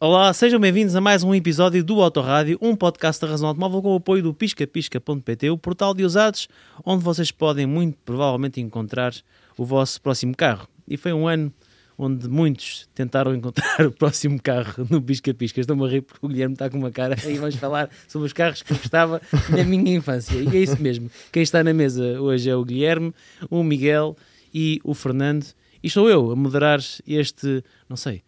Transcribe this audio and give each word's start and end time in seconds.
Olá, 0.00 0.32
sejam 0.32 0.60
bem-vindos 0.60 0.94
a 0.94 1.00
mais 1.00 1.24
um 1.24 1.34
episódio 1.34 1.82
do 1.82 2.00
Autorádio, 2.00 2.56
um 2.62 2.76
podcast 2.76 3.20
da 3.20 3.26
Razão 3.26 3.48
Automóvel 3.48 3.82
com 3.82 3.92
o 3.94 3.96
apoio 3.96 4.22
do 4.22 4.32
piscapisca.pt, 4.32 5.50
o 5.50 5.58
portal 5.58 5.92
de 5.92 6.04
usados, 6.04 6.46
onde 6.86 7.02
vocês 7.02 7.32
podem 7.32 7.66
muito 7.66 7.98
provavelmente 8.04 8.60
encontrar 8.60 9.12
o 9.56 9.64
vosso 9.64 10.00
próximo 10.00 10.36
carro. 10.36 10.68
E 10.86 10.96
foi 10.96 11.12
um 11.12 11.26
ano 11.26 11.52
onde 11.98 12.28
muitos 12.28 12.88
tentaram 12.94 13.34
encontrar 13.34 13.84
o 13.84 13.90
próximo 13.90 14.40
carro 14.40 14.86
no 14.88 15.02
Pisca 15.02 15.34
Pisca. 15.34 15.60
Estou-me 15.60 15.84
a 15.84 15.88
rir 15.88 16.02
porque 16.02 16.24
o 16.24 16.28
Guilherme 16.28 16.54
está 16.54 16.70
com 16.70 16.78
uma 16.78 16.92
cara 16.92 17.16
e 17.28 17.36
vamos 17.36 17.56
falar 17.56 17.90
sobre 18.06 18.26
os 18.26 18.32
carros 18.32 18.62
que 18.62 18.72
gostava 18.74 19.20
na 19.50 19.64
minha 19.64 19.96
infância. 19.96 20.36
E 20.36 20.56
é 20.56 20.60
isso 20.60 20.80
mesmo. 20.80 21.10
Quem 21.32 21.42
está 21.42 21.64
na 21.64 21.74
mesa 21.74 22.20
hoje 22.20 22.48
é 22.48 22.54
o 22.54 22.64
Guilherme, 22.64 23.12
o 23.50 23.64
Miguel 23.64 24.16
e 24.54 24.80
o 24.84 24.94
Fernando. 24.94 25.44
E 25.82 25.90
sou 25.90 26.08
eu 26.08 26.30
a 26.30 26.36
moderar 26.36 26.78
este, 27.04 27.64
não 27.88 27.96
sei, 27.96 28.22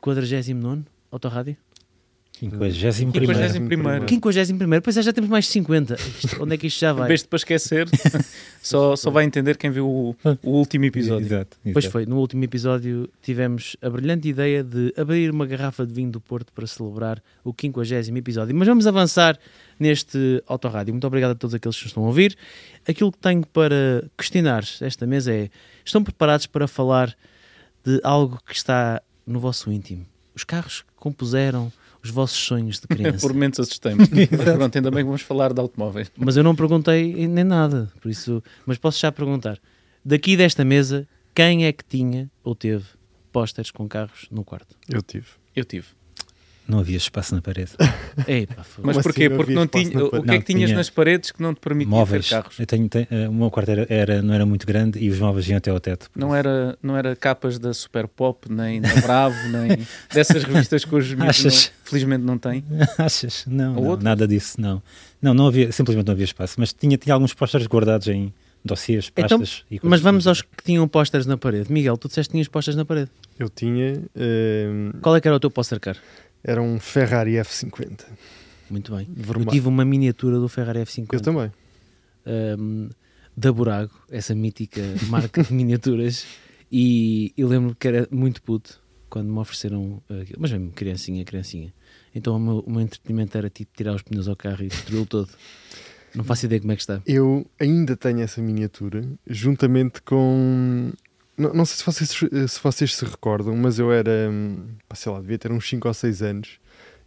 49 0.00 0.24
Autorádio? 1.10 1.56
51 2.40 3.10
51º. 3.10 4.06
51 4.06 4.80
Pois 4.80 4.96
é, 4.96 5.02
já 5.02 5.12
temos 5.12 5.28
mais 5.28 5.46
de 5.46 5.50
50. 5.50 5.96
Isto- 5.96 6.40
onde 6.44 6.54
é 6.54 6.56
que 6.58 6.68
isto 6.68 6.78
já 6.78 6.92
Em 6.92 6.94
vai? 6.94 7.08
vez 7.08 7.22
de 7.22 7.26
para 7.28 7.36
esquecer, 7.36 7.88
só, 8.62 8.94
só 8.94 9.10
vai 9.10 9.24
entender 9.24 9.56
quem 9.56 9.70
viu 9.72 9.88
o, 9.88 10.16
o 10.44 10.50
último 10.50 10.84
episódio. 10.84 11.26
Exato, 11.26 11.56
Pois 11.64 11.76
exato. 11.84 11.90
foi, 11.92 12.06
no 12.06 12.16
último 12.18 12.44
episódio 12.44 13.10
tivemos 13.20 13.76
a 13.82 13.90
brilhante 13.90 14.28
ideia 14.28 14.62
de 14.62 14.94
abrir 14.96 15.32
uma 15.32 15.46
garrafa 15.46 15.84
de 15.84 15.92
vinho 15.92 16.12
do 16.12 16.20
Porto 16.20 16.52
para 16.52 16.64
celebrar 16.68 17.20
o 17.42 17.52
50 17.52 18.16
episódio. 18.16 18.54
Mas 18.54 18.68
vamos 18.68 18.86
avançar 18.86 19.36
neste 19.76 20.40
autorrádio. 20.46 20.94
Muito 20.94 21.06
obrigado 21.08 21.32
a 21.32 21.34
todos 21.34 21.54
aqueles 21.54 21.76
que 21.76 21.82
nos 21.84 21.90
estão 21.90 22.04
a 22.04 22.06
ouvir. 22.06 22.36
Aquilo 22.86 23.10
que 23.10 23.18
tenho 23.18 23.44
para 23.48 24.04
questionar 24.16 24.62
esta 24.80 25.04
mesa 25.08 25.32
é: 25.32 25.50
estão 25.84 26.04
preparados 26.04 26.46
para 26.46 26.68
falar 26.68 27.16
de 27.84 28.00
algo 28.04 28.38
que 28.46 28.54
está 28.54 29.02
no 29.26 29.40
vosso 29.40 29.72
íntimo? 29.72 30.06
Os 30.38 30.44
carros 30.44 30.82
que 30.82 30.94
compuseram 30.94 31.72
os 32.00 32.10
vossos 32.10 32.38
sonhos 32.38 32.78
de 32.78 32.86
criança. 32.94 33.18
Por 33.18 33.32
momentos 33.32 33.58
assustamos. 33.58 34.06
Mas 34.08 34.54
pronto, 34.54 34.76
ainda 34.76 34.88
bem 34.88 35.00
que 35.00 35.06
vamos 35.06 35.22
falar 35.22 35.52
de 35.52 35.60
automóveis. 35.60 36.12
Mas 36.16 36.36
eu 36.36 36.44
não 36.44 36.54
perguntei 36.54 37.26
nem 37.26 37.42
nada, 37.42 37.90
por 38.00 38.08
isso. 38.08 38.40
Mas 38.64 38.78
posso 38.78 39.00
já 39.00 39.10
perguntar. 39.10 39.58
Daqui 40.04 40.36
desta 40.36 40.64
mesa, 40.64 41.08
quem 41.34 41.66
é 41.66 41.72
que 41.72 41.84
tinha 41.84 42.30
ou 42.44 42.54
teve 42.54 42.84
pósteres 43.32 43.72
com 43.72 43.88
carros 43.88 44.28
no 44.30 44.44
quarto? 44.44 44.76
Eu 44.88 45.02
tive. 45.02 45.26
Eu 45.56 45.64
tive. 45.64 45.88
Não 46.68 46.80
havia 46.80 46.98
espaço 46.98 47.34
na 47.34 47.40
parede. 47.40 47.72
Mas 48.82 48.96
Como 48.96 49.02
porquê? 49.02 49.24
assim 49.24 49.28
não 49.30 49.36
Porque 49.38 49.54
não 49.54 49.66
tinha. 49.66 50.04
O 50.04 50.22
que 50.22 50.30
é 50.30 50.38
que 50.38 50.44
tinhas 50.44 50.66
tinha 50.68 50.76
nas 50.76 50.90
paredes 50.90 51.30
que 51.32 51.42
não 51.42 51.54
te 51.54 51.60
permitia 51.60 51.90
móveis. 51.90 52.28
ter 52.28 52.34
carros? 52.34 52.60
Eu 52.60 52.66
tenho, 52.66 52.88
tenho- 52.88 53.06
eh, 53.10 53.26
o 53.28 53.32
meu 53.32 53.50
quarto 53.50 53.70
era, 53.70 53.86
era- 53.88 54.20
não 54.22 54.34
era 54.34 54.44
muito 54.44 54.66
grande 54.66 54.98
e 54.98 55.08
os 55.08 55.18
móveis 55.18 55.48
iam 55.48 55.56
até 55.56 55.70
ao 55.70 55.80
teto. 55.80 56.10
Não 56.14 56.34
era, 56.36 56.76
não 56.82 56.94
era 56.96 57.16
capas 57.16 57.58
da 57.58 57.72
Super 57.72 58.06
Pop, 58.06 58.52
nem 58.52 58.80
da 58.82 58.94
Bravo, 59.00 59.34
nem 59.48 59.78
dessas 60.12 60.44
revistas 60.44 60.84
que 60.84 60.94
hoje 60.94 61.16
miúdos 61.16 61.42
não- 61.42 61.48
Achas? 61.48 61.72
felizmente 61.84 62.22
não 62.24 62.36
têm. 62.36 62.62
Achas? 62.98 63.44
Não, 63.46 63.74
não, 63.74 63.96
nada 63.96 64.28
disso, 64.28 64.60
não. 64.60 64.82
Não, 65.22 65.32
não 65.32 65.46
havia, 65.46 65.72
simplesmente 65.72 66.06
não 66.06 66.12
havia 66.12 66.24
espaço. 66.26 66.56
Mas 66.58 66.72
tinha, 66.74 66.96
tinha 66.98 67.14
alguns 67.14 67.32
pósteres 67.32 67.66
guardados 67.66 68.06
em 68.08 68.32
dossiês, 68.64 69.10
Então, 69.16 69.38
pastas 69.38 69.64
e 69.70 69.78
coisas 69.78 69.90
Mas 69.90 70.00
vamos 70.00 70.26
assim. 70.26 70.28
aos 70.28 70.42
que 70.42 70.64
tinham 70.64 70.86
pósteres 70.86 71.26
na 71.26 71.38
parede. 71.38 71.72
Miguel, 71.72 71.96
tu 71.96 72.08
disseste 72.08 72.28
que 72.28 72.32
tinhas 72.32 72.48
pósteres 72.48 72.76
na 72.76 72.84
parede. 72.84 73.10
Eu 73.38 73.48
tinha. 73.48 74.02
ehm, 74.14 74.90
Qual 75.00 75.16
é 75.16 75.20
que 75.20 75.26
era 75.28 75.36
o 75.36 75.40
teu 75.40 75.50
póster 75.50 75.80
car? 75.80 75.96
Era 76.42 76.60
um 76.62 76.78
Ferrari 76.80 77.32
F50. 77.32 78.04
Muito 78.70 78.94
bem. 78.94 79.08
Eu 79.16 79.22
Vermelho. 79.24 79.50
tive 79.50 79.68
uma 79.68 79.84
miniatura 79.84 80.38
do 80.38 80.48
Ferrari 80.48 80.80
F50 80.80 81.08
Eu 81.12 81.20
também. 81.20 81.50
um, 82.58 82.88
da 83.36 83.52
Burago, 83.52 83.92
essa 84.10 84.34
mítica 84.34 84.82
marca 85.08 85.42
de 85.42 85.52
miniaturas. 85.54 86.26
E 86.70 87.32
eu 87.36 87.48
lembro 87.48 87.74
que 87.74 87.88
era 87.88 88.06
muito 88.10 88.42
puto 88.42 88.80
quando 89.08 89.32
me 89.32 89.38
ofereceram 89.38 90.02
aquilo. 90.10 90.38
Mas 90.38 90.52
mesmo 90.52 90.70
criancinha, 90.72 91.24
criancinha. 91.24 91.72
Então 92.14 92.36
o 92.36 92.38
meu, 92.40 92.58
o 92.60 92.70
meu 92.70 92.80
entretenimento 92.80 93.38
era 93.38 93.48
tipo 93.48 93.70
tirar 93.74 93.94
os 93.94 94.02
pneus 94.02 94.28
ao 94.28 94.36
carro 94.36 94.62
e 94.64 94.68
destruí-lo 94.68 95.06
todo. 95.06 95.30
Não 96.14 96.24
faço 96.24 96.46
ideia 96.46 96.60
como 96.60 96.72
é 96.72 96.76
que 96.76 96.82
está. 96.82 97.00
Eu 97.06 97.46
ainda 97.60 97.96
tenho 97.96 98.20
essa 98.20 98.40
miniatura, 98.42 99.02
juntamente 99.26 100.02
com. 100.02 100.90
Não, 101.38 101.52
não 101.54 101.64
sei 101.64 101.76
se 101.76 101.84
vocês, 101.86 102.10
se 102.50 102.60
vocês 102.62 102.94
se 102.96 103.04
recordam, 103.04 103.54
mas 103.56 103.78
eu 103.78 103.92
era. 103.92 104.10
hum, 104.30 104.56
sei 104.94 105.12
lá, 105.12 105.20
devia 105.20 105.38
ter 105.38 105.52
uns 105.52 105.68
5 105.68 105.86
ou 105.86 105.94
6 105.94 106.22
anos. 106.22 106.48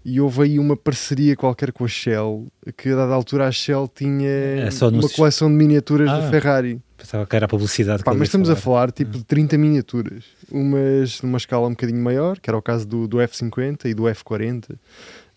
E 0.04 0.20
houve 0.20 0.42
aí 0.44 0.58
uma 0.58 0.76
parceria 0.76 1.36
qualquer 1.36 1.72
com 1.72 1.86
a 1.86 1.88
Shell, 1.88 2.48
que 2.76 2.90
a 2.90 2.96
dada 2.96 3.14
altura 3.14 3.48
a 3.48 3.52
Shell 3.52 3.88
tinha 3.94 4.28
É 4.28 4.70
uma 4.82 4.88
anúncios. 4.88 5.14
coleção 5.16 5.48
de 5.48 5.54
miniaturas 5.54 6.10
Ah. 6.10 6.20
do 6.22 6.32
Ferrari. 6.32 6.82
Pensava 6.98 7.26
que 7.26 7.36
era 7.36 7.46
a 7.46 7.48
publicidade. 7.50 8.04
Pá, 8.04 8.12
mas 8.14 8.28
estamos 8.28 8.50
a 8.50 8.56
falar. 8.56 8.88
falar 8.88 8.92
tipo 8.92 9.12
de 9.12 9.24
30 9.24 9.58
miniaturas, 9.60 10.24
umas 10.52 11.22
numa 11.22 11.38
escala 11.38 11.68
um 11.68 11.72
bocadinho 11.72 12.02
maior, 12.02 12.40
que 12.40 12.50
era 12.50 12.58
o 12.58 12.62
caso 12.64 12.88
do, 12.88 13.08
do 13.08 13.18
F50 13.18 13.86
e 13.86 13.94
do 13.94 14.04
F40, 14.04 14.76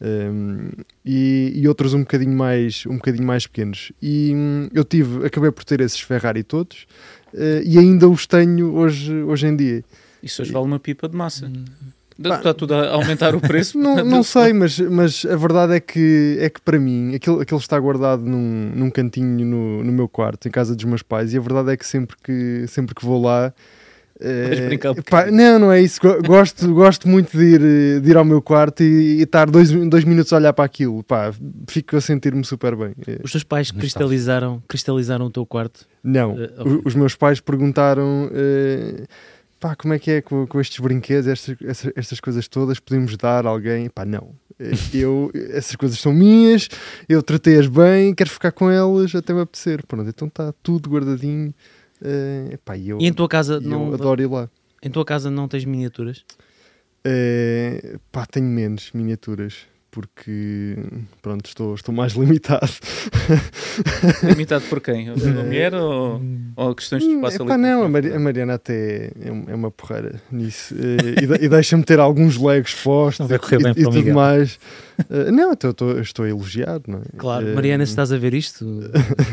um, 0.00 0.71
e, 1.05 1.53
e 1.56 1.69
outros 1.69 1.94
um 1.94 2.00
bocadinho 2.00 2.37
mais 2.37 2.84
um 2.87 2.97
bocadinho 2.97 3.26
mais 3.26 3.47
pequenos. 3.47 3.93
E 4.00 4.32
hum, 4.34 4.69
eu 4.72 4.84
tive, 4.84 5.26
acabei 5.26 5.50
por 5.50 5.65
ter 5.65 5.81
esses 5.81 6.00
Ferrari 6.00 6.43
todos 6.43 6.87
eh, 7.24 7.24
e 7.65 7.78
ainda 7.78 8.09
os 8.09 8.27
tenho 8.27 8.75
hoje, 8.75 9.12
hoje 9.22 9.47
em 9.47 9.56
dia. 9.56 9.84
Isso 10.22 10.43
hoje 10.43 10.53
vale 10.53 10.65
uma 10.65 10.78
pipa 10.78 11.09
de 11.09 11.17
massa. 11.17 11.50
Pá. 12.22 12.37
Está 12.37 12.55
tudo 12.55 12.75
a 12.75 12.91
aumentar 12.93 13.34
o 13.34 13.41
preço. 13.41 13.77
Não, 13.78 14.05
não 14.05 14.22
sei, 14.22 14.53
mas, 14.53 14.78
mas 14.78 15.27
a 15.27 15.34
verdade 15.34 15.75
é 15.75 15.81
que, 15.81 16.39
é 16.41 16.49
que 16.49 16.61
para 16.61 16.78
mim 16.78 17.12
aquilo, 17.15 17.41
aquilo 17.41 17.59
está 17.59 17.78
guardado 17.78 18.23
num, 18.23 18.71
num 18.75 18.89
cantinho 18.89 19.44
no, 19.44 19.83
no 19.83 19.93
meu 19.93 20.09
quarto, 20.09 20.47
em 20.47 20.50
casa 20.50 20.77
dos 20.77 20.84
meus 20.84 21.03
pais, 21.03 21.34
e 21.34 21.39
a 21.39 21.41
verdade 21.41 21.73
é 21.73 21.77
que 21.77 21.84
sempre 21.84 22.17
que, 22.23 22.67
sempre 22.69 22.94
que 22.94 23.05
vou 23.05 23.21
lá. 23.21 23.53
Eh, 24.20 24.78
pá, 25.10 25.30
não, 25.30 25.58
não 25.58 25.72
é 25.72 25.80
isso. 25.82 26.00
Go- 26.00 26.22
Gosto, 26.22 26.72
gosto 26.72 27.08
muito 27.08 27.36
de 27.36 27.44
ir, 27.44 28.00
de 28.00 28.10
ir 28.10 28.16
ao 28.16 28.25
meu 28.25 28.41
quarto 28.41 28.82
e, 28.82 29.19
e 29.19 29.22
estar 29.22 29.50
dois, 29.50 29.70
dois 29.70 30.04
minutos 30.04 30.32
a 30.32 30.36
olhar 30.36 30.52
para 30.52 30.64
aquilo. 30.64 31.02
Pá, 31.02 31.32
fico 31.69 31.97
a 31.97 32.00
sentir-me 32.00 32.44
super 32.44 32.76
bem. 32.76 32.92
Eh, 33.06 33.19
Os 33.22 33.32
teus 33.32 33.44
pais 33.44 33.70
cristalizaram, 33.70 34.62
cristalizaram 34.69 35.26
o 35.26 35.30
teu 35.30 35.44
quarto? 35.44 35.86
Não, 36.02 36.38
Eh, 36.38 36.50
o- 36.64 36.82
os 36.86 36.94
meus 36.94 37.14
pais 37.14 37.41
perguntaram. 37.41 38.30
eh, 38.32 39.04
Pá, 39.60 39.75
como 39.75 39.94
é 39.94 39.98
que 39.98 40.10
é 40.10 40.20
com, 40.20 40.46
com 40.46 40.60
estes 40.60 40.78
brinquedos, 40.78 41.26
estas, 41.26 41.56
estas, 41.64 41.92
estas 41.96 42.20
coisas 42.20 42.46
todas? 42.46 42.78
Podemos 42.78 43.16
dar 43.16 43.46
a 43.46 43.48
alguém? 43.48 43.88
Pá, 43.88 44.04
não. 44.04 44.32
Eu, 44.92 45.31
essas 45.52 45.75
coisas 45.75 45.98
são 45.98 46.12
minhas, 46.12 46.69
eu 47.08 47.22
tratei-as 47.22 47.66
bem, 47.66 48.14
quero 48.14 48.28
ficar 48.28 48.52
com 48.52 48.69
elas 48.70 49.14
até 49.14 49.32
me 49.32 49.41
apetecer. 49.41 49.82
Pronto, 49.86 50.06
então 50.06 50.28
está 50.28 50.52
tudo 50.62 50.91
guardadinho. 50.91 51.54
Eh, 52.04 52.59
pá, 52.65 52.76
e 52.76 52.91
eu, 52.91 52.98
E 53.00 53.06
em 53.06 53.12
tua 53.12 53.26
casa 53.28 53.59
não, 53.60 53.92
adoro 53.94 54.20
ir 54.22 54.26
lá. 54.31 54.50
em 54.82 54.91
tua 54.91 55.04
casa 55.04 55.31
não 55.31 55.48
tens 55.48 55.65
miniaturas? 55.65 56.25
Eh, 57.04 57.98
pá, 58.12 58.26
tenho 58.26 58.47
menos 58.47 58.91
miniaturas. 58.92 59.66
Porque, 59.94 60.77
pronto, 61.22 61.47
estou, 61.47 61.72
estou 61.72 61.94
mais 61.94 62.15
limitado. 62.19 62.69
Limitado 64.25 64.65
por 64.69 64.81
quem? 64.81 65.09
A 65.10 65.15
tua 65.15 65.31
mulher 65.31 65.72
ou, 65.72 66.21
ou 66.56 66.75
questões 66.75 67.03
de 67.05 67.10
Hum, 67.10 67.15
espaço 67.16 67.43
epá, 67.44 67.55
ali? 67.55 67.62
não, 67.62 67.84
a, 67.84 67.88
Mari- 67.88 68.12
a 68.12 68.19
Mariana 68.19 68.55
até 68.55 69.12
é, 69.21 69.28
é 69.49 69.55
uma 69.55 69.71
porreira 69.71 70.21
nisso. 70.32 70.75
Eh, 70.75 71.22
e, 71.41 71.44
e 71.44 71.49
deixa-me 71.49 71.84
ter 71.84 72.00
alguns 72.00 72.37
legos 72.37 72.75
postos 72.75 73.31
e, 73.31 73.38
correr 73.38 73.62
bem 73.62 73.72
e 73.77 73.87
o 73.87 73.91
tudo 73.91 74.12
mais. 74.12 74.59
Eh, 75.09 75.31
não, 75.31 75.53
então, 75.53 75.71
estou, 75.71 76.00
estou 76.00 76.25
a 76.25 76.28
elogiar, 76.28 76.81
não 76.88 76.99
é? 76.99 77.03
Claro. 77.16 77.47
Eh, 77.49 77.55
Mariana, 77.55 77.87
se 77.87 77.93
estás 77.93 78.11
a 78.11 78.19
ver 78.19 78.34
isto, 78.34 78.65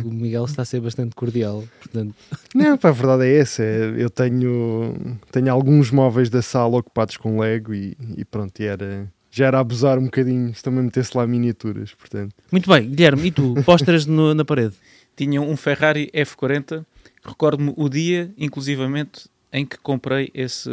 o 0.05 0.11
Miguel 0.11 0.45
está 0.45 0.61
a 0.61 0.65
ser 0.65 0.79
bastante 0.79 1.15
cordial. 1.15 1.63
Portanto, 1.79 2.13
Não, 2.53 2.77
pá, 2.77 2.89
a 2.89 2.91
verdade 2.91 3.25
é 3.25 3.37
essa. 3.39 3.63
é, 3.63 3.95
Eu 3.97 4.11
tenho, 4.11 4.93
tenho 5.31 5.51
alguns 5.51 5.89
móveis 5.89 6.29
da 6.29 6.43
sala 6.43 6.77
ocupados 6.77 7.17
com 7.17 7.39
Lego 7.39 7.73
e, 7.73 7.97
e 8.15 8.23
pronto, 8.23 8.59
e 8.61 8.65
era, 8.65 9.11
já 9.31 9.45
era 9.47 9.59
abusar 9.59 9.97
um 9.97 10.03
bocadinho 10.05 10.53
se 10.53 10.61
também 10.61 10.83
metesse 10.83 11.15
lá 11.17 11.25
miniaturas, 11.25 11.93
portanto. 11.93 12.35
muito 12.51 12.69
bem, 12.69 12.89
Guilherme, 12.89 13.27
e 13.27 13.31
tu? 13.31 13.55
Pósteres 13.65 14.05
no- 14.05 14.33
na 14.35 14.43
parede? 14.45 14.75
Tinha 15.15 15.41
um 15.41 15.55
Ferrari 15.57 16.11
F40. 16.13 16.85
Recordo-me 17.23 17.73
o 17.77 17.87
dia, 17.87 18.31
inclusivamente, 18.37 19.29
em 19.53 19.65
que 19.65 19.77
comprei 19.77 20.29
esse, 20.33 20.69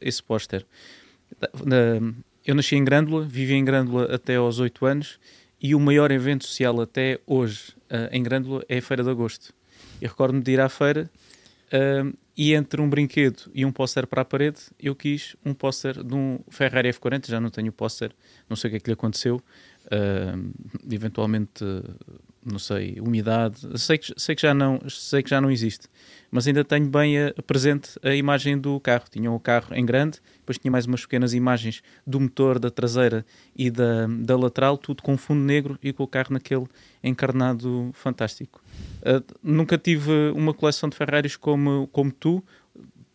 esse 0.00 0.22
póster. 0.22 0.64
Eu 2.44 2.54
nasci 2.54 2.76
em 2.76 2.84
Grândola, 2.84 3.24
vivi 3.24 3.54
em 3.54 3.64
Grândola 3.64 4.14
até 4.14 4.36
aos 4.36 4.58
8 4.58 4.86
anos 4.86 5.18
e 5.60 5.74
o 5.74 5.80
maior 5.80 6.10
evento 6.10 6.44
social 6.46 6.80
até 6.80 7.18
hoje 7.26 7.74
ah, 7.90 8.08
em 8.12 8.22
Grândola 8.22 8.64
é 8.68 8.78
a 8.78 8.82
Feira 8.82 9.02
de 9.02 9.10
Agosto. 9.10 9.52
Eu 10.00 10.08
recordo-me 10.08 10.42
de 10.42 10.52
ir 10.52 10.60
à 10.60 10.68
feira 10.68 11.10
e 12.36 12.54
entre 12.54 12.80
um 12.80 12.88
brinquedo 12.88 13.50
e 13.54 13.64
um 13.64 13.72
póster 13.72 14.06
para 14.06 14.22
a 14.22 14.24
parede, 14.24 14.58
eu 14.78 14.94
quis 14.94 15.36
um 15.44 15.54
póster 15.54 16.02
de 16.04 16.14
um 16.14 16.38
Ferrari 16.50 16.90
F40, 16.90 17.28
já 17.28 17.40
não 17.40 17.50
tenho 17.50 17.70
o 17.70 17.72
póster, 17.72 18.12
não 18.48 18.56
sei 18.56 18.68
o 18.68 18.70
que 18.72 18.76
é 18.76 18.80
que 18.80 18.90
lhe 18.90 18.94
aconteceu, 18.94 19.42
ah, 19.90 20.36
eventualmente, 20.90 21.64
não 22.44 22.58
sei, 22.58 22.98
umidade, 23.00 23.58
sei 23.78 23.98
que, 23.98 24.12
sei, 24.16 24.34
que 24.34 24.42
já 24.42 24.52
não, 24.52 24.80
sei 24.88 25.22
que 25.22 25.30
já 25.30 25.40
não 25.40 25.50
existe, 25.50 25.88
mas 26.30 26.46
ainda 26.46 26.64
tenho 26.64 26.88
bem 26.88 27.18
a, 27.18 27.32
presente 27.46 27.98
a 28.02 28.14
imagem 28.14 28.58
do 28.58 28.78
carro. 28.80 29.04
Tinha 29.10 29.30
o 29.30 29.40
carro 29.40 29.74
em 29.74 29.84
grande, 29.84 30.20
depois 30.38 30.58
tinha 30.58 30.70
mais 30.70 30.86
umas 30.86 31.02
pequenas 31.02 31.34
imagens 31.34 31.82
do 32.06 32.20
motor, 32.20 32.58
da 32.58 32.70
traseira 32.70 33.24
e 33.54 33.70
da, 33.70 34.06
da 34.06 34.36
lateral, 34.36 34.76
tudo 34.76 35.02
com 35.02 35.16
fundo 35.16 35.40
negro 35.40 35.78
e 35.82 35.92
com 35.92 36.02
o 36.02 36.08
carro 36.08 36.28
naquele 36.32 36.66
encarnado 37.02 37.90
fantástico. 37.94 38.60
Uh, 39.02 39.22
nunca 39.42 39.78
tive 39.78 40.10
uma 40.34 40.52
coleção 40.52 40.88
de 40.88 40.96
Ferraris 40.96 41.36
como, 41.36 41.88
como 41.92 42.10
tu, 42.10 42.42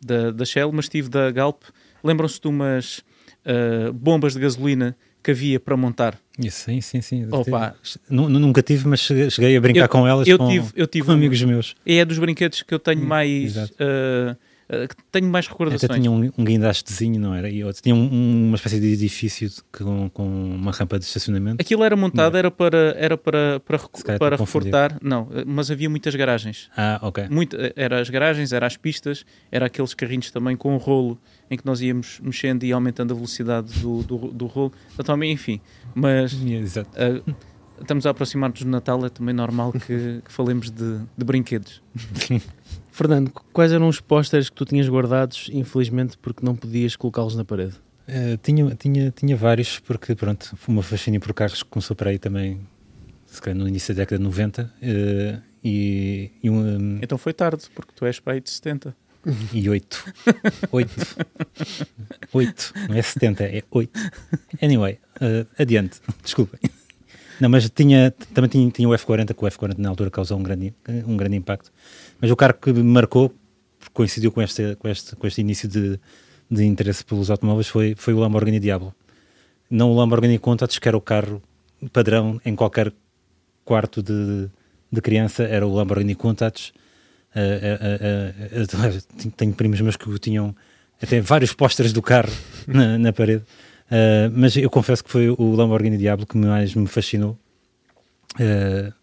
da, 0.02 0.32
da 0.32 0.46
Shell, 0.46 0.72
mas 0.72 0.88
tive 0.88 1.10
da 1.10 1.30
Galp. 1.32 1.64
Lembram-se 2.04 2.40
de 2.40 2.48
umas, 2.48 3.00
uh, 3.46 3.92
bombas 3.94 4.34
de 4.34 4.40
gasolina 4.40 4.96
que 5.24 5.32
havia 5.32 5.60
para 5.60 5.76
montar. 5.78 6.18
Sim, 6.50 6.82
sim, 6.82 7.02
sim. 7.02 7.28
Opa. 7.30 7.76
Nu- 8.10 8.28
nu- 8.30 8.40
Nunca 8.40 8.64
tive, 8.64 8.88
mas 8.88 9.02
cheguei, 9.02 9.56
a 9.56 9.62
brincar 9.62 9.82
Eu- 9.82 9.90
com 9.90 10.08
elas 10.08 10.28
eu 10.28 10.38
com, 10.38 10.48
tive, 10.48 10.72
eu 10.76 10.88
tive 10.88 11.06
com 11.06 11.12
amigos 11.12 11.44
meus. 11.44 11.76
É 11.86 12.04
dos 12.06 12.18
brinquedos 12.18 12.64
que 12.64 12.74
eu 12.74 12.80
tenho 12.80 13.02
Hum, 13.04 13.06
mais. 13.08 13.54
Que 14.88 14.96
tenho 15.12 15.28
mais 15.30 15.46
Até 15.46 15.52
recordações. 15.54 16.00
tinha 16.00 16.10
um, 16.12 16.32
um 16.38 16.44
guindastezinho, 16.46 17.20
não 17.20 17.34
era? 17.34 17.50
E 17.50 17.64
outro. 17.64 17.82
Tinha 17.82 17.94
um- 17.94 18.10
um- 18.12 18.48
uma 18.48 18.56
espécie 18.56 18.80
de 18.80 18.88
edifício 18.94 19.50
com, 19.72 20.10
com 20.10 20.26
uma 20.56 20.72
rampa 20.72 20.98
de 20.98 21.06
estacionamento. 21.06 21.58
Aquilo 21.62 21.84
era 21.84 21.96
montado, 21.96 22.38
era 22.38 22.50
para, 22.50 22.96
era 22.98 23.18
para, 23.18 23.60
para, 23.60 23.80
para. 24.18 24.98
Não, 25.02 25.24
uh, 25.24 25.44
mas 25.46 25.70
havia 25.70 25.90
muitas 25.90 26.16
garagens. 26.16 26.70
Ah, 26.76 27.00
ok. 27.02 27.28
Muito, 27.30 27.56
era 27.76 28.00
as 28.00 28.10
garagens, 28.10 28.54
era 28.54 28.66
as 28.66 28.78
pistas, 28.78 29.26
era 29.52 29.66
aqueles 29.66 29.94
carrinhos 29.94 30.32
também 30.32 30.56
com 30.56 30.74
um 30.74 30.78
rolo 30.78 31.20
em 31.50 31.58
que 31.58 31.66
nós 31.66 31.82
íamos 31.82 32.20
mexendo 32.24 32.64
e 32.64 32.72
aumentando 32.72 33.12
a 33.12 33.16
velocidade 33.16 33.80
do, 33.80 34.04
do, 34.04 34.18
do 34.32 34.46
rolo. 34.46 34.72
Então, 34.94 35.04
também, 35.06 35.32
enfim, 35.32 35.60
mas 35.94 36.34
Exato. 36.42 36.90
uh, 36.98 37.36
estamos 37.82 38.06
a 38.06 38.12
aproximar-nos 38.12 38.62
do 38.62 38.70
Natal, 38.70 39.06
é 39.06 39.10
também 39.10 39.34
normal 39.34 39.74
que, 39.74 40.22
que 40.24 40.32
falemos 40.32 40.70
de, 40.72 41.00
de 41.18 41.26
brinquedos. 41.26 41.82
Fernando, 42.92 43.32
quais 43.54 43.72
eram 43.72 43.88
os 43.88 44.00
pósteres 44.02 44.50
que 44.50 44.56
tu 44.56 44.66
tinhas 44.66 44.88
guardados, 44.88 45.50
infelizmente, 45.52 46.18
porque 46.18 46.46
não 46.46 46.56
podias 46.56 46.96
colocá-los 46.96 47.36
na 47.36 47.46
parede? 47.46 47.76
Eh, 48.08 48.38
tinha, 48.44 48.76
tinha, 48.76 49.12
tinha 49.12 49.36
vários, 49.38 49.80
porque 49.80 50.14
pronto, 50.14 50.56
o 50.68 50.72
meu 50.72 50.82
fascínio 50.82 51.22
por 51.22 51.34
carros 51.34 51.64
começou 51.64 51.96
para 51.96 52.10
aí 52.10 52.20
também, 52.20 52.60
se 53.26 53.42
calhar 53.42 53.58
no 53.58 53.68
início 53.68 53.96
da 53.96 54.02
década 54.02 54.18
de 54.18 54.24
90, 54.26 54.74
eh, 54.82 55.40
e, 55.64 56.32
e, 56.44 56.50
um, 56.50 57.00
Então 57.02 57.18
foi 57.18 57.34
tarde, 57.34 57.64
porque 57.74 57.94
tu 57.96 58.06
és 58.06 58.20
para 58.20 58.34
aí 58.34 58.42
de 58.42 58.50
70. 58.50 58.94
e 59.54 59.70
8. 59.70 60.14
8. 60.72 60.92
8. 62.34 62.74
Não 62.90 62.96
é 62.96 63.02
70, 63.02 63.44
é 63.44 63.64
8. 63.72 64.00
Anyway, 64.62 65.00
eh, 65.22 65.46
adiante, 65.58 66.02
desculpem. 66.22 66.60
Não, 67.42 67.50
mas 67.50 67.68
tinha, 67.72 68.12
também 68.36 68.48
tinha, 68.48 68.70
tinha 68.70 68.88
o 68.88 68.92
F40, 68.92 69.34
que 69.34 69.44
o 69.44 69.48
F40 69.48 69.80
na 69.80 69.90
altura 69.90 70.12
causou 70.12 70.38
um 70.38 70.44
grande, 70.44 70.76
um 71.08 71.18
grande 71.18 71.36
impacto. 71.36 71.72
Mas 72.22 72.30
o 72.30 72.36
carro 72.36 72.54
que 72.54 72.72
me 72.72 72.84
marcou, 72.84 73.34
coincidiu 73.92 74.32
com 74.32 74.44
este, 74.44 74.76
com 74.76 74.88
este, 74.88 75.16
com 75.16 75.26
este 75.26 75.42
início 75.42 75.68
de, 75.68 76.00
de 76.52 76.64
interesse 76.64 77.04
pelos 77.04 77.32
automóveis, 77.32 77.68
foi, 77.68 77.96
foi 77.98 78.14
o 78.14 78.20
Lamborghini 78.20 78.60
Diablo. 78.60 78.94
Não 79.72 79.90
o 79.90 79.96
Lamborghini 79.96 80.38
Countach, 80.38 80.80
que 80.80 80.88
era 80.88 80.96
o 80.96 81.02
carro 81.02 81.42
padrão 81.92 82.40
em 82.46 82.56
qualquer 82.56 82.94
quarto 83.66 84.04
de, 84.04 84.48
de 84.92 85.02
criança, 85.02 85.42
era 85.42 85.66
o 85.66 85.74
Lamborghini 85.74 86.14
Countach. 86.14 86.72
Eh, 87.34 87.80
eh, 87.82 88.00
eh, 88.02 88.62
eh, 88.62 89.30
tenho 89.36 89.54
primos 89.54 89.82
meus 89.82 89.98
que 89.98 90.20
tinham 90.20 90.56
até 91.02 91.20
vários 91.22 91.54
pósteres 91.54 91.92
do 91.92 92.04
carro 92.04 92.32
na, 92.68 93.00
na 93.00 93.12
parede. 93.12 93.44
Uh, 93.92 94.32
mas 94.34 94.56
eu 94.56 94.70
confesso 94.70 95.04
que 95.04 95.12
foi 95.12 95.30
o 95.30 95.54
Lamborghini 95.54 95.98
Diablo 95.98 96.26
que 96.26 96.38
mais 96.38 96.74
me 96.74 96.88
fascinou, 96.88 97.38
uh, 98.40 98.94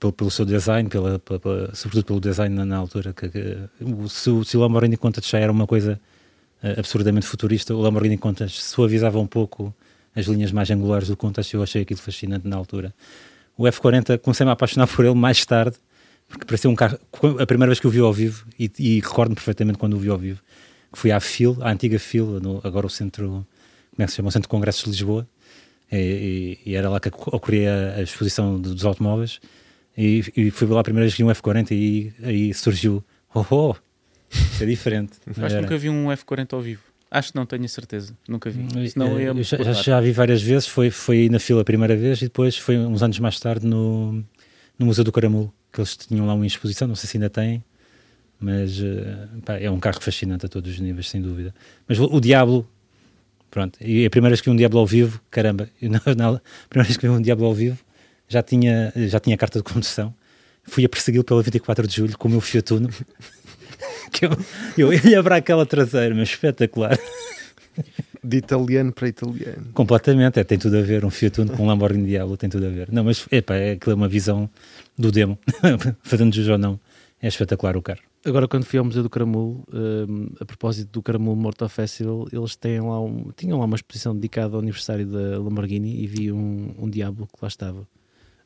pelo, 0.00 0.12
pelo 0.12 0.30
seu 0.30 0.44
design, 0.46 0.88
pela, 0.88 1.18
pela- 1.18 1.38
pela- 1.38 1.74
sobretudo 1.74 2.04
pelo 2.06 2.20
design 2.20 2.54
na, 2.54 2.64
na 2.64 2.76
altura. 2.78 3.12
Que, 3.12 3.28
que- 3.28 3.58
o- 3.82 4.08
se, 4.08 4.30
o- 4.30 4.44
Lamborghini 4.60 4.96
Countach 4.96 5.28
já 5.30 5.38
era 5.38 5.52
uma 5.52 5.66
coisa 5.66 6.00
uh, 6.62 6.80
absurdamente 6.80 7.26
futurista, 7.26 7.74
o 7.74 7.80
Lamborghini 7.82 8.16
Countach 8.16 8.50
suavizava 8.62 9.18
um 9.20 9.26
pouco 9.26 9.74
as 10.16 10.26
linhas 10.26 10.52
mais 10.52 10.70
angulares 10.70 11.08
do 11.08 11.16
Countach 11.16 11.54
e 11.54 11.56
eu 11.56 11.62
achei 11.62 11.82
aquilo 11.82 12.00
fascinante 12.00 12.48
na 12.48 12.56
altura. 12.56 12.94
O 13.58 13.64
F40 13.64 14.18
comecei-me 14.18 14.48
a 14.50 14.54
apaixonar 14.54 14.86
por 14.86 15.04
ele 15.04 15.14
mais 15.14 15.44
tarde, 15.44 15.76
porque 16.28 16.46
parecia 16.46 16.70
um 16.70 16.74
carro. 16.74 16.98
A 17.38 17.46
primeira 17.46 17.68
vez 17.68 17.78
que 17.78 17.86
o 17.86 17.90
vi 17.90 18.00
ao 18.00 18.12
vivo, 18.12 18.46
e, 18.58 18.70
e 18.78 19.00
recordo-me 19.00 19.34
perfeitamente 19.34 19.76
quando 19.78 19.92
o 19.94 19.98
vi 19.98 20.08
ao 20.08 20.16
vivo, 20.18 20.40
que 20.90 20.98
fui 20.98 21.12
à 21.12 21.20
FIL, 21.20 21.58
à 21.60 21.70
antiga 21.70 21.98
FIL, 21.98 22.40
no- 22.40 22.60
agora 22.64 22.86
o 22.86 22.90
centro, 22.90 23.46
como 23.94 24.02
é 24.02 24.04
que 24.06 24.10
se 24.10 24.16
chama? 24.16 24.28
O 24.28 24.32
Centro 24.32 24.48
de 24.48 24.50
Congressos 24.50 24.84
de 24.84 24.90
Lisboa, 24.90 25.26
e, 25.90 26.58
e- 26.66 26.70
e 26.70 26.74
era 26.74 26.88
lá 26.88 26.98
que 26.98 27.08
ocorria 27.08 27.94
a 27.96 28.02
exposição 28.02 28.58
dos 28.60 28.84
automóveis, 28.84 29.40
e, 29.96 30.24
e 30.36 30.50
fui 30.50 30.66
lá 30.68 30.80
a 30.80 30.84
primeira 30.84 31.04
vez 31.04 31.14
que 31.14 31.22
vi 31.22 31.28
um 31.28 31.32
F40 31.32 31.70
e 31.72 32.12
aí 32.22 32.54
surgiu, 32.54 33.04
oh, 33.34 33.44
oh 33.50 33.74
isso 34.30 34.62
é 34.62 34.66
diferente. 34.66 35.12
Acho 35.42 35.54
que 35.56 35.60
nunca 35.62 35.76
vi 35.78 35.90
um 35.90 36.06
F40 36.06 36.52
ao 36.54 36.62
vivo. 36.62 36.80
Acho 37.10 37.32
que 37.32 37.36
não 37.36 37.44
tenho 37.44 37.62
a 37.66 37.68
certeza. 37.68 38.16
Nunca 38.26 38.48
vi. 38.48 38.88
Senão 38.90 39.18
Eh, 39.18 39.24
ia 39.24 39.28
eu 39.28 39.42
já, 39.44 39.58
já, 39.62 39.72
já 39.74 40.00
vi 40.00 40.12
várias 40.12 40.40
vezes, 40.40 40.66
foi, 40.66 40.90
foi 40.90 41.28
na 41.28 41.38
fila 41.38 41.60
a 41.60 41.64
primeira 41.64 41.94
vez 41.94 42.22
e 42.22 42.24
depois 42.24 42.56
foi 42.56 42.78
uns 42.78 43.02
anos 43.02 43.18
mais 43.18 43.38
tarde 43.38 43.66
no, 43.66 44.24
no 44.78 44.86
Museu 44.86 45.04
do 45.04 45.12
Caramulo, 45.12 45.52
que 45.70 45.78
eles 45.80 45.94
tinham 45.94 46.26
lá 46.26 46.32
uma 46.32 46.46
exposição, 46.46 46.88
não 46.88 46.94
sei 46.94 47.10
se 47.10 47.18
ainda 47.18 47.28
têm, 47.28 47.62
mas 48.40 48.80
eh, 48.80 49.28
pá, 49.44 49.58
é 49.58 49.70
um 49.70 49.78
carro 49.78 50.00
fascinante 50.00 50.46
a 50.46 50.48
todos 50.48 50.72
os 50.72 50.80
níveis, 50.80 51.10
sem 51.10 51.20
dúvida. 51.20 51.54
Mas 51.86 51.98
o, 51.98 52.04
o 52.06 52.18
Diablo, 52.18 52.66
pronto, 53.52 53.78
e 53.80 54.04
a 54.04 54.10
primeira 54.10 54.30
vez 54.32 54.40
que 54.40 54.48
vi 54.48 54.52
um 54.52 54.56
Diablo 54.56 54.80
ao 54.80 54.86
vivo, 54.86 55.20
caramba, 55.30 55.68
na, 55.80 56.00
na- 56.16 56.36
a 56.36 56.40
primeira 56.68 56.86
vez 56.88 56.96
que 56.96 57.06
vi 57.06 57.12
um 57.12 57.20
Diablo 57.22 57.46
ao 57.46 57.54
vivo, 57.54 57.78
já 58.28 58.42
tinha, 58.42 58.92
já 58.96 59.20
tinha 59.20 59.36
carta 59.36 59.58
de 59.60 59.62
condução, 59.64 60.12
fui 60.64 60.84
a 60.84 60.88
persegui-lo 60.88 61.22
pela 61.22 61.42
24 61.42 61.86
de 61.86 61.94
julho 61.96 62.16
com 62.18 62.26
o 62.28 62.30
meu 62.30 62.40
Fiat 62.40 62.72
Uno, 62.74 62.88
que 64.10 64.26
eu, 64.26 64.30
eu 64.76 64.92
ia 64.92 65.22
para 65.22 65.36
aquela 65.36 65.64
traseira, 65.66 66.14
mas 66.14 66.30
espetacular. 66.30 66.98
De 68.24 68.36
italiano 68.36 68.92
para 68.92 69.08
italiano. 69.08 69.70
Completamente, 69.72 70.38
é, 70.38 70.44
tem 70.44 70.56
tudo 70.58 70.76
a 70.76 70.82
ver. 70.82 71.04
Um 71.04 71.10
Fiat 71.10 71.40
Uno 71.40 71.56
com 71.56 71.64
um 71.64 71.66
Lamborghini 71.66 72.06
Diablo 72.06 72.36
tem 72.36 72.48
tudo 72.48 72.66
a 72.66 72.68
ver. 72.68 72.88
Não, 72.92 73.02
mas 73.02 73.26
epá, 73.32 73.56
é 73.56 73.72
aquilo 73.72 73.92
é 73.92 73.96
uma 73.96 74.08
visão 74.08 74.48
do 74.96 75.10
demo, 75.10 75.36
fazendo 76.04 76.32
jus 76.34 76.46
ou 76.48 76.56
não. 76.58 76.78
É 77.20 77.26
espetacular 77.26 77.76
o 77.76 77.82
carro. 77.82 77.98
Agora, 78.24 78.46
quando 78.46 78.64
fui 78.64 78.78
ao 78.78 78.84
Museu 78.84 79.02
do 79.02 79.10
Caramulo, 79.10 79.64
hum, 80.08 80.28
a 80.40 80.44
propósito 80.44 80.90
do 80.92 81.02
Caramulo 81.02 81.36
Motor 81.36 81.68
Festival, 81.68 82.28
eles 82.32 82.54
têm 82.54 82.80
lá 82.80 83.00
um- 83.00 83.32
tinham 83.36 83.58
lá 83.58 83.64
uma 83.64 83.74
exposição 83.74 84.14
dedicada 84.14 84.54
ao 84.54 84.60
aniversário 84.60 85.04
da 85.06 85.38
Lamborghini 85.40 86.00
e 86.02 86.06
vi 86.06 86.30
um, 86.30 86.72
um 86.78 86.88
Diablo 86.88 87.26
que 87.26 87.38
lá 87.42 87.48
estava. 87.48 87.86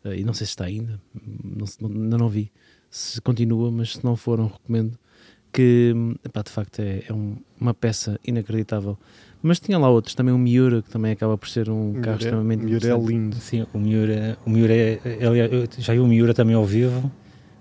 Eh, 0.02 0.20
e 0.20 0.25
não 0.25 0.32
sei 0.32 0.46
se 0.46 0.52
está 0.52 0.64
ainda, 0.64 0.99
não, 1.44 1.67
ainda 1.90 2.17
não 2.17 2.28
vi. 2.28 2.50
Se 2.90 3.20
continua, 3.20 3.70
mas 3.70 3.93
se 3.94 4.05
não 4.05 4.17
for, 4.17 4.38
não 4.38 4.46
recomendo. 4.46 4.99
Que, 5.52 5.93
hum, 5.94 6.14
epá, 6.25 6.43
de 6.43 6.50
facto, 6.50 6.81
é, 6.81 7.02
é 7.06 7.12
um- 7.12 7.37
uma 7.61 7.75
peça 7.75 8.19
inacreditável. 8.26 8.96
Mas 9.43 9.61
tinha 9.61 9.78
lá 9.78 9.90
outros, 9.90 10.14
também 10.14 10.32
o 10.34 10.38
Miura, 10.38 10.81
que 10.81 10.88
também 10.90 11.12
acaba 11.12 11.37
por 11.37 11.49
ser 11.50 11.69
um 11.69 12.00
carro 12.00 12.17
extremamente 12.19 12.64
Miura 12.64 12.88
é 12.88 12.99
lindo. 13.06 13.37
Sim, 13.37 13.67
o 13.75 13.78
Miura, 13.78 14.38
o 14.46 14.50
Miura 14.50 14.75
é, 14.75 15.00
aliás, 15.26 15.52
eu 15.52 15.69
já 15.78 15.93
vi 15.93 16.00
o 16.00 16.06
Miura 16.06 16.32
também 16.32 16.55
ao 16.55 16.64
vivo. 16.64 17.12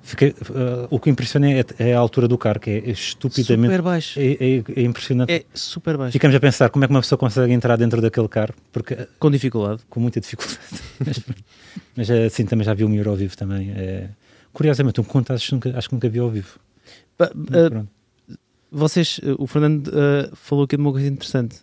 Fiquei, 0.07 0.29
uh, 0.29 0.87
o 0.91 0.99
que 0.99 1.09
impressiona 1.09 1.51
é, 1.51 1.65
é 1.79 1.95
a 1.95 1.99
altura 1.99 2.27
do 2.27 2.37
carro, 2.37 2.59
que 2.59 2.69
é 2.69 2.89
estupidamente. 2.91 3.71
Super 3.71 3.81
baixo. 3.81 4.19
É, 4.19 4.33
é- 4.33 4.63
é 4.75 4.81
impressionante. 4.83 5.31
É 5.33 5.43
super 5.51 5.97
baixo. 5.97 6.11
Ficamos 6.11 6.35
a 6.35 6.39
pensar 6.39 6.69
como 6.69 6.85
é 6.85 6.87
que 6.87 6.93
uma 6.93 7.01
pessoa 7.01 7.17
consegue 7.17 7.51
entrar 7.53 7.75
dentro 7.75 7.99
daquele 7.99 8.27
carro, 8.27 8.53
porque 8.71 8.93
uh, 8.93 9.07
Com 9.17 9.31
dificuldade. 9.31 9.81
com 9.89 9.99
muita 9.99 10.21
dificuldade. 10.21 10.59
mas, 11.03 11.21
mas 11.97 12.11
assim 12.11 12.45
também 12.45 12.63
já 12.63 12.75
vi 12.75 12.83
o 12.83 12.89
Miura 12.89 13.09
ao 13.09 13.15
vivo 13.15 13.35
também. 13.35 13.71
É, 13.71 14.09
curiosamente, 14.53 15.01
um 15.01 15.03
conto 15.03 15.33
acho, 15.33 15.55
nunca- 15.55 15.75
acho 15.75 15.89
que 15.89 15.95
nunca 15.95 16.07
vi 16.07 16.19
ao 16.19 16.29
vivo. 16.29 16.59
Eh, 17.19 17.69
pronto. 17.69 17.89
vocês, 18.71 19.19
eh, 19.23 19.33
o 19.39 19.47
Fernando 19.47 19.89
eh, 19.91 20.29
falou 20.35 20.65
aqui 20.65 20.75
de 20.75 20.81
uma 20.83 20.91
coisa 20.91 21.07
interessante, 21.07 21.55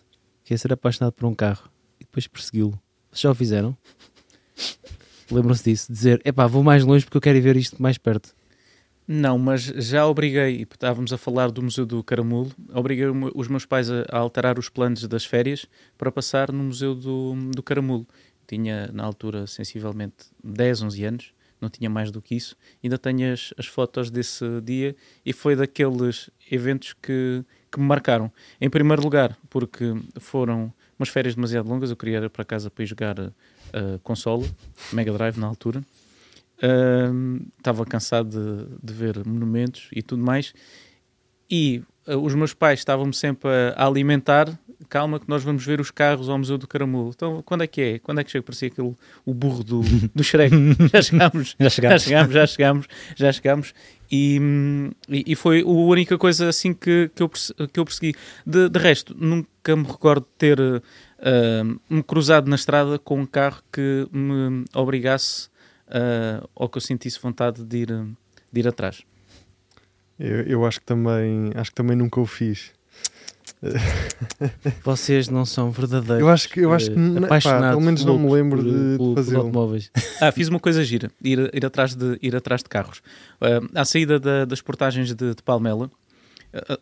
que 0.43 0.53
é 0.53 0.57
ser 0.57 0.73
apaixonado 0.73 1.13
por 1.13 1.25
um 1.27 1.33
carro 1.33 1.69
e 1.97 2.03
depois 2.03 2.27
persegui-lo. 2.27 2.77
Vocês 3.09 3.21
já 3.21 3.31
o 3.31 3.35
fizeram? 3.35 3.77
Lembram-se 5.33 5.63
disso? 5.63 5.91
Dizer, 5.91 6.21
epá, 6.23 6.45
vou 6.47 6.63
mais 6.63 6.83
longe 6.83 7.05
porque 7.05 7.17
eu 7.17 7.21
quero 7.21 7.41
ver 7.41 7.57
isto 7.57 7.81
mais 7.81 7.97
perto. 7.97 8.33
Não, 9.07 9.37
mas 9.37 9.63
já 9.63 10.07
obriguei, 10.07 10.61
estávamos 10.61 11.11
a 11.11 11.17
falar 11.17 11.51
do 11.51 11.61
Museu 11.61 11.85
do 11.85 12.01
Caramulo, 12.01 12.51
obriguei 12.73 13.07
os 13.35 13.49
meus 13.49 13.65
pais 13.65 13.91
a, 13.91 14.05
a 14.09 14.17
alterar 14.17 14.57
os 14.57 14.69
planos 14.69 15.05
das 15.07 15.25
férias 15.25 15.65
para 15.97 16.09
passar 16.09 16.53
no 16.53 16.63
Museu 16.63 16.95
do, 16.95 17.35
do 17.51 17.61
Caramulo. 17.61 18.07
Tinha, 18.47 18.89
na 18.93 19.03
altura, 19.03 19.45
sensivelmente 19.45 20.27
10, 20.41 20.83
11 20.83 21.03
anos, 21.03 21.33
não 21.59 21.69
tinha 21.69 21.89
mais 21.89 22.11
do 22.11 22.21
que 22.21 22.35
isso. 22.35 22.55
Ainda 22.81 22.97
tenho 22.97 23.33
as, 23.33 23.53
as 23.57 23.65
fotos 23.65 24.09
desse 24.09 24.45
dia 24.61 24.95
e 25.25 25.33
foi 25.33 25.55
daqueles 25.55 26.29
eventos 26.49 26.93
que, 26.93 27.43
que 27.71 27.79
me 27.79 27.85
marcaram. 27.85 28.31
Em 28.61 28.69
primeiro 28.69 29.01
lugar, 29.01 29.37
porque 29.49 29.95
foram 30.19 30.73
umas 31.03 31.09
férias 31.09 31.35
demasiado 31.35 31.67
longas, 31.67 31.89
eu 31.89 31.97
queria 31.97 32.19
ir 32.19 32.29
para 32.29 32.45
casa 32.45 32.71
para 32.71 32.83
ir 32.83 32.87
jogar 32.87 33.19
a 33.19 33.99
consola, 34.03 34.45
Mega 34.93 35.11
Drive 35.11 35.37
na 35.37 35.47
altura. 35.47 35.83
Estava 37.57 37.85
cansado 37.85 38.29
de, 38.29 38.77
de 38.81 38.93
ver 38.93 39.25
monumentos 39.25 39.89
e 39.91 40.01
tudo 40.01 40.23
mais. 40.23 40.53
E 41.51 41.83
ah, 42.07 42.15
os 42.17 42.33
meus 42.33 42.53
pais 42.53 42.79
estavam-me 42.79 43.13
sempre 43.13 43.49
a, 43.49 43.83
a 43.83 43.85
alimentar. 43.85 44.57
Calma, 44.89 45.19
que 45.19 45.27
nós 45.29 45.43
vamos 45.43 45.65
ver 45.65 45.79
os 45.79 45.91
carros 45.91 46.29
ao 46.29 46.37
Museu 46.37 46.57
do 46.57 46.67
Caramulo. 46.67 47.11
Então, 47.15 47.41
quando 47.43 47.63
é 47.63 47.67
que 47.67 47.81
é? 47.81 47.99
Quando 47.99 48.19
é 48.19 48.23
que 48.23 48.31
chega? 48.31 48.43
Parecia 48.43 48.67
aquele, 48.67 48.95
o 49.25 49.33
burro 49.33 49.63
do, 49.63 49.81
do 50.13 50.23
Shrek. 50.23 50.53
Já 50.93 51.01
chegámos, 51.01 51.55
Já 51.59 51.69
já 51.69 51.97
chegámos. 51.99 52.33
já 52.33 52.47
chegámos, 52.47 52.87
já 53.15 53.31
chegámos. 53.31 53.73
E, 54.11 54.39
hum, 54.39 54.91
e, 55.09 55.23
e 55.27 55.35
foi 55.35 55.61
a 55.61 55.65
única 55.65 56.17
coisa 56.17 56.47
assim 56.47 56.73
que, 56.73 57.09
que, 57.15 57.23
eu, 57.23 57.29
que 57.29 57.79
eu 57.79 57.85
persegui. 57.85 58.13
De, 58.45 58.69
de 58.69 58.79
resto, 58.79 59.15
nunca 59.17 59.75
me 59.75 59.83
recordo 59.83 60.21
de 60.25 60.37
ter 60.37 60.59
ah, 61.19 61.63
me 61.89 62.03
cruzado 62.03 62.49
na 62.49 62.55
estrada 62.55 62.99
com 62.99 63.21
um 63.21 63.25
carro 63.25 63.63
que 63.71 64.07
me 64.11 64.65
obrigasse 64.75 65.49
ah, 65.87 66.47
ou 66.53 66.67
que 66.67 66.77
eu 66.77 66.81
sentisse 66.81 67.19
vontade 67.19 67.63
de 67.63 67.77
ir, 67.77 67.87
de 68.51 68.59
ir 68.59 68.67
atrás. 68.67 69.03
Eu, 70.19 70.41
eu 70.41 70.65
acho 70.65 70.79
que 70.79 70.85
também 70.85 71.51
acho 71.55 71.71
que 71.71 71.75
também 71.75 71.95
nunca 71.97 72.19
o 72.19 72.25
fiz. 72.25 72.71
Vocês 74.83 75.29
não 75.29 75.45
são 75.45 75.71
verdadeiros. 75.71 76.21
Eu 76.21 76.29
acho 76.29 76.49
que, 76.49 76.59
eu 76.59 76.73
acho 76.73 76.87
que 76.91 76.97
eh, 76.97 76.99
n- 76.99 77.19
pá, 77.21 77.25
apaixonados 77.27 77.69
pelo 77.69 77.81
menos 77.81 78.05
não 78.05 78.19
me 78.19 78.31
lembro 78.31 78.57
por- 78.61 78.65
de, 78.71 78.91
de 78.91 78.97
por- 78.97 79.05
por 79.07 79.15
fazê-lo. 79.15 79.41
automóveis. 79.45 79.91
Ah, 80.21 80.31
fiz 80.31 80.47
uma 80.47 80.59
coisa 80.59 80.83
gira, 80.83 81.11
ir, 81.23 81.49
ir, 81.53 81.65
atrás, 81.65 81.95
de, 81.95 82.17
ir 82.21 82.35
atrás 82.35 82.61
de 82.63 82.69
carros. 82.69 83.01
Ah, 83.41 83.81
à 83.81 83.85
saída 83.85 84.19
da- 84.19 84.45
das 84.45 84.61
portagens 84.61 85.13
de, 85.13 85.35
de 85.35 85.43
Palmela, 85.43 85.89
ah, 86.53 86.79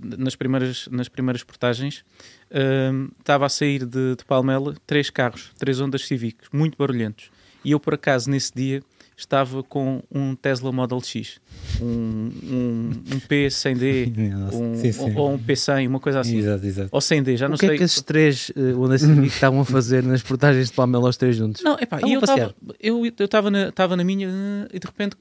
nas, 0.00 0.36
primeiras, 0.36 0.88
nas 0.90 1.08
primeiras 1.08 1.42
portagens, 1.42 2.04
ah, 2.52 3.08
estava 3.18 3.46
a 3.46 3.48
sair 3.48 3.84
de, 3.84 4.16
de 4.16 4.24
Palmela 4.24 4.74
três 4.86 5.10
carros, 5.10 5.50
três 5.58 5.80
Ondas 5.80 6.06
Cívicos, 6.06 6.48
muito 6.52 6.76
barulhentos. 6.78 7.30
E 7.64 7.72
eu, 7.72 7.80
por 7.80 7.94
acaso, 7.94 8.30
nesse 8.30 8.52
dia, 8.54 8.82
estava 9.16 9.62
com 9.62 10.02
um 10.12 10.34
Tesla 10.34 10.70
Model 10.70 11.00
X, 11.00 11.40
um, 11.80 11.86
um, 11.86 12.90
um 13.14 13.20
P100D, 13.20 14.12
Nossa, 14.36 14.56
um, 14.56 14.74
sim, 14.76 14.92
sim. 14.92 15.14
ou 15.16 15.32
um 15.32 15.38
P100, 15.38 15.88
uma 15.88 15.98
coisa 15.98 16.20
assim. 16.20 16.38
Exato, 16.38 16.66
exato. 16.66 16.88
Ou 16.92 17.00
100D, 17.00 17.36
já 17.36 17.48
não 17.48 17.54
o 17.54 17.58
que 17.58 17.66
sei. 17.66 17.74
é 17.74 17.78
que 17.78 17.84
esses 17.84 18.02
três 18.02 18.50
uh, 18.50 18.78
Honda 18.78 18.98
Civic 18.98 19.28
estavam 19.28 19.60
a 19.60 19.64
fazer 19.64 20.02
nas 20.02 20.22
portagens 20.22 20.68
de 20.68 20.74
Palmela 20.74 21.06
aos 21.06 21.16
três 21.16 21.36
juntos? 21.36 21.62
Não, 21.62 21.78
epá, 21.80 22.00
e 22.06 22.12
eu 22.12 22.20
estava 22.20 22.54
eu, 22.78 23.06
eu 23.06 23.28
tava 23.28 23.50
na, 23.50 23.72
tava 23.72 23.96
na 23.96 24.04
minha 24.04 24.28
e 24.72 24.78
de 24.78 24.86
repente 24.86 25.16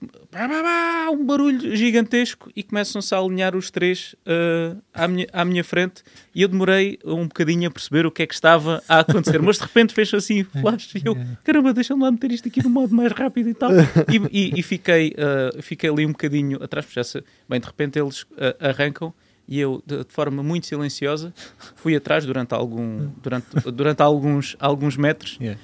um 1.12 1.26
barulho 1.26 1.76
gigantesco 1.76 2.50
e 2.56 2.64
começam-se 2.64 3.14
a 3.16 3.20
alinhar 3.20 3.56
os 3.56 3.72
três 3.72 4.16
eh, 4.26 4.76
à, 4.94 5.08
minha, 5.08 5.28
à 5.32 5.46
minha 5.46 5.64
frente 5.64 6.04
e 6.36 6.42
eu 6.42 6.48
demorei 6.50 7.00
um 7.06 7.24
bocadinho 7.28 7.68
a 7.70 7.72
perceber 7.72 8.06
o 8.06 8.12
que 8.12 8.22
é 8.24 8.28
que 8.28 8.34
estava 8.34 8.84
a 8.90 9.00
acontecer, 9.00 9.42
mas 9.42 9.56
de 9.58 9.64
repente 9.64 9.94
fez 9.94 10.14
assim 10.14 10.44
flash 10.44 10.94
e 10.96 11.02
eu, 11.06 11.16
caramba, 11.44 11.74
deixa-me 11.74 12.04
lá 12.04 12.12
meter 12.12 12.32
isto 12.32 12.48
aqui 12.50 12.62
no 12.62 12.70
modo 12.70 12.94
mais 12.94 13.12
rápido 13.14 13.48
e 13.50 13.54
tal. 13.54 13.72
E, 13.74 14.18
e- 14.32 14.60
e 14.60 14.62
fiquei, 14.62 15.14
eh, 15.18 15.62
fiquei 15.62 15.90
ali 15.90 16.06
um 16.06 16.12
bocadinho 16.12 16.62
atrás, 16.62 16.86
porque 16.86 17.02
já 17.02 17.22
bem, 17.50 17.60
de 17.60 17.66
repente 17.66 17.98
eles 17.98 18.26
eh, 18.38 18.56
arrancam 18.60 19.14
e 19.48 19.60
eu, 19.60 19.82
de, 19.86 20.04
de 20.04 20.12
forma 20.12 20.42
muito 20.42 20.66
silenciosa, 20.66 21.34
fui 21.76 21.96
atrás 21.96 22.26
durante, 22.26 22.54
algum, 22.54 23.10
durante, 23.22 23.48
durante 23.72 24.02
alguns, 24.02 24.56
alguns 24.60 24.98
metros 24.98 25.38
Yeah. 25.40 25.60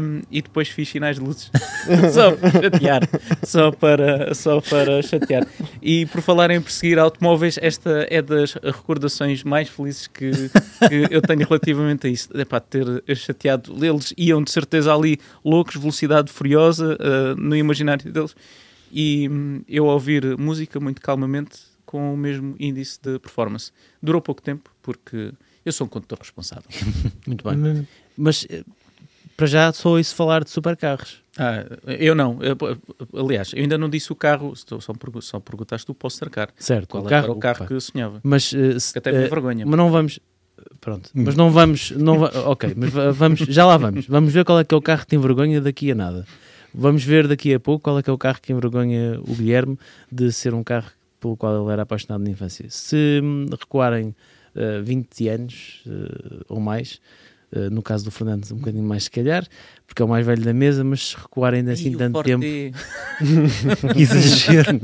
um, 0.00 0.22
e 0.30 0.42
depois 0.42 0.68
fiz 0.68 0.88
sinais 0.88 1.16
de 1.16 1.22
luzes. 1.22 1.50
Só 2.12 2.32
para 2.32 2.50
chatear. 2.50 3.02
Só 3.42 3.70
para, 3.70 4.34
só 4.34 4.60
para 4.60 5.02
chatear. 5.02 5.46
E 5.80 6.06
por 6.06 6.20
falar 6.20 6.50
em 6.50 6.60
perseguir 6.60 6.98
automóveis 6.98 7.58
esta 7.62 8.06
é 8.10 8.20
das 8.20 8.54
recordações 8.54 9.42
mais 9.42 9.68
felizes 9.68 10.06
que, 10.06 10.30
que 10.88 11.06
eu 11.10 11.22
tenho 11.22 11.46
relativamente 11.46 12.06
a 12.06 12.10
isso. 12.10 12.28
Epá, 12.36 12.60
ter 12.60 12.86
chateado 13.16 13.84
eles. 13.84 14.12
Iam 14.18 14.42
de 14.42 14.50
certeza 14.50 14.92
ali 14.94 15.18
loucos, 15.44 15.76
velocidade 15.76 16.30
furiosa 16.30 16.96
uh, 16.96 17.40
no 17.40 17.56
imaginário 17.56 18.12
deles. 18.12 18.34
E 18.92 19.28
hum, 19.28 19.62
eu 19.68 19.88
a 19.88 19.94
ouvir 19.94 20.36
música 20.36 20.78
muito 20.78 21.00
calmamente 21.00 21.73
com 21.84 22.14
o 22.14 22.16
mesmo 22.16 22.54
índice 22.58 22.98
de 23.02 23.18
performance 23.18 23.70
durou 24.02 24.20
pouco 24.20 24.40
tempo 24.42 24.70
porque 24.82 25.32
eu 25.64 25.72
sou 25.72 25.86
um 25.86 25.90
condutor 25.90 26.18
responsável 26.18 26.64
Muito 27.26 27.48
bem. 27.48 27.86
Mas 28.16 28.46
eh, 28.50 28.62
para 29.36 29.46
já 29.46 29.72
só 29.72 29.90
ouço 29.96 30.14
falar 30.14 30.44
de 30.44 30.50
supercarros. 30.50 31.22
Ah, 31.36 31.64
eu 31.98 32.14
não. 32.14 32.38
Eu, 32.40 32.56
aliás, 33.20 33.52
eu 33.52 33.60
ainda 33.62 33.76
não 33.76 33.88
disse 33.88 34.12
o 34.12 34.14
carro. 34.14 34.54
Só, 34.54 34.78
só, 34.78 34.92
pergu- 34.94 35.20
só 35.20 35.40
perguntaste 35.40 35.84
do 35.86 35.92
Poster 35.94 36.30
Car. 36.30 36.50
Certo, 36.56 36.88
Qual 36.90 37.02
o 37.02 37.06
é 37.06 37.10
carro, 37.10 37.24
era 37.24 37.32
o 37.32 37.36
carro 37.40 37.66
que 37.66 37.72
eu 37.74 37.80
sonhava? 37.80 38.20
Mas, 38.22 38.44
se- 38.44 38.92
Que 38.92 38.98
até 39.00 39.10
me 39.10 39.18
eh, 39.18 39.26
envergonha. 39.26 39.66
mas 39.66 39.76
não 39.76 39.90
vamos. 39.90 40.20
Pronto, 40.80 41.10
mas 41.12 41.34
não 41.34 41.50
vamos. 41.50 41.90
Não 41.90 42.20
va- 42.20 42.30
ok, 42.48 42.74
mas 42.76 42.90
va- 42.90 43.10
vamos, 43.10 43.40
já 43.40 43.66
lá 43.66 43.76
vamos. 43.76 44.06
Vamos 44.06 44.32
ver 44.32 44.44
qual 44.44 44.60
é 44.60 44.64
que 44.64 44.72
é 44.72 44.78
o 44.78 44.82
carro 44.82 45.00
que 45.00 45.08
te 45.08 45.16
envergonha 45.16 45.60
daqui 45.60 45.90
a 45.90 45.94
nada. 45.96 46.24
Vamos 46.72 47.02
ver 47.02 47.26
daqui 47.26 47.52
a 47.52 47.58
pouco 47.58 47.82
qual 47.82 47.98
é 47.98 48.02
que 48.02 48.10
é 48.10 48.12
o 48.12 48.18
carro 48.18 48.40
que 48.40 48.52
envergonha 48.52 49.18
o 49.20 49.34
Guilherme 49.34 49.76
de 50.12 50.30
ser 50.30 50.54
um 50.54 50.62
carro 50.62 50.90
pelo 51.24 51.36
qual 51.38 51.62
ele 51.62 51.72
era 51.72 51.82
apaixonado 51.82 52.22
na 52.22 52.28
infância. 52.30 52.66
Se 52.68 53.18
hum, 53.22 53.46
recuarem 53.50 54.14
eh, 54.54 54.82
20 54.82 55.28
anos 55.28 55.82
eh, 55.86 56.44
ou 56.50 56.60
mais, 56.60 57.00
eh, 57.50 57.70
no 57.70 57.82
caso 57.82 58.04
do 58.04 58.10
Fernando, 58.10 58.44
um 58.52 58.56
bocadinho 58.56 58.84
mais 58.84 59.04
se 59.04 59.10
calhar, 59.10 59.46
porque 59.86 60.02
é 60.02 60.04
o 60.04 60.08
mais 60.08 60.26
velho 60.26 60.42
da 60.44 60.52
mesa, 60.52 60.84
mas 60.84 61.08
se 61.08 61.16
recuarem 61.16 61.60
ainda 61.60 61.72
assim 61.72 61.96
tanto 61.96 62.12
Forte 62.12 62.26
tempo. 62.26 62.44
Que 63.94 64.02
exagero. 64.02 64.80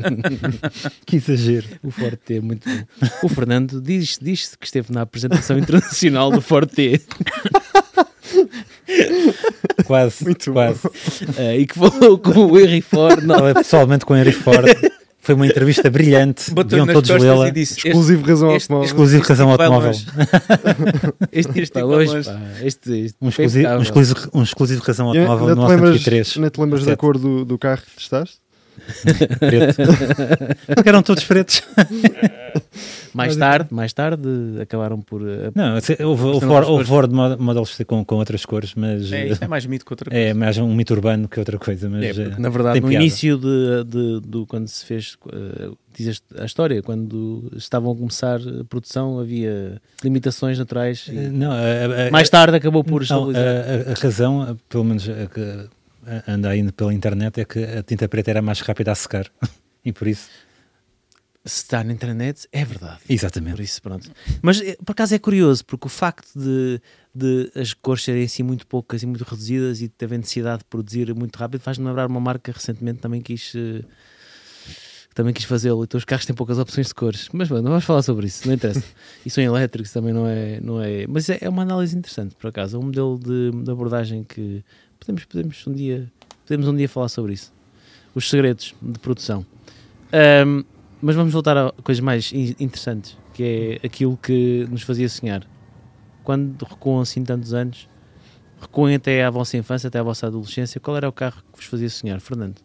que 1.04 1.16
exagero. 1.16 1.66
O 1.82 1.90
Forte 1.90 2.16
T 2.16 2.36
é 2.36 2.40
muito 2.40 2.66
bom. 2.66 2.84
O 3.22 3.28
Fernando 3.28 3.78
diz, 3.82 4.18
diz 4.20 4.56
que 4.56 4.64
esteve 4.64 4.94
na 4.94 5.02
apresentação 5.02 5.58
internacional 5.58 6.30
do 6.30 6.40
Forte 6.40 7.02
Quase, 9.86 10.24
Muito 10.24 10.52
quase. 10.52 10.80
eh, 11.36 11.58
e 11.58 11.66
que 11.66 11.74
falou 11.74 12.18
com 12.18 12.46
o 12.46 12.58
Henry 12.58 12.80
Ford. 12.80 13.22
Não, 13.24 13.38
Falei 13.38 13.54
pessoalmente 13.54 14.04
com 14.06 14.14
o 14.14 14.16
Henry 14.16 14.32
Ford. 14.32 14.66
Foi 15.30 15.34
uma 15.36 15.46
entrevista 15.46 15.88
brilhante. 15.88 16.50
Deviam 16.64 16.86
nas 16.86 16.94
todos 16.94 17.10
lê-la. 17.10 17.48
e 17.48 17.52
disse: 17.52 17.74
este- 17.74 17.88
Exclusivo 17.88 18.26
razão 18.26 18.56
este- 18.56 18.64
automóvel. 18.72 18.86
Exclusivo 18.86 19.22
razão 19.22 19.46
tipo 19.46 19.56
vai 19.58 19.66
automóvel. 19.66 19.90
este, 21.32 21.60
Este 21.60 21.72
tipo 21.72 21.86
hoje, 21.86 22.24
pá, 22.24 22.40
este, 22.62 23.00
este 23.04 23.16
Um 23.20 23.28
exclusivo, 23.28 23.68
um, 23.68 23.82
exclusivo, 23.82 24.30
um 24.34 24.42
exclusivo 24.42 24.82
razão 24.82 25.08
automóvel 25.08 25.54
no 25.54 25.68
lembras, 25.68 25.94
103. 26.02 26.36
ainda 26.36 26.50
te 26.50 26.60
lembras 26.60 26.84
da 26.84 26.96
cor 26.96 27.16
do, 27.16 27.44
do 27.44 27.56
carro 27.58 27.82
que 27.82 27.96
testaste? 27.96 28.38
Preto. 29.38 29.76
Porque 30.74 30.88
eram 30.88 31.02
todos 31.02 31.24
pretos. 31.24 31.62
mais 33.14 33.36
tarde, 33.36 33.72
mais 33.72 33.92
tarde 33.92 34.28
acabaram 34.60 35.00
por 35.00 35.22
eh, 35.28 35.50
Não, 35.54 35.80
se- 35.80 35.96
houve, 36.02 36.24
houve, 36.24 36.46
houve 36.46 36.84
Ford 36.84 37.10
Mod- 37.12 37.40
Models 37.40 37.76
com, 37.86 38.04
com 38.04 38.16
outras 38.16 38.44
cores, 38.46 38.74
mas 38.74 39.10
É, 39.12 39.22
eh, 39.22 39.28
isto 39.32 39.44
é 39.44 39.48
mais 39.48 39.66
mito 39.66 39.84
que 39.84 39.92
outra 39.92 40.10
coisa. 40.10 40.24
é 40.26 40.34
mais 40.34 40.58
um 40.58 40.72
mito 40.74 40.92
urbano 40.94 41.28
que 41.28 41.38
outra 41.38 41.58
coisa. 41.58 41.88
Mas, 41.88 42.04
É, 42.04 42.22
eh, 42.22 42.24
porque, 42.28 42.42
na 42.42 42.48
verdade, 42.48 42.74
tem 42.74 42.82
no 42.82 42.88
piada. 42.88 43.04
início 43.04 43.36
de, 43.38 43.84
de- 43.84 44.20
do 44.26 44.46
quando 44.46 44.68
se 44.68 44.84
fez, 44.84 45.16
eh, 45.32 45.70
diz 45.96 46.22
a 46.38 46.44
história, 46.44 46.82
quando 46.82 47.50
estavam 47.56 47.92
a 47.92 47.96
começar 47.96 48.40
a 48.40 48.64
produção, 48.64 49.18
havia 49.18 49.80
limitações 50.04 50.58
naturais. 50.58 51.06
e 51.12 51.16
eh, 51.18 51.28
não, 51.30 51.50
a- 51.50 52.08
a- 52.08 52.10
mais 52.10 52.28
tarde 52.30 52.56
acabou 52.56 52.84
por 52.84 53.00
não, 53.00 53.02
estabilizar. 53.30 53.44
a, 53.44 53.90
a- 53.90 53.92
a 53.92 53.94
razão, 54.00 54.48
eh, 54.50 54.54
pelo 54.68 54.84
menos 54.84 55.08
a 55.08 55.26
que 55.26 55.40
eh, 55.40 55.64
anda 56.26 56.48
ainda 56.50 56.72
pela 56.72 56.92
internet, 56.92 57.40
é 57.40 57.44
que 57.44 57.58
a 57.62 57.82
tinta 57.82 58.08
preta 58.08 58.30
era 58.30 58.42
mais 58.42 58.60
rápida 58.60 58.92
a 58.92 58.94
secar. 58.94 59.26
e 59.84 59.92
por 59.92 60.06
isso, 60.08 60.28
Se 61.44 61.62
está 61.62 61.82
na 61.82 61.92
internet, 61.92 62.46
é 62.52 62.64
verdade. 62.64 63.00
Por 63.06 63.12
exatamente. 63.12 63.62
isso, 63.62 63.80
pronto. 63.80 64.10
Mas 64.42 64.60
eh, 64.60 64.76
por 64.84 64.92
acaso 64.92 65.14
é 65.14 65.18
curioso, 65.18 65.64
porque 65.64 65.86
o 65.86 65.90
facto 65.90 66.28
de, 66.38 66.80
de 67.14 67.50
as 67.58 67.72
cores 67.72 68.04
serem 68.04 68.24
assim 68.24 68.42
muito 68.42 68.66
poucas 68.66 69.02
e 69.02 69.06
muito 69.06 69.22
reduzidas 69.24 69.80
e 69.80 69.88
de 69.88 70.04
haver 70.04 70.18
necessidade 70.18 70.58
de 70.58 70.64
produzir 70.66 71.14
muito 71.14 71.36
rápido 71.36 71.60
faz-me 71.62 71.86
lembrar 71.86 72.06
uma 72.08 72.20
marca 72.20 72.52
recentemente 72.52 73.00
também 73.00 73.22
quis. 73.22 73.54
eh, 73.54 73.82
também 75.20 75.34
quis 75.34 75.44
fazê-lo, 75.44 75.84
então 75.84 75.98
os 75.98 76.04
carros 76.06 76.24
têm 76.24 76.34
poucas 76.34 76.58
opções 76.58 76.86
de 76.86 76.94
cores, 76.94 77.28
mas 77.30 77.50
não 77.50 77.62
vamos 77.62 77.84
falar 77.84 78.00
sobre 78.00 78.26
isso, 78.26 78.46
não 78.46 78.54
interessa. 78.54 78.82
E 79.24 79.28
são 79.28 79.44
elétricos 79.44 79.92
também, 79.92 80.14
não 80.14 80.26
é? 80.26 80.58
Não 80.62 80.80
é 80.80 81.06
mas 81.06 81.28
é, 81.28 81.38
é 81.42 81.48
uma 81.48 81.60
análise 81.60 81.94
interessante, 81.94 82.34
por 82.36 82.48
acaso, 82.48 82.78
é 82.78 82.80
um 82.80 82.84
modelo 82.84 83.18
de, 83.18 83.50
de 83.50 83.70
abordagem 83.70 84.24
que 84.24 84.64
podemos, 84.98 85.24
podemos, 85.26 85.66
um 85.66 85.74
dia, 85.74 86.10
podemos 86.46 86.66
um 86.66 86.74
dia 86.74 86.88
falar 86.88 87.08
sobre 87.08 87.34
isso. 87.34 87.52
Os 88.14 88.30
segredos 88.30 88.74
de 88.80 88.98
produção. 88.98 89.44
Ahm, 90.10 90.64
mas 91.02 91.14
vamos 91.14 91.34
voltar 91.34 91.54
a 91.58 91.70
coisas 91.82 92.00
mais 92.00 92.32
in- 92.32 92.56
interessantes, 92.58 93.14
que 93.34 93.78
é 93.82 93.86
aquilo 93.86 94.16
que 94.16 94.66
nos 94.70 94.80
fazia 94.82 95.08
sonhar. 95.08 95.46
Quando 96.24 96.62
recuam 96.64 97.00
assim 97.00 97.22
tantos 97.22 97.52
anos, 97.52 97.86
recuem 98.58 98.94
até 98.94 99.22
à 99.22 99.28
vossa 99.28 99.54
infância, 99.58 99.88
até 99.88 99.98
à 99.98 100.02
vossa 100.02 100.26
adolescência, 100.28 100.80
qual 100.80 100.96
era 100.96 101.06
o 101.06 101.12
carro 101.12 101.42
que 101.52 101.58
vos 101.58 101.66
fazia 101.66 101.90
sonhar, 101.90 102.20
Fernando? 102.20 102.56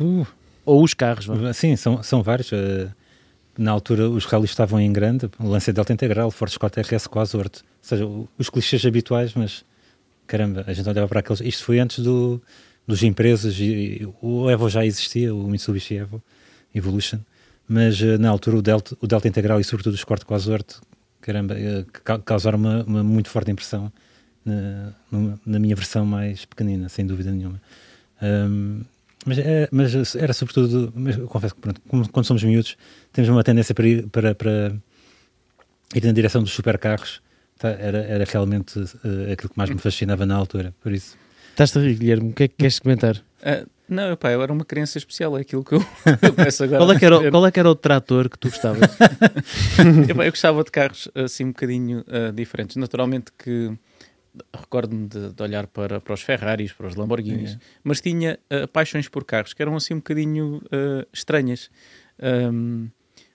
Uh, 0.00 0.26
Ou 0.68 0.82
os 0.82 0.92
carros, 0.94 1.26
vá. 1.26 1.52
sim, 1.52 1.76
são, 1.76 2.02
são 2.02 2.22
vários. 2.22 2.52
eh, 2.52 2.88
na 3.56 3.72
altura 3.72 4.08
os 4.08 4.24
rallies 4.24 4.50
estavam 4.50 4.78
em 4.80 4.92
grande, 4.92 5.28
Lancia 5.40 5.72
Delta 5.72 5.92
Integral, 5.92 6.30
Ford 6.30 6.50
Escort 6.50 6.76
RS 6.76 7.08
Azorte. 7.14 7.62
Ou 7.62 7.64
seja, 7.82 8.04
os 8.38 8.50
clichês 8.50 8.84
habituais, 8.86 9.32
mas 9.34 9.64
caramba, 10.26 10.64
a 10.66 10.72
gente 10.72 10.88
olhava 10.88 11.08
para 11.08 11.20
aqueles. 11.20 11.40
Isto 11.40 11.64
foi 11.64 11.78
antes 11.80 12.00
do, 12.04 12.40
dos 12.86 13.02
empresas, 13.02 13.56
e, 13.58 14.06
o 14.22 14.48
Evo 14.50 14.68
já 14.68 14.84
existia, 14.84 15.34
o 15.34 15.48
Mitsubishi 15.48 15.96
Evo 15.96 16.22
Evolution, 16.74 17.18
mas 17.66 18.00
eh, 18.00 18.18
na 18.18 18.28
altura 18.28 18.58
o 18.58 18.62
Delta, 18.62 18.96
o 19.00 19.06
Delta 19.06 19.26
Integral 19.26 19.58
e 19.60 19.64
sobretudo 19.64 19.94
o 19.96 20.32
a 20.32 20.36
Azorte, 20.36 20.76
caramba, 21.20 21.58
eh, 21.58 21.84
ca- 22.04 22.18
causaram 22.18 22.58
uma, 22.58 22.84
uma 22.84 23.02
muito 23.02 23.28
forte 23.30 23.50
impressão 23.50 23.90
na, 24.44 24.92
na 25.44 25.58
minha 25.58 25.74
versão 25.74 26.04
mais 26.06 26.44
pequenina, 26.44 26.88
sem 26.88 27.06
dúvida 27.06 27.30
nenhuma. 27.32 27.60
Ahm, 28.20 28.82
mas, 29.26 29.38
é- 29.38 29.68
mas 29.70 30.14
era 30.16 30.32
sobretudo, 30.32 30.92
mas 30.96 31.16
eu 31.16 31.26
confesso 31.28 31.54
que 31.54 31.60
pronto, 31.60 31.80
como- 31.88 32.08
quando 32.08 32.26
somos 32.26 32.42
miúdos, 32.42 32.76
temos 33.12 33.28
uma 33.30 33.42
tendência 33.44 33.74
para 33.74 33.86
ir, 33.86 34.06
para, 34.08 34.34
para 34.34 34.72
ir 35.94 36.04
na 36.04 36.12
direção 36.12 36.42
dos 36.42 36.52
supercarros. 36.52 37.20
Tá, 37.58 37.70
era, 37.70 37.98
era 37.98 38.24
realmente 38.24 38.78
eh, 38.78 39.32
aquilo 39.32 39.48
que 39.50 39.58
mais 39.58 39.68
me 39.68 39.78
fascinava 39.78 40.24
na 40.24 40.36
altura. 40.36 40.72
Por 40.80 40.92
isso, 40.92 41.16
Estás 41.50 41.76
a 41.76 41.80
rir, 41.80 41.94
Guilherme, 41.98 42.30
o 42.30 42.32
que 42.32 42.44
é 42.44 42.48
que 42.48 42.54
queres 42.56 42.78
comentar? 42.78 43.16
Ah, 43.42 43.64
não, 43.88 44.16
pá, 44.16 44.30
eu 44.30 44.40
era 44.40 44.52
uma 44.52 44.64
criança 44.64 44.96
especial, 44.96 45.36
é 45.36 45.40
aquilo 45.40 45.64
que 45.64 45.72
eu, 45.74 45.84
eu 46.22 46.32
peço 46.34 46.62
agora. 46.62 46.78
Qual 46.84 46.92
é, 46.92 46.96
que 47.00 47.04
era, 47.04 47.18
o- 47.18 47.30
qual 47.32 47.46
é 47.46 47.50
que 47.50 47.58
era 47.58 47.68
o 47.68 47.74
trator 47.74 48.28
que 48.30 48.38
tu 48.38 48.48
gostavas? 48.48 48.88
eu, 50.08 50.22
eu 50.22 50.30
gostava 50.30 50.62
de 50.62 50.70
carros 50.70 51.08
assim 51.16 51.46
um 51.46 51.48
bocadinho 51.48 52.04
ah, 52.06 52.30
diferentes. 52.32 52.76
Naturalmente 52.76 53.32
que 53.36 53.72
recordo-me 54.54 55.06
de, 55.08 55.32
de 55.32 55.42
olhar 55.42 55.66
para, 55.66 56.00
para 56.00 56.14
os 56.14 56.22
Ferraris, 56.22 56.72
para 56.72 56.86
os 56.86 56.94
Lamborghinis, 56.96 57.52
É. 57.54 57.58
mas 57.84 58.00
tinha 58.00 58.38
ah, 58.50 58.66
paixões 58.68 59.08
por 59.08 59.24
carros 59.24 59.52
que 59.54 59.62
eram 59.62 59.76
assim 59.76 59.94
um 59.94 59.98
bocadinho 59.98 60.60
ah, 60.72 61.06
estranhas. 61.12 61.70
Ahm, 62.20 62.88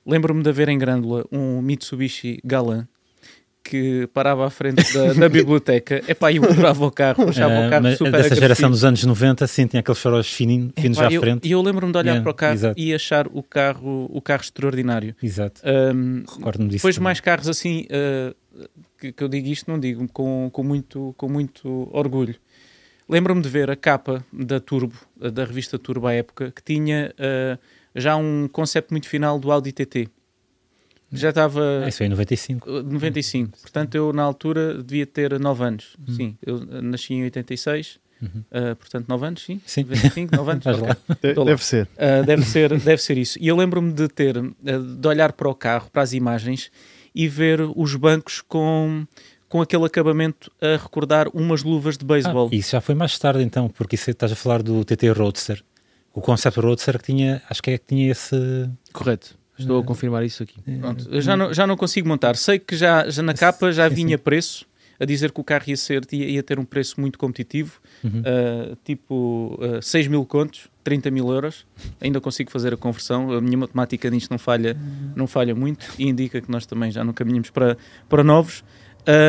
Lembro-me 0.06 0.44
de 0.44 0.50
haver 0.50 0.68
em 0.68 0.78
Grândola 0.78 1.24
um 1.32 1.62
Mitsubishi 1.62 2.38
Galan 2.44 2.86
que 3.64 4.06
parava 4.14 4.46
à 4.46 4.50
frente 4.50 4.84
da, 4.94 5.14
da 5.14 5.30
biblioteca. 5.32 6.04
Epá, 6.06 6.34
eu 6.34 6.44
adorava 6.44 6.86
o 6.86 6.92
carro, 6.92 7.30
achava 7.30 7.54
Ah, 7.54 7.68
o 7.68 7.70
carro 7.70 7.84
mas 7.84 7.98
super 7.98 8.12
dessa 8.12 8.36
geração 8.36 8.70
dos 8.70 8.84
anos 8.84 9.02
90, 9.06 9.48
sim, 9.48 9.66
tinha 9.68 9.80
aqueles 9.80 10.02
faróis 10.02 10.28
fininhos, 10.28 10.74
finos 10.78 10.98
Epá, 10.98 11.08
à 11.08 11.14
eu, 11.14 11.22
frente. 11.22 11.48
E 11.48 11.52
eu 11.54 11.62
lembro-me 11.62 11.94
de 11.94 11.98
olhar 11.98 12.12
Yeah, 12.12 12.22
para 12.24 12.32
o 12.32 12.36
carro 12.36 12.54
exato. 12.56 12.78
e 12.82 12.94
achar 12.94 13.26
o 13.28 13.42
carro, 13.42 14.10
o 14.12 14.22
carro 14.22 14.42
extraordinário. 14.42 15.16
Exato. 15.24 15.62
Ahm, 15.64 16.24
Recordo-me 16.36 16.66
disso. 16.68 16.80
depois 16.80 16.96
também. 16.96 17.04
mais 17.06 17.22
carros 17.22 17.48
assim, 17.48 17.88
ah, 17.90 18.36
que, 18.98 19.12
que 19.12 19.24
eu 19.24 19.28
digo 19.28 19.48
isto, 19.48 19.70
não 19.70 19.80
digo 19.80 20.08
com, 20.12 20.50
com, 20.52 20.64
muito, 20.64 21.14
com 21.18 21.30
muito 21.30 21.90
orgulho. 21.92 22.36
Lembro-me 23.08 23.42
de 23.42 23.50
ver 23.50 23.70
a 23.70 23.76
capa 23.76 24.26
da 24.32 24.60
Turbo, 24.60 24.96
da 25.18 25.44
revista 25.44 25.78
Turbo 25.78 26.08
à 26.08 26.14
época, 26.14 26.52
que 26.56 26.64
tinha 26.64 27.14
ah, 27.20 27.60
já 27.96 28.16
um 28.16 28.48
conceito 28.48 28.92
muito 28.92 29.08
final 29.08 29.38
do 29.38 29.52
Audi 29.52 29.72
TT. 29.72 30.08
Já 31.12 31.30
estava 31.30 31.84
Ah, 31.86 31.90
isso 31.90 32.00
foi 32.00 32.08
em 32.08 32.10
95. 32.10 32.70
uh, 32.70 32.82
95. 32.82 33.60
Portanto, 33.62 33.94
eu 33.94 34.12
na 34.12 34.24
altura 34.24 34.82
devia 34.82 35.06
ter 35.06 35.40
9 35.40 35.64
anos. 35.64 35.96
Hum. 36.00 36.14
Sim, 36.14 36.38
eu 36.42 36.56
uh, 36.56 36.82
nasci 36.82 37.14
em 37.14 37.24
86. 37.24 38.00
Uhum. 38.20 38.30
uh, 38.30 38.76
portanto, 38.78 39.06
9 39.08 39.28
anos, 39.28 39.44
sim? 39.44 39.62
Sim. 39.66 39.84
95, 39.84 40.36
9 40.36 40.52
anos? 40.52 40.64
De- 41.22 41.34
lá. 41.34 41.46
Deve 41.46 41.64
ser. 41.64 41.88
Uh, 41.98 42.26
deve, 42.26 42.44
ser, 42.44 42.80
deve 42.80 43.02
ser 43.02 43.18
isso. 43.18 43.38
E 43.40 43.48
eu 43.48 43.56
lembro-me 43.56 43.94
de 43.94 44.08
ter, 44.08 44.38
uh, 44.38 44.52
de 44.98 45.08
olhar 45.08 45.34
para 45.34 45.48
o 45.48 45.54
carro, 45.54 45.88
para 45.92 46.02
as 46.02 46.14
imagens 46.14 46.72
e 47.16 47.28
ver 47.28 47.62
os 47.76 47.96
bancos 47.96 48.42
com, 48.42 49.06
com 49.50 49.62
aquele 49.62 49.86
acabamento 49.86 50.52
a 50.62 50.78
recordar 50.82 51.28
umas 51.34 51.64
luvas 51.64 51.98
de 51.98 52.04
Ah, 52.06 52.08
beisebol. 52.08 52.50
isso 52.52 52.72
já 52.72 52.82
foi 52.82 52.96
mais 52.96 53.18
tarde 53.20 53.44
então, 53.44 53.70
porque 53.70 53.96
isso 53.96 54.10
estás 54.10 54.32
a 54.32 54.36
falar 54.36 54.62
do 54.64 54.84
TT 54.84 55.10
Roadster. 55.12 55.64
O 56.14 56.22
conceito 56.22 56.62
Roadster 56.62 56.98
que 57.00 57.06
tinha, 57.06 57.42
acho 57.50 57.62
que 57.62 57.72
é 57.72 57.78
que 57.78 57.86
tinha 57.88 58.12
esse. 58.12 58.36
Correto. 58.92 59.36
Estou 59.58 59.80
a 59.80 59.84
confirmar 59.84 60.24
isso 60.24 60.42
aqui. 60.44 60.56
Pronto, 60.80 61.08
eu 61.12 61.22
já 61.22 61.38
não, 61.38 61.54
já 61.54 61.66
não 61.68 61.76
consigo 61.78 62.08
montar. 62.08 62.36
Sei 62.36 62.58
que 62.58 62.76
já, 62.76 63.08
já 63.10 63.22
na 63.22 63.34
capa 63.36 63.72
já 63.72 63.88
Sim, 63.90 63.96
vinha 63.96 64.18
sim. 64.18 64.24
preço, 64.24 64.66
a 65.04 65.06
dizer 65.06 65.32
que 65.32 65.40
o 65.40 65.44
carro 65.44 65.66
ia, 65.68 65.78
ser, 65.78 66.02
ia, 66.12 66.26
ia 66.26 66.42
ter 66.44 66.58
um 66.58 66.66
preço 66.66 67.00
muito 67.00 67.20
competitivo, 67.20 67.80
Uhum. 68.04 68.22
uh, 68.22 68.78
tipo 68.84 69.60
uh, 69.62 69.82
6 69.82 70.08
mil 70.08 70.26
contos, 70.26 70.68
30 70.84 71.12
mil 71.12 71.30
euros. 71.32 71.66
Ainda 72.02 72.20
consigo 72.20 72.50
fazer 72.52 72.74
a 72.74 72.78
conversão. 72.78 73.32
A 73.32 73.40
minha 73.42 73.58
matemática 73.58 74.10
nisto 74.10 74.32
não 74.32 74.38
falha, 74.38 74.76
não 75.16 75.28
falha 75.28 75.54
muito 75.56 75.86
e 75.98 76.08
indica 76.08 76.42
que 76.42 76.52
nós 76.52 76.66
também 76.66 76.92
já 76.92 77.04
não 77.04 77.14
caminhamos 77.14 77.50
para, 77.50 77.78
para 78.10 78.24
novos. 78.24 78.64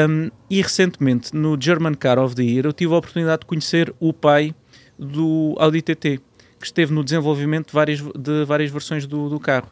Um, 0.09 0.31
e 0.49 0.63
recentemente, 0.63 1.35
no 1.35 1.57
German 1.61 1.95
Car 1.95 2.19
of 2.19 2.35
the 2.35 2.43
Year, 2.43 2.65
eu 2.67 2.73
tive 2.73 2.93
a 2.95 2.97
oportunidade 2.97 3.41
de 3.41 3.47
conhecer 3.47 3.93
o 4.01 4.13
pai 4.13 4.55
do 4.99 5.55
Audi 5.59 5.83
TT, 5.83 6.21
que 6.61 6.67
esteve 6.67 6.93
no 6.93 7.03
desenvolvimento 7.05 7.67
de 7.69 7.73
várias, 7.73 8.01
de 8.01 8.45
várias 8.45 8.71
versões 8.71 9.07
do, 9.07 9.29
do 9.29 9.39
carro. 9.41 9.71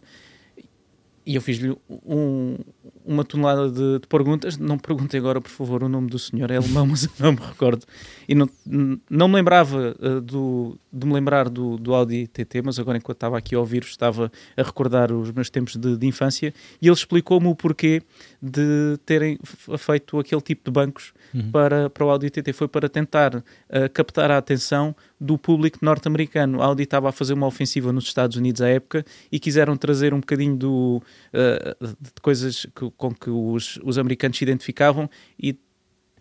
E 1.25 1.37
eu 1.37 1.41
fiz-lhe 1.41 1.77
um- 2.05 2.57
uma 3.05 3.25
tonelada 3.25 3.71
de, 3.71 4.01
de 4.01 4.07
perguntas. 4.09 4.57
Não 4.59 4.75
me 4.77 4.81
perguntem 4.83 5.19
agora, 5.21 5.41
por 5.41 5.51
favor, 5.51 5.83
o 5.85 5.89
nome 5.89 6.09
do 6.09 6.19
senhor. 6.19 6.51
É 6.51 6.57
alemão, 6.57 6.87
mas 6.89 7.05
eu 7.05 7.11
não 7.21 7.33
me 7.33 7.39
recordo. 7.39 7.85
E 8.29 8.35
não, 8.35 8.49
não 9.09 9.29
me 9.29 9.35
lembrava 9.37 9.95
uh, 10.01 10.21
do, 10.21 10.77
de 10.93 11.07
me 11.07 11.13
lembrar 11.13 11.49
do, 11.49 11.77
do 11.77 11.95
Audi 11.95 12.27
TT, 12.27 12.63
mas 12.65 12.79
agora, 12.79 12.99
enquanto 12.99 13.17
estava 13.19 13.39
aqui 13.39 13.55
a 13.55 13.59
ouvir, 13.61 13.83
estava 13.85 14.31
a 14.57 14.63
recordar 14.63 15.13
os 15.13 15.31
meus 15.31 15.49
tempos 15.49 15.77
de, 15.77 15.97
de 15.97 16.07
infância. 16.07 16.53
E 16.81 16.87
ele 16.89 16.95
explicou-me 16.95 17.47
o 17.49 17.55
porquê 17.55 18.03
de 18.41 18.99
terem 19.07 19.39
feito 19.79 20.19
aquele 20.19 20.41
tipo 20.41 20.63
de 20.65 20.71
bancos 20.73 21.13
Uhum. 21.35 21.51
para, 21.51 21.89
para 21.91 22.05
o 22.05 22.11
Audi 22.11 22.29
TT. 22.31 22.53
Foi 22.53 22.69
para 22.69 22.89
tentar 22.89 23.37
uh, 23.37 23.43
captar 23.93 24.31
a 24.31 24.39
atenção 24.39 24.95
do 25.21 25.39
público 25.39 25.79
norte-americano. 25.83 26.61
A 26.61 26.67
Audi 26.67 26.83
estava 26.83 27.09
a 27.09 27.13
fazer 27.13 27.33
uma 27.35 27.47
ofensiva 27.47 27.93
nos 27.93 28.05
Estados 28.05 28.37
Unidos 28.37 28.61
à 28.61 28.69
época 28.69 29.05
e 29.31 29.39
quiseram 29.39 29.77
trazer 29.77 30.13
um 30.13 30.21
bocadinho 30.21 30.57
do, 30.57 31.03
uh, 31.33 31.87
de 32.01 32.11
coisas 32.21 32.67
que- 32.75 32.91
com 32.97 33.15
que 33.15 33.31
os, 33.31 33.79
os 33.83 33.99
americanos 33.99 34.37
se 34.37 34.45
identificavam 34.45 35.09
e, 35.41 35.57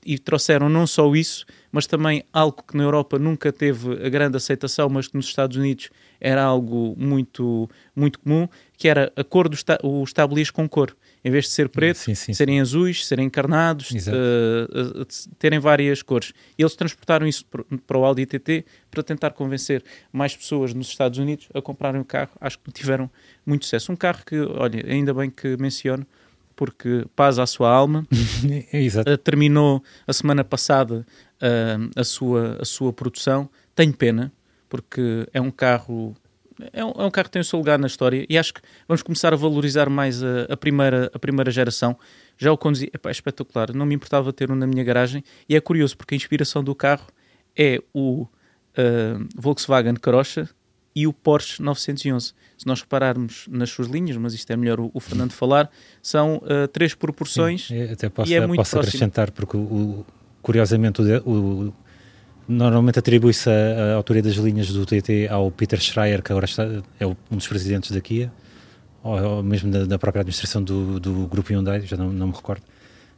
e 0.06 0.18
trouxeram 0.18 0.70
não 0.70 0.88
só 0.88 1.14
isso, 1.16 1.46
mas 1.72 1.88
também 1.88 2.24
algo 2.34 2.64
que 2.64 2.76
na 2.76 2.84
Europa 2.84 3.18
nunca 3.18 3.52
teve 3.52 4.06
a 4.06 4.10
grande 4.10 4.36
aceitação, 4.36 4.90
mas 4.90 5.08
que 5.08 5.16
nos 5.16 5.28
Estados 5.28 5.58
Unidos 5.58 5.90
era 6.20 6.44
algo 6.44 6.96
muito, 6.98 7.70
muito 7.96 8.20
comum, 8.20 8.48
que 8.78 8.88
era 8.88 9.12
a 9.16 9.24
cor 9.24 9.48
do 9.48 9.56
esta, 9.56 9.80
os 9.84 10.12
tabliers 10.12 10.52
com 10.52 10.68
cor. 10.68 10.96
Em 11.24 11.30
vez 11.30 11.46
de 11.46 11.52
ser 11.52 11.70
preto, 11.70 11.98
Sim, 11.98 12.16
sim, 12.16 12.26
sim. 12.26 12.34
serem 12.34 12.60
azuis, 12.60 13.06
serem 13.06 13.28
encarnados, 13.28 13.92
uh, 13.92 15.02
uh, 15.02 15.06
terem 15.38 15.60
várias 15.60 16.02
cores. 16.02 16.34
Eles 16.58 16.76
transportaram 16.76 17.28
isso 17.28 17.46
para 17.86 17.98
o 17.98 18.04
Audi 18.04 18.26
TT 18.26 18.66
para 18.90 19.04
tentar 19.04 19.32
convencer 19.32 19.84
mais 20.12 20.36
pessoas 20.36 20.74
nos 20.74 20.88
Estados 20.88 21.20
Unidos 21.20 21.48
a 21.54 21.62
comprarem 21.62 22.02
o 22.02 22.06
carro. 22.06 22.32
Acho 22.42 22.58
que 22.58 22.72
tiveram 22.72 23.10
muito 23.46 23.66
sucesso. 23.66 23.92
Um 23.92 23.96
carro 23.96 24.24
que, 24.26 24.40
olha, 24.40 24.84
ainda 24.92 25.14
bem 25.14 25.30
que 25.30 25.56
menciono, 25.58 26.08
porque 26.62 27.08
paz 27.16 27.40
à 27.40 27.48
sua 27.48 27.72
alma. 27.72 28.06
É, 28.72 28.84
Exato. 28.84 29.12
Uh, 29.12 29.18
terminou 29.18 29.84
a 30.06 30.14
semana 30.14 30.44
passada 30.44 31.04
uh, 31.42 31.90
a, 32.00 32.04
sua, 32.04 32.58
a 32.62 32.66
sua 32.66 32.94
produção. 32.94 33.50
Tenho 33.74 33.92
pena, 33.94 34.32
porque 34.70 35.28
é 35.34 35.42
um 35.42 35.50
carro. 35.50 36.16
É 36.72 36.86
um, 36.86 36.92
é 36.92 37.04
um 37.04 37.10
carro 37.10 37.26
que 37.26 37.32
tem 37.32 37.42
o 37.42 37.46
seu 37.46 37.58
lugar 37.58 37.80
na 37.80 37.88
história 37.88 38.28
e 38.30 38.38
acho 38.38 38.54
que 38.54 38.62
vamos 38.88 39.02
começar 39.02 39.34
a 39.34 39.36
valorizar 39.36 39.90
mais 39.90 40.22
a, 40.24 40.44
a 40.52 40.56
primeira, 40.56 41.10
a 41.12 41.18
primeira 41.18 41.50
geração. 41.50 41.98
Já 42.38 42.52
o 42.52 42.58
conduzi, 42.58 42.92
epá, 42.94 43.10
é 43.10 43.12
espetacular, 43.12 43.74
não 43.74 43.88
me 43.88 43.96
importava 43.96 44.32
ter 44.32 44.52
um 44.52 44.56
na 44.56 44.68
minha 44.68 44.84
garagem 44.84 45.24
e 45.50 45.56
é 45.56 45.60
curioso 45.60 45.98
porque 45.98 46.14
a 46.14 46.18
inspiração 46.18 46.64
do 46.64 46.76
carro 46.76 47.08
é 47.58 47.82
o 47.92 48.22
uh, 48.22 49.28
Volkswagen 49.36 49.96
Carocha 49.96 50.48
e 50.96 51.08
o 51.08 51.14
Porsche 51.14 51.62
911. 51.62 52.34
Se 52.58 52.68
nós 52.68 52.82
repararmos 52.82 53.46
nas 53.50 53.70
suas 53.70 53.88
linhas, 53.88 54.18
mas 54.18 54.34
isto 54.34 54.52
é 54.52 54.56
melhor 54.56 54.80
o, 54.80 54.92
o 54.94 55.00
Fernando 55.00 55.32
falar, 55.32 55.70
são 56.02 56.38
uh, 56.38 56.68
três 56.68 56.94
proporções 56.94 57.68
Sim, 57.68 57.84
até 57.84 58.10
posso, 58.10 58.32
e 58.32 58.36
é 58.36 58.46
muito 58.46 58.58
posso 58.60 58.72
próximo. 58.72 58.90
acrescentar, 58.90 59.32
porque 59.32 59.58
o, 59.58 60.06
curiosamente 60.42 61.02
o, 61.02 61.74
normalmente 62.48 63.00
atribui-se 63.00 63.50
a, 63.50 63.94
a 63.94 63.96
autoria 63.96 64.22
das 64.22 64.36
linhas 64.36 64.72
do 64.72 64.86
TT 64.86 65.28
ao 65.30 65.50
Peter 65.52 65.80
Schreier, 65.80 66.22
que 66.22 66.32
agora 66.32 66.46
está, 66.46 66.64
é 67.00 67.06
um 67.06 67.16
dos 67.32 67.48
presidentes 67.48 67.92
da 67.92 68.02
Kia, 68.02 68.32
ou, 69.04 69.22
ou 69.22 69.44
mesmo 69.44 69.72
da, 69.72 69.86
da 69.86 69.98
própria 69.98 70.22
administração 70.22 70.64
do, 70.64 71.00
do 71.00 71.28
grupo 71.28 71.52
Hyundai, 71.52 71.82
já 71.82 71.98
não, 71.98 72.12
não 72.12 72.28
me 72.28 72.34
recordo. 72.34 72.64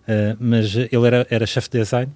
Uh, 0.03 0.37
mas 0.39 0.75
ele 0.75 1.07
era, 1.07 1.27
era 1.29 1.45
chefe 1.45 1.69
de 1.69 1.79
design, 1.79 2.11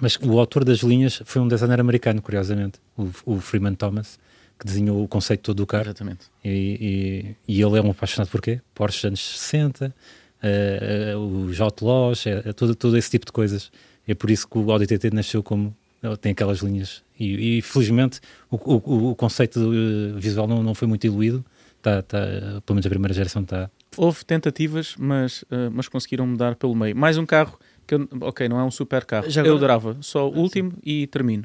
mas 0.00 0.18
o 0.22 0.38
autor 0.38 0.64
das 0.64 0.78
linhas 0.78 1.22
foi 1.24 1.40
um 1.40 1.48
designer 1.48 1.80
americano, 1.80 2.20
curiosamente, 2.20 2.78
o, 2.96 3.10
o 3.24 3.40
Freeman 3.40 3.74
Thomas, 3.74 4.18
que 4.58 4.64
desenhou 4.66 5.02
o 5.02 5.08
conceito 5.08 5.42
todo 5.42 5.56
do 5.58 5.66
carro. 5.66 5.84
Exatamente. 5.84 6.26
E, 6.44 7.34
e, 7.48 7.56
e 7.56 7.62
ele 7.62 7.78
é 7.78 7.82
um 7.82 7.90
apaixonado 7.90 8.28
por 8.28 8.40
quê? 8.40 8.60
Porsche 8.74 9.06
anos 9.06 9.38
60, 9.38 9.94
eh, 10.42 11.10
eh, 11.12 11.16
os 11.16 11.60
Outlaws, 11.60 12.26
é, 12.26 12.42
é 12.46 12.52
todo, 12.52 12.74
todo 12.74 12.96
esse 12.96 13.10
tipo 13.10 13.26
de 13.26 13.32
coisas. 13.32 13.70
É 14.06 14.14
por 14.14 14.30
isso 14.30 14.48
que 14.48 14.58
o 14.58 14.70
Audi 14.70 14.86
TT 14.86 15.10
nasceu 15.12 15.42
como 15.42 15.74
ele 16.02 16.16
tem 16.16 16.32
aquelas 16.32 16.60
linhas. 16.60 17.02
E, 17.18 17.58
e 17.58 17.62
felizmente 17.62 18.20
o, 18.50 18.56
o, 18.56 19.10
o 19.10 19.14
conceito 19.16 19.60
eh, 19.72 20.18
visual 20.18 20.46
não, 20.46 20.62
não 20.62 20.74
foi 20.74 20.86
muito 20.88 21.02
diluído. 21.02 21.44
Tá, 21.82 22.02
tá, 22.02 22.18
pelo 22.64 22.74
menos 22.74 22.86
a 22.86 22.88
primeira 22.88 23.14
geração 23.14 23.42
está. 23.42 23.70
Houve 23.96 24.24
tentativas, 24.24 24.94
mas, 24.98 25.42
uh, 25.42 25.70
mas 25.72 25.86
conseguiram 25.88 26.26
mudar 26.26 26.56
pelo 26.56 26.74
meio. 26.74 26.96
Mais 26.96 27.16
um 27.16 27.24
carro 27.24 27.58
que, 27.86 27.94
eu, 27.94 28.08
ok, 28.22 28.48
não 28.48 28.58
é 28.58 28.64
um 28.64 28.70
super 28.70 29.04
carro. 29.04 29.30
Já 29.30 29.42
Eu 29.42 29.54
agora- 29.56 29.74
adorava. 29.74 29.96
Só 30.00 30.28
o 30.28 30.36
último 30.36 30.72
e 30.82 31.06
termino. 31.06 31.44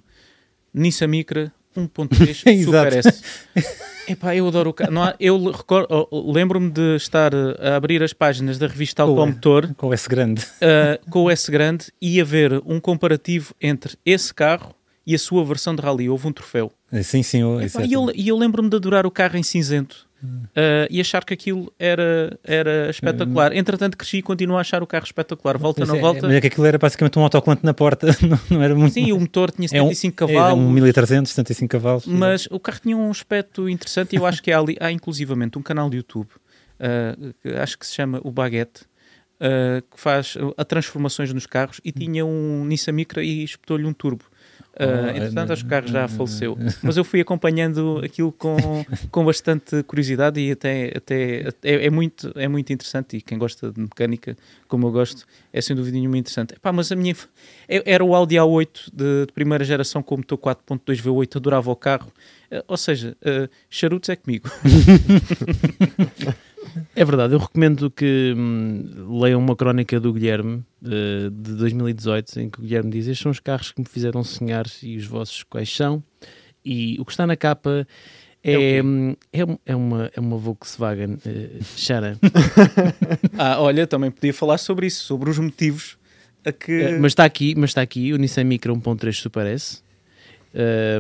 Nissan 0.74 1.08
Micra 1.08 1.54
1.3 1.76 2.64
Super. 2.66 2.94
S. 2.98 3.24
Epá, 4.08 4.36
eu 4.36 4.48
adoro 4.48 4.72
o 4.72 4.74
carro. 4.74 5.00
Há- 5.02 5.16
eu 5.20 5.52
recordo- 5.52 6.08
oh, 6.12 6.32
lembro-me 6.32 6.70
de 6.72 6.96
estar 6.96 7.34
uh, 7.34 7.56
a 7.62 7.76
abrir 7.76 8.02
as 8.04 8.12
páginas 8.14 8.58
da 8.58 8.68
revista. 8.68 9.04
Automotor 9.04 9.74
Com 9.76 9.94
esse 9.94 10.10
grande. 10.10 10.42
uh, 10.42 11.10
com 11.10 11.24
o 11.24 11.30
S 11.30 11.50
grande 11.50 11.86
e 12.02 12.20
a 12.20 12.24
ver 12.24 12.62
um 12.66 12.80
comparativo 12.80 13.54
entre 13.62 13.96
esse 14.06 14.34
carro 14.34 14.74
e 15.06 15.16
a 15.16 15.20
sua 15.20 15.46
versão 15.46 15.76
de 15.76 15.82
rally. 15.82 16.10
Houve 16.10 16.28
um 16.28 16.32
troféu. 16.34 16.72
Sim, 17.04 17.24
sim. 17.24 17.44
o- 17.44 17.62
Epá, 17.62 17.84
e 17.86 17.94
eu, 17.94 18.12
e 18.14 18.28
eu 18.28 18.38
lembro-me 18.38 18.70
de 18.70 18.76
adorar 18.76 19.06
o 19.06 19.12
carro 19.12 19.38
em 19.38 19.44
cinzento 19.44 20.08
uh, 20.24 20.88
e 20.90 21.02
achar 21.02 21.24
que 21.26 21.34
aquilo 21.34 21.72
era, 21.78 22.38
era 22.44 22.90
espetacular. 22.90 23.56
Entretanto, 23.56 23.98
cresci 23.98 24.18
e 24.18 24.22
continuo 24.22 24.58
a 24.58 24.62
achar 24.62 24.82
o 24.84 24.88
carro 24.88 25.06
espetacular. 25.06 25.58
Volta 25.58 25.82
mas 25.82 25.90
na 25.90 25.98
é- 25.98 26.02
volta. 26.02 26.28
Mas 26.28 26.36
é 26.36 26.42
que 26.42 26.48
aquilo 26.48 26.66
era 26.66 26.78
basicamente 26.78 27.18
um 27.18 27.24
autocolante 27.24 27.66
na 27.66 27.74
porta, 27.74 28.08
não, 28.22 28.40
não 28.50 28.64
era 28.64 28.76
muito. 28.76 28.94
Sim, 28.94 29.12
o 29.12 29.20
motor 29.20 29.52
tinha 29.52 29.68
é 29.72 29.82
um, 29.82 29.94
75 29.94 30.24
é 30.24 30.28
cavalos. 30.28 30.60
um 30.60 30.70
1300, 30.72 31.32
75 31.32 31.72
cavalos. 31.72 32.06
Mas 32.06 32.48
o 32.52 32.60
carro 32.60 32.80
tinha 32.82 32.98
um 32.98 33.10
aspecto 33.10 33.70
interessante 33.70 34.14
e 34.14 34.18
eu 34.18 34.26
acho 34.26 34.42
que 34.42 34.52
há, 34.52 34.60
ali, 34.60 34.78
há 34.80 34.92
inclusivamente 34.92 35.58
um 35.58 35.62
canal 35.62 35.90
de 35.90 35.98
YouTube, 35.98 36.30
uh, 36.30 37.34
que 37.42 37.50
acho 37.50 37.78
que 37.78 37.86
se 37.86 37.94
chama 37.94 38.20
o 38.24 38.32
Baguette, 38.32 38.84
uh, 39.42 39.82
que 39.90 40.00
faz 40.00 40.38
a 40.58 40.64
transformações 40.64 41.34
nos 41.34 41.46
carros 41.46 41.82
e 41.84 41.92
tinha 41.92 42.26
um 42.26 42.66
Nissan 42.66 42.92
Micra 42.94 43.24
e 43.24 43.44
espetou-lhe 43.44 43.86
um 43.86 43.94
turbo. 43.94 44.26
Uh, 44.82 45.10
entretanto, 45.16 45.50
é- 45.50 45.54
acho 45.54 45.62
que 45.64 45.68
o 45.68 45.70
carro 45.70 45.88
já 45.88 46.08
faleceu. 46.08 46.58
Mas 46.82 46.98
eu 46.98 47.04
fui 47.04 47.22
acompanhando 47.22 48.02
aquilo 48.04 48.32
com, 48.32 48.58
com 49.12 49.24
bastante 49.26 49.84
curiosidade 49.84 50.40
e 50.40 50.52
até, 50.52 50.92
até 50.96 51.46
é, 51.64 51.86
é 51.86 51.90
muito, 51.90 52.32
é 52.36 52.48
muito 52.48 52.74
interessante. 52.74 53.18
E 53.18 53.22
quem 53.22 53.38
gosta 53.38 53.72
de 53.72 53.80
mecânica, 53.80 54.36
como 54.68 54.88
eu 54.88 54.92
gosto, 54.92 55.26
é 55.54 55.62
sem 55.62 55.76
dúvida 55.76 55.98
nenhuma 55.98 56.18
interessante. 56.18 56.54
Epá, 56.56 56.72
mas 56.72 56.92
a 56.92 56.96
minha 56.96 57.16
é- 57.68 57.84
era 57.94 58.04
o 58.04 58.16
Audi 58.16 58.36
A8 58.36 58.90
de, 58.94 59.26
de 59.28 59.34
primeira 59.34 59.64
geração 59.64 60.02
com 60.02 60.16
o 60.16 60.18
motor 60.18 60.38
4.2 60.38 61.02
V8, 61.02 61.36
adorava 61.38 61.70
o 61.72 61.76
carro. 61.76 62.12
Eh, 62.50 62.64
ou 62.68 62.76
seja, 62.78 63.16
eh, 63.24 63.48
charutos 63.70 64.10
é 64.10 64.16
comigo. 64.16 64.50
É 66.96 67.04
verdade, 67.06 67.34
eu 67.34 67.40
recomendo 67.40 67.90
que 67.92 68.34
hum, 68.38 69.20
leiam 69.22 69.40
uma 69.40 69.56
crónica 69.56 70.00
do 70.00 70.14
Guilherme 70.14 70.64
eh, 70.86 71.30
de 71.32 71.54
2018 71.56 72.40
em 72.40 72.50
que 72.50 72.60
o 72.60 72.62
Guilherme 72.62 72.92
diz: 72.92 73.08
Estes 73.08 73.20
são 73.24 73.32
os 73.32 73.40
carros 73.40 73.72
que 73.72 73.80
me 73.82 73.88
fizeram 73.88 74.24
sonhar 74.24 74.66
e 74.84 74.98
os 74.98 75.06
vossos 75.06 75.44
quais 75.44 75.74
são. 75.76 76.04
E 76.64 76.98
o 77.00 77.06
que 77.06 77.12
está 77.12 77.26
na 77.26 77.36
capa 77.36 77.88
é, 78.44 78.78
É 78.78 78.84
hum, 78.84 79.16
é, 79.32 79.46
um- 79.46 79.58
é 79.66 79.76
uma, 79.76 80.12
é 80.16 80.20
uma 80.20 80.38
Volkswagen 80.38 81.18
eh, 81.26 81.60
Charan. 81.76 82.18
Ah, 83.38 83.60
olha, 83.62 83.86
também 83.88 84.12
podia 84.12 84.34
falar 84.34 84.58
sobre 84.58 84.88
isso, 84.88 85.04
sobre 85.06 85.30
os 85.30 85.38
motivos 85.40 85.98
a 86.46 86.52
que. 86.52 86.72
Eh, 86.72 87.00
mas 87.00 87.12
está 87.12 87.24
aqui, 87.26 87.54
mas 87.56 87.72
está 87.72 87.82
aqui 87.82 88.14
o 88.14 88.18
Nissan 88.18 88.44
Micra 88.44 88.72
1.3 88.74 89.14
Super 89.14 89.46
S. 89.48 89.82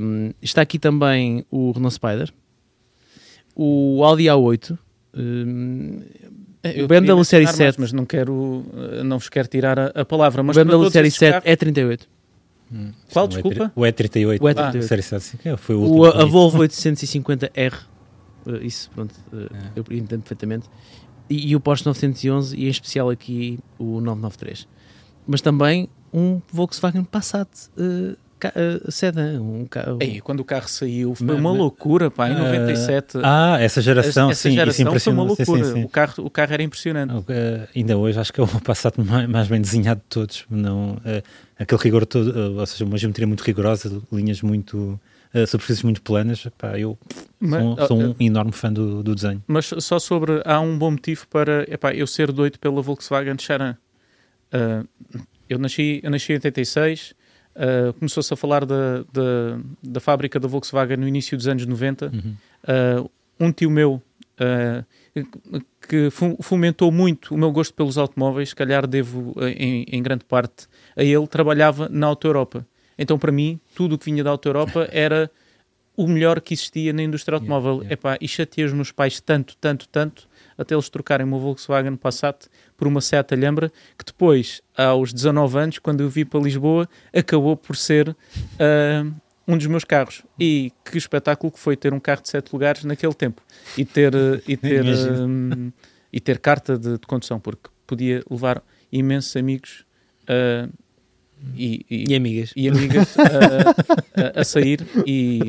Hum, 0.02 0.32
está 0.42 0.62
aqui 0.62 0.80
também 0.80 1.46
o 1.52 1.72
Renault 1.72 1.96
Spider, 1.96 2.32
o 3.56 4.04
Audi 4.04 4.24
A8. 4.26 4.78
Hum, 5.16 6.02
Eu 6.64 6.86
o 6.86 6.88
BMW 6.88 7.06
queria 7.08 7.24
Série 7.24 7.46
mencionar 7.46 7.46
mais, 7.46 7.56
7. 7.76 7.80
mas 7.82 7.94
não 7.94 8.06
quero, 8.06 8.64
eh, 9.00 9.04
não 9.04 9.18
vos 9.20 9.30
quero 9.30 9.48
tirar 9.48 9.80
a, 9.80 9.86
a 9.96 10.06
palavra. 10.06 10.42
o 10.42 10.46
Mas 10.46 10.56
BMW 10.56 10.72
todos 10.78 10.94
Série 10.94 11.08
esses 11.08 11.20
7 11.20 11.32
carros- 11.34 11.48
é 11.50 11.56
38. 11.56 12.08
Qual, 13.12 13.26
O 13.26 13.28
E- 13.28 13.32
desculpa? 13.34 13.72
O 13.76 13.82
E38. 13.82 14.40
O 14.40 14.46
E38. 14.46 14.78
Ah, 14.78 14.82
série 14.82 15.02
7, 15.02 15.24
sim, 15.24 15.38
que 15.38 15.58
foi 15.58 15.76
o 15.76 15.80
último. 15.80 16.00
O, 16.00 16.06
a, 16.06 16.22
a. 16.22 16.26
Volvo 16.26 16.60
850R, 16.60 17.74
eh, 18.48 18.52
isso, 18.62 18.90
pronto, 18.96 19.14
eh, 19.34 19.48
É. 19.76 19.80
eu 19.80 19.84
entendo 19.92 20.22
perfeitamente. 20.22 20.70
E, 21.30 21.50
e 21.52 21.56
o 21.56 21.60
Porsche 21.60 21.86
911 21.86 22.56
e 22.58 22.66
em 22.68 22.70
especial 22.70 23.10
aqui 23.10 23.60
o 23.78 24.00
993. 24.02 24.68
Mas 25.28 25.42
também 25.42 25.90
um 26.14 26.42
Volkswagen 26.52 27.04
Passat 27.04 27.50
eh, 27.78 28.16
eh, 28.50 28.80
Sedan. 28.90 29.42
Um, 29.42 29.66
ca- 29.66 29.96
Ei, 30.00 30.20
quando 30.22 30.40
o 30.40 30.46
carro 30.46 30.68
saiu 30.68 31.14
foi 31.16 31.28
Mas- 31.28 31.38
uma 31.40 31.50
mas- 31.52 31.60
loucura, 31.60 32.10
pá, 32.10 32.30
em 32.30 32.34
Ah, 32.34 32.40
97. 32.40 33.18
Ah, 33.24 33.58
essa 33.60 33.82
geração, 33.82 34.30
essa 34.32 34.42
sim, 34.42 34.50
isso 34.50 34.56
geração 34.58 35.00
foi 35.00 35.14
uma 35.14 35.24
impressiona. 35.24 35.36
Sim, 35.36 35.44
sim, 35.46 35.52
loucura. 35.62 35.74
sim. 35.80 35.84
O, 35.86 35.90
carro, 35.90 36.14
o 36.26 36.30
carro 36.30 36.54
era 36.54 36.64
impressionante. 36.64 37.26
Eh, 37.30 37.68
ainda 37.76 37.98
hoje 37.98 38.20
acho 38.20 38.34
que 38.34 38.40
é 38.42 38.44
o 38.44 38.48
Passat 38.62 38.96
mais, 39.28 39.48
bem 39.48 39.62
desenhado 39.62 40.00
de 40.02 40.08
todos. 40.08 40.46
Não, 40.50 40.98
eh, 41.06 41.22
aquele 41.60 41.82
rigor 41.82 42.06
todo, 42.06 42.32
eh, 42.38 42.60
ou 42.60 42.66
seja, 42.66 42.86
uma 42.86 42.98
geometria 42.98 43.28
muito 43.28 43.42
rigorosa, 43.42 44.02
linhas 44.12 44.42
muito. 44.42 45.00
eh, 45.34 45.46
superfícies 45.46 45.82
muito 45.84 46.02
planas. 46.02 46.46
Pá, 46.58 46.78
eu 46.78 46.98
Mas, 47.40 47.62
sou, 47.64 47.88
sou 47.88 48.02
ah, 48.02 48.06
um 48.08 48.16
enorme 48.20 48.52
fã 48.52 48.72
do, 48.74 49.02
do 49.02 49.16
desenho. 49.16 49.42
Mas 49.48 49.72
só 49.80 49.98
sobre. 49.98 50.42
Há 50.44 50.60
um 50.60 50.78
bom 50.78 50.92
motivo 50.92 51.26
para 51.30 51.64
epá, 51.74 51.94
eu 51.94 52.06
ser 52.06 52.32
doido 52.34 52.60
pela 52.60 52.82
Volkswagen 52.82 53.38
Charan. 53.40 53.78
Ah, 54.52 54.84
eu, 55.50 55.58
nasci, 55.58 56.02
eu 56.04 56.12
nasci 56.12 56.34
em 56.34 56.36
86. 56.36 57.14
Ah, 57.56 57.94
Começou-se 57.94 58.34
a 58.34 58.38
falar 58.38 58.66
da, 58.66 59.04
da, 59.12 59.60
da 59.84 60.00
fábrica 60.00 60.40
da 60.40 60.48
Volkswagen 60.48 60.98
no 60.98 61.08
início 61.08 61.38
dos 61.38 61.48
anos 61.48 61.66
90. 61.66 62.08
Uhum. 62.08 62.36
Uh, 62.64 63.10
um 63.40 63.52
tio 63.52 63.72
meu 63.72 64.02
uh, 64.40 65.62
que 65.88 66.10
fomentou 66.42 66.92
muito 66.92 67.34
o 67.34 67.38
meu 67.38 67.52
gosto 67.52 67.74
pelos 67.74 67.98
automóveis, 67.98 68.50
se 68.50 68.56
calhar 68.56 68.86
devo 68.88 69.34
uh, 69.36 69.48
em, 69.48 69.86
em 69.90 70.02
grande 70.04 70.26
parte 70.26 70.68
a 70.96 71.04
ele, 71.04 71.28
trabalhava 71.28 71.90
na 71.90 72.08
Auto 72.08 72.28
Europa. 72.28 72.66
Então, 72.98 73.18
para 73.18 73.32
mim, 73.32 73.60
tudo 73.76 73.96
o 73.96 73.98
que 73.98 74.06
vinha 74.06 74.24
da 74.24 74.30
Auto 74.30 74.48
Europa 74.48 74.88
era 74.92 75.30
o 75.96 76.08
melhor 76.08 76.40
que 76.40 76.54
existia 76.54 76.94
na 76.94 77.04
indústria 77.04 77.36
Yeah, 77.36 77.54
automóvel. 77.54 77.82
yeah. 77.84 77.94
Epá, 77.94 78.18
e 78.22 78.28
chateei 78.28 78.66
os 78.66 78.74
meus 78.74 78.92
pais 78.92 79.20
tanto, 79.20 79.58
tanto, 79.58 79.88
tanto, 79.90 80.28
até 80.58 80.74
eles 80.74 80.90
trocarem 80.90 81.26
uma 81.26 81.38
Volkswagen 81.38 81.96
Passat 81.96 82.48
por 82.82 82.88
uma 82.88 83.00
Seat 83.00 83.32
Alhambra, 83.32 83.72
que 83.96 84.04
depois, 84.04 84.60
aos 84.76 85.14
19 85.14 85.60
anos, 85.60 85.78
quando 85.78 86.02
eu 86.02 86.10
vi 86.10 86.26
para 86.26 86.40
Lisboa, 86.40 86.90
acabou 87.16 87.56
por 87.56 87.76
ser 87.76 88.10
uh, 88.10 89.14
um 89.48 89.56
dos 89.56 89.68
meus 89.68 89.84
carros. 89.84 90.24
E 90.40 90.72
que 90.84 90.98
espetáculo 90.98 91.52
que 91.52 91.60
foi 91.60 91.78
ter 91.78 91.94
um 91.94 92.00
carro 92.00 92.24
de 92.24 92.30
7 92.30 92.52
lugares 92.52 92.84
naquele 92.84 93.14
tempo. 93.14 93.44
E 93.78 93.86
ter, 93.86 94.16
uh, 94.16 94.42
e 94.48 94.58
ter, 94.58 94.84
um, 94.84 95.72
e 96.12 96.20
ter 96.20 96.40
carta 96.40 96.76
de, 96.76 96.94
de 96.94 97.06
condução, 97.06 97.40
porque 97.40 97.70
podia 97.86 98.24
levar 98.28 98.64
imensos 98.92 99.36
amigos 99.36 99.86
uh, 100.24 100.68
e, 101.56 101.86
e- 101.90 102.06
E 102.12 102.16
amigas. 102.16 102.52
e 102.56 102.68
amigas 102.70 103.16
a, 103.18 103.22
a- 104.38 104.42
a 104.42 104.44
sair 104.44 104.80
e, 105.06 105.40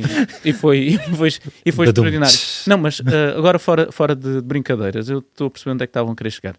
e 0.44 0.52
foi, 0.52 0.78
e 0.78 0.98
foi, 1.16 1.28
e 1.66 1.72
foi 1.72 1.86
Badum. 1.86 2.02
extraordinário. 2.06 2.38
Não, 2.66 2.78
mas 2.78 3.00
uh, 3.00 3.04
agora 3.36 3.58
fora, 3.58 3.90
fora 3.92 4.14
de 4.16 4.40
brincadeiras, 4.40 5.08
eu 5.08 5.18
estou 5.20 5.46
a 5.46 5.50
perceber 5.50 5.72
onde 5.72 5.84
é 5.84 5.86
que 5.86 5.90
estavam 5.90 6.12
a 6.12 6.16
querer 6.16 6.30
chegar. 6.30 6.56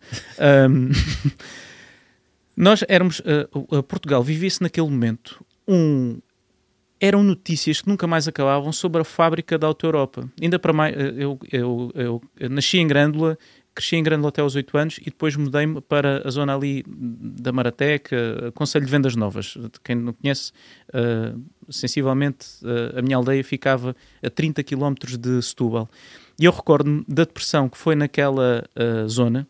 Um, 0.69 0.89
nós 2.56 2.84
éramos, 2.88 3.19
uh, 3.19 3.48
uh, 3.78 3.84
Portugal 3.84 4.22
vivia-se 4.24 4.62
naquele 4.62 4.88
momento 4.89 5.43
um. 5.67 6.19
Eram 7.00 7.22
notícias 7.22 7.82
que 7.82 7.89
nunca 7.89 8.08
mais 8.08 8.30
acabavam 8.30 8.72
sobre 8.72 9.02
a 9.02 9.04
fábrica 9.04 9.58
da 9.58 9.67
Auto 9.67 9.86
Europa. 9.86 10.30
Ainda 10.41 10.58
para 10.58 10.72
mais, 10.72 10.96
uh, 10.96 11.00
eu, 11.00 11.39
eu, 11.52 11.91
eu, 11.96 12.22
eu 12.39 12.50
nasci 12.50 12.78
em 12.78 12.88
Grândola, 12.88 13.38
cresci 13.74 13.96
em 13.96 14.04
Grândola 14.04 14.30
até 14.30 14.42
aos 14.42 14.56
8 14.56 14.78
anos 14.78 14.98
e 15.00 15.06
depois 15.06 15.36
mudei-me 15.36 15.82
para 15.82 16.28
a 16.28 16.30
zona 16.30 16.56
ali 16.56 16.84
da 16.88 17.52
Marateca, 17.52 18.52
Conselho 18.54 18.86
de 18.86 18.92
Vendas 18.92 19.16
Novas. 19.16 19.58
Quem 19.84 19.96
não 19.96 20.14
conhece, 20.14 20.52
uh, 20.90 21.42
sensivelmente, 21.70 22.48
uh, 22.64 23.00
a 23.00 23.02
minha 23.02 23.18
aldeia 23.18 23.44
ficava 23.44 23.96
a 24.24 24.30
30 24.30 24.64
km 24.64 24.94
de 25.18 25.42
Setúbal. 25.42 25.90
E 26.40 26.46
eu 26.46 26.52
recordo-me 26.52 27.04
da 27.08 27.24
depressão 27.24 27.68
que 27.70 27.78
foi 27.78 27.96
naquela 27.96 28.64
uh, 28.76 29.08
zona 29.08 29.48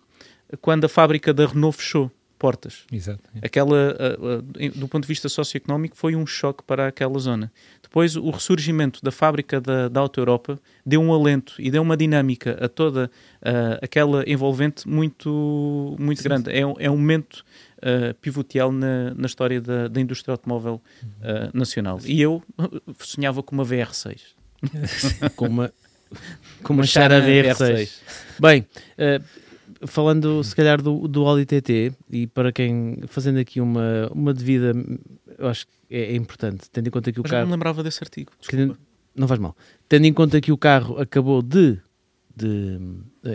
quando 0.62 0.86
a 0.86 0.90
fábrica 0.90 1.34
da 1.34 1.46
Renault 1.46 1.78
fechou 1.78 2.12
portas. 2.44 2.84
Exato. 2.92 3.22
Aquela, 3.42 3.96
uh, 4.20 4.40
uh, 4.40 4.72
do 4.76 4.86
ponto 4.90 5.04
de 5.04 5.08
vista 5.08 5.30
socioeconómico, 5.30 5.96
foi 5.96 6.14
um 6.14 6.26
choque 6.28 6.62
para 6.62 6.88
aquela 6.90 7.18
zona. 7.18 7.50
Depois, 7.82 8.18
o 8.18 8.30
ressurgimento 8.32 9.00
da 9.02 9.12
fábrica 9.12 9.62
da, 9.62 9.88
da 9.88 10.02
Auto 10.02 10.20
Europa 10.20 10.60
deu 10.86 11.00
um 11.02 11.14
alento 11.14 11.54
e 11.58 11.72
deu 11.72 11.82
uma 11.82 11.96
dinâmica 11.96 12.58
a 12.60 12.68
toda 12.68 13.10
uh, 13.42 13.80
aquela 13.82 14.30
envolvente 14.30 14.86
muito, 14.90 15.96
muito 15.98 16.22
grande. 16.22 16.52
É, 16.52 16.66
um- 16.68 16.76
é 16.80 16.92
um 16.92 16.98
momento 16.98 17.46
uh, 17.78 18.14
pivotial 18.16 18.74
na, 18.74 19.14
na 19.14 19.26
história 19.26 19.62
da, 19.62 19.88
da 19.88 20.02
indústria 20.02 20.34
automóvel 20.34 20.82
uh, 21.22 21.58
nacional. 21.58 21.98
E 22.06 22.22
eu 22.22 22.44
uh, 22.60 22.82
sonhava 23.00 23.42
com 23.42 23.56
uma 23.56 23.64
VR6. 23.64 24.20
Com 25.38 25.48
uma, 25.48 25.74
com 26.62 26.74
uma 26.74 26.86
Chara 26.86 27.22
Charan 27.22 27.54
VR6. 27.54 27.90
Bem, 28.40 28.66
eh, 28.98 29.20
falando 29.88 30.44
se 30.44 30.56
calhar 30.56 30.82
do, 30.82 31.08
do 31.08 31.26
Audi 31.26 31.46
TT, 31.46 31.94
e 32.10 32.28
para 32.28 32.52
quem, 32.52 32.98
fazendo 33.08 33.40
aqui 33.40 33.60
uma, 33.62 34.10
uma 34.14 34.34
devida, 34.34 34.74
eu 35.38 35.48
acho 35.48 35.66
que 35.68 35.74
é, 35.90 36.14
é 36.14 36.16
importante, 36.16 36.70
tendo 36.72 36.88
em 36.88 36.92
conta 36.92 37.12
que 37.12 37.20
o 37.20 37.24
Mas 37.24 37.30
já 37.32 37.38
não 37.38 37.42
carro. 37.42 37.48
me 37.50 37.54
lembrava 37.54 37.84
desse 37.84 38.00
artigo. 38.04 38.32
não 39.16 39.28
faz 39.28 39.40
mal. 39.40 39.56
Tendo 39.88 40.06
em 40.06 40.14
conta 40.14 40.40
que 40.42 40.52
o 40.52 40.58
carro 40.58 41.00
acabou 41.00 41.42
de, 41.42 41.78
de 42.36 42.80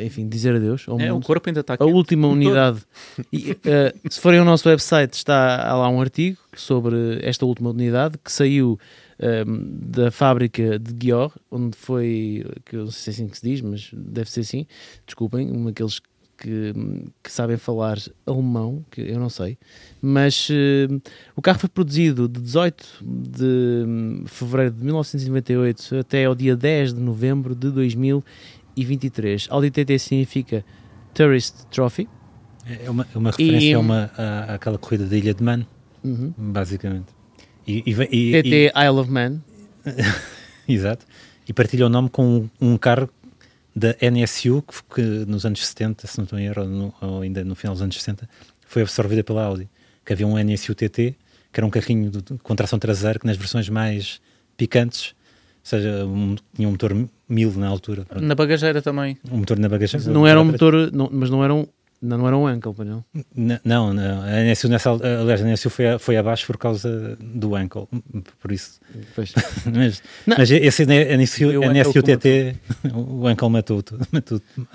enfim, 0.05 0.29
dizer 0.29 0.55
adeus 0.57 0.85
ao 0.89 0.99
É, 1.01 1.11
o 1.11 1.15
mundo. 1.15 1.27
corpo 1.27 1.49
ainda 1.49 1.61
está 1.61 1.75
aqui. 1.75 1.83
A 1.83 1.87
última 1.87 2.27
unidade. 2.29 2.81
E, 3.33 3.57
eh, 3.65 3.95
se 4.11 4.21
forem 4.21 4.41
ao 4.41 4.45
nosso 4.45 4.69
website, 4.69 5.15
está 5.15 5.73
lá 5.75 5.89
um 5.89 6.01
artigo 6.01 6.39
sobre 6.57 7.21
esta 7.23 7.47
última 7.47 7.71
unidade 7.71 8.19
que 8.19 8.33
saiu 8.33 8.79
ehm, 9.21 9.47
da 9.89 10.11
fábrica 10.11 10.79
de 10.79 10.93
Guior, 10.95 11.33
onde 11.51 11.77
foi, 11.77 12.45
que 12.65 12.75
eu 12.77 12.85
não 12.87 12.91
sei 12.91 13.13
se 13.13 13.21
é 13.21 13.25
assim 13.25 13.31
que 13.31 13.39
se 13.39 13.49
diz, 13.49 13.61
mas 13.61 13.91
deve 13.93 14.31
ser 14.31 14.41
assim. 14.41 14.67
Desculpem, 15.07 15.49
um 15.51 15.65
daqueles 15.67 16.01
que, 16.41 16.73
que 17.23 17.33
sabem 17.33 17.57
falar 17.57 17.99
alemão, 18.25 18.85
que 18.91 19.01
eu 19.01 19.19
não 19.19 19.29
sei. 19.29 19.59
Mas 20.01 20.49
eh, 20.51 20.87
o 21.35 21.43
carro 21.43 21.59
foi 21.59 21.69
produzido 21.69 22.29
de 22.29 22.41
18 22.41 22.87
de 23.03 23.85
hum, 23.87 24.25
fevereiro 24.27 24.75
de 24.75 24.85
1998 24.85 25.97
até 25.99 26.25
ao 26.25 26.35
dia 26.35 26.55
10 26.57 26.95
de 26.95 27.01
novembro 27.01 27.55
de 27.55 27.71
2023. 28.77 29.49
Audi 29.51 29.71
TT 29.71 29.99
significa 29.99 30.65
Tourist 31.15 31.55
Trophy. 31.71 32.09
É 32.85 32.91
uma, 32.91 33.07
é 33.15 33.19
uma 33.19 33.31
referência 33.31 33.71
E- 33.71 33.75
a 33.75 33.79
uma, 33.79 34.11
à- 34.17 34.55
àquela 34.55 34.79
corrida 34.79 35.07
da 35.07 35.17
Ilha 35.17 35.35
de 35.35 35.43
Man, 35.43 35.67
Uhum. 36.05 36.33
basicamente. 36.37 37.07
E, 37.67 37.83
e, 37.87 37.91
e- 37.93 38.43
TT 38.43 38.73
Isle 38.77 38.99
of 39.01 39.11
Man. 39.11 39.41
exato. 40.69 41.05
E 41.49 41.53
partilha 41.53 41.87
o 41.87 41.89
nome 41.89 42.11
com 42.11 42.49
um, 42.61 42.73
um 42.73 42.77
carro 42.79 43.09
da 43.79 43.95
NSU, 44.11 44.63
que, 44.63 44.95
que 44.95 45.01
nos 45.31 45.45
anos 45.47 45.67
70, 45.67 46.07
se 46.07 46.19
não 46.19 46.25
estou 46.25 46.39
em 46.39 46.47
erro, 46.47 46.95
ou, 47.01 47.21
ainda 47.23 47.45
no 47.45 47.55
final 47.55 47.75
dos 47.75 47.83
anos 47.83 47.97
60, 47.97 48.29
foi 48.67 48.83
absorvida 48.83 49.23
pela 49.25 49.45
Audi. 49.45 49.69
Que 50.05 50.13
havia 50.13 50.27
um 50.27 50.37
NSU 50.39 50.75
TT, 50.75 51.15
que 51.53 51.61
era 51.61 51.67
um 51.67 51.71
carrinho 51.71 52.11
de, 52.11 52.23
de- 52.23 52.39
com 52.39 52.55
tração 52.57 52.79
traseira, 52.79 53.19
que 53.19 53.27
nas 53.27 53.37
versões 53.37 53.69
mais 53.69 54.21
picantes, 54.57 55.15
ou 55.63 55.71
seja, 55.71 56.05
um, 56.07 56.35
tinha 56.55 56.67
um 56.69 56.73
motor 56.73 56.95
1000 57.29 57.53
na 57.55 57.69
altura, 57.69 58.05
pronto. 58.05 58.25
Na 58.25 58.35
bagageira 58.35 58.81
também. 58.83 59.17
um 59.31 59.39
motor 59.39 59.59
na 59.59 59.69
bagageira. 59.69 60.11
Não 60.11 60.27
era 60.27 60.41
um 60.41 60.45
motor, 60.45 60.91
não, 60.93 61.09
mas 61.13 61.31
não 61.31 61.45
era 61.45 61.55
um, 61.55 61.67
não, 62.01 62.19
não 62.19 62.27
era 62.27 62.37
um 62.37 62.47
Ankle, 62.47 62.73
não? 62.85 63.05
N- 63.37 63.61
Não, 63.65 63.93
não. 63.93 64.23
A 64.23 64.41
NSU, 64.45 64.69
nessa, 64.69 64.91
al- 64.91 65.01
aliás, 65.03 65.43
a 65.43 65.45
NSU 65.45 65.69
foi, 65.71 65.99
foi 65.99 66.17
abaixo 66.17 66.47
por 66.47 66.57
causa 66.57 67.17
do 67.21 67.55
ankle, 67.57 67.87
por 68.41 68.53
isso. 68.53 68.81
Pois. 69.15 69.33
Mas, 69.67 70.03
Não. 70.27 70.37
mas 70.39 70.51
esse 70.51 70.85
NSU, 70.87 71.61
NSU 71.73 72.03
TT, 72.03 72.57
o 72.95 73.27
ankle 73.27 73.51
matou 73.51 73.83
tudo. 73.83 74.07
matou 74.13 74.39
tudo. 74.41 74.69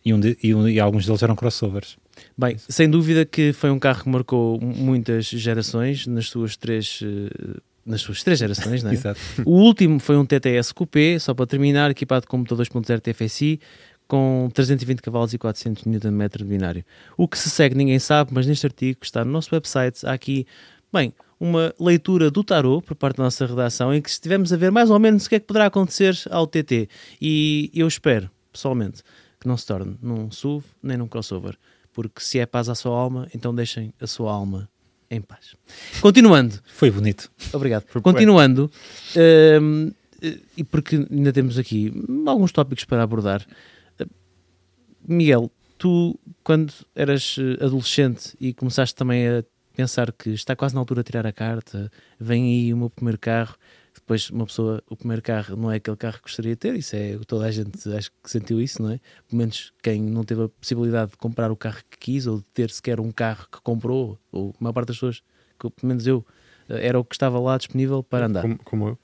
e, 0.05 0.13
um 0.13 0.19
de- 0.19 0.37
e 0.41 0.53
um- 0.55 0.67
e 0.67 0.79
alguns 0.79 1.05
deles 1.05 1.21
eram 1.21 1.35
crossovers. 1.35 1.97
Bem, 2.37 2.57
sem 2.57 2.89
dúvida 2.89 3.25
que 3.25 3.53
foi 3.53 3.69
um 3.69 3.77
carro 3.77 4.03
que 4.03 4.09
marcou 4.09 4.59
muitas 4.61 5.25
gerações 5.27 6.07
nas 6.07 6.27
suas 6.29 6.55
três, 6.57 6.99
eh, 7.03 7.59
nas 7.87 8.01
suas 8.01 8.23
três 8.23 8.37
gerações, 8.39 8.83
não 8.83 8.91
é? 8.91 8.93
Exato. 8.95 9.19
O 9.45 9.51
último 9.51 9.99
foi 9.99 10.17
um 10.17 10.25
TTS 10.25 10.73
Coupé, 10.73 11.17
só 11.17 11.33
para 11.33 11.47
terminar, 11.47 11.89
equipado 11.89 12.27
com 12.27 12.37
motor 12.37 12.57
2.0 12.57 12.99
TFSI, 12.99 13.59
com 14.07 14.49
320 14.53 15.01
cavalos 15.01 15.33
e 15.33 15.37
400 15.37 15.85
Nm 15.85 16.29
de 16.37 16.43
binário. 16.43 16.85
O 17.17 17.27
que 17.27 17.37
se 17.37 17.49
segue 17.49 17.75
ninguém 17.75 17.99
sabe, 17.99 18.31
mas 18.33 18.45
neste 18.45 18.65
artigo 18.65 18.99
que 18.99 19.05
está 19.05 19.23
no 19.23 19.31
nosso 19.31 19.53
website 19.53 20.05
há 20.05 20.13
aqui, 20.13 20.45
bem, 20.93 21.13
uma 21.39 21.73
leitura 21.79 22.31
do 22.31 22.43
tarot 22.43 22.85
por 22.85 22.95
parte 22.95 23.17
da 23.17 23.23
nossa 23.23 23.45
redação 23.45 23.93
em 23.93 24.01
que 24.01 24.09
estivemos 24.09 24.51
a 24.51 24.57
ver 24.57 24.71
mais 24.71 24.89
ou 24.89 24.99
menos 24.99 25.25
o 25.25 25.29
que 25.29 25.35
é 25.35 25.39
que 25.39 25.45
poderá 25.45 25.67
acontecer 25.67 26.15
ao 26.29 26.47
TT. 26.47 26.89
E 27.21 27.71
eu 27.73 27.87
espero, 27.87 28.29
pessoalmente, 28.51 29.03
que 29.39 29.47
não 29.47 29.57
se 29.57 29.65
torne 29.65 29.97
num 30.01 30.31
SUV 30.31 30.65
nem 30.81 30.97
num 30.97 31.07
crossover. 31.07 31.55
Porque 31.93 32.21
se 32.21 32.39
é 32.39 32.45
paz 32.45 32.69
à 32.69 32.75
sua 32.75 32.97
alma, 32.97 33.27
então 33.33 33.53
deixem 33.53 33.93
a 33.99 34.07
sua 34.07 34.31
alma 34.31 34.69
em 35.09 35.21
paz. 35.21 35.55
Continuando, 36.01 36.59
Foi 36.65 36.91
bonito. 36.91 37.31
Obrigado. 37.53 37.85
Foi 37.87 38.01
Continuando, 38.01 38.69
hum, 39.61 39.91
e 40.55 40.63
porque 40.63 41.07
ainda 41.09 41.31
temos 41.31 41.57
aqui 41.57 41.93
alguns 42.25 42.51
tópicos 42.51 42.85
para 42.85 43.03
abordar. 43.03 43.45
Uh, 43.99 44.07
Miguel, 45.07 45.51
tu, 45.77 46.19
quando 46.43 46.73
eras 46.95 47.35
eh, 47.39 47.63
adolescente 47.63 48.35
e 48.41 48.53
começaste 48.53 48.95
também 48.95 49.27
a 49.27 49.43
pensar 49.75 50.11
que 50.11 50.31
está 50.31 50.55
quase 50.55 50.73
na 50.73 50.81
altura 50.81 51.03
de 51.03 51.11
tirar 51.11 51.25
a 51.27 51.31
carta, 51.31 51.91
vem 52.19 52.45
aí 52.45 52.73
o 52.73 52.77
meu 52.77 52.89
primeiro 52.89 53.19
carro, 53.19 53.55
depois 53.99 54.29
uma 54.29 54.45
pessoa, 54.45 54.81
o 54.89 54.95
primeiro 54.95 55.21
carro 55.21 55.55
não 55.55 55.71
é 55.71 55.77
aquele 55.77 55.97
carro 55.97 56.17
que 56.17 56.23
gostaria 56.23 56.51
de 56.51 56.57
ter, 56.57 56.75
isso 56.75 56.95
é, 56.95 57.17
toda 57.25 57.45
a 57.45 57.51
gente 57.51 57.77
acho 57.93 58.11
que 58.23 58.29
sentiu 58.29 58.61
isso, 58.61 58.81
não 58.81 58.91
é? 58.91 58.99
Pelo 59.27 59.39
menos 59.39 59.73
quem 59.81 60.01
não 60.01 60.23
teve 60.23 60.43
a 60.43 60.49
possibilidade 60.49 61.11
de 61.11 61.17
comprar 61.17 61.51
o 61.51 61.55
carro 61.55 61.79
que 61.89 61.97
quis 61.97 62.27
ou 62.27 62.37
de 62.37 62.45
ter 62.53 62.69
sequer 62.69 62.99
um 62.99 63.11
carro 63.11 63.47
que 63.51 63.59
comprou, 63.61 64.17
ou 64.31 64.53
a 64.59 64.63
maior 64.63 64.73
parte 64.73 64.87
das 64.87 64.97
pessoas, 64.97 65.21
que, 65.59 65.69
pelo 65.69 65.87
menos 65.87 66.05
eu, 66.05 66.25
eh, 66.69 66.87
era 66.87 66.99
o 66.99 67.03
que 67.03 67.15
estava 67.15 67.39
lá 67.39 67.57
disponível 67.57 68.03
para 68.03 68.27
andar. 68.27 68.41
Como, 68.41 68.59
como 68.63 68.87
eu. 68.89 68.99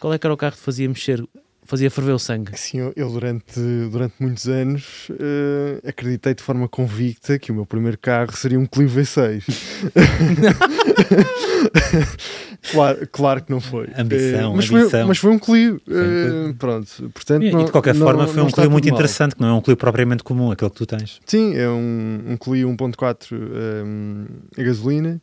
Qual 0.00 0.12
é 0.12 0.18
que 0.18 0.26
era 0.26 0.34
o 0.34 0.36
carro 0.36 0.56
que 0.56 0.62
fazia 0.62 0.88
mexer, 0.88 1.24
fazia 1.62 1.90
ferver 1.90 2.12
o 2.12 2.18
sangue? 2.18 2.54
Assim, 2.54 2.78
eu, 2.78 2.92
eu 2.96 3.10
durante, 3.10 3.60
durante 3.90 4.14
muitos 4.20 4.48
anos 4.48 5.08
eh, 5.12 5.88
acreditei 5.88 6.34
de 6.34 6.42
forma 6.42 6.68
convicta 6.68 7.38
que 7.38 7.50
o 7.50 7.54
meu 7.54 7.66
primeiro 7.66 7.98
carro 7.98 8.36
seria 8.36 8.58
um 8.58 8.66
Clio 8.66 8.88
V6. 8.88 9.44
claro, 12.70 13.08
claro 13.10 13.42
que 13.44 13.50
não 13.50 13.60
foi. 13.60 13.88
Ambição, 13.96 14.52
Eh, 14.52 14.56
mas, 14.56 14.66
foi 14.66 14.80
ambição. 14.80 15.08
mas 15.08 15.18
foi 15.18 15.30
um 15.30 15.38
Clio. 15.38 15.80
Sim, 15.86 15.92
eh, 15.94 16.54
pronto, 16.58 17.10
portanto, 17.14 17.42
E, 17.42 17.48
e 17.48 17.52
não- 17.52 17.64
de 17.64 17.70
qualquer 17.72 17.94
não- 17.94 18.06
forma, 18.06 18.26
foi 18.26 18.42
um 18.42 18.50
Clio 18.50 18.70
muito 18.70 18.84
mal. 18.88 18.94
interessante, 18.94 19.34
que 19.34 19.40
não 19.40 19.48
é 19.48 19.52
um 19.52 19.60
Clio 19.60 19.76
propriamente 19.76 20.22
comum, 20.22 20.50
aquele 20.50 20.70
que 20.70 20.76
tu 20.76 20.86
tens. 20.86 21.20
Sim, 21.26 21.54
é 21.56 21.68
um, 21.68 22.22
um 22.28 22.36
Clio 22.36 22.68
1.4 22.68 23.36
um, 23.36 24.26
a 24.56 24.62
gasolina. 24.62 25.20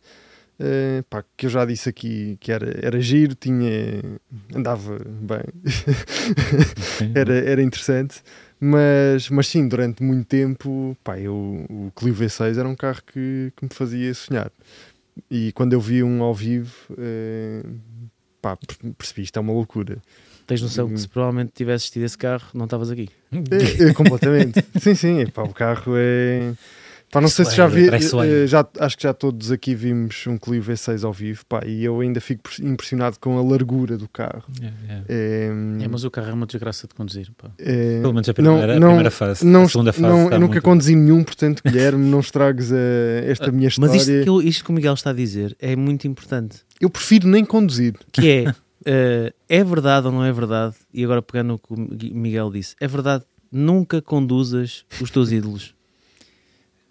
eh, 0.58 1.04
pá, 1.10 1.22
que 1.36 1.48
eu 1.48 1.50
já 1.50 1.66
disse 1.66 1.90
aqui 1.90 2.38
que 2.40 2.50
era, 2.50 2.80
era 2.82 2.98
giro, 3.02 3.36
tinha, 3.36 4.02
andava 4.56 4.98
bem, 5.06 5.42
era, 7.14 7.34
era 7.34 7.62
interessante, 7.62 8.22
mas, 8.60 9.30
mas 9.30 9.48
sim, 9.48 9.68
durante 9.68 10.02
muito 10.02 10.26
tempo, 10.28 10.96
pá, 11.04 11.20
eu, 11.20 11.34
o 11.70 11.92
Clio 11.96 12.14
V6 12.16 12.58
era 12.58 12.68
um 12.70 12.76
carro 12.76 13.02
que, 13.06 13.52
que 13.56 13.64
me 13.66 13.70
fazia 13.74 14.14
sonhar. 14.14 14.50
E 15.30 15.52
quando 15.54 15.74
eu 15.74 15.80
vi 15.80 16.04
um 16.04 16.22
ao 16.24 16.34
vivo, 16.34 16.74
eh, 16.98 17.64
pá, 18.42 18.56
per- 18.58 18.94
percebi 18.98 19.24
isto 19.24 19.38
é 19.38 19.40
uma 19.40 19.54
loucura. 19.54 19.98
Tens 20.46 20.62
noção 20.62 20.88
que 20.88 20.98
se 21.00 21.08
provavelmente 21.08 21.52
tivesses 21.56 21.90
tido 21.90 22.04
esse 22.04 22.18
carro, 22.18 22.48
não 22.54 22.66
estavas 22.66 22.92
aqui. 22.92 23.10
É, 23.32 23.90
é, 23.90 23.94
completamente. 23.94 24.64
sim, 24.80 24.94
sim, 24.94 25.20
epá, 25.22 25.42
o 25.44 25.54
carro 25.54 25.94
é. 25.96 26.54
Pá, 27.16 27.22
não 27.22 27.28
sei 27.30 27.46
se 27.46 27.56
já 27.56 27.66
vi, 27.68 27.88
eh, 27.88 28.46
já, 28.48 28.68
acho 28.80 28.98
que 28.98 29.04
já 29.04 29.14
todos 29.14 29.52
aqui 29.52 29.74
vimos 29.74 30.28
um 30.28 30.38
Clio 30.38 30.62
V6 30.62 31.04
ao 31.06 31.14
vivo, 31.14 31.46
pá, 31.48 31.62
e 31.66 31.84
eu 31.84 32.00
ainda 32.02 32.20
fico 32.20 32.42
impressionado 32.62 33.18
com 33.20 33.38
a 33.38 33.42
largura 33.42 33.98
do 33.98 34.08
carro. 34.10 34.44
É, 34.62 34.66
é. 34.66 35.04
É, 35.08 35.46
É, 35.84 35.88
mas 35.88 36.04
o 36.04 36.12
carro 36.12 36.30
é 36.30 36.34
uma 36.34 36.46
desgraça 36.46 36.88
de 36.88 36.94
conduzir. 36.94 37.30
pá. 37.38 37.50
é- 37.58 38.02
Pelo 38.02 38.14
menos 38.14 38.28
a 38.28 38.32
não- 38.32 38.34
primeira, 38.34 38.76
a 38.76 38.80
não- 38.80 38.88
primeira 38.90 39.12
fase. 39.12 39.46
não, 39.46 39.64
a 39.64 39.68
segunda 39.70 39.94
fase 39.94 40.02
não, 40.04 40.18
eu 40.32 40.40
nunca 40.40 40.48
muito- 40.56 40.62
conduzi 40.62 40.96
nenhum, 40.96 41.24
portanto, 41.24 41.62
Guilherme, 41.66 42.06
não 42.10 42.20
estragues 42.20 42.70
eh, 42.72 43.24
esta 43.28 43.52
minha 43.52 43.70
história. 43.70 43.94
Mas 43.94 44.02
isto 44.08 44.24
que, 44.24 44.30
eu- 44.30 44.42
isto 44.42 44.64
que 44.66 44.70
o 44.72 44.74
Miguel 44.74 44.94
está 44.94 45.12
a 45.12 45.14
dizer 45.14 45.56
é 45.60 45.76
muito 45.76 46.08
importante. 46.08 46.58
Eu 46.82 46.90
prefiro 46.90 47.28
nem 47.30 47.46
conduzir. 47.46 47.96
Que 48.12 48.30
é, 48.30 48.54
eh, 48.86 49.34
é 49.48 49.64
verdade 49.64 50.08
ou 50.08 50.12
não 50.12 50.24
é 50.24 50.34
verdade? 50.34 50.76
E 50.94 51.04
agora 51.04 51.22
pegando 51.22 51.54
o 51.54 51.60
que 51.60 51.74
o 51.74 52.16
Miguel 52.18 52.52
disse, 52.52 52.76
é 52.82 52.88
verdade, 52.88 53.24
nunca 53.52 54.02
conduzas 54.02 54.84
os 55.02 55.10
teus 55.10 55.32
ídolos. 55.32 55.74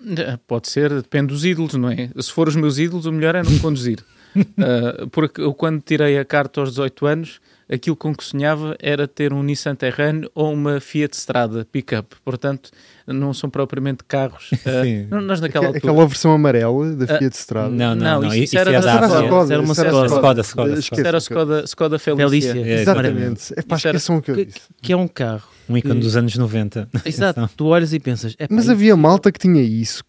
Eh, 0.06 0.38
Pode 0.46 0.68
ser, 0.68 0.90
depende 0.90 1.28
dos 1.28 1.44
ídolos, 1.44 1.74
não 1.74 1.90
é? 1.90 2.10
Se 2.20 2.30
for 2.32 2.48
os 2.48 2.56
meus 2.56 2.78
ídolos, 2.78 3.06
o 3.06 3.12
melhor 3.12 3.34
é 3.34 3.42
não 3.42 3.58
conduzir. 3.58 3.98
Ah, 4.58 5.06
porque 5.12 5.40
eu, 5.40 5.54
quando 5.54 5.80
tirei 5.80 6.18
a 6.18 6.24
carta 6.24 6.60
aos 6.60 6.70
18 6.70 7.06
anos, 7.06 7.40
aquilo 7.70 7.94
com 7.94 8.12
que 8.12 8.24
sonhava 8.24 8.76
era 8.80 9.06
ter 9.06 9.32
um 9.32 9.44
Nissan 9.44 9.76
Terrano 9.76 10.28
ou 10.34 10.52
uma 10.52 10.80
Fiat 10.80 11.14
Strada 11.16 11.64
pick-up. 11.70 12.16
Portanto, 12.24 12.72
não 13.06 13.34
são 13.34 13.50
propriamente 13.50 14.04
carros. 14.04 14.50
Ah, 14.66 14.82
Sim. 14.84 15.06
não- 15.10 15.20
nós 15.20 15.40
naquela 15.40 15.66
Aquela, 15.66 15.76
altura. 15.76 15.92
aquela 15.92 16.06
versão 16.08 16.32
amarela 16.32 16.92
da 16.94 17.18
Fiat 17.18 17.36
Strada. 17.36 17.68
Não, 17.70 17.94
não, 17.94 17.96
Não, 17.96 18.20
não. 18.22 18.28
isso 18.34 18.44
Isso, 18.44 18.58
era 18.58 18.70
é 18.70 18.80
da 18.80 18.96
da 19.00 19.06
Skoda. 19.06 19.52
Era 19.54 19.62
uma 19.62 19.72
isso 19.72 19.82
Skoda. 19.84 20.06
Skoda, 20.06 20.40
Skoda, 20.42 20.78
Skoda. 20.78 21.08
Era 21.08 21.16
a 21.16 21.64
Skoda. 21.64 21.98
Felicia. 21.98 22.28
Felícia. 22.28 22.52
É, 22.66 22.80
Exatamente. 22.82 23.52
É 23.56 23.62
pá, 23.62 23.76
Isso 23.76 23.88
esqueçam 23.88 24.16
o 24.16 24.22
que 24.22 24.30
eu 24.30 24.36
disse. 24.44 24.60
que 24.82 24.92
é 24.92 24.96
um 24.96 25.06
carro. 25.08 25.48
Um 25.68 25.78
ícone 25.78 25.98
dos 26.00 26.14
anos 26.14 26.36
90. 26.36 26.88
Exato, 27.06 27.48
tu 27.56 27.66
olhas 27.66 27.94
e 27.94 27.98
pensas, 27.98 28.34
é 28.38 28.46
Mas 28.50 28.68
havia 28.68 28.94
malta 28.96 29.32
que 29.32 29.38
tinha 29.38 29.62
isso. 29.62 30.04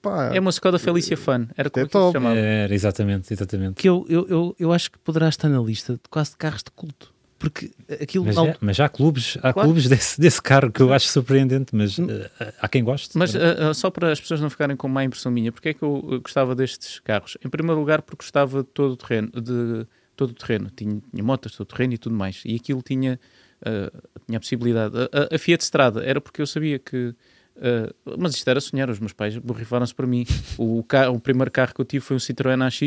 pá, 0.00 0.30
É 0.32 0.38
uma 0.38 0.50
Skoda 0.50 0.78
Felicia 0.78 1.16
Fun. 1.16 1.46
Era 1.56 1.68
como 1.68 1.84
É 1.84 1.88
se 1.88 2.12
chamava. 2.12 2.36
Era, 2.36 2.72
exatamente, 2.74 3.32
exatamente. 3.32 3.74
que 3.74 3.88
eu, 3.88 4.06
eu, 4.08 4.26
eu, 4.28 4.56
eu 4.58 4.72
acho 4.72 4.90
que 4.92 4.98
poderá 4.98 5.28
estar 5.28 5.48
na 5.48 5.58
lista 5.60 5.94
de 5.94 6.00
quase 6.08 6.30
de 6.30 6.36
carros 6.36 6.62
de 6.62 6.70
culto. 6.70 7.12
Porque 7.40 7.70
aquilo 8.00 8.26
Mas, 8.26 8.36
na 8.36 8.48
é- 8.48 8.56
mas 8.60 8.78
há 8.78 8.86
clubes, 8.88 9.38
há 9.38 9.50
Claro. 9.54 9.68
clubes 9.68 9.88
desse, 9.88 10.20
desse 10.20 10.42
carro 10.42 10.70
que 10.70 10.82
eu 10.82 10.92
acho 10.92 11.08
surpreendente, 11.08 11.74
mas 11.74 11.98
eh, 11.98 12.30
há 12.60 12.68
quem 12.68 12.84
goste. 12.84 13.16
Mas 13.16 13.34
ah, 13.34 13.72
só 13.72 13.90
para 13.90 14.12
as 14.12 14.20
pessoas 14.20 14.42
não 14.42 14.50
ficarem 14.50 14.76
com 14.76 14.86
má 14.88 15.02
impressão 15.02 15.32
minha, 15.32 15.50
porque 15.50 15.70
é 15.70 15.74
que 15.74 15.82
eu 15.82 15.94
uh, 15.96 16.20
gostava 16.20 16.54
destes 16.54 17.00
carros? 17.00 17.38
Em 17.42 17.48
primeiro 17.48 17.80
lugar, 17.80 18.02
porque 18.02 18.22
gostava 18.22 18.62
de 18.62 18.68
todo 18.68 18.92
o 18.92 18.96
terreno, 18.96 19.30
de 19.32 19.86
todo 20.14 20.30
o 20.30 20.34
terreno. 20.34 20.70
Tinha, 20.76 21.00
tinha 21.10 21.24
motas, 21.24 21.52
todo 21.52 21.62
o 21.62 21.64
terreno 21.74 21.94
e 21.94 21.98
tudo 21.98 22.14
mais. 22.14 22.42
E 22.44 22.54
aquilo 22.56 22.82
tinha, 22.82 23.18
tinha 24.26 24.36
a 24.36 24.40
possibilidade. 24.40 24.94
A, 25.30 25.34
a- 25.34 25.38
Fiat 25.38 25.62
Strada 25.64 26.04
era 26.04 26.20
porque 26.20 26.42
eu 26.42 26.46
sabia 26.46 26.78
que. 26.78 27.14
ah, 27.62 27.90
mas 28.18 28.34
isto 28.34 28.48
era 28.48 28.60
sonhar, 28.60 28.90
os 28.90 28.98
meus 29.00 29.14
pais 29.14 29.36
borrifaram-se 29.38 29.94
para 29.94 30.06
mim. 30.06 30.26
O, 30.58 30.82
ca- 30.84 31.08
o 31.10 31.18
primeiro 31.18 31.50
carro 31.50 31.74
que 31.74 31.80
eu 31.80 31.86
tive 31.86 32.04
foi 32.04 32.16
um 32.16 32.20
Citroën 32.20 32.60
AX, 32.66 32.78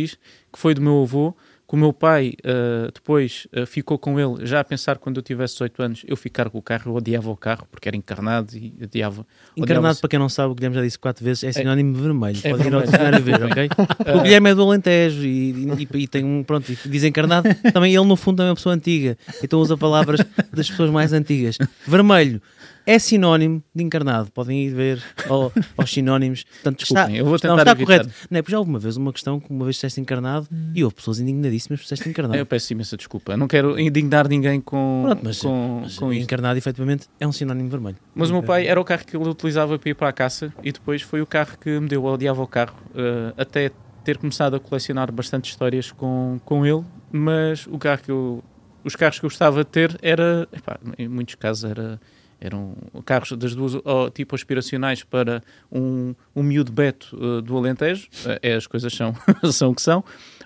que 0.52 0.60
foi 0.60 0.76
do 0.76 0.82
meu 0.82 1.02
avô, 1.02 1.36
que 1.74 1.76
o 1.76 1.80
meu 1.80 1.92
pai 1.92 2.34
uh, 2.46 2.92
depois 2.94 3.48
uh, 3.58 3.66
ficou 3.66 3.98
com 3.98 4.20
ele, 4.20 4.46
já 4.46 4.60
a 4.60 4.64
pensar 4.64 5.00
quando 5.00 5.18
eu 5.18 5.24
tivesse 5.24 5.56
18 5.56 5.82
anos, 5.82 6.02
eu 6.08 6.16
ficar 6.16 6.48
com 6.52 6.60
o 6.60 6.62
carro, 6.62 6.92
eu 6.92 6.96
odiava 6.96 7.32
o 7.32 7.36
carro, 7.36 7.68
porque 7.72 7.90
era 7.90 7.98
encarnado 7.98 8.56
e 8.56 8.72
odiava. 8.84 9.26
Encarnado, 9.58 9.98
para 10.00 10.08
quem 10.08 10.20
não 10.20 10.30
sabe, 10.30 10.52
o 10.52 10.56
Guilherme 10.56 10.76
já 10.76 10.84
disse 10.84 11.00
quatro 11.00 11.26
vezes, 11.26 11.44
é 11.44 11.52
sinónimo 11.52 11.96
de 11.96 12.00
vermelho. 12.02 12.40
É 12.44 12.50
Podem 12.52 12.68
ir 12.68 12.76
ao 12.76 12.82
dicionário 12.84 13.24
ver, 13.24 13.44
ok? 13.44 13.70
o 14.16 14.22
Guilherme 14.22 14.50
é 14.52 14.56
do 14.56 14.62
Alentejo 14.62 15.24
e, 15.26 15.50
e- 15.92 15.98
e 16.04 16.08
tem 16.08 16.24
um, 16.24 16.44
pronto, 16.44 16.72
e 16.72 16.78
diz 16.88 17.04
encarnado, 17.04 17.50
também 17.74 17.96
ele 17.96 18.06
no 18.06 18.16
fundo 18.16 18.38
também 18.38 18.50
é 18.50 18.52
uma 18.52 18.56
pessoa 18.56 18.76
antiga, 18.76 19.18
então 19.44 19.60
usa 19.60 19.76
palavras 19.76 20.20
das 20.54 20.70
pessoas 20.70 20.92
mais 20.92 21.12
antigas. 21.12 21.58
Vermelho 21.88 22.40
é 22.86 23.00
sinónimo 23.00 23.64
de 23.74 23.84
encarnado, 23.84 24.32
podem 24.32 24.64
ir 24.66 24.70
ver 24.74 25.04
ao- 25.30 25.52
aos 25.78 25.92
sinónimos. 25.92 26.44
Portanto, 26.44 26.80
Desculpem, 26.80 27.16
eu 27.18 27.24
vou 27.26 27.34
não, 27.34 27.40
tentar 27.40 27.58
está 27.60 27.72
evitar. 27.72 27.86
correto. 27.86 28.10
Não 28.30 28.38
é, 28.38 28.42
porque 28.42 28.52
já 28.52 28.60
houve 28.60 28.70
uma 28.70 28.80
vez 28.80 28.98
uma 28.98 29.14
questão 29.14 29.40
que 29.40 29.50
uma 29.50 29.64
vez 29.66 29.76
disseste 29.78 30.02
encarnado 30.02 30.48
e 30.76 30.84
houve 30.84 30.96
pessoas 30.96 31.20
indignadíssimas 31.20 31.80
por 31.80 31.84
disseste 31.84 32.10
encarnado. 32.10 32.38
Eu 32.38 32.46
peço 32.46 32.74
imensa 32.74 32.98
desculpa. 32.98 33.38
Não 33.38 33.48
quero 33.48 33.80
indignar 33.80 34.28
ninguém 34.28 34.60
com, 34.60 35.04
Pronto, 35.06 35.22
mas, 35.24 35.40
com, 35.40 35.80
mas 35.84 35.98
com 35.98 36.12
encarnado 36.14 36.58
efetivamente 36.58 37.08
é 37.20 37.28
um 37.28 37.32
sinónimo 37.32 37.70
vermelho. 37.70 37.98
Mas 38.14 38.30
o 38.30 38.34
meu 38.34 38.44
pai 38.44 38.68
era 38.68 38.80
o 38.80 38.84
carro 38.86 39.06
que 39.06 39.16
ele 39.16 39.28
utilizava 39.30 39.78
para 39.80 39.90
ir 39.90 39.94
para 39.94 40.10
a 40.10 40.14
caça 40.14 40.54
e 40.64 40.72
depois 40.72 41.02
foi 41.02 41.22
o 41.22 41.26
carro 41.26 41.58
que 41.60 41.80
me 41.80 41.88
deu. 41.88 42.04
Eu 42.06 42.12
odiava 42.14 42.42
o 42.44 42.48
carro 42.48 42.76
eh, 42.96 43.34
até 43.38 43.72
ter 44.04 44.18
começado 44.18 44.56
a 44.56 44.60
colecionar 44.60 45.10
bastante 45.12 45.50
histórias 45.50 45.90
com, 45.92 46.40
com 46.44 46.66
ele. 46.66 46.84
Mas 47.12 47.66
o 47.68 47.78
carro 47.78 48.02
que 48.04 48.12
eu, 48.12 48.44
os 48.84 48.96
carros 48.96 49.20
que 49.20 49.26
eu 49.26 49.30
gostava 49.30 49.64
de 49.64 49.70
ter 49.70 49.98
era, 50.02 50.48
epá, 50.52 50.78
em 50.98 51.08
muitos 51.08 51.36
casos 51.36 51.64
era 51.64 52.02
eram 52.44 52.76
carros 53.06 53.32
das 53.38 53.56
duas 53.56 53.74
tipo 54.14 54.36
aspiracionais 54.36 55.02
para 55.04 55.42
um, 55.72 56.14
um 56.36 56.44
miúdo 56.44 56.72
beto 56.72 57.18
eh, 57.20 57.42
do 57.42 57.58
Alentejo, 57.58 58.08
Eh, 58.26 58.40
é, 58.52 58.54
as 58.56 58.68
coisas 58.68 58.94
são, 58.94 59.16
são 59.52 59.72
o 59.72 59.76
que 59.76 59.82
são, 59.82 60.04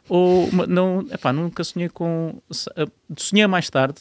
ou 0.08 0.48
não, 0.68 1.02
epá, 1.12 1.34
nunca 1.34 1.64
sonhei 1.64 1.90
com. 1.90 2.40
eh, 2.76 2.86
Sonhei 3.18 3.48
mais 3.48 3.70
tarde 3.70 4.00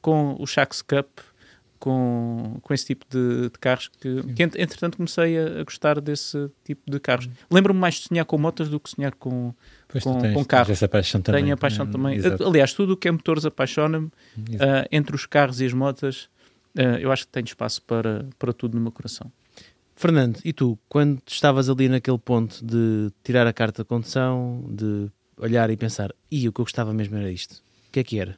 com 0.00 0.34
o 0.40 0.46
Shax 0.46 0.80
Cup, 0.82 1.08
com, 1.78 2.58
com 2.62 2.72
esse 2.74 2.86
tipo 2.86 3.04
de, 3.10 3.50
de 3.50 3.58
carros, 3.60 3.90
que, 4.00 4.22
que 4.34 4.42
ent- 4.42 4.56
entretanto 4.56 4.96
comecei 4.96 5.38
a, 5.38 5.60
a 5.60 5.64
gostar 5.64 6.00
desse 6.00 6.50
tipo 6.64 6.90
de 6.90 6.98
carros. 6.98 7.28
Lembro-me 7.50 7.78
mais 7.78 7.94
de 7.96 8.00
sonhar 8.08 8.24
com 8.24 8.38
motas 8.38 8.68
do 8.68 8.80
que 8.80 8.88
sonhar 8.90 9.14
com. 9.14 9.52
Pois 9.88 10.02
Com- 10.02 10.18
tens, 10.18 10.32
com 10.32 10.40
tens 10.40 10.46
carro. 10.46 10.72
essa 10.72 10.88
paixão 10.88 11.20
também. 11.20 11.42
Tenho 11.42 11.54
a 11.54 11.56
paixão 11.56 11.84
Hum, 11.86 11.90
também. 11.90 12.16
exato. 12.16 12.46
Aliás, 12.46 12.72
tudo 12.72 12.94
o 12.94 12.96
que 12.96 13.08
é 13.08 13.10
motores 13.10 13.44
apaixona-me. 13.44 14.10
Ah, 14.58 14.86
entre 14.90 15.14
os 15.14 15.26
carros 15.26 15.60
e 15.60 15.66
as 15.66 15.72
motas, 15.74 16.28
eu 17.00 17.10
acho 17.12 17.24
que 17.26 17.32
tenho 17.32 17.44
espaço 17.46 17.82
para, 17.82 18.26
para 18.38 18.52
tudo 18.52 18.74
no 18.76 18.80
meu 18.82 18.92
coração. 18.92 19.30
Fernando, 19.94 20.38
e 20.44 20.52
tu, 20.52 20.78
quando 20.88 21.20
estavas 21.26 21.70
ali 21.70 21.88
naquele 21.88 22.18
ponto 22.18 22.62
de 22.64 23.10
tirar 23.24 23.46
a 23.46 23.52
carta 23.52 23.82
de 23.82 23.88
condução, 23.88 24.64
de 24.70 25.10
olhar 25.38 25.70
e 25.70 25.76
pensar, 25.76 26.12
e 26.30 26.46
o 26.48 26.52
que 26.52 26.60
eu 26.60 26.64
gostava 26.64 26.92
mesmo 26.92 27.16
era 27.16 27.30
isto, 27.30 27.62
o 27.88 27.92
que 27.92 28.00
é 28.00 28.04
que 28.04 28.20
era? 28.20 28.36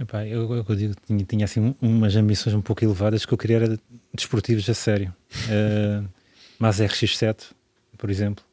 Epá, 0.00 0.26
eu, 0.26 0.52
eu, 0.52 0.64
eu 0.68 0.76
digo, 0.76 0.94
tinha, 1.06 1.24
tinha 1.24 1.44
assim 1.44 1.60
um- 1.60 1.74
umas 1.80 2.16
ambições 2.16 2.52
um 2.56 2.60
pouco 2.60 2.84
elevadas 2.84 3.24
que 3.24 3.32
eu 3.32 3.38
queria 3.38 3.56
era 3.58 3.78
desportivos 4.12 4.68
a 4.68 4.74
sério. 4.74 5.14
Uh, 5.46 6.08
mas 6.58 6.80
RX7, 6.80 7.52
por 7.96 8.10
exemplo. 8.10 8.44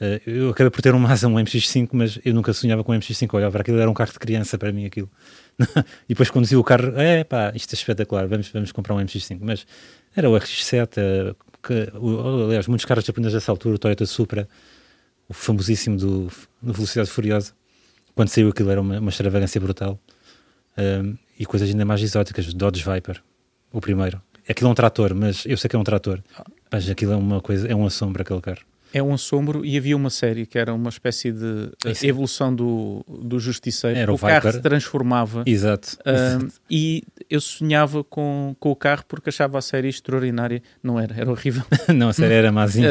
Uh, 0.00 0.20
eu 0.28 0.50
acabei 0.50 0.70
por 0.70 0.82
ter 0.82 0.94
um 0.94 0.98
Mazda, 0.98 1.26
um 1.28 1.34
MX5, 1.36 1.88
mas 1.92 2.18
eu 2.24 2.34
nunca 2.34 2.52
sonhava 2.52 2.84
com 2.84 2.92
um 2.92 2.98
MX5. 2.98 3.32
Olhava 3.34 3.52
para 3.52 3.62
aquilo, 3.62 3.78
era 3.78 3.90
um 3.90 3.94
carro 3.94 4.12
de 4.12 4.18
criança 4.18 4.58
para 4.58 4.70
mim 4.72 4.84
aquilo. 4.84 5.10
e 6.06 6.08
depois 6.08 6.28
conduzi 6.30 6.54
o 6.56 6.62
carro, 6.62 6.92
é 6.98 7.24
pá, 7.24 7.52
isto 7.54 7.72
é 7.72 7.76
espetacular, 7.76 8.26
vamos, 8.26 8.48
vamos 8.48 8.72
comprar 8.72 8.94
um 8.94 8.98
MX5. 8.98 9.38
Mas 9.40 9.66
era 10.14 10.28
o 10.28 10.34
RX7, 10.34 10.98
uh, 11.32 11.36
que, 11.62 11.90
o- 11.96 12.44
aliás, 12.46 12.66
muitos 12.66 12.84
carros 12.84 13.04
japoneses 13.04 13.34
dessa 13.34 13.50
altura, 13.50 13.76
o 13.76 13.78
Toyota 13.78 14.04
Supra, 14.06 14.46
o 15.28 15.34
famosíssimo 15.34 15.96
do, 15.96 16.30
do 16.62 16.72
Velocidade 16.72 17.10
Furiosa. 17.10 17.52
Quando 18.14 18.28
saiu 18.28 18.48
aquilo 18.48 18.70
era 18.70 18.80
uma, 18.80 18.98
uma 18.98 19.10
extravagância 19.10 19.60
brutal. 19.60 19.98
Um, 20.78 21.16
e 21.38 21.44
coisas 21.46 21.68
ainda 21.68 21.84
mais 21.84 22.02
exóticas, 22.02 22.52
Dodge 22.52 22.84
Viper, 22.84 23.22
o 23.72 23.80
primeiro. 23.80 24.20
Aquilo 24.48 24.68
é 24.68 24.72
um 24.72 24.74
trator, 24.74 25.14
mas 25.14 25.44
eu 25.46 25.56
sei 25.56 25.68
que 25.68 25.76
é 25.76 25.78
um 25.78 25.84
trator. 25.84 26.22
Mas 26.70 26.88
aquilo 26.88 27.12
é 27.12 27.16
uma 27.16 27.40
coisa, 27.40 27.66
é 27.66 27.74
um 27.74 27.84
assombro 27.86 28.22
aquele 28.22 28.40
carro. 28.40 28.60
É 28.96 29.02
um 29.02 29.12
assombro 29.12 29.62
e 29.62 29.76
havia 29.76 29.94
uma 29.94 30.08
série 30.08 30.46
que 30.46 30.58
era 30.58 30.72
uma 30.72 30.88
espécie 30.88 31.30
de 31.30 31.70
ah, 31.84 31.90
Isso. 31.90 32.06
evolução 32.06 32.54
do, 32.54 33.04
do 33.06 33.38
Justiceiro. 33.38 33.98
Era 33.98 34.10
o 34.10 34.14
o 34.14 34.18
carro 34.18 34.50
se 34.50 34.58
transformava. 34.62 35.42
Exato. 35.44 35.98
ah, 36.06 36.38
e 36.70 37.02
eu 37.28 37.38
sonhava 37.38 38.02
com, 38.02 38.56
com 38.58 38.70
o 38.70 38.74
carro 38.74 39.04
porque 39.06 39.28
achava 39.28 39.58
a 39.58 39.60
série 39.60 39.88
extraordinária. 39.88 40.62
Não 40.82 40.98
era, 40.98 41.14
era 41.14 41.30
horrível. 41.30 41.62
não, 41.94 42.08
a 42.08 42.14
série 42.14 42.32
era 42.32 42.50
mazinha. 42.52 42.88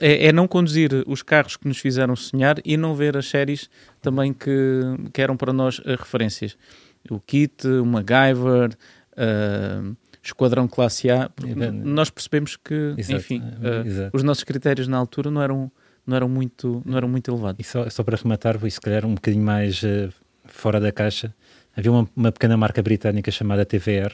Eh, 0.00 0.24
é, 0.24 0.26
é 0.26 0.32
não 0.32 0.48
conduzir 0.48 0.90
os 1.06 1.22
carros 1.22 1.56
que 1.56 1.68
nos 1.68 1.78
fizeram 1.78 2.16
sonhar 2.16 2.56
e 2.64 2.76
não 2.76 2.96
ver 2.96 3.16
as 3.16 3.28
séries 3.28 3.70
também 4.02 4.32
que, 4.32 4.80
que 5.12 5.22
eram 5.22 5.36
para 5.36 5.52
nós 5.52 5.80
eh, 5.84 5.92
referências. 5.92 6.56
O 7.08 7.20
Kit, 7.20 7.68
o 7.68 7.86
MacGyver, 7.86 8.76
eh, 9.16 9.80
Esquadrão 10.26 10.66
Classe 10.68 11.10
A. 11.10 11.30
n- 11.44 11.70
nós 11.70 12.10
percebemos 12.10 12.56
que, 12.56 12.94
Exato, 12.96 13.16
enfim, 13.20 13.42
eh, 13.62 13.68
eh, 13.84 13.86
exato. 13.86 14.16
os 14.16 14.22
nossos 14.22 14.44
critérios 14.44 14.88
na 14.88 14.96
altura 14.96 15.30
não 15.30 15.42
eram, 15.42 15.70
não 16.06 16.16
eram, 16.16 16.28
muito, 16.28 16.82
não 16.84 16.96
eram 16.96 17.08
muito 17.08 17.30
elevados. 17.30 17.58
E 17.60 17.64
só, 17.68 17.88
só 17.90 18.02
para 18.02 18.16
rematar, 18.16 18.58
e 18.64 18.70
se 18.70 18.80
calhar 18.80 19.04
um 19.04 19.14
bocadinho 19.14 19.44
mais 19.44 19.82
eh, 19.84 20.08
fora 20.44 20.78
da 20.80 20.90
caixa, 20.92 21.34
havia 21.76 21.90
uma, 21.92 22.08
uma 22.16 22.32
pequena 22.32 22.56
marca 22.56 22.82
britânica 22.82 23.30
chamada 23.30 23.64
TVR, 23.64 24.12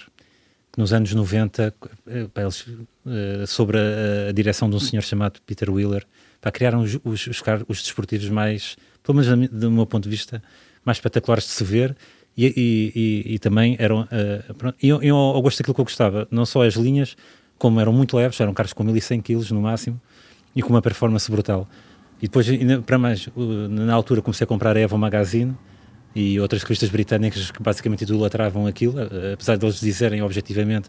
que 0.73 0.79
nos 0.79 0.93
anos 0.93 1.13
90, 1.13 1.75
eh, 2.07 2.27
pá, 2.33 2.43
eles, 2.43 2.67
eh, 3.07 3.45
sobre 3.47 3.79
a, 3.79 4.29
a 4.31 4.33
direção 4.33 4.69
de 4.71 4.77
um 4.77 4.81
senhor 4.81 5.03
chamado 5.03 5.41
Peter 5.47 5.71
Wheeler, 5.71 6.05
pá, 6.41 6.51
criaram 6.51 6.81
os, 6.83 6.95
os, 7.05 7.27
os, 7.27 7.43
os 7.69 7.83
desportivos 7.83 8.29
mais, 8.29 8.77
pelo 9.03 9.19
menos 9.19 9.51
do 9.51 9.71
meu 9.71 9.87
ponto 9.87 10.05
de 10.05 10.11
vista, 10.11 10.43
mais 10.85 10.97
espetaculares 10.99 11.45
de 11.45 11.51
se 11.51 11.63
ver. 11.65 11.97
E, 12.37 12.47
e, 12.47 12.93
e, 12.95 13.35
e 13.35 13.39
também 13.39 13.77
eram. 13.79 14.09
eh, 14.11 14.43
pronto, 14.57 14.77
iam, 14.83 15.03
iam 15.03 15.17
ao 15.17 15.41
gosto 15.43 15.59
daquilo 15.59 15.75
que 15.75 15.81
eu 15.81 15.85
gostava, 15.85 16.27
não 16.31 16.47
só 16.47 16.65
as 16.65 16.75
linhas, 16.75 17.17
como 17.59 17.79
eram 17.79 17.93
muito 17.93 18.17
leves, 18.17 18.41
eram 18.41 18.55
carros 18.55 18.73
com 18.73 18.83
1100 18.83 19.21
kg 19.21 19.53
no 19.53 19.61
máximo 19.61 20.01
e 20.57 20.63
com 20.63 20.71
uma 20.71 20.81
performance 20.81 21.31
brutal. 21.31 21.69
E 22.21 22.27
depois, 22.27 22.47
para 22.87 22.99
mais, 22.99 23.27
uh, 23.27 23.69
na 23.69 23.93
altura 23.93 24.23
comecei 24.23 24.45
a 24.45 24.49
comprar 24.49 24.77
a 24.77 24.81
Evo 24.81 24.97
Magazine 24.97 25.55
e 26.15 26.41
outras 26.41 26.63
revistas 26.63 26.89
britânicas 26.89 27.51
que 27.51 27.63
basicamente 27.63 28.03
idolatravam 28.03 28.67
aquilo, 28.67 28.95
uh, 28.99 29.35
apesar 29.35 29.57
de 29.57 29.67
eles 29.67 29.81
dizerem 29.81 30.23
objetivamente 30.23 30.89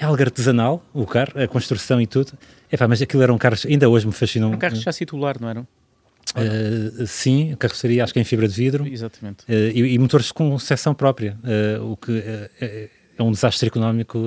é 0.00 0.06
algo 0.06 0.22
artesanal, 0.22 0.82
o 0.94 1.04
carro, 1.04 1.32
a 1.36 1.46
construção 1.46 2.00
e 2.00 2.06
tudo. 2.06 2.32
Epá, 2.72 2.88
mas 2.88 3.02
aquilo 3.02 3.22
eram 3.22 3.36
carros, 3.36 3.66
ainda 3.66 3.86
hoje 3.88 4.06
me 4.06 4.12
fascinam. 4.12 4.50
Um 4.50 4.56
carro 4.56 4.74
de 4.74 4.80
chassi 4.80 5.04
não 5.38 5.48
eram? 5.48 5.66
Uh, 6.36 7.06
sim, 7.06 7.54
carroceria 7.58 8.04
acho 8.04 8.12
que 8.12 8.18
é 8.18 8.22
em 8.22 8.24
fibra 8.24 8.46
de 8.46 8.54
vidro. 8.54 8.86
Exatamente. 8.86 9.44
Uh, 9.48 9.52
e, 9.74 9.94
e 9.94 9.98
motores 9.98 10.30
com 10.30 10.58
seção 10.58 10.94
própria, 10.94 11.36
uh, 11.78 11.90
o 11.90 11.96
que 11.96 12.22
é, 12.60 12.88
um 13.22 13.30
desastre 13.32 13.66
económico, 13.68 14.18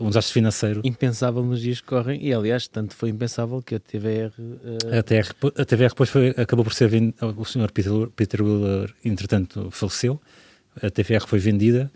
um 0.00 0.08
desastre 0.08 0.32
financeiro. 0.32 0.80
Impensável 0.82 1.44
nos 1.44 1.60
dias 1.60 1.80
que 1.82 1.86
correm, 1.86 2.24
e 2.24 2.32
aliás, 2.32 2.66
tanto 2.66 2.94
foi 2.94 3.10
impensável 3.10 3.60
que 3.60 3.74
a 3.74 3.78
TVR 3.78 4.32
eh, 4.90 4.98
A 4.98 5.34
po- 5.34 5.52
a 5.54 5.64
TVR 5.66 5.88
depois 5.90 6.08
foi, 6.08 6.30
acabou 6.30 6.64
por 6.64 6.72
ser 6.72 6.88
vendida, 6.88 7.26
o 7.26 7.44
senhor 7.44 7.70
Peter, 7.70 7.92
Peter 8.16 8.40
Wheeler, 8.42 8.94
entretanto, 9.04 9.68
faleceu. 9.70 10.18
A 10.82 10.88
TVR 10.88 11.26
foi 11.26 11.38
vendida 11.38 11.90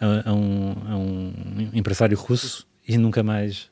a, 0.00 0.30
a 0.30 0.34
um, 0.34 0.72
a 0.88 0.96
um 0.96 1.32
empresário 1.72 2.18
russo 2.18 2.66
e 2.88 2.98
nunca 2.98 3.22
mais. 3.22 3.70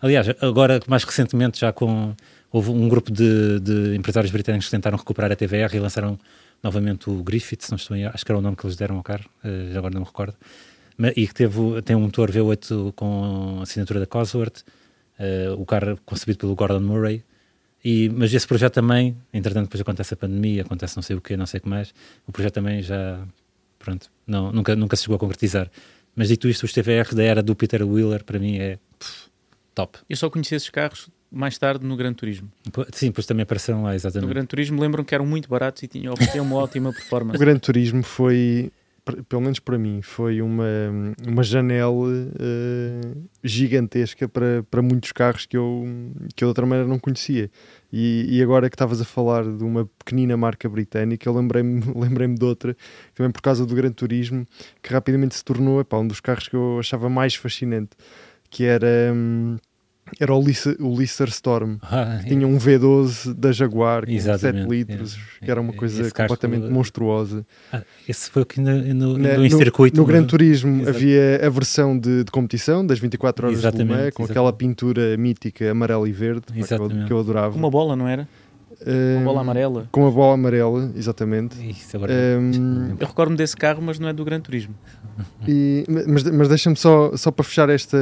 Aliás, 0.00 0.26
agora, 0.40 0.80
mais 0.86 1.04
recentemente, 1.04 1.60
já 1.60 1.70
com. 1.70 2.14
Houve 2.50 2.70
um 2.70 2.88
grupo 2.88 3.10
de, 3.10 3.60
de 3.60 3.96
empresários 3.96 4.32
britânicos 4.32 4.66
que 4.66 4.70
tentaram 4.70 4.96
recuperar 4.96 5.30
a 5.30 5.36
TVR 5.36 5.74
e 5.74 5.78
lançaram 5.78 6.18
novamente 6.62 7.10
o 7.10 7.22
Griffith, 7.22 7.62
se 7.62 7.70
não 7.70 7.76
estou 7.76 7.96
acho 8.12 8.24
que 8.24 8.32
era 8.32 8.38
o 8.38 8.42
nome 8.42 8.56
que 8.56 8.64
eles 8.66 8.76
deram 8.76 8.96
ao 8.96 9.02
carro, 9.02 9.28
já 9.44 9.78
agora 9.78 9.94
não 9.94 10.00
me 10.00 10.06
recordo. 10.06 10.36
E 11.14 11.28
que 11.28 11.34
teve, 11.34 11.82
tem 11.82 11.94
um 11.94 12.00
motor 12.00 12.30
V8 12.30 12.92
com 12.94 13.60
assinatura 13.62 14.00
da 14.00 14.06
Cosworth, 14.06 14.64
eh, 15.18 15.54
o 15.56 15.64
carro 15.64 15.98
concebido 16.04 16.38
pelo 16.38 16.56
Gordon 16.56 16.80
Murray. 16.80 17.22
E, 17.84 18.08
mas 18.08 18.34
esse 18.34 18.46
projeto 18.46 18.74
também, 18.74 19.16
entretanto, 19.32 19.66
depois 19.66 19.80
acontece 19.80 20.14
a 20.14 20.16
pandemia, 20.16 20.62
acontece 20.62 20.96
não 20.96 21.02
sei 21.02 21.14
o 21.14 21.20
quê, 21.20 21.36
não 21.36 21.46
sei 21.46 21.58
o 21.58 21.62
que 21.62 21.68
mais. 21.68 21.94
O 22.26 22.32
projeto 22.32 22.54
também 22.54 22.82
já, 22.82 23.24
pronto, 23.78 24.10
não, 24.26 24.50
nunca, 24.50 24.74
nunca 24.74 24.96
se 24.96 25.04
chegou 25.04 25.14
a 25.14 25.18
concretizar. 25.18 25.70
Mas 26.16 26.28
dito 26.28 26.48
isto, 26.48 26.64
os 26.64 26.72
TVR 26.72 27.14
da 27.14 27.22
era 27.22 27.42
do 27.44 27.54
Peter 27.54 27.86
Wheeler, 27.86 28.24
para 28.24 28.40
mim 28.40 28.58
é 28.58 28.78
top. 29.72 29.98
Eu 30.08 30.16
só 30.16 30.28
conheci 30.28 30.56
esses 30.56 30.68
carros 30.68 31.08
mais 31.30 31.58
tarde 31.58 31.84
no 31.86 31.96
Gran 31.96 32.12
Turismo. 32.14 32.50
Sim, 32.92 33.12
pois 33.12 33.26
também 33.26 33.42
apareceram 33.42 33.82
lá, 33.82 33.90
No 33.90 33.94
exatamente. 33.94 34.30
Gran 34.30 34.46
Turismo 34.46 34.80
lembram 34.80 35.04
que 35.04 35.14
eram 35.14 35.26
muito 35.26 35.48
baratos 35.48 35.82
e 35.82 35.88
tinham 35.88 36.14
uma 36.40 36.56
ótima 36.56 36.90
O 36.90 36.92
performance. 36.92 37.38
Gran 37.38 37.58
Turismo 37.58 38.02
foi, 38.02 38.72
pelo 39.28 39.42
menos 39.42 39.58
para 39.58 39.78
mim, 39.78 40.00
foi 40.02 40.40
uma, 40.40 40.64
uma 41.26 41.42
janela 41.42 42.08
eh, 42.38 43.12
gigantesca 43.44 44.26
para, 44.26 44.62
para 44.70 44.80
muitos 44.80 45.12
carros 45.12 45.44
que 45.44 45.56
eu, 45.56 45.84
que 46.34 46.44
eu 46.44 46.46
de 46.46 46.50
outra 46.50 46.64
maneira 46.64 46.88
não 46.88 46.98
conhecia. 46.98 47.50
E, 47.92 48.26
e 48.28 48.42
agora 48.42 48.70
que 48.70 48.74
estavas 48.74 49.00
a 49.00 49.04
falar 49.04 49.44
de 49.44 49.64
uma 49.64 49.88
pequenina 49.98 50.36
marca 50.36 50.68
britânica, 50.68 51.28
eu 51.28 51.34
lembrei-me 51.34 51.82
lembrei 51.94 52.28
de 52.28 52.44
outra, 52.44 52.76
também 53.14 53.30
por 53.30 53.42
causa 53.42 53.66
do 53.66 53.74
Gran 53.74 53.92
Turismo, 53.92 54.46
que 54.82 54.92
rapidamente 54.92 55.34
se 55.34 55.44
tornou 55.44 55.80
epá, 55.80 55.98
um 55.98 56.08
dos 56.08 56.20
carros 56.20 56.48
que 56.48 56.56
eu 56.56 56.78
achava 56.78 57.08
mais 57.10 57.34
fascinante, 57.34 57.90
que 58.50 58.64
era 58.64 59.12
hum, 59.14 59.56
era 60.20 60.34
o, 60.34 60.42
Lisa, 60.42 60.76
o 60.80 60.96
Lister 60.98 61.28
Storm. 61.28 61.76
Ah, 61.82 62.20
Tinha 62.26 62.46
um 62.46 62.56
V12 62.58 63.34
da 63.34 63.52
Jaguar 63.52 64.04
com 64.06 64.12
Exatamente, 64.12 64.62
7 64.62 64.70
litros, 64.70 65.18
é. 65.40 65.44
que 65.44 65.50
era 65.50 65.60
uma 65.60 65.72
coisa 65.72 66.02
Esse 66.02 66.12
carro 66.12 66.28
completamente 66.28 66.70
monstruosa. 66.72 67.46
ah, 67.72 67.82
esse 68.08 68.30
foi 68.30 68.42
o 68.42 68.46
que 68.46 68.60
no, 68.60 68.72
no, 68.94 69.18
Na- 69.18 69.36
no, 69.38 69.50
circuito. 69.50 69.96
no 69.96 70.04
Gran 70.06 70.24
Turismo 70.24 70.82
Exato. 70.82 70.96
havia 70.96 71.40
a 71.46 71.48
versão 71.50 71.98
de, 71.98 72.24
de 72.24 72.30
competição 72.30 72.86
das 72.86 72.98
24 72.98 73.46
horas 73.48 73.60
de 73.60 73.66
Le 73.66 73.70
Mans, 73.70 73.78
Exatamente, 73.80 74.12
com 74.14 74.22
exatamente. 74.22 74.30
aquela 74.30 74.52
pintura 74.52 75.16
mítica 75.16 75.70
amarela 75.70 76.08
e 76.08 76.12
verde 76.12 76.42
que 76.52 76.58
eu, 76.58 76.64
Exatamente. 76.64 77.06
que 77.06 77.12
eu 77.12 77.18
adorava. 77.18 77.56
Uma 77.56 77.70
bola, 77.70 77.94
não 77.96 78.06
era? 78.08 78.28
Eh, 78.86 79.16
Uma 79.16 79.24
bola 79.24 79.40
amarela. 79.40 79.88
Com 79.90 80.06
a 80.06 80.10
bola 80.10 80.34
amarela, 80.34 80.90
exatamente. 80.94 81.56
Isso 81.68 81.96
agora. 81.96 82.12
Ehm, 82.12 82.96
Eu 83.00 83.06
recordo-me 83.06 83.36
desse 83.36 83.56
carro, 83.56 83.82
mas 83.82 83.98
não 83.98 84.08
é 84.08 84.12
do 84.12 84.24
Gran 84.24 84.40
Turismo. 84.40 84.74
E- 85.46 85.84
mas 86.08 86.22
mas 86.24 86.48
deixa-me 86.48 86.76
só, 86.76 87.16
só 87.16 87.30
para 87.32 87.44
fechar 87.44 87.68
esta, 87.70 87.98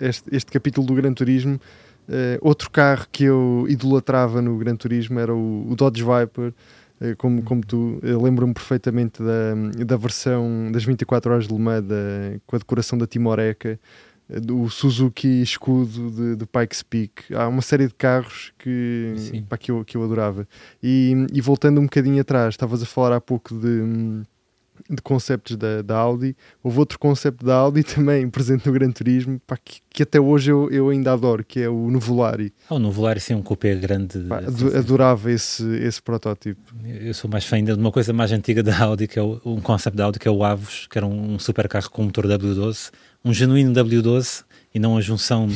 este, 0.00 0.24
este 0.34 0.52
capítulo 0.52 0.86
do 0.86 0.94
Gran 0.94 1.12
Turismo. 1.12 1.60
eh, 2.08 2.38
outro 2.40 2.70
carro 2.70 3.04
que 3.10 3.24
eu 3.24 3.66
idolatrava 3.68 4.40
no 4.40 4.56
Gran 4.58 4.76
Turismo 4.76 5.18
era 5.18 5.34
o, 5.34 5.66
o 5.68 5.74
Dodge 5.74 6.04
Viper. 6.04 6.52
eh, 7.00 7.14
como, 7.18 7.42
como 7.42 7.62
tu, 7.66 7.98
eu 8.02 8.22
lembro-me 8.22 8.54
perfeitamente 8.54 9.20
da, 9.22 9.84
da 9.84 9.96
versão 9.96 10.70
das 10.72 10.84
24 10.84 11.32
horas 11.32 11.48
de 11.48 11.52
Le 11.52 11.58
Mans 11.60 11.82
da- 11.82 12.38
com 12.46 12.54
a 12.54 12.58
decoração 12.60 12.96
da 12.96 13.06
Timoreca, 13.08 13.70
eh, 13.70 13.78
do 14.28 14.68
Suzuki 14.68 15.42
escudo 15.42 16.10
de, 16.10 16.36
de 16.36 16.46
Pikes 16.46 16.82
Peak. 16.82 17.34
Há 17.34 17.46
uma 17.46 17.62
série 17.62 17.86
de 17.86 17.94
carros 17.94 18.52
que, 18.58 19.14
pá, 19.48 19.56
que, 19.56 19.70
eu, 19.70 19.84
que 19.84 19.96
eu 19.96 20.02
adorava. 20.02 20.46
E, 20.82 21.14
e 21.32 21.40
voltando 21.40 21.80
um 21.80 21.84
bocadinho 21.84 22.20
atrás, 22.20 22.54
estavas 22.54 22.82
a 22.82 22.86
falar 22.86 23.16
há 23.16 23.20
pouco 23.20 23.54
de, 23.54 24.24
de 24.90 25.00
conceptos 25.02 25.56
da, 25.56 25.80
da 25.80 25.96
Audi. 25.96 26.36
Houve 26.62 26.78
outro 26.80 26.98
conceito 26.98 27.44
da 27.44 27.54
Audi 27.54 27.82
também 27.84 28.28
presente 28.28 28.66
no 28.66 28.72
Gran 28.72 28.90
Turismo, 28.90 29.40
pá, 29.46 29.56
que, 29.56 29.80
que 29.90 30.02
até 30.02 30.20
hoje 30.20 30.50
eu, 30.50 30.68
eu 30.70 30.88
ainda 30.88 31.12
adoro, 31.12 31.44
que 31.44 31.60
é 31.60 31.68
o 31.68 31.90
Nuvolari. 31.90 32.52
Ah, 32.68 32.74
o 32.74 32.78
Novolari 32.78 33.20
sim, 33.20 33.34
um 33.34 33.42
cupê 33.42 33.74
grande. 33.76 34.18
Pá, 34.20 34.38
adorava 34.76 35.30
esse, 35.30 35.64
esse 35.78 36.02
protótipo. 36.02 36.60
Eu 36.84 37.14
sou 37.14 37.30
mais 37.30 37.44
fã 37.44 37.56
ainda 37.56 37.74
de 37.74 37.80
uma 37.80 37.92
coisa 37.92 38.12
mais 38.12 38.32
antiga 38.32 38.62
da 38.62 38.76
Audi, 38.76 39.06
que 39.06 39.18
é 39.18 39.22
o, 39.22 39.40
um 39.44 39.60
concept 39.60 39.96
da 39.96 40.04
Audi, 40.04 40.18
que 40.18 40.28
é 40.28 40.30
o 40.30 40.42
Avos, 40.44 40.86
que 40.90 40.98
era 40.98 41.06
um, 41.06 41.34
um 41.34 41.38
super 41.38 41.68
carro 41.68 41.90
com 41.90 42.02
motor 42.02 42.26
W12, 42.26 42.90
um 43.26 43.34
genuíno 43.34 43.72
W12 43.72 44.44
e 44.72 44.78
não 44.78 44.96
a 44.96 45.00
junção 45.00 45.48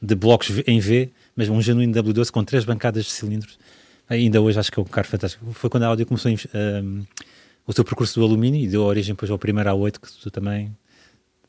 de 0.00 0.14
blocos 0.14 0.50
em 0.66 0.78
V, 0.78 1.10
mas 1.34 1.48
um 1.48 1.60
genuíno 1.60 1.94
W12 1.94 2.30
com 2.30 2.44
três 2.44 2.66
bancadas 2.66 3.06
de 3.06 3.10
cilindros. 3.10 3.58
Ainda 4.06 4.42
hoje 4.42 4.60
acho 4.60 4.70
que 4.70 4.78
é 4.78 4.82
um 4.82 4.84
carro 4.84 5.08
fantástico. 5.08 5.46
Foi 5.54 5.70
quando 5.70 5.84
a 5.84 5.86
Audi 5.86 6.04
começou 6.04 6.30
a 6.30 6.82
um, 6.82 7.02
o 7.66 7.72
seu 7.72 7.82
percurso 7.82 8.20
do 8.20 8.26
alumínio 8.26 8.60
e 8.60 8.68
deu 8.68 8.82
origem 8.82 9.14
depois 9.14 9.30
ao 9.30 9.38
primeiro 9.38 9.70
A8 9.70 9.98
que 9.98 10.12
tu 10.20 10.30
também. 10.30 10.70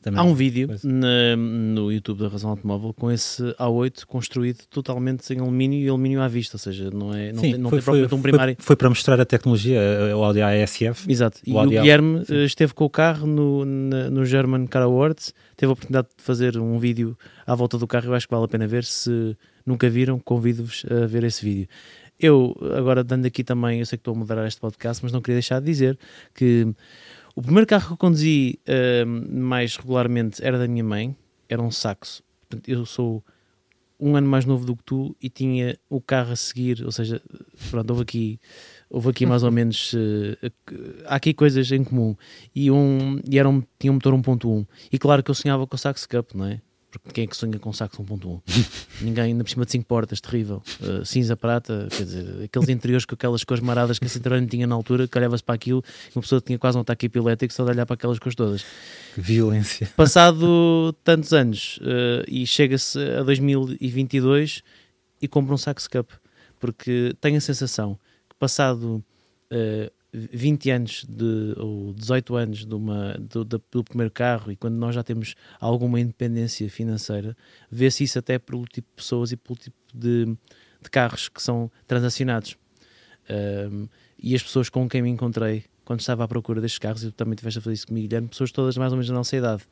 Também 0.06 0.20
Há 0.20 0.24
um 0.24 0.34
vídeo 0.34 0.68
na- 0.84 1.36
no 1.36 1.90
YouTube 1.90 2.20
da 2.20 2.28
Razão 2.28 2.50
Automóvel 2.50 2.94
com 2.94 3.10
esse 3.10 3.42
A8 3.58 4.06
construído 4.06 4.58
totalmente 4.70 5.34
em 5.34 5.40
alumínio 5.40 5.80
e 5.84 5.88
alumínio 5.88 6.20
à 6.22 6.28
vista, 6.28 6.54
ou 6.54 6.58
seja, 6.60 6.90
não, 6.92 7.12
é, 7.12 7.32
não 7.32 7.40
Sim, 7.40 7.50
tem, 7.52 7.58
não 7.60 7.70
foi, 7.70 7.78
tem 7.80 7.84
propriamente 7.84 8.08
foi- 8.10 8.18
um 8.18 8.22
primário. 8.22 8.54
foi- 8.56 8.64
foi 8.64 8.76
para 8.76 8.88
mostrar 8.88 9.20
a 9.20 9.24
tecnologia, 9.24 9.80
eh, 9.80 10.14
o 10.14 10.22
Audi 10.22 10.40
ASF. 10.40 11.10
Exato. 11.10 11.40
E 11.44 11.50
O 11.50 11.56
o 11.56 11.58
Audi 11.58 11.76
A- 11.76 11.80
Guilherme 11.82 12.24
sim. 12.24 12.34
eh, 12.36 12.44
esteve 12.44 12.72
com 12.72 12.84
o 12.84 12.90
carro 12.90 13.26
no, 13.26 13.64
na- 13.64 14.08
no 14.10 14.24
German 14.24 14.66
Car 14.68 14.82
Awards, 14.84 15.34
teve 15.56 15.70
a 15.70 15.72
oportunidade 15.72 16.08
de 16.16 16.22
fazer 16.22 16.56
um 16.56 16.78
vídeo 16.78 17.18
à 17.44 17.54
volta 17.56 17.76
do 17.76 17.86
carro. 17.86 18.06
Eu 18.06 18.14
acho 18.14 18.28
que 18.28 18.32
vale 18.34 18.44
a 18.44 18.48
pena 18.48 18.66
ver. 18.66 18.84
Se 18.84 19.36
nunca 19.66 19.90
viram, 19.90 20.20
convido-vos 20.20 20.86
a 20.88 21.06
ver 21.06 21.24
esse 21.24 21.44
vídeo. 21.44 21.66
Eu, 22.18 22.56
agora 22.78 23.04
dando 23.04 23.26
aqui 23.26 23.44
também, 23.44 23.80
eu 23.80 23.84
sei 23.86 23.98
que 23.98 24.00
estou 24.00 24.14
a 24.14 24.16
moderar 24.16 24.46
este 24.46 24.60
podcast, 24.60 25.02
mas 25.02 25.12
não 25.12 25.20
queria 25.20 25.34
deixar 25.36 25.58
de 25.60 25.66
dizer 25.66 25.98
que 26.34 26.66
o 27.36 27.42
primeiro 27.42 27.66
carro 27.66 27.86
que 27.86 27.92
eu 27.92 27.96
conduzi 27.98 28.58
eh, 28.66 29.04
mais 29.04 29.76
regularmente 29.76 30.42
era 30.42 30.58
da 30.58 30.66
minha 30.66 30.82
mãe, 30.82 31.14
era 31.46 31.62
um 31.62 31.70
saxo. 31.70 32.22
Portanto, 32.48 32.66
eu 32.66 32.86
sou 32.86 33.22
um 34.00 34.16
ano 34.16 34.26
mais 34.26 34.46
novo 34.46 34.64
do 34.64 34.74
que 34.74 34.82
tu 34.82 35.14
e 35.22 35.28
tinha 35.28 35.78
o 35.88 36.00
carro 36.00 36.32
a 36.32 36.36
seguir, 36.36 36.82
ou 36.82 36.90
seja, 36.90 37.20
pronto, 37.70 37.90
houve 37.90 38.02
aqui, 38.02 38.40
houve 38.88 39.10
aqui 39.10 39.26
mais 39.26 39.42
ou 39.42 39.50
menos, 39.52 39.94
eh, 39.94 40.50
há 41.04 41.16
aqui 41.16 41.34
coisas 41.34 41.70
em 41.70 41.84
comum. 41.84 42.16
E, 42.54 42.70
um, 42.70 43.20
e 43.30 43.38
era 43.38 43.46
um, 43.46 43.62
tinha 43.78 43.90
um 43.90 43.96
motor 43.96 44.14
1.1. 44.14 44.66
E 44.90 44.98
claro 44.98 45.22
que 45.22 45.30
eu 45.30 45.34
sonhava 45.34 45.66
com 45.66 45.76
o 45.76 45.78
Saxo 45.78 46.08
Cup, 46.08 46.34
não 46.34 46.46
é? 46.46 46.62
Porque 47.02 47.14
quem 47.14 47.24
é 47.24 47.26
que 47.26 47.36
sonha 47.36 47.58
com 47.58 47.72
Saxo 47.72 48.02
1.1? 48.02 48.40
Ninguém, 49.00 49.24
ainda 49.24 49.44
por 49.44 49.50
cima 49.50 49.64
de 49.64 49.72
5 49.72 49.86
portas, 49.86 50.20
terrível. 50.20 50.62
Eh, 50.80 51.04
cinza, 51.04 51.36
prata, 51.36 51.88
quer 51.90 52.04
dizer, 52.04 52.44
aqueles 52.44 52.68
interiores 52.68 53.04
com 53.04 53.14
aquelas 53.14 53.44
cores 53.44 53.62
maradas 53.62 53.98
que 53.98 54.04
a 54.04 54.08
Citroën 54.08 54.48
tinha 54.48 54.66
na 54.66 54.74
altura, 54.74 55.06
que 55.06 55.18
olhava-se 55.18 55.42
para 55.42 55.54
aquilo 55.54 55.82
e 56.08 56.16
uma 56.16 56.22
pessoa 56.22 56.40
tinha 56.40 56.58
quase 56.58 56.78
um 56.78 56.80
ataque 56.80 57.06
epilético 57.06 57.52
só 57.52 57.64
de 57.64 57.70
olhar 57.70 57.86
para 57.86 57.94
aquelas 57.94 58.18
cores 58.18 58.34
todas. 58.34 58.64
Que 59.14 59.20
violência. 59.20 59.88
Passado 59.96 60.94
tantos 61.04 61.32
anos 61.32 61.78
eh, 61.82 62.24
e 62.28 62.46
chega-se 62.46 62.98
a 62.98 63.22
2022 63.22 64.62
e 65.20 65.28
compra 65.28 65.54
um 65.54 65.58
Saxo 65.58 65.88
Cup, 65.90 66.10
porque 66.58 67.14
tenho 67.20 67.38
a 67.38 67.40
sensação 67.40 67.98
que 68.28 68.36
passado 68.38 69.04
eh, 69.50 69.90
20 70.32 70.70
anos 70.70 71.04
de, 71.08 71.54
ou 71.58 71.92
18 71.92 72.36
anos 72.36 72.64
de 72.64 72.74
uma, 72.74 73.14
do, 73.18 73.44
do 73.44 73.84
primeiro 73.84 74.10
carro 74.10 74.50
e 74.50 74.56
quando 74.56 74.74
nós 74.74 74.94
já 74.94 75.02
temos 75.02 75.34
alguma 75.60 76.00
independência 76.00 76.68
financeira, 76.70 77.36
vê-se 77.70 78.04
isso 78.04 78.18
até 78.18 78.38
pelo 78.38 78.64
tipo 78.64 78.88
de 78.88 78.96
pessoas 78.96 79.32
e 79.32 79.36
pelo 79.36 79.58
tipo 79.58 79.76
de, 79.94 80.24
de 80.82 80.90
carros 80.90 81.28
que 81.28 81.42
são 81.42 81.70
transacionados. 81.86 82.56
Um, 83.28 83.88
e 84.18 84.34
as 84.34 84.42
pessoas 84.42 84.68
com 84.70 84.88
quem 84.88 85.02
me 85.02 85.10
encontrei 85.10 85.64
quando 85.84 86.00
estava 86.00 86.24
à 86.24 86.28
procura 86.28 86.60
destes 86.60 86.78
carros, 86.78 87.04
e 87.04 87.12
tu 87.12 87.12
também 87.12 87.36
tiveste 87.36 87.58
a 87.58 87.62
fazer 87.62 87.74
isso 87.74 87.86
comigo, 87.86 88.08
Guilherme, 88.08 88.28
pessoas 88.28 88.50
todas 88.50 88.76
mais 88.76 88.90
ou 88.92 88.96
menos 88.96 89.08
da 89.08 89.14
nossa 89.14 89.36
idade. 89.36 89.62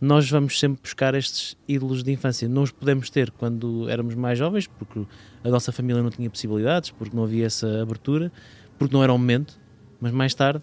Nós 0.00 0.30
vamos 0.30 0.60
sempre 0.60 0.80
buscar 0.80 1.14
estes 1.14 1.56
ídolos 1.66 2.04
de 2.04 2.12
infância. 2.12 2.48
Não 2.48 2.62
os 2.62 2.70
podemos 2.70 3.10
ter 3.10 3.32
quando 3.32 3.88
éramos 3.88 4.14
mais 4.14 4.38
jovens, 4.38 4.68
porque 4.68 5.04
a 5.42 5.48
nossa 5.48 5.72
família 5.72 6.00
não 6.00 6.10
tinha 6.10 6.30
possibilidades, 6.30 6.90
porque 6.92 7.16
não 7.16 7.24
havia 7.24 7.46
essa 7.46 7.82
abertura, 7.82 8.30
porque 8.78 8.94
não 8.94 9.02
era 9.02 9.12
o 9.12 9.18
momento. 9.18 9.58
Mas 10.00 10.12
mais 10.12 10.34
tarde, 10.34 10.62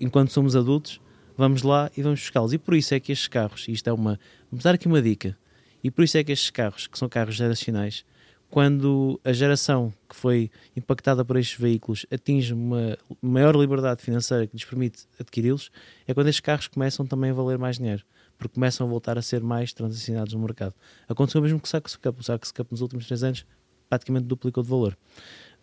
enquanto 0.00 0.32
somos 0.32 0.56
adultos, 0.56 1.00
vamos 1.36 1.62
lá 1.62 1.90
e 1.96 2.02
vamos 2.02 2.20
buscá-los. 2.20 2.52
E 2.52 2.58
por 2.58 2.74
isso 2.74 2.94
é 2.94 3.00
que 3.00 3.12
estes 3.12 3.28
carros, 3.28 3.66
e 3.68 3.72
isto 3.72 3.88
é 3.88 3.92
uma. 3.92 4.18
Vamos 4.50 4.64
dar 4.64 4.74
aqui 4.74 4.86
uma 4.86 5.02
dica. 5.02 5.36
E 5.82 5.90
por 5.90 6.04
isso 6.04 6.16
é 6.16 6.24
que 6.24 6.32
estes 6.32 6.50
carros, 6.50 6.86
que 6.86 6.98
são 6.98 7.08
carros 7.08 7.34
geracionais, 7.34 8.04
quando 8.52 9.18
a 9.24 9.32
geração 9.32 9.92
que 10.06 10.14
foi 10.14 10.50
impactada 10.76 11.24
por 11.24 11.38
estes 11.38 11.58
veículos 11.58 12.04
atinge 12.10 12.52
uma 12.52 12.98
maior 13.20 13.56
liberdade 13.56 14.02
financeira 14.02 14.46
que 14.46 14.54
lhes 14.54 14.64
permite 14.64 15.06
adquiri-los, 15.18 15.70
é 16.06 16.12
quando 16.12 16.28
estes 16.28 16.40
carros 16.40 16.68
começam 16.68 17.06
também 17.06 17.30
a 17.30 17.34
valer 17.34 17.56
mais 17.56 17.78
dinheiro, 17.78 18.04
porque 18.36 18.54
começam 18.54 18.86
a 18.86 18.90
voltar 18.90 19.16
a 19.16 19.22
ser 19.22 19.42
mais 19.42 19.72
transacionados 19.72 20.34
no 20.34 20.40
mercado. 20.40 20.74
Aconteceu 21.08 21.40
mesmo 21.40 21.58
com 21.58 21.64
o 21.64 21.68
Saxo 21.68 21.98
Cup. 21.98 22.20
O 22.20 22.22
Saxo 22.22 22.52
Cup 22.52 22.70
nos 22.70 22.82
últimos 22.82 23.06
três 23.06 23.22
anos 23.22 23.46
praticamente 23.88 24.26
duplicou 24.26 24.62
de 24.62 24.68
valor. 24.68 24.98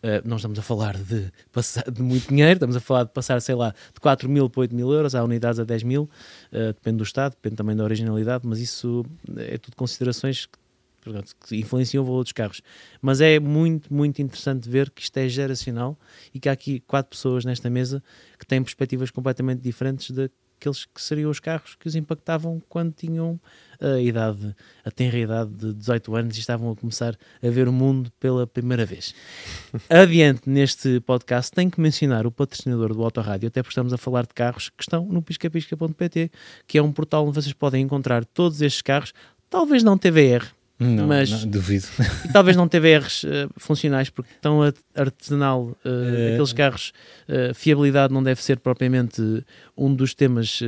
Uh, 0.01 0.25
não 0.25 0.37
estamos 0.37 0.57
a 0.57 0.61
falar 0.61 0.97
de, 0.97 1.29
de 1.91 2.01
muito 2.01 2.29
dinheiro, 2.29 2.53
estamos 2.53 2.75
a 2.75 2.79
falar 2.79 3.03
de 3.03 3.11
passar, 3.11 3.41
sei 3.41 3.53
lá, 3.53 3.73
de 3.93 3.99
4 3.99 4.29
mil 4.29 4.49
para 4.49 4.61
8 4.61 4.73
mil 4.75 4.93
euros, 4.93 5.13
há 5.13 5.21
unidades 5.21 5.59
a 5.59 5.65
10 5.65 5.83
mil, 5.83 6.03
uh, 6.53 6.67
depende 6.73 6.97
do 6.97 7.03
Estado, 7.03 7.31
depende 7.31 7.57
também 7.57 7.75
da 7.75 7.83
originalidade, 7.83 8.47
mas 8.47 8.59
isso 8.59 9.05
é 9.35 9.57
tudo 9.57 9.75
considerações 9.75 10.45
que, 10.45 10.57
portanto, 11.01 11.35
que 11.45 11.57
influenciam 11.57 12.03
o 12.03 12.07
valor 12.07 12.23
dos 12.23 12.31
carros. 12.31 12.61
Mas 13.01 13.19
é 13.19 13.39
muito, 13.39 13.93
muito 13.93 14.21
interessante 14.21 14.69
ver 14.69 14.89
que 14.89 15.01
isto 15.01 15.17
é 15.17 15.27
geracional 15.27 15.97
e 16.33 16.39
que 16.39 16.47
há 16.47 16.53
aqui 16.53 16.79
quatro 16.81 17.09
pessoas 17.09 17.43
nesta 17.43 17.69
mesa 17.69 18.01
que 18.37 18.45
têm 18.45 18.63
perspectivas 18.63 19.11
completamente 19.11 19.61
diferentes 19.61 20.11
daqueles 20.59 20.83
que 20.85 21.01
seriam 21.01 21.31
os 21.31 21.39
carros 21.39 21.75
que 21.75 21.87
os 21.87 21.95
impactavam 21.95 22.61
quando 22.67 22.91
tinham 22.93 23.39
a 23.79 23.99
idade, 23.99 24.53
a 24.83 24.91
tenra 24.91 25.17
idade 25.17 25.51
de 25.51 25.73
18 25.73 26.15
anos 26.15 26.35
e 26.35 26.39
estavam 26.41 26.71
a 26.71 26.75
começar 26.75 27.17
a 27.41 27.49
ver 27.49 27.69
o 27.69 27.71
mundo 27.71 28.11
pela 28.19 28.45
primeira 28.45 28.85
vez. 28.85 29.15
Adiante 29.89 30.49
neste 30.49 30.99
podcast, 30.99 31.51
tenho 31.51 31.71
que 31.71 31.79
mencionar 31.79 32.27
o 32.27 32.31
patrocinador 32.31 32.93
do 32.93 33.01
Autorádio, 33.01 33.47
até 33.47 33.63
porque 33.63 33.71
estamos 33.71 33.93
a 33.93 33.97
falar 33.97 34.23
de 34.23 34.33
carros 34.33 34.69
que 34.69 34.83
estão 34.83 35.05
no 35.05 35.21
piscapisca.pt, 35.21 36.29
que 36.67 36.77
é 36.77 36.83
um 36.83 36.91
portal 36.91 37.25
onde 37.25 37.35
vocês 37.35 37.53
podem 37.53 37.81
encontrar 37.81 38.25
todos 38.25 38.61
estes 38.61 38.81
carros, 38.81 39.13
talvez 39.49 39.81
não 39.81 39.97
TVR, 39.97 40.45
Não, 40.79 41.07
Mas- 41.07 41.29
não, 41.29 41.49
duvido. 41.51 41.85
e 42.23 42.31
talvez 42.31 42.55
não 42.55 42.65
TVRs 42.65 43.25
eh, 43.25 43.49
funcionais, 43.57 44.09
porque 44.09 44.31
tão 44.41 44.61
artesanal 44.95 45.75
Eh, 45.83 46.31
aqueles 46.33 46.53
carros, 46.53 46.93
eh, 47.27 47.51
fiabilidade 47.53 48.13
não 48.13 48.23
deve 48.23 48.41
ser 48.41 48.59
propriamente 48.59 49.21
um 49.77 49.93
dos 49.93 50.13
temas 50.13 50.59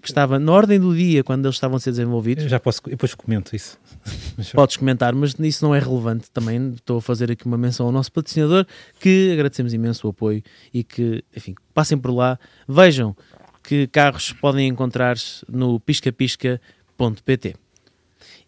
que 0.00 0.08
estava 0.08 0.38
na 0.38 0.50
ordem 0.52 0.80
do 0.80 0.96
dia 0.96 1.22
quando 1.22 1.44
eles 1.44 1.56
estavam 1.56 1.76
a 1.76 1.80
ser 1.80 1.90
desenvolvidos. 1.90 2.44
Eu 2.44 2.50
já 2.50 2.58
posso, 2.58 2.80
eu 2.86 2.90
depois 2.92 3.14
comento 3.14 3.54
isso. 3.54 3.78
Podes 4.54 4.76
comentar, 4.78 5.14
mas 5.14 5.34
isso 5.38 5.62
não 5.64 5.74
é 5.74 5.78
relevante 5.78 6.30
também. 6.30 6.72
Estou 6.74 6.96
a 6.98 7.02
fazer 7.02 7.30
aqui 7.30 7.44
uma 7.44 7.58
menção 7.58 7.84
ao 7.86 7.92
nosso 7.92 8.10
patrocinador, 8.10 8.66
que 8.98 9.30
agradecemos 9.34 9.74
imenso 9.74 10.06
o 10.06 10.10
apoio 10.10 10.42
e 10.72 10.82
que, 10.82 11.22
enfim, 11.36 11.54
passem 11.74 11.98
por 11.98 12.10
lá, 12.10 12.38
vejam 12.66 13.14
que 13.62 13.86
carros 13.88 14.32
podem 14.32 14.66
encontrar 14.66 15.16
no 15.46 15.78
piscapisca.pt. 15.80 17.54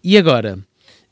E 0.03 0.17
agora, 0.17 0.59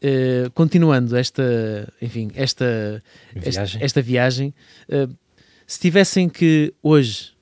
eh, 0.00 0.50
continuando 0.54 1.16
esta, 1.16 1.92
enfim, 2.00 2.30
esta, 2.34 3.02
esta 3.34 3.64
Viagem. 3.64 3.82
esta 3.82 4.02
viagem, 4.02 4.54
eh, 4.88 5.08
se 5.66 5.80
tivessem 5.80 6.28
que 6.28 6.72
hoje 6.82 7.32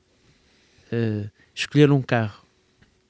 eh, 0.90 1.28
escolher 1.54 1.90
um 1.90 2.02
carro 2.02 2.44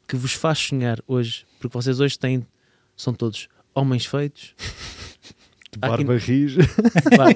que 0.07 0.17
vos 0.17 0.33
faz 0.33 0.59
sonhar 0.59 0.99
hoje, 1.07 1.47
porque 1.59 1.77
vocês 1.77 2.01
hoje 2.01 2.19
têm, 2.19 2.47
são 2.97 3.13
todos 3.13 3.49
homens 3.75 4.07
feitos. 4.07 4.55
Aqui- 5.81 6.05
barba 6.05 6.17
rija. 6.17 6.61
Pá, 7.17 7.27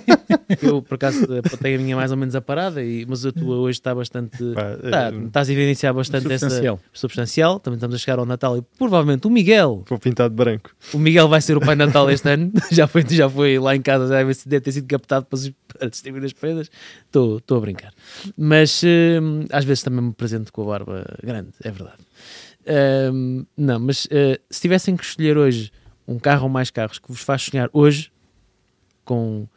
eu, 0.63 0.83
por 0.83 0.95
acaso, 0.95 1.27
tenho 1.63 1.79
a 1.79 1.83
minha 1.83 1.97
mais 1.97 2.11
ou 2.11 2.17
menos 2.17 2.35
aparada, 2.35 2.83
e, 2.83 3.05
mas 3.07 3.25
a 3.27 3.33
tua 3.33 3.57
hoje 3.57 3.79
está 3.79 3.95
bastante. 3.95 4.37
Tá, 4.55 5.11
eh, 5.13 5.27
estás 5.27 5.49
a 5.49 5.53
evidenciar 5.53 5.95
bastante 5.95 6.27
essa 6.33 6.47
Substancial. 6.49 6.81
substancial. 6.93 7.61
Também 7.61 7.77
estamos 7.77 7.97
a 7.97 7.99
chegar 7.99 8.19
ao 8.19 8.27
Natal 8.27 8.57
e 8.59 8.63
provavelmente 8.79 9.27
o 9.27 9.31
Miguel, 9.31 9.85
Vou 9.89 9.99
pintar 9.99 10.29
de 10.29 10.35
branco. 10.37 10.71
o 10.93 10.99
Miguel 10.99 11.29
vai 11.29 11.41
ser 11.41 11.57
o 11.57 11.61
Pai 11.61 11.75
Natal 11.77 12.11
este 12.11 12.29
ano. 12.29 12.53
Já 12.71 12.87
foi, 12.87 13.05
já 13.09 13.29
foi 13.29 13.59
lá 13.59 13.75
em 13.77 13.83
casa, 13.83 14.07
já 14.09 14.23
deve, 14.47 14.61
ter 14.61 14.73
sido 14.73 14.87
captado 14.87 15.27
para, 15.27 15.89
distribuir 15.89 16.25
as 16.25 16.33
prendas. 16.33 16.71
Estou 17.07 17.41
a 17.57 17.61
brincar. 17.61 17.93
Mas 18.37 18.83
hum, 18.85 19.45
às 19.51 19.65
vezes 19.65 19.83
também 19.83 20.03
me 20.05 20.13
presento 20.13 20.53
com 20.53 20.63
a 20.63 20.67
barba 20.67 21.05
grande, 21.23 21.49
é 21.63 21.71
verdade. 21.71 21.99
Hum, 23.13 23.45
não, 23.57 23.79
mas 23.81 24.07
eh, 24.11 24.39
se 24.51 24.61
tivessem 24.61 24.97
que 24.97 25.05
escolher 25.05 25.37
hoje 25.37 25.73
um 26.07 26.19
carro 26.19 26.45
ou 26.45 26.49
mais 26.49 26.71
carros 26.71 26.99
que 26.99 27.09
vos 27.09 27.21
faz 27.23 27.43
sonhar 27.43 27.69
hoje, 27.73 28.11
com 29.11 29.49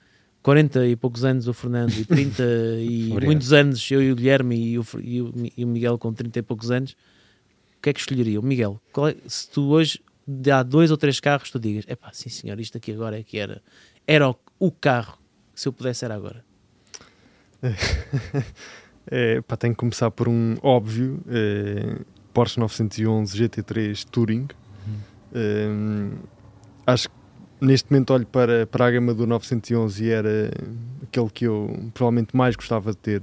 40 0.41 0.87
e 0.87 0.95
poucos 0.95 1.23
anos 1.23 1.47
o 1.47 1.53
Fernando 1.53 1.91
e 1.93 2.03
30 2.05 2.43
e 2.81 3.03
Obrigado. 3.11 3.25
muitos 3.25 3.53
anos 3.53 3.91
eu 3.91 4.01
e 4.01 4.11
o 4.11 4.15
Guilherme 4.15 4.55
e 4.57 4.79
o, 4.79 4.85
e 4.99 5.21
o, 5.21 5.33
e 5.55 5.63
o 5.63 5.67
Miguel 5.67 5.95
com 5.99 6.11
30 6.11 6.39
e 6.39 6.41
poucos 6.41 6.71
anos, 6.71 6.93
o 7.77 7.81
que 7.83 7.89
é 7.91 7.93
que 7.93 7.99
escolheria? 7.99 8.39
O 8.39 8.43
Miguel, 8.43 8.81
é- 9.07 9.15
se 9.27 9.47
tu 9.51 9.69
hoje 9.69 9.99
há 10.51 10.63
dois 10.63 10.89
ou 10.89 10.97
três 10.97 11.19
carros, 11.19 11.51
tu 11.51 11.59
digas, 11.59 11.85
epá, 11.87 12.09
sim 12.11 12.29
senhor, 12.29 12.59
isto 12.59 12.77
aqui 12.79 12.91
agora 12.91 13.19
é 13.19 13.23
que 13.23 13.37
era, 13.37 13.61
era 14.07 14.27
o, 14.27 14.35
o 14.59 14.71
carro, 14.71 15.19
se 15.53 15.67
eu 15.67 15.73
pudesse 15.73 16.03
era 16.03 16.15
agora. 16.15 16.43
É, 19.05 19.41
pá, 19.41 19.57
tem 19.57 19.71
que 19.71 19.77
começar 19.77 20.09
por 20.11 20.29
um 20.29 20.55
óbvio 20.63 21.19
é, 21.27 21.99
Porsche 22.33 22.57
911 22.57 23.37
GT3 23.37 24.05
Touring. 24.09 24.47
É, 25.33 25.67
acho 26.87 27.09
que 27.09 27.15
neste 27.63 27.91
momento 27.91 28.13
olho 28.13 28.25
para, 28.25 28.67
para 28.67 28.85
a 28.85 28.91
gama 28.91 29.13
do 29.13 29.25
911 29.25 30.03
e 30.03 30.09
era 30.09 30.51
aquele 31.03 31.29
que 31.29 31.45
eu 31.45 31.89
provavelmente 31.93 32.35
mais 32.35 32.55
gostava 32.55 32.91
de 32.91 32.97
ter. 32.97 33.21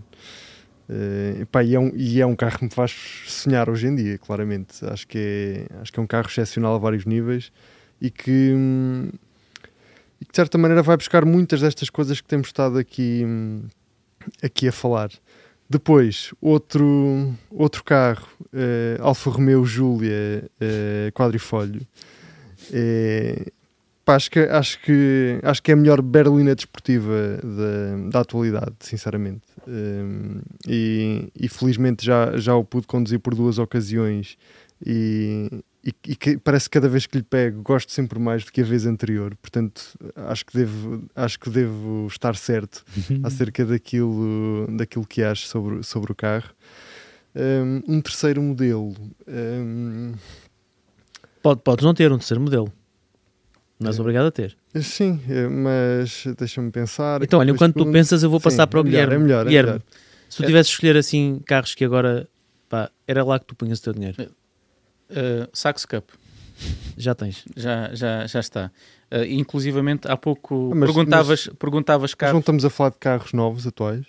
Pá, 1.53 1.62
e, 1.62 1.74
é 1.74 1.78
um, 1.78 1.93
e 1.95 2.20
é 2.20 2.26
um 2.26 2.34
carro 2.34 2.59
que 2.59 2.64
me 2.64 2.70
faz 2.70 2.93
sonhar 3.26 3.70
hoje 3.70 3.86
em 3.86 3.95
dia, 3.95 4.18
claramente. 4.18 4.84
Acho 4.86 5.07
que 5.07 5.18
é, 5.70 5.80
acho 5.80 5.93
que 5.93 6.01
é 6.01 6.03
um 6.03 6.07
carro 6.07 6.26
excepcional 6.26 6.74
a 6.74 6.78
vários 6.78 7.05
níveis 7.05 7.53
e 8.01 8.11
que, 8.11 8.53
hum, 8.57 9.11
e 10.20 10.24
que 10.24 10.32
de 10.32 10.36
certa 10.36 10.59
maneira 10.59 10.82
vai 10.82 10.97
buscar 10.97 11.24
muitas 11.24 11.61
destas 11.61 11.91
coisas 11.91 12.20
que 12.20 12.26
temos 12.26 12.49
estado 12.49 12.78
aqui, 12.78 13.22
hum, 13.24 13.62
aqui 14.43 14.66
a 14.66 14.72
falar. 14.72 15.11
Depois, 15.68 16.34
outro, 16.41 17.32
outro 17.49 17.84
carro, 17.84 18.26
eh, 18.53 18.97
Alfa 18.99 19.30
Romeo 19.30 19.64
Giulia 19.64 20.51
quadrifólio. 21.14 21.86
Eh, 22.72 23.53
pá, 24.05 24.17
acho, 24.17 24.31
que, 24.31 24.41
acho, 24.41 24.81
que, 24.83 25.41
acho 25.43 25.63
que 25.63 25.71
é 25.71 25.75
a 25.75 25.77
melhor 25.77 26.03
berlina 26.03 26.55
desportiva 26.55 27.39
da, 27.43 28.11
da 28.11 28.21
atualidade, 28.21 28.75
sinceramente. 28.81 29.43
Eh, 29.67 30.41
e, 30.67 31.29
e 31.35 31.49
felizmente 31.49 32.05
já, 32.05 32.37
já 32.37 32.55
o 32.55 32.65
pude 32.65 32.87
conduzir 32.87 33.21
por 33.21 33.35
duas 33.35 33.59
ocasiões 33.59 34.37
e, 34.85 35.63
e, 35.85 35.95
e 36.09 36.17
que 36.17 36.39
parece 36.39 36.69
que 36.69 36.75
cada 36.75 36.89
vez 36.89 37.07
que 37.07 37.19
lhe 37.19 37.23
pego 37.23 37.63
gosto 37.63 37.93
sempre 37.93 38.19
mais 38.19 38.45
do 38.45 38.53
que 38.53 38.61
a 38.61 38.65
vez 38.65 38.87
anterior. 38.87 39.37
Portanto, 39.37 39.83
acho 40.17 40.47
que 40.47 40.57
devo, 40.57 41.05
acho 41.15 41.39
que 41.39 41.51
devo 41.51 42.07
estar 42.07 42.37
certo 42.37 42.85
acerca 43.23 43.65
daquilo, 43.65 44.67
daquilo 44.77 45.07
que 45.07 45.23
acho 45.23 45.47
sobre, 45.47 45.83
sobre 45.83 46.13
o 46.13 46.15
carro. 46.15 46.51
Um, 47.35 47.97
um 47.97 48.01
terceiro 48.01 48.43
modelo. 48.43 48.95
um, 49.29 50.13
Pode, 51.43 51.63
podes 51.63 51.85
não 51.85 51.95
ter 51.95 52.13
um 52.13 52.19
terceiro 52.19 52.43
modelo, 52.43 52.71
não 53.81 53.89
és 53.89 53.99
É. 53.99 54.01
obrigado 54.01 54.26
a 54.26 54.31
ter. 54.31 54.57
sim, 54.83 55.20
eh, 55.28 55.49
mas 55.49 56.24
deixa-me 56.39 56.70
pensar. 56.70 57.22
Então, 57.22 57.41
olha, 57.41 57.51
enquanto 57.51 57.72
tu 57.72 57.76
pergunto- 57.78 57.93
pensas, 57.93 58.22
eu 58.22 58.31
vou 58.31 58.39
Sim, 58.39 58.45
passar 58.45 58.66
para 58.66 58.78
o 58.78 58.83
é 58.83 58.85
melhor, 58.85 59.01
Guilherme. 59.07 59.14
É 59.14 59.18
melhor, 59.26 59.41
é 59.41 59.49
Guilherme, 59.49 59.68
melhor. 59.70 59.83
se 60.28 60.37
tu 60.37 60.45
tivesses 60.47 60.66
de 60.68 60.72
escolher 60.74 60.97
assim 60.97 61.41
carros 61.47 61.74
que 61.74 61.85
agora, 61.85 62.28
pá, 62.68 62.91
era 63.09 63.24
lá 63.24 63.39
que 63.39 63.47
tu 63.47 63.55
punhas 63.55 63.78
o 63.78 63.83
teu 63.83 63.93
dinheiro, 63.93 64.31
Uh, 65.11 65.49
Sax 65.53 65.85
Cup, 65.87 66.09
já 66.97 67.14
tens. 67.16 67.45
já, 67.57 67.93
já, 67.93 68.26
já 68.28 68.39
está. 68.39 68.70
Uh, 69.12 69.24
inclusivamente, 69.24 70.07
há 70.07 70.16
pouco 70.16 70.70
Ah, 70.72 70.76
mas- 70.76 70.89
perguntavas, 70.89 71.51
perguntavas 71.59 72.11
Mas 72.12 72.14
carros. 72.14 72.33
não 72.35 72.39
estamos 72.41 72.64
a 72.64 72.70
falar 72.70 72.91
de 72.91 72.99
carros 72.99 73.33
novos, 73.33 73.66
atuais? 73.66 74.07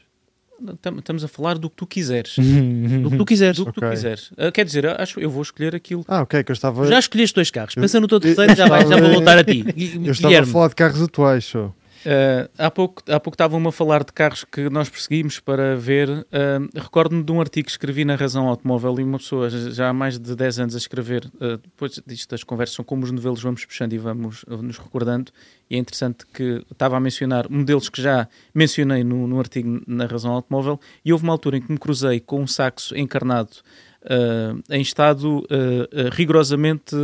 Tam- 0.82 0.98
Estamos 1.00 1.24
a 1.24 1.28
falar 1.28 1.58
do 1.58 1.70
que 1.70 1.76
tu 1.76 1.88
quiseres. 1.88 2.36
Do 2.38 3.10
que 3.12 3.18
tu 3.18 3.26
quiseres. 3.26 3.58
Do 3.58 3.66
que 3.66 3.72
tu 3.74 3.80
Ok. 3.80 3.90
quiseres. 3.90 4.32
Uh, 4.32 4.52
quer 4.54 4.66
dizer, 4.66 4.86
eu 4.86 4.92
acho, 4.98 5.20
eu 5.20 5.30
vou 5.30 5.42
escolher 5.42 5.76
aquilo. 5.76 6.04
Ah, 6.08 6.22
ok, 6.22 6.44
que 6.44 6.52
eu 6.52 6.54
estava, 6.54 6.86
Já 6.88 7.00
escolheste 7.00 7.34
dois 7.36 7.50
carros. 7.52 7.76
Pensa 7.76 8.00
no 8.00 8.08
teu 8.08 8.18
eu- 8.18 8.22
terceiro, 8.22 8.56
já, 8.56 8.68
vai, 8.68 8.86
já 8.88 8.98
vou 9.00 9.12
voltar 9.14 9.38
a 9.38 9.44
ti. 9.44 9.64
Eu 10.06 10.12
estava 10.12 10.40
a 10.40 10.46
falar 10.46 10.68
de 10.70 10.76
carros 10.76 11.02
atuais 11.02 11.46
só. 11.46 11.74
Uh, 12.02 12.50
há 12.58 12.72
pouco 12.72 13.04
há 13.08 13.20
pouco 13.20 13.38
a 13.68 13.72
falar 13.72 14.04
de 14.04 14.12
carros 14.12 14.44
que 14.44 14.70
nós 14.70 14.90
perseguimos 14.90 15.40
para 15.40 15.76
ver. 15.76 16.10
Uh, 16.10 16.70
Recordo-me 16.74 17.24
de 17.24 17.32
um 17.32 17.40
artigo 17.40 17.66
que 17.66 17.72
escrevi 17.72 18.04
na 18.04 18.16
Razão 18.16 18.48
Automóvel 18.48 19.00
e 19.00 19.04
uma 19.04 19.20
pessoa 19.20 19.50
já 19.50 19.90
há 19.90 19.94
mais 19.94 20.18
de 20.18 20.36
10 20.36 20.60
anos 20.60 20.76
a 20.76 20.78
escrever. 20.78 21.26
uh, 21.36 21.58
depois 21.58 22.02
disto, 22.06 22.34
as 22.34 22.44
conversas 22.44 22.76
são 22.76 22.84
como 22.84 23.04
os 23.04 23.12
novelos, 23.12 23.42
vamos 23.42 23.64
puxando 23.66 23.94
e 23.94 23.98
vamos 23.98 24.44
nos 24.48 24.78
recordando. 24.78 25.32
E 25.70 25.76
é 25.76 25.78
interessante 25.78 26.26
que 26.26 26.66
estava 26.72 26.98
a 26.98 27.00
mencionar 27.00 27.50
modelos 27.50 27.88
que 27.88 28.02
já 28.02 28.28
mencionei 28.54 29.04
no, 29.04 29.28
no 29.28 29.40
artigo 29.40 29.82
na 29.88 30.06
Razão 30.06 30.32
Automóvel. 30.32 30.80
E 31.06 31.14
houve 31.14 31.24
uma 31.24 31.34
altura 31.34 31.58
em 31.58 31.62
que 31.62 31.72
me 31.72 31.78
cruzei 31.78 32.20
com 32.20 32.42
um 32.42 32.48
saxo 32.48 32.98
encarnado. 32.98 33.52
Uh, 34.04 34.62
em 34.70 34.82
estado 34.82 35.40
uh, 35.40 35.44
uh, 35.44 36.10
rigorosamente 36.12 36.96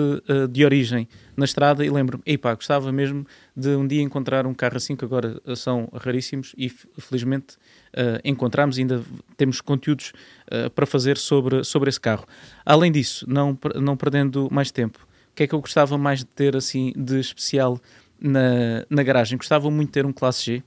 de 0.49 0.65
origem 0.65 1.07
na 1.35 1.45
estrada 1.45 1.85
e 1.85 1.89
lembro-me, 1.89 2.23
gostava 2.55 2.91
mesmo 2.91 3.25
de 3.55 3.69
um 3.69 3.85
dia 3.85 4.01
encontrar 4.01 4.45
um 4.47 4.53
carro 4.53 4.77
assim, 4.77 4.95
que 4.95 5.05
agora 5.05 5.39
são 5.55 5.87
raríssimos 5.93 6.53
e 6.57 6.69
felizmente 6.69 7.57
uh, 7.93 8.19
encontramos 8.23 8.77
ainda 8.77 9.03
temos 9.35 9.61
conteúdos 9.61 10.13
uh, 10.51 10.69
para 10.71 10.85
fazer 10.85 11.17
sobre, 11.17 11.63
sobre 11.63 11.89
esse 11.89 11.99
carro. 11.99 12.25
Além 12.65 12.91
disso, 12.91 13.25
não, 13.27 13.57
não 13.75 13.95
perdendo 13.95 14.47
mais 14.51 14.71
tempo, 14.71 14.99
o 15.31 15.35
que 15.35 15.43
é 15.43 15.47
que 15.47 15.53
eu 15.53 15.61
gostava 15.61 15.97
mais 15.97 16.19
de 16.19 16.25
ter 16.25 16.55
assim 16.55 16.93
de 16.95 17.19
especial 17.19 17.79
na, 18.19 18.85
na 18.89 19.03
garagem? 19.03 19.37
Gostava 19.37 19.69
muito 19.69 19.89
de 19.89 19.93
ter 19.93 20.05
um 20.05 20.13
Classe 20.13 20.45
G, 20.45 20.63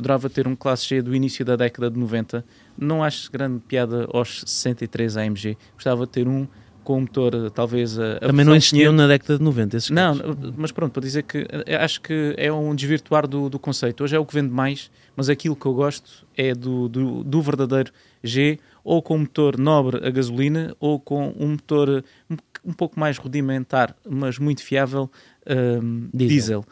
adorava 0.00 0.28
ter 0.28 0.48
um 0.48 0.56
Classe 0.56 0.86
G 0.88 1.00
do 1.02 1.14
início 1.14 1.44
da 1.44 1.54
década 1.56 1.90
de 1.90 1.98
90. 1.98 2.44
Não 2.76 3.04
acho 3.04 3.30
grande 3.30 3.60
piada 3.60 4.08
aos 4.12 4.42
63 4.46 5.16
AMG. 5.16 5.56
Gostava 5.74 6.04
de 6.06 6.12
ter 6.12 6.26
um 6.26 6.46
com 6.82 6.96
um 6.96 7.00
motor, 7.02 7.50
talvez 7.50 7.98
a, 7.98 8.18
também 8.20 8.44
não 8.44 8.56
existiam 8.56 8.92
500. 8.92 8.96
na 8.96 9.06
década 9.06 9.38
de 9.38 9.44
90 9.44 9.76
esses 9.76 9.90
Não, 9.90 10.16
carros. 10.16 10.36
mas 10.56 10.72
pronto, 10.72 10.92
para 10.92 11.02
dizer 11.02 11.22
que 11.24 11.46
eh, 11.66 11.76
acho 11.76 12.00
que 12.00 12.34
é 12.38 12.50
um 12.50 12.74
desvirtuar 12.74 13.28
do, 13.28 13.50
do 13.50 13.58
conceito. 13.58 14.02
Hoje 14.02 14.16
é 14.16 14.18
o 14.18 14.24
que 14.24 14.34
vende 14.34 14.50
mais, 14.50 14.90
mas 15.14 15.28
aquilo 15.28 15.54
que 15.54 15.66
eu 15.66 15.74
gosto 15.74 16.26
é 16.34 16.54
do, 16.54 16.88
do, 16.88 17.22
do 17.22 17.42
verdadeiro 17.42 17.92
G, 18.24 18.58
ou 18.82 19.02
com 19.02 19.16
um 19.16 19.18
motor 19.20 19.58
nobre 19.58 20.04
a 20.04 20.10
gasolina, 20.10 20.74
ou 20.80 20.98
com 20.98 21.34
um 21.38 21.48
motor 21.50 21.88
eh, 21.88 22.02
um, 22.30 22.36
um 22.70 22.72
pouco 22.72 22.98
mais 22.98 23.18
rudimentar, 23.18 23.94
mas 24.08 24.38
muito 24.38 24.62
fiável, 24.62 25.10
ehm, 25.46 26.08
Diesel. 26.14 26.28
diesel. 26.28 26.64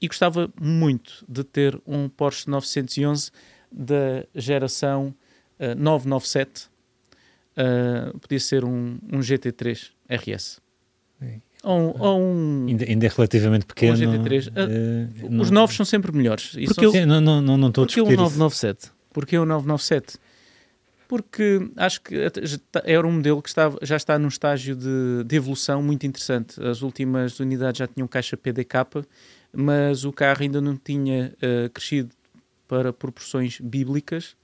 E 0.00 0.08
gostava 0.08 0.50
muito 0.60 1.24
de 1.28 1.44
ter 1.44 1.80
um 1.86 2.08
Porsche 2.08 2.48
911 2.48 3.30
da 3.70 4.24
geração 4.34 5.14
eh, 5.58 5.74
997. 5.74 6.68
Eh, 7.56 8.12
podia 8.20 8.40
ser 8.40 8.64
um, 8.64 8.98
um 9.12 9.18
GT3 9.20 9.90
RS. 10.08 10.60
Sim. 11.20 11.42
Ou, 11.62 11.78
um- 11.78 12.00
ou 12.02 12.20
um. 12.22 12.66
Ainda, 12.68 12.84
ainda 12.86 13.06
é 13.06 13.08
relativamente 13.14 13.66
pequeno. 13.66 13.96
GT3. 13.96 14.50
eh, 14.56 15.28
não- 15.28 15.42
Os 15.42 15.50
novos 15.50 15.76
são 15.76 15.84
sempre 15.84 16.10
melhores. 16.12 16.54
E 16.56 16.64
Porque 16.64 16.86
eu- 16.86 16.92
Sim, 16.92 17.04
não, 17.04 17.20
não, 17.20 17.42
não, 17.42 17.56
não 17.58 17.68
estou 17.68 17.84
a 17.84 17.86
Porque 17.86 18.00
o 18.00 18.04
discutir 18.04 18.14
isso. 18.26 18.38
997? 18.38 18.90
Porque 19.12 19.36
é 19.36 19.40
o 19.40 19.44
997? 19.44 20.16
Porque 21.06 21.68
acho 21.76 22.00
que 22.02 22.14
era 22.84 23.04
um 23.06 23.10
modelo 23.12 23.42
que 23.42 23.48
estava, 23.48 23.76
já 23.82 23.96
está 23.96 24.16
num 24.16 24.28
estágio 24.28 24.76
de, 24.76 25.24
de 25.26 25.36
evolução 25.36 25.82
muito 25.82 26.06
interessante. 26.06 26.62
As 26.62 26.82
últimas 26.82 27.38
unidades 27.40 27.80
já 27.80 27.86
tinham 27.88 28.06
caixa 28.06 28.36
PDK, 28.36 28.86
mas 29.52 30.04
o 30.04 30.12
carro 30.12 30.42
ainda 30.42 30.60
não 30.60 30.76
tinha 30.76 31.32
eh, 31.40 31.68
crescido 31.72 32.14
para 32.68 32.92
proporções 32.92 33.60
bíblicas 33.60 34.36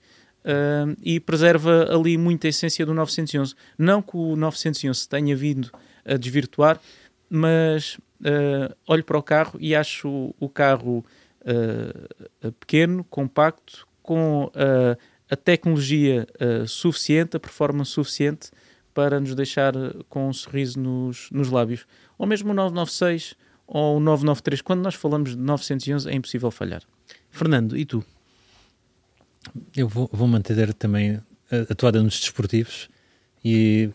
ah, 0.45 0.87
e 1.03 1.21
preserva 1.21 1.89
ali 1.95 2.19
muita 2.19 2.49
essência 2.49 2.85
do 2.85 2.93
911. 2.95 3.55
Não 3.79 4.03
que 4.03 4.17
o 4.17 4.37
911 4.37 5.01
se 5.01 5.09
tenha 5.09 5.37
vindo 5.37 5.71
a 6.05 6.17
desvirtuar, 6.17 6.81
mas 7.31 7.99
ah, 8.25 8.75
olho 8.87 9.05
para 9.05 9.19
o 9.19 9.23
carro 9.23 9.59
e 9.61 9.75
acho 9.75 10.35
o- 10.41 10.49
carro 10.49 11.05
pequeno, 12.59 13.05
compacto, 13.05 13.87
com 14.03 14.51
a 15.31 15.37
tecnologia 15.37 16.27
suficiente, 16.67 17.37
a 17.37 17.41
performance 17.41 17.93
suficiente 17.93 18.51
para 18.93 19.21
nos 19.21 19.33
deixar 19.33 19.73
com 20.09 20.29
um 20.29 20.33
sorriso 20.33 20.81
nos, 20.81 21.31
nos 21.31 21.49
lábios. 21.49 21.87
Ou 22.19 22.27
mesmo 22.27 22.51
o 22.51 22.55
996 22.55 23.37
ou 23.67 23.97
o 23.97 24.01
993. 24.01 24.63
Quando 24.63 24.83
nós 24.83 24.95
falamos 24.95 25.31
de 25.31 25.37
911 25.37 26.09
é 26.09 26.15
impossível 26.15 26.51
falhar. 26.51 26.83
Fernando, 27.31 27.77
e 27.77 27.85
tu? 27.85 28.05
Eu 29.77 29.89
vou, 29.89 30.09
vou 30.13 30.27
manter 30.27 30.73
também 30.75 31.21
a, 31.51 31.73
a 31.73 31.75
toada 31.75 32.03
nos 32.03 32.19
desportivos 32.19 32.89
e 33.45 33.91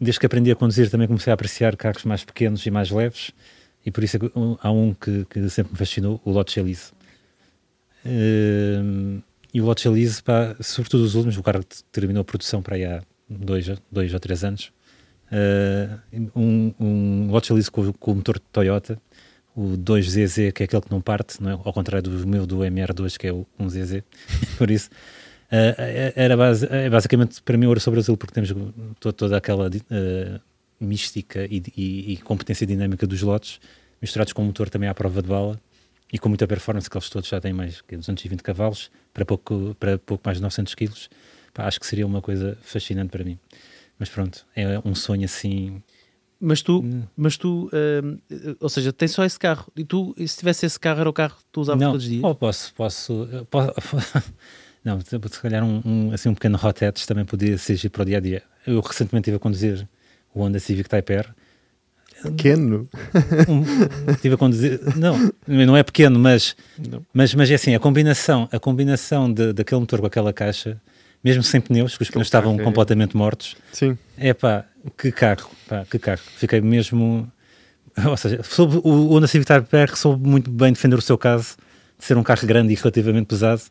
desde 0.00 0.20
que 0.20 0.26
aprendi 0.26 0.50
a 0.50 0.56
conduzir 0.56 0.90
também 0.90 1.06
comecei 1.06 1.30
a 1.30 1.34
apreciar 1.34 1.76
carros 1.76 2.04
mais 2.04 2.24
pequenos 2.24 2.64
e 2.66 2.70
mais 2.70 2.90
leves 2.90 3.32
E 3.84 3.90
por 3.90 4.04
isso 4.04 4.16
é 4.16 4.20
que, 4.20 4.32
um, 4.34 4.56
há 4.60 4.70
um 4.70 4.94
que, 4.94 5.24
que 5.26 5.48
sempre 5.48 5.72
me 5.72 5.78
fascinou, 5.78 6.20
o 6.24 6.30
Lotus 6.30 6.56
Elise. 6.56 6.92
Uh, 8.04 9.22
e 9.54 9.60
o 9.60 9.64
Lotus 9.64 9.86
Elise, 9.86 10.22
pá, 10.22 10.56
sobretudo 10.60 11.04
os 11.04 11.14
últimos, 11.14 11.36
o 11.36 11.42
carro 11.42 11.64
terminou 11.92 12.20
a 12.20 12.24
produção 12.24 12.62
para 12.62 12.76
aí 12.76 12.84
há 12.84 13.02
dois, 13.28 13.66
dois 13.90 14.12
ou 14.12 14.20
três 14.20 14.44
anos. 14.44 14.72
Uh, 15.32 16.30
um, 16.36 16.74
um 16.78 17.30
Lotus 17.30 17.50
Elise 17.50 17.70
com, 17.70 17.92
com 17.92 18.12
o 18.12 18.14
motor 18.16 18.38
Toyota, 18.38 19.00
o 19.56 19.76
2ZZ, 19.76 20.52
que 20.52 20.62
é 20.62 20.64
aquele 20.64 20.82
que 20.82 20.90
não 20.90 21.00
parte, 21.00 21.42
não 21.42 21.50
é? 21.50 21.52
ao 21.52 21.72
contrário 21.72 22.10
do 22.10 22.26
meu 22.26 22.46
do 22.46 22.58
MR2, 22.58 23.16
que 23.16 23.26
é 23.26 23.32
o 23.32 23.46
1ZZ. 23.58 24.04
por 24.58 24.70
isso, 24.70 24.88
uh, 25.50 26.12
era 26.14 26.36
base, 26.36 26.66
é 26.70 26.88
basicamente 26.88 27.42
para 27.42 27.56
mim 27.56 27.66
ouro 27.66 27.80
sobre 27.80 28.00
azul, 28.00 28.16
porque 28.16 28.34
temos 28.34 28.54
toda, 29.00 29.12
toda 29.12 29.36
aquela 29.36 29.68
uh, 29.68 30.40
mística 30.78 31.44
e, 31.46 31.62
e, 31.76 32.12
e, 32.12 32.16
competência 32.18 32.66
dinâmica 32.66 33.06
dos 33.06 33.22
lotes, 33.22 33.60
misturados 34.00 34.32
com 34.32 34.42
um 34.42 34.46
motor 34.46 34.68
também 34.68 34.88
à 34.88 34.94
prova 34.94 35.22
de 35.22 35.28
bala 35.28 35.58
e 36.12 36.18
com 36.18 36.28
muita 36.28 36.46
performance, 36.46 36.88
que 36.88 36.96
eles 36.96 37.08
todos 37.08 37.28
já 37.28 37.40
têm 37.40 37.52
mais 37.52 37.82
de 37.88 37.96
220 37.96 38.42
cavalos 38.42 38.90
para 39.12 39.24
pouco, 39.24 39.74
para 39.80 39.98
pouco 39.98 40.22
mais 40.24 40.38
de 40.38 40.42
900 40.42 40.74
quilos. 40.74 41.10
Acho 41.58 41.80
que 41.80 41.86
seria 41.86 42.06
uma 42.06 42.20
coisa 42.20 42.56
fascinante 42.60 43.10
para 43.10 43.24
mim. 43.24 43.38
Mas 43.98 44.08
pronto, 44.08 44.46
é 44.54 44.80
um 44.84 44.94
sonho 44.94 45.24
assim. 45.24 45.82
Mas 46.38 46.60
tu, 46.60 46.80
hum. 46.80 47.02
mas 47.16 47.36
tu 47.36 47.70
uh, 47.72 48.56
ou 48.60 48.68
seja, 48.68 48.92
tens 48.92 49.12
só 49.12 49.24
esse 49.24 49.38
carro 49.38 49.72
e 49.74 49.84
tu, 49.84 50.14
e 50.18 50.28
se 50.28 50.36
tivesse 50.36 50.66
esse 50.66 50.78
carro, 50.78 51.00
era 51.00 51.08
o 51.08 51.12
carro 51.12 51.36
que 51.36 51.44
tu 51.50 51.62
usavas 51.62 51.80
não, 51.80 51.92
todos 51.92 52.04
os 52.04 52.10
dias? 52.10 52.24
Ou 52.24 52.34
posso, 52.34 52.74
posso, 52.74 53.28
posso 53.50 53.72
não, 54.84 55.00
se 55.00 55.40
calhar 55.40 55.64
um, 55.64 55.80
um, 55.84 56.12
assim, 56.12 56.28
um 56.28 56.34
pequeno 56.34 56.58
hot 56.62 56.84
hatch 56.84 57.06
também 57.06 57.24
podia 57.24 57.56
ser 57.56 57.88
para 57.88 58.02
o 58.02 58.04
dia 58.04 58.18
a 58.18 58.20
dia. 58.20 58.42
Eu 58.66 58.80
recentemente 58.80 59.30
estive 59.30 59.36
a 59.36 59.40
conduzir 59.40 59.88
o 60.34 60.42
Honda 60.42 60.58
Civic 60.58 60.88
Type 60.88 61.12
R. 61.12 61.28
Pequeno? 62.22 62.88
Um, 63.48 64.12
estive 64.12 64.34
a 64.34 64.38
conduzir. 64.38 64.80
Não, 64.96 65.32
não 65.46 65.76
é 65.76 65.82
pequeno, 65.82 66.18
mas, 66.18 66.56
mas, 67.12 67.34
mas 67.34 67.50
é 67.50 67.54
assim: 67.54 67.74
a 67.74 67.78
combinação, 67.78 68.48
a 68.50 68.58
combinação 68.58 69.32
de, 69.32 69.52
daquele 69.52 69.80
motor 69.80 70.00
com 70.00 70.06
aquela 70.06 70.32
caixa, 70.32 70.80
mesmo 71.26 71.42
sem 71.42 71.60
pneus, 71.60 71.96
que 71.96 72.04
os 72.04 72.10
pneus 72.10 72.28
estavam 72.28 72.54
é... 72.54 72.62
completamente 72.62 73.16
mortos. 73.16 73.56
Sim. 73.72 73.98
É 74.16 74.32
pá, 74.32 74.64
que 74.96 75.10
carro, 75.10 75.50
pá, 75.68 75.84
que 75.90 75.98
carro. 75.98 76.22
Fiquei 76.36 76.60
mesmo. 76.60 77.30
Ou 78.06 78.16
seja, 78.16 78.40
soube, 78.44 78.80
o 78.84 79.12
Honda 79.12 79.26
Civic 79.26 79.48
Type 79.48 79.76
R 79.76 79.96
soube 79.96 80.28
muito 80.28 80.48
bem 80.48 80.72
defender 80.72 80.96
o 80.96 81.02
seu 81.02 81.18
caso 81.18 81.56
de 81.98 82.04
ser 82.04 82.16
um 82.16 82.22
carro 82.22 82.46
grande 82.46 82.72
e 82.72 82.76
relativamente 82.76 83.26
pesado 83.26 83.62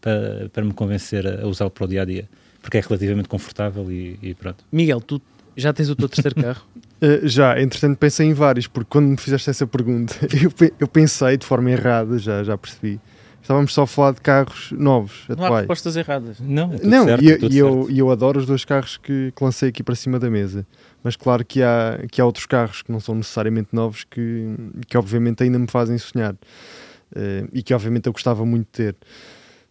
para, 0.00 0.48
para 0.50 0.64
me 0.64 0.72
convencer 0.72 1.26
a, 1.26 1.42
a 1.42 1.46
usá-lo 1.46 1.70
para 1.70 1.84
o 1.84 1.88
dia 1.88 2.00
a 2.00 2.04
dia, 2.06 2.26
porque 2.62 2.78
é 2.78 2.80
relativamente 2.80 3.28
confortável 3.28 3.92
e, 3.92 4.18
e 4.22 4.34
pronto. 4.34 4.64
Miguel, 4.72 5.00
tu 5.02 5.20
já 5.54 5.70
tens 5.70 5.90
o 5.90 5.96
teu 5.96 6.08
terceiro 6.08 6.36
carro? 6.40 6.62
Uh, 7.02 7.28
já, 7.28 7.60
entretanto 7.60 7.98
pensei 7.98 8.26
em 8.26 8.32
vários, 8.32 8.66
porque 8.66 8.88
quando 8.88 9.08
me 9.08 9.16
fizeste 9.18 9.50
essa 9.50 9.66
pergunta, 9.66 10.14
eu, 10.32 10.70
eu 10.80 10.88
pensei 10.88 11.36
de 11.36 11.44
forma 11.44 11.70
errada, 11.70 12.18
já, 12.18 12.42
já 12.42 12.56
percebi. 12.56 12.98
Estávamos 13.42 13.74
só 13.74 13.82
a 13.82 13.86
falar 13.88 14.12
de 14.12 14.20
carros 14.20 14.70
novos, 14.70 15.24
Não 15.28 15.34
atuais. 15.34 15.52
há 15.52 15.58
respostas 15.58 15.96
erradas. 15.96 16.38
Não, 16.40 16.72
é 16.72 16.86
Não, 16.86 17.04
certo, 17.04 17.24
e, 17.24 17.32
é 17.32 17.38
e 17.50 17.58
eu, 17.58 17.90
e 17.90 17.98
eu 17.98 18.10
adoro 18.10 18.38
os 18.38 18.46
dois 18.46 18.64
carros 18.64 18.96
que, 18.96 19.32
que, 19.34 19.44
lancei 19.44 19.68
aqui 19.68 19.82
para 19.82 19.96
cima 19.96 20.18
da 20.18 20.30
mesa. 20.30 20.64
Mas 21.02 21.16
claro 21.16 21.44
que 21.44 21.60
há, 21.60 21.98
que 22.10 22.20
há 22.20 22.24
outros 22.24 22.46
carros 22.46 22.82
que 22.82 22.92
não 22.92 23.00
são 23.00 23.16
necessariamente 23.16 23.70
novos 23.72 24.04
que, 24.04 24.54
que 24.86 24.96
obviamente 24.96 25.42
ainda 25.42 25.58
me 25.58 25.66
fazem 25.66 25.98
sonhar. 25.98 26.34
Uh, 26.34 27.48
e 27.52 27.62
que 27.62 27.74
obviamente 27.74 28.06
eu 28.06 28.12
gostava 28.12 28.46
muito 28.46 28.66
de 28.66 28.92
ter. 28.92 28.96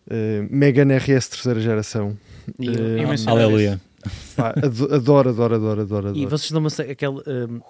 Uh, 0.06 0.46
Megan 0.50 0.94
RS 0.98 1.30
terceira 1.30 1.60
geração. 1.62 2.18
E, 2.60 2.70
uh, 2.70 3.30
aleluia. 3.30 3.80
Pá, 4.36 4.54
adoro, 4.58 4.96
adoro, 4.96 5.30
adoro, 5.30 5.56
adoro, 5.56 5.82
adoro. 5.82 6.18
E 6.18 6.26
vocês 6.26 6.52
dão-me 6.52 6.68
aquela, 6.92 7.22
um, 7.28 7.62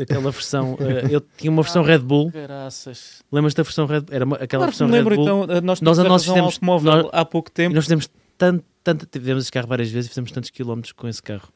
aquela 0.00 0.30
versão. 0.30 0.74
Uh, 0.74 1.08
eu 1.10 1.20
tinha 1.20 1.50
uma 1.50 1.62
versão 1.62 1.82
Red 1.82 1.98
Bull. 1.98 2.30
Graças. 2.30 3.22
Lembras 3.30 3.54
da 3.54 3.62
versão 3.62 3.86
Red 3.86 4.00
Bull? 4.00 4.14
Era 4.14 4.24
uma, 4.24 4.36
aquela 4.36 4.60
claro, 4.62 4.72
versão 4.72 4.88
lembro, 4.88 5.10
Red 5.10 5.16
Bull. 5.16 5.44
Então, 5.44 5.60
nós, 5.62 5.80
nós 5.80 5.98
a 5.98 6.04
nós 6.04 6.24
fizemos 6.24 6.54
automóvel 6.54 6.92
nós, 6.92 7.06
há 7.12 7.24
pouco 7.24 7.50
tempo. 7.50 7.74
Nós 7.74 7.84
fizemos 7.84 8.08
tanto, 8.36 8.64
tanto, 8.82 9.06
tivemos 9.06 9.44
esse 9.44 9.52
carro 9.52 9.66
várias 9.66 9.90
vezes 9.90 10.06
e 10.06 10.08
fizemos 10.10 10.32
tantos 10.32 10.50
quilómetros 10.50 10.92
com 10.92 11.08
esse 11.08 11.22
carro. 11.22 11.48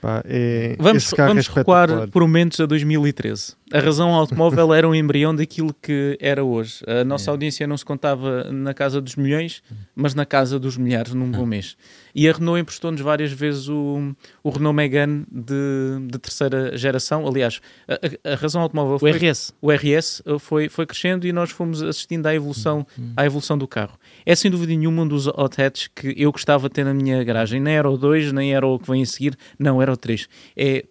Pá, 0.00 0.22
é, 0.26 0.76
vamos 0.78 1.10
vamos 1.16 1.48
é 1.48 1.52
recuar 1.52 2.08
por 2.08 2.22
momentos 2.22 2.60
a 2.60 2.66
2013. 2.66 3.56
A 3.72 3.80
razão 3.80 4.14
automóvel 4.14 4.72
era 4.72 4.88
um 4.88 4.94
embrião 4.94 5.34
daquilo 5.34 5.74
que 5.74 6.16
era 6.20 6.42
hoje. 6.42 6.82
A 6.86 7.04
nossa 7.04 7.30
é. 7.30 7.32
audiência 7.32 7.66
não 7.66 7.76
se 7.76 7.84
contava 7.84 8.44
na 8.44 8.72
casa 8.72 9.00
dos 9.00 9.16
milhões, 9.16 9.62
mas 9.94 10.14
na 10.14 10.24
casa 10.24 10.58
dos 10.58 10.76
milhares 10.76 11.12
num 11.12 11.30
bom 11.30 11.44
mês. 11.44 11.76
E 12.14 12.28
a 12.28 12.32
Renault 12.32 12.60
emprestou-nos 12.60 13.00
várias 13.00 13.30
vezes 13.32 13.68
o, 13.68 14.14
o 14.42 14.50
Renault 14.50 14.74
Megane 14.74 15.26
de, 15.30 16.06
de 16.06 16.18
terceira 16.18 16.76
geração. 16.76 17.26
Aliás, 17.26 17.60
a, 17.86 18.32
a 18.32 18.34
razão 18.36 18.62
automóvel 18.62 18.98
foi, 18.98 19.12
o 19.12 19.14
RS. 19.14 19.52
O 19.60 19.70
RS 19.70 20.22
foi, 20.38 20.68
foi 20.68 20.86
crescendo 20.86 21.26
e 21.26 21.32
nós 21.32 21.50
fomos 21.50 21.82
assistindo 21.82 22.26
à 22.26 22.34
evolução, 22.34 22.86
à 23.16 23.26
evolução 23.26 23.58
do 23.58 23.68
carro. 23.68 23.97
É 24.28 24.34
sem 24.34 24.50
dúvida 24.50 24.74
nenhuma 24.74 25.04
um 25.04 25.08
dos 25.08 25.26
hot 25.26 25.58
hats 25.58 25.88
que 25.88 26.14
eu 26.14 26.30
gostava 26.30 26.68
de 26.68 26.74
ter 26.74 26.84
na 26.84 26.92
minha 26.92 27.24
garagem. 27.24 27.58
Nem 27.58 27.78
era 27.78 27.88
o 27.88 27.96
2, 27.96 28.30
nem 28.30 28.54
era 28.54 28.66
o 28.66 28.78
que 28.78 28.86
vem 28.90 29.02
a 29.02 29.06
seguir, 29.06 29.34
não, 29.58 29.80
era 29.80 29.90
o 29.90 29.96
3. 29.96 30.28
É 30.54 30.84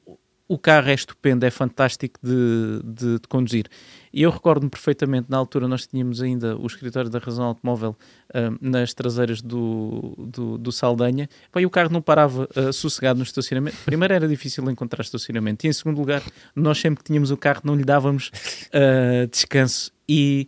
o 0.47 0.57
carro 0.57 0.89
é 0.89 0.93
estupendo, 0.95 1.45
é 1.45 1.51
fantástico 1.51 2.19
de, 2.23 2.81
de, 2.83 3.19
de 3.19 3.27
conduzir. 3.27 3.67
E 4.11 4.23
eu 4.23 4.31
recordo-me 4.31 4.71
perfeitamente, 4.71 5.29
na 5.29 5.37
altura 5.37 5.67
nós 5.67 5.85
tínhamos 5.85 6.19
ainda 6.19 6.57
o 6.57 6.65
escritório 6.65 7.11
da 7.11 7.19
Razão 7.19 7.45
Automóvel 7.45 7.95
uh, 8.29 8.57
nas 8.59 8.93
traseiras 8.95 9.39
do, 9.39 10.15
do, 10.17 10.57
do 10.57 10.71
Saldanha, 10.71 11.29
e 11.55 11.65
o 11.65 11.69
carro 11.69 11.91
não 11.91 12.01
parava 12.01 12.49
uh, 12.55 12.73
sossegado 12.73 13.19
no 13.19 13.23
estacionamento. 13.23 13.77
Primeiro 13.85 14.15
era 14.15 14.27
difícil 14.27 14.67
encontrar 14.71 15.03
estacionamento, 15.03 15.67
e 15.67 15.69
em 15.69 15.73
segundo 15.73 15.99
lugar, 15.99 16.23
nós 16.55 16.79
sempre 16.79 17.03
que 17.03 17.07
tínhamos 17.11 17.29
o 17.29 17.37
carro 17.37 17.61
não 17.63 17.75
lhe 17.75 17.83
dávamos 17.83 18.31
uh, 18.73 19.27
descanso. 19.29 19.91
E 20.09 20.47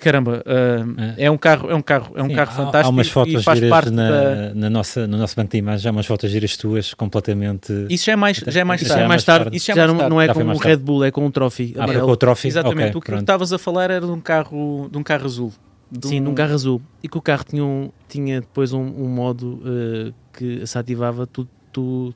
caramba, 0.00 0.42
uh, 0.46 1.00
é. 1.16 1.24
é. 1.24 1.30
um 1.30 1.36
carro, 1.36 1.70
é 1.70 1.74
um 1.74 1.82
carro, 1.82 2.12
é 2.14 2.22
um 2.22 2.28
Sim, 2.28 2.34
carro 2.34 2.52
fantástico. 2.52 2.86
Há 2.86 2.90
umas 2.90 3.08
fotos 3.08 3.34
e 3.34 3.42
faz 3.42 3.60
parte 3.68 3.90
na, 3.90 4.10
da... 4.10 4.54
na 4.54 4.70
nossa, 4.70 5.06
no 5.06 5.18
nosso 5.18 5.36
banco 5.36 5.50
de 5.50 5.58
imagens, 5.58 5.86
há 5.86 5.90
umas 5.90 6.06
fotos 6.06 6.30
giras 6.30 6.56
tuas 6.56 6.94
completamente. 6.94 7.86
Isso 7.90 8.06
já 8.06 8.12
é 8.12 8.16
mais, 8.16 8.36
já 8.38 8.60
é 8.60 8.64
mais 8.64 8.80
tarde. 8.80 8.94
Já 8.94 9.04
é 9.04 9.08
mais 9.08 9.24
tarde. 9.24 9.56
Isso 9.56 9.66
já, 9.66 9.74
já 9.74 9.86
não, 9.86 10.08
não, 10.08 10.20
é 10.20 10.28
com 10.28 10.42
um 10.42 10.56
Red 10.56 10.76
Bull, 10.76 11.04
é 11.04 11.10
com 11.10 11.26
um 11.26 11.30
trophy. 11.30 11.74
Ah, 11.78 11.86
com 11.86 12.10
o 12.10 12.16
trophy. 12.16 12.48
Exatamente. 12.48 12.96
Okay, 12.96 13.14
o 13.14 13.16
que 13.16 13.22
estavas 13.22 13.52
a 13.52 13.58
falar 13.58 13.90
era 13.90 14.06
de 14.06 14.12
um 14.12 14.20
carro, 14.20 14.88
de 14.90 14.98
um 14.98 15.02
carro 15.02 15.24
azul. 15.24 15.52
De 15.90 16.06
Sim, 16.08 16.20
um... 16.20 16.24
de 16.24 16.30
um 16.30 16.34
carro 16.34 16.54
azul. 16.54 16.82
E 17.02 17.08
que 17.08 17.18
o 17.18 17.20
carro 17.20 17.44
tinha, 17.44 17.64
um, 17.64 17.90
tinha 18.08 18.40
depois 18.40 18.72
um, 18.72 18.80
um 18.80 19.08
modo 19.08 19.60
uh, 19.64 20.14
que 20.32 20.66
se 20.66 20.78
ativava, 20.78 21.26
tu, 21.26 21.46
tu 21.70 22.14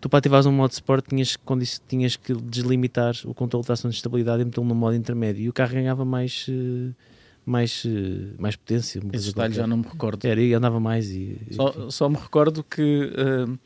tu 0.00 0.08
para 0.08 0.18
ativares 0.18 0.46
um 0.46 0.52
modo 0.52 0.72
Sport 0.72 1.06
tinhas, 1.08 1.38
tinhas 1.88 2.16
que 2.16 2.34
deslimitar 2.34 3.14
o 3.24 3.34
controle 3.34 3.62
de 3.62 3.66
tração 3.66 3.90
de 3.90 3.96
estabilidade 3.96 4.42
e 4.42 4.44
metê-lo 4.44 4.66
no 4.66 4.74
modo 4.74 4.94
intermédio 4.94 5.42
e 5.44 5.48
o 5.48 5.52
carro 5.52 5.72
ganhava 5.72 6.04
mais 6.04 6.46
uh, 6.48 6.94
mais, 7.46 7.84
uh, 7.84 8.34
mais 8.38 8.56
potência. 8.56 9.00
Esse 9.12 9.28
detalhe 9.28 9.54
já 9.54 9.66
não 9.66 9.76
me 9.76 9.84
recordo. 9.84 10.26
Era, 10.26 10.40
e 10.40 10.52
andava 10.52 10.80
mais. 10.80 11.08
E, 11.08 11.38
só, 11.52 11.90
só 11.90 12.08
me 12.08 12.16
recordo 12.16 12.64
que 12.64 12.82
uh, 12.82 13.58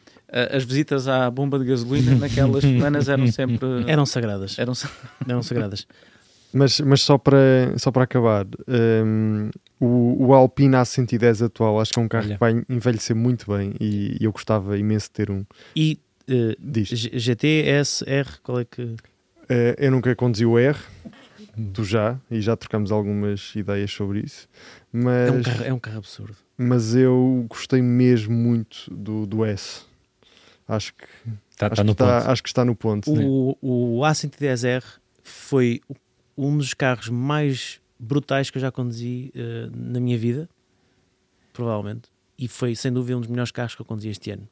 as 0.54 0.64
visitas 0.64 1.08
à 1.08 1.30
bomba 1.30 1.58
de 1.58 1.64
gasolina 1.64 2.14
naquelas 2.14 2.62
semanas 2.62 3.08
eram 3.08 3.26
sempre. 3.28 3.66
Eram 3.88 4.04
sagradas. 4.04 4.58
Eram, 4.58 4.74
eram 5.26 5.42
sagradas. 5.42 5.86
Mas, 6.52 6.80
mas 6.80 7.02
só, 7.02 7.16
para, 7.16 7.74
só 7.78 7.92
para 7.92 8.02
acabar, 8.02 8.44
um, 8.68 9.50
o, 9.78 10.26
o 10.26 10.34
Alpine 10.34 10.74
A110 10.74 11.46
atual 11.46 11.80
acho 11.80 11.92
que 11.92 11.98
é 12.00 12.02
um 12.02 12.08
carro 12.08 12.26
Olha. 12.26 12.34
que 12.34 12.40
vai 12.40 12.64
envelhecer 12.68 13.14
muito 13.14 13.48
bem 13.48 13.72
e, 13.80 14.16
e 14.20 14.24
eu 14.24 14.32
gostava 14.32 14.76
imenso 14.76 15.06
de 15.06 15.12
ter 15.12 15.30
um. 15.30 15.44
E 15.76 16.00
uh, 16.30 17.18
GT, 17.18 17.64
S, 17.66 18.04
R, 18.06 18.28
qual 18.42 18.60
é 18.60 18.64
que. 18.64 18.82
Uh, 18.82 19.74
eu 19.78 19.90
nunca 19.90 20.14
conduzi 20.14 20.46
o 20.46 20.58
R, 20.58 20.78
tu 21.72 21.84
já, 21.84 22.18
e 22.30 22.40
já 22.40 22.56
trocamos 22.56 22.92
algumas 22.92 23.54
ideias 23.54 23.90
sobre 23.90 24.20
isso. 24.20 24.48
Mas, 24.92 25.28
é, 25.28 25.32
um 25.32 25.42
carro, 25.42 25.64
é 25.64 25.72
um 25.74 25.78
carro 25.78 25.98
absurdo. 25.98 26.36
Mas 26.56 26.94
eu 26.94 27.46
gostei 27.48 27.82
mesmo 27.82 28.32
muito 28.32 28.92
do, 28.94 29.26
do 29.26 29.44
S. 29.44 29.82
Acho 30.68 30.94
que, 30.94 31.04
tá, 31.56 31.66
acho, 31.66 31.76
tá 31.76 31.84
que 31.84 31.90
está, 31.90 32.30
acho 32.30 32.42
que 32.42 32.48
está 32.48 32.64
no 32.64 32.76
ponto. 32.76 33.10
O, 33.10 33.56
o 33.60 34.00
A110R 34.02 34.84
foi 35.24 35.80
um 36.36 36.56
dos 36.56 36.74
carros 36.74 37.08
mais 37.08 37.80
brutais 37.98 38.50
que 38.50 38.58
eu 38.58 38.62
já 38.62 38.70
conduzi 38.70 39.32
uh, 39.34 39.70
na 39.76 39.98
minha 39.98 40.16
vida, 40.16 40.48
provavelmente. 41.52 42.08
E 42.38 42.46
foi 42.46 42.76
sem 42.76 42.92
dúvida 42.92 43.16
um 43.16 43.20
dos 43.20 43.28
melhores 43.28 43.50
carros 43.50 43.74
que 43.74 43.82
eu 43.82 43.86
conduzi 43.86 44.08
este 44.08 44.30
ano 44.30 44.48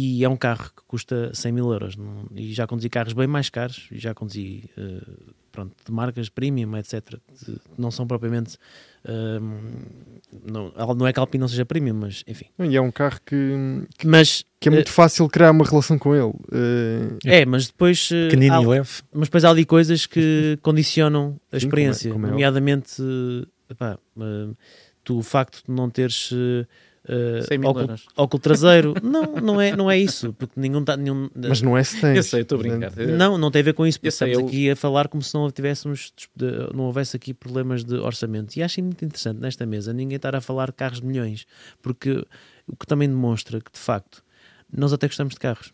e 0.00 0.22
é 0.22 0.28
um 0.28 0.36
carro 0.36 0.70
que 0.76 0.82
custa 0.86 1.34
100 1.34 1.50
mil 1.50 1.72
euros. 1.72 1.96
Não, 1.96 2.24
e 2.36 2.52
já 2.54 2.68
conduzi 2.68 2.88
carros 2.88 3.12
bem 3.12 3.26
mais 3.26 3.50
caros, 3.50 3.88
e 3.90 3.98
já 3.98 4.14
conduzi 4.14 4.70
uh, 4.78 5.34
pronto, 5.50 5.74
de 5.84 5.90
marcas 5.90 6.28
premium, 6.28 6.76
etc. 6.76 7.16
De, 7.44 7.58
não 7.76 7.90
são 7.90 8.06
propriamente. 8.06 8.56
Uh, 9.04 9.42
não, 10.44 10.72
não 10.94 11.04
é 11.04 11.12
que 11.12 11.18
a 11.18 11.22
Alpine 11.22 11.40
não 11.40 11.48
seja 11.48 11.64
premium, 11.64 11.94
mas 11.94 12.22
enfim. 12.28 12.46
E 12.60 12.76
é 12.76 12.80
um 12.80 12.92
carro 12.92 13.18
que, 13.26 13.56
que, 13.98 14.06
mas, 14.06 14.44
que 14.60 14.68
é 14.68 14.70
muito 14.70 14.86
uh, 14.86 14.92
fácil 14.92 15.28
criar 15.28 15.50
uma 15.50 15.64
relação 15.64 15.98
com 15.98 16.14
ele. 16.14 16.32
é, 17.24 17.44
mas 17.44 17.66
depois. 17.66 18.08
Pequenino 18.08 18.54
há, 18.54 18.62
e 18.62 18.66
leve. 18.66 18.90
Mas 19.12 19.26
depois 19.26 19.44
há 19.44 19.50
ali 19.50 19.64
coisas 19.64 20.06
que 20.06 20.56
condicionam 20.62 21.40
a 21.50 21.58
Sim, 21.58 21.66
experiência, 21.66 22.12
como 22.12 22.26
é, 22.26 22.28
como 22.30 22.38
é 22.40 22.44
nomeadamente. 22.46 23.02
Epá, 23.68 23.98
tu, 25.02 25.18
o 25.18 25.22
facto 25.24 25.64
de 25.66 25.74
não 25.74 25.90
teres 25.90 26.30
uh, 27.08 27.42
100 27.46 27.58
mil 27.58 27.68
óculo, 27.70 27.94
óculo 28.16 28.40
traseiro. 28.40 28.94
não, 29.02 29.22
não 29.36 29.60
é, 29.60 29.74
não 29.76 29.90
é 29.90 29.98
isso, 29.98 30.32
porque 30.34 30.58
nenhum 30.58 30.80
está. 30.80 30.96
Nenhum, 30.96 31.28
Mas 31.34 31.60
não 31.62 31.76
é 31.76 31.82
se 31.84 32.00
tens. 32.00 32.16
Eu 32.16 32.22
sei, 32.22 32.42
estou 32.42 32.56
a 32.58 32.62
brincar. 32.62 32.92
não, 32.96 33.36
não 33.38 33.50
tem 33.50 33.60
a 33.60 33.64
ver 33.64 33.72
com 33.74 33.86
isso, 33.86 33.98
porque 33.98 34.08
Eu 34.08 34.12
sei, 34.12 34.28
estamos 34.32 34.52
eu- 34.52 34.56
aqui 34.58 34.70
a 34.70 34.76
falar 34.76 35.08
como 35.08 35.22
se 35.22 35.34
não 35.34 35.50
tivéssemos, 35.50 36.12
não 36.74 36.84
houvesse 36.84 37.16
aqui 37.16 37.32
problemas 37.34 37.84
de 37.84 37.94
orçamento. 37.96 38.56
E 38.56 38.62
acho 38.62 38.82
muito 38.82 39.04
interessante 39.04 39.40
nesta 39.40 39.64
mesa 39.66 39.92
ninguém 39.92 40.16
estar 40.16 40.34
a 40.36 40.40
falar 40.40 40.66
de 40.66 40.72
carros 40.74 41.00
de 41.00 41.06
milhões, 41.06 41.46
porque 41.82 42.24
o 42.66 42.76
que 42.76 42.86
também 42.86 43.08
demonstra 43.08 43.60
que 43.60 43.72
de 43.72 43.78
facto 43.78 44.22
nós 44.72 44.92
até 44.92 45.06
gostamos 45.06 45.34
de 45.34 45.40
carros 45.40 45.72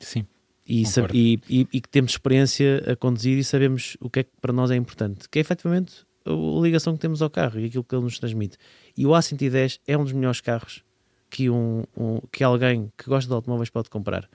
Sim. 0.00 0.24
e, 0.66 0.84
e, 1.12 1.40
e- 1.50 1.68
e 1.72 1.80
que 1.80 1.88
temos 1.88 2.12
experiência 2.12 2.82
a 2.86 2.96
conduzir 2.96 3.36
e 3.38 3.44
sabemos 3.44 3.96
o 4.00 4.08
que 4.08 4.20
é 4.20 4.22
que 4.22 4.30
para 4.40 4.52
nós 4.52 4.70
é 4.70 4.76
importante, 4.76 5.28
que 5.28 5.38
é 5.38 5.42
efetivamente 5.42 6.04
a 6.24 6.60
ligação 6.62 6.94
que 6.94 7.00
temos 7.00 7.20
ao 7.22 7.30
carro 7.30 7.58
e 7.60 7.66
aquilo 7.66 7.84
que 7.84 7.94
ele 7.94 8.04
nos 8.04 8.18
transmite. 8.18 8.56
E 8.96 9.06
o 9.06 9.10
A110 9.10 9.78
é 9.86 9.96
um 9.96 10.04
dos 10.04 10.12
melhores 10.12 10.40
carros 10.40 10.82
que, 11.30 11.48
um, 11.50 11.84
um- 11.96 12.20
que 12.30 12.44
alguém 12.44 12.92
que 12.96 13.08
gosta 13.08 13.28
de 13.28 13.34
automóveis 13.34 13.70
pode 13.70 13.88
comprar. 13.90 14.28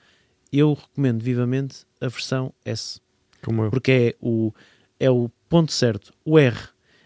Eu 0.51 0.73
recomendo 0.73 1.21
vivamente 1.21 1.85
a 2.01 2.07
versão 2.07 2.53
S, 2.65 2.99
porque 3.69 3.91
é 3.91 4.15
o, 4.21 4.53
é 4.99 5.09
o 5.11 5.29
ponto 5.49 5.71
certo. 5.71 6.11
O 6.25 6.39
R 6.39 6.57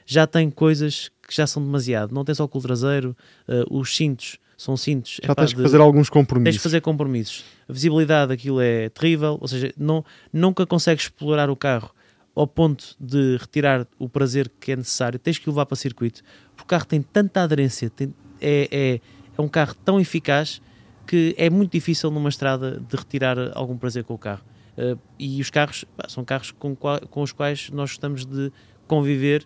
já 0.05 0.25
tem 0.27 0.49
coisas 0.49 1.09
que 1.27 1.35
já 1.35 1.45
são 1.47 1.63
demasiado. 1.63 2.13
Não 2.13 2.23
tem 2.25 2.35
só 2.35 2.43
o 2.45 2.61
traseiro, 2.61 3.15
eh, 3.47 3.63
os 3.69 3.95
cintos 3.95 4.37
são 4.57 4.75
cintos. 4.77 5.19
Já 5.23 5.31
epá, 5.31 5.35
tens 5.43 5.51
que 5.53 5.57
de- 5.57 5.63
fazer 5.63 5.79
alguns 5.81 6.07
Tens 6.07 6.09
compromissos. 6.09 6.53
de 6.55 6.59
fazer 6.63 6.81
compromissos. 6.81 7.43
A 7.67 7.73
visibilidade 7.73 8.29
daquilo 8.29 8.59
é 8.61 8.89
terrível, 8.89 9.37
ou 9.41 9.47
seja, 9.47 9.73
não, 9.77 10.03
nunca 10.31 10.65
consegues 10.65 11.05
explorar 11.05 11.49
o 11.49 11.55
carro 11.55 11.91
ao 12.35 12.47
ponto 12.47 12.95
de 12.99 13.37
retirar 13.37 13.87
o 13.99 14.07
prazer 14.07 14.49
que 14.59 14.71
é 14.71 14.75
necessário. 14.75 15.19
Tens 15.19 15.37
que 15.37 15.49
o 15.49 15.51
levar 15.51 15.65
para 15.65 15.75
circuito, 15.75 16.21
porque 16.55 16.63
o 16.63 16.67
carro 16.67 16.85
tem 16.85 17.01
tanta 17.01 17.41
aderência, 17.43 17.89
tem- 17.89 18.13
é, 18.39 18.67
é, 18.71 18.99
é 19.37 19.41
um 19.41 19.47
carro 19.47 19.75
tão 19.85 19.99
eficaz 19.99 20.61
que 21.05 21.35
é 21.37 21.49
muito 21.49 21.71
difícil 21.71 22.09
numa 22.09 22.29
estrada 22.29 22.79
de 22.79 22.95
retirar 22.95 23.37
algum 23.53 23.77
prazer 23.77 24.03
com 24.03 24.13
o 24.13 24.17
carro. 24.17 24.43
Eh, 24.77 24.95
e 25.19 25.41
os 25.41 25.49
carros 25.49 25.83
são 26.07 26.23
carros 26.23 26.51
com, 26.51 26.75
com 26.75 27.21
os 27.21 27.31
quais 27.33 27.69
nós 27.71 27.89
gostamos 27.91 28.25
de 28.25 28.51
conviver 28.87 29.45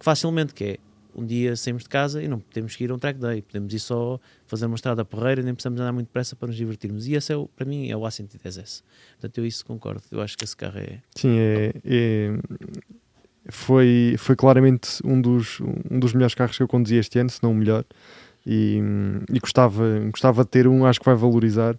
facilmente, 0.00 0.54
que 0.54 0.64
é 0.64 0.78
um 1.14 1.24
dia 1.24 1.54
saímos 1.56 1.82
de 1.82 1.88
casa 1.88 2.22
e 2.22 2.28
não 2.28 2.38
que 2.38 2.84
ir 2.84 2.90
a 2.90 2.94
um 2.94 2.98
track 2.98 3.18
day, 3.18 3.42
podemos 3.42 3.72
ir 3.72 3.78
só 3.78 4.18
fazer 4.46 4.66
uma 4.66 4.76
estrada 4.76 5.04
porreira 5.04 5.42
nem 5.42 5.54
precisamos 5.54 5.80
andar 5.80 5.92
muito 5.92 6.06
depressa 6.06 6.34
para 6.36 6.48
nos 6.48 6.56
divertirmos. 6.56 7.06
E 7.06 7.14
esse 7.14 7.32
é, 7.32 7.36
o, 7.36 7.46
para 7.48 7.66
mim, 7.66 7.90
é 7.90 7.96
o 7.96 8.00
A110S. 8.00 8.82
Portanto, 9.12 9.38
eu 9.38 9.46
isso 9.46 9.64
concordo. 9.64 10.02
Eu 10.10 10.20
acho 10.20 10.36
que 10.36 10.44
esse 10.44 10.56
carro 10.56 10.78
é. 10.78 10.98
Sim, 11.14 11.38
é, 11.38 11.72
é- 11.84 12.38
foi, 13.48 14.14
foi 14.18 14.36
claramente 14.36 15.00
um 15.04 15.20
dos, 15.20 15.60
um 15.90 15.98
dos 15.98 16.12
melhores 16.12 16.34
carros 16.34 16.56
que 16.56 16.62
eu 16.62 16.68
conduzi 16.68 16.96
este 16.96 17.18
ano, 17.18 17.30
se 17.30 17.42
não 17.42 17.52
o 17.52 17.54
melhor. 17.54 17.84
E, 18.46 18.80
e 19.32 19.38
gostava, 19.38 19.84
gostava 20.10 20.44
de 20.44 20.50
ter 20.50 20.66
um, 20.66 20.84
acho 20.84 20.98
que 21.00 21.06
vai 21.06 21.14
valorizar 21.14 21.76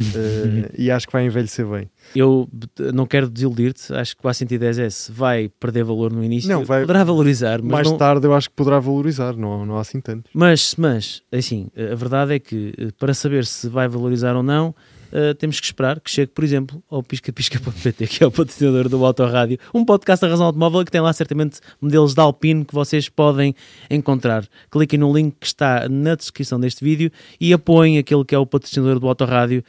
eh, 0.00 0.70
e 0.76 0.90
acho 0.90 1.06
que 1.06 1.12
vai 1.12 1.24
envelhecer 1.26 1.66
bem. 1.66 1.90
Eu 2.14 2.48
não 2.92 3.06
quero 3.06 3.28
desiludir-te, 3.28 3.92
acho 3.94 4.16
que 4.16 4.26
o 4.26 4.30
A110S 4.30 5.10
vai 5.12 5.48
perder 5.48 5.84
valor 5.84 6.12
no 6.12 6.22
início, 6.24 6.48
Não, 6.50 6.64
vai- 6.64 6.80
poderá 6.82 7.04
valorizar, 7.04 7.60
mas 7.62 7.70
Mais 7.72 7.90
não, 7.90 7.96
tarde 7.96 8.26
eu 8.26 8.34
acho 8.34 8.48
que 8.50 8.56
poderá 8.56 8.78
valorizar, 8.78 9.36
não, 9.36 9.64
não 9.66 9.76
há 9.78 9.80
assim 9.80 10.00
tanto. 10.00 10.28
Mas, 10.34 10.74
mas, 10.76 11.22
assim, 11.32 11.68
a 11.76 11.94
verdade 11.94 12.34
é 12.34 12.38
que 12.38 12.74
eh, 12.78 12.88
para 12.98 13.14
saber 13.14 13.44
se 13.46 13.68
vai 13.68 13.88
valorizar 13.88 14.34
ou 14.36 14.42
não, 14.42 14.74
eh, 15.12 15.34
temos 15.34 15.60
que 15.60 15.66
esperar 15.66 16.00
que 16.00 16.10
chegue, 16.10 16.32
por 16.32 16.42
exemplo, 16.42 16.82
ao 16.90 17.02
piscapisca.pt, 17.02 18.06
que 18.08 18.24
é 18.24 18.26
o 18.26 18.30
patrocinador 18.30 18.88
do 18.88 19.04
Autorádio, 19.04 19.58
um 19.74 19.84
podcast 19.84 20.22
da 20.22 20.28
Razão 20.28 20.46
Automóvel 20.46 20.84
que 20.84 20.90
tem 20.90 21.00
lá 21.00 21.12
certamente 21.12 21.60
modelos 21.80 22.14
da 22.14 22.22
Alpine 22.22 22.64
que 22.64 22.74
vocês 22.74 23.08
podem 23.08 23.54
encontrar. 23.90 24.48
Cliquem 24.70 24.98
no 24.98 25.12
link 25.14 25.36
que 25.38 25.46
está 25.46 25.86
na 25.88 26.14
descrição 26.14 26.58
deste 26.58 26.82
vídeo 26.82 27.12
e 27.38 27.52
apoiem 27.52 27.98
aquele 27.98 28.24
que 28.24 28.34
é 28.34 28.38
o 28.38 28.46
patrocinador 28.46 28.98
do 28.98 29.06
Autorádio 29.06 29.62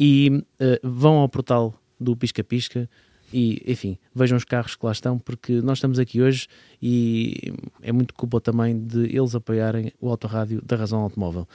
e 0.00 0.42
eh, 0.58 0.80
vão 0.82 1.16
ao 1.18 1.28
portal 1.28 1.74
do 2.00 2.16
Pisca 2.16 2.42
Pisca 2.42 2.88
e, 3.32 3.62
enfim, 3.66 3.98
vejam 4.14 4.38
os 4.38 4.44
carros 4.44 4.76
que 4.76 4.86
lá 4.86 4.92
estão, 4.92 5.18
porque 5.18 5.60
nós 5.60 5.78
estamos 5.78 5.98
aqui 5.98 6.22
hoje 6.22 6.46
e 6.80 7.52
é 7.82 7.92
muito 7.92 8.14
culpa 8.14 8.40
também 8.40 8.78
de 8.78 9.14
eles 9.14 9.34
apoiarem 9.34 9.92
o 10.00 10.08
Autorádio 10.08 10.62
da 10.64 10.76
Razão 10.76 11.00
Automóvel. 11.00 11.46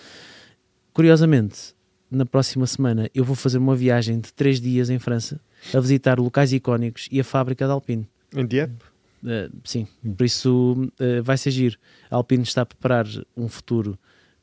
Curiosamente, 0.93 1.73
na 2.11 2.25
próxima 2.25 2.67
semana 2.67 3.09
eu 3.15 3.23
vou 3.23 3.35
fazer 3.35 3.57
uma 3.57 3.75
viagem 3.75 4.19
de 4.19 4.33
três 4.33 4.59
dias 4.59 4.89
em 4.89 4.99
França 4.99 5.39
a 5.73 5.79
visitar 5.79 6.19
locais 6.19 6.51
icónicos 6.53 7.07
e 7.11 7.19
a 7.19 7.23
fábrica 7.23 7.65
da 7.65 7.73
Alpine. 7.73 8.07
Em 8.35 8.45
Dieppe? 8.45 8.83
Uh, 9.23 9.55
sim, 9.63 9.87
por 10.17 10.25
isso 10.25 10.73
uh, 10.99 11.23
vai 11.23 11.37
ser 11.37 11.51
giro. 11.51 11.77
A 12.09 12.15
Alpine 12.15 12.43
está 12.43 12.63
a 12.63 12.65
preparar 12.65 13.05
um 13.37 13.47
futuro 13.47 13.97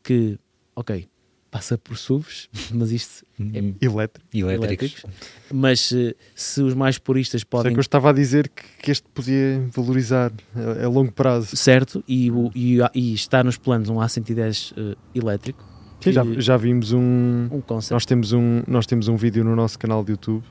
que, 0.05 0.39
ok, 0.77 1.09
passa 1.51 1.77
por 1.77 1.97
SUVs, 1.99 2.49
mas 2.71 2.93
isto 2.93 3.27
é 3.41 3.59
Elétrico. 3.85 4.29
Elétricos. 4.33 5.03
elétricos. 5.03 5.05
Mas 5.51 5.91
uh, 5.91 6.15
se 6.35 6.63
os 6.63 6.75
mais 6.75 6.97
puristas 6.97 7.41
Sei 7.41 7.49
podem 7.51 7.73
que 7.73 7.79
eu 7.79 7.83
estava 7.83 8.11
a 8.11 8.13
dizer 8.13 8.49
que, 8.49 8.63
que 8.83 8.91
este 8.93 9.07
podia 9.13 9.67
valorizar 9.75 10.33
a, 10.55 10.85
a 10.85 10.89
longo 10.89 11.11
prazo. 11.11 11.57
certo 11.57 12.05
e, 12.07 12.31
o- 12.31 12.53
e, 12.55 12.79
e 12.95 13.15
está 13.15 13.43
nos 13.43 13.57
planos 13.57 13.89
um 13.89 13.97
A110 13.97 14.73
uh, 14.77 14.97
elétrico, 15.15 15.65
Sim, 16.01 16.13
já, 16.13 16.25
já 16.39 16.57
vimos 16.57 16.93
um. 16.93 17.49
um 17.51 17.61
concept. 17.61 17.93
Nós 17.93 18.07
temos 18.07 18.33
um, 18.33 18.63
nós 18.67 18.87
temos 18.87 19.09
um 19.09 19.17
vídeo 19.17 19.45
no 19.45 19.55
nosso 19.57 19.79
canal 19.79 20.05
de 20.05 20.13
YouTube 20.13 20.45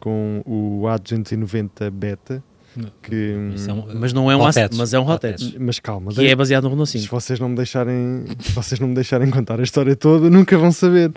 com 0.00 0.42
o 0.46 0.82
A290 0.86 1.90
Beta. 1.90 2.42
Que, 3.02 3.34
é 3.68 3.72
um- 3.72 3.98
Mas 3.98 4.12
não 4.12 4.30
é 4.30 4.36
um 4.36 4.40
Hot 4.42 4.58
A- 4.58 4.64
hatch. 4.66 4.74
mas 4.76 4.92
é 4.94 4.98
um 5.00 5.10
hatch. 5.10 5.54
Mas 5.58 5.78
calma, 5.80 6.12
que 6.12 6.26
é 6.26 6.34
baseado 6.34 6.64
no 6.64 6.70
Renault 6.70 6.90
se 6.90 6.98
5. 7.00 7.10
vocês 7.14 7.38
não 7.40 7.48
me 7.48 7.56
deixarem, 7.56 8.24
se 8.38 8.52
vocês 8.52 8.78
não 8.80 8.88
me 8.88 8.94
deixarem 8.94 9.30
contar 9.30 9.58
a 9.60 9.62
história 9.62 9.94
toda, 9.96 10.28
nunca 10.30 10.56
vão 10.58 10.70
saber. 10.72 11.12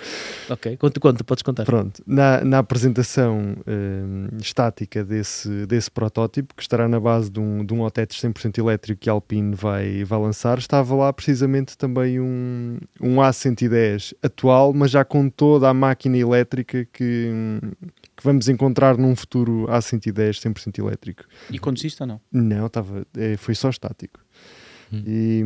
Ok, 0.49 0.77
conta, 0.77 0.99
conta, 0.99 1.23
podes 1.23 1.41
contar. 1.43 1.65
Pronto, 1.65 2.01
na, 2.05 2.43
na 2.43 2.59
apresentação 2.59 3.55
hum, 3.67 4.27
estática 4.39 5.03
desse, 5.03 5.65
desse 5.65 5.89
protótipo, 5.91 6.53
que 6.55 6.61
estará 6.61 6.87
na 6.87 6.99
base 6.99 7.29
de 7.29 7.39
um, 7.39 7.63
de 7.65 7.73
um 7.73 7.81
Otetes 7.81 8.21
100% 8.21 8.57
elétrico 8.59 9.01
que 9.01 9.09
a 9.09 9.13
Alpine 9.13 9.55
vai, 9.55 10.03
vai 10.03 10.19
lançar, 10.19 10.57
estava 10.57 10.95
lá 10.95 11.11
precisamente 11.13 11.77
também 11.77 12.19
um, 12.19 12.77
um 13.01 13.15
A110 13.17 14.13
atual, 14.23 14.73
mas 14.73 14.91
já 14.91 15.03
com 15.03 15.29
toda 15.29 15.67
a 15.69 15.73
máquina 15.73 16.17
elétrica 16.17 16.85
que, 16.91 17.31
que 18.19 18.25
vamos 18.25 18.49
encontrar 18.49 18.97
num 18.97 19.15
futuro 19.15 19.65
A110 19.69 20.41
100% 20.41 20.79
elétrico. 20.79 21.23
E 21.49 21.57
conduziste 21.57 22.03
ou 22.03 22.07
não? 22.07 22.21
Não, 22.29 22.65
estava, 22.65 23.07
é, 23.15 23.37
foi 23.37 23.55
só 23.55 23.69
estático. 23.69 24.19
E, 24.91 25.43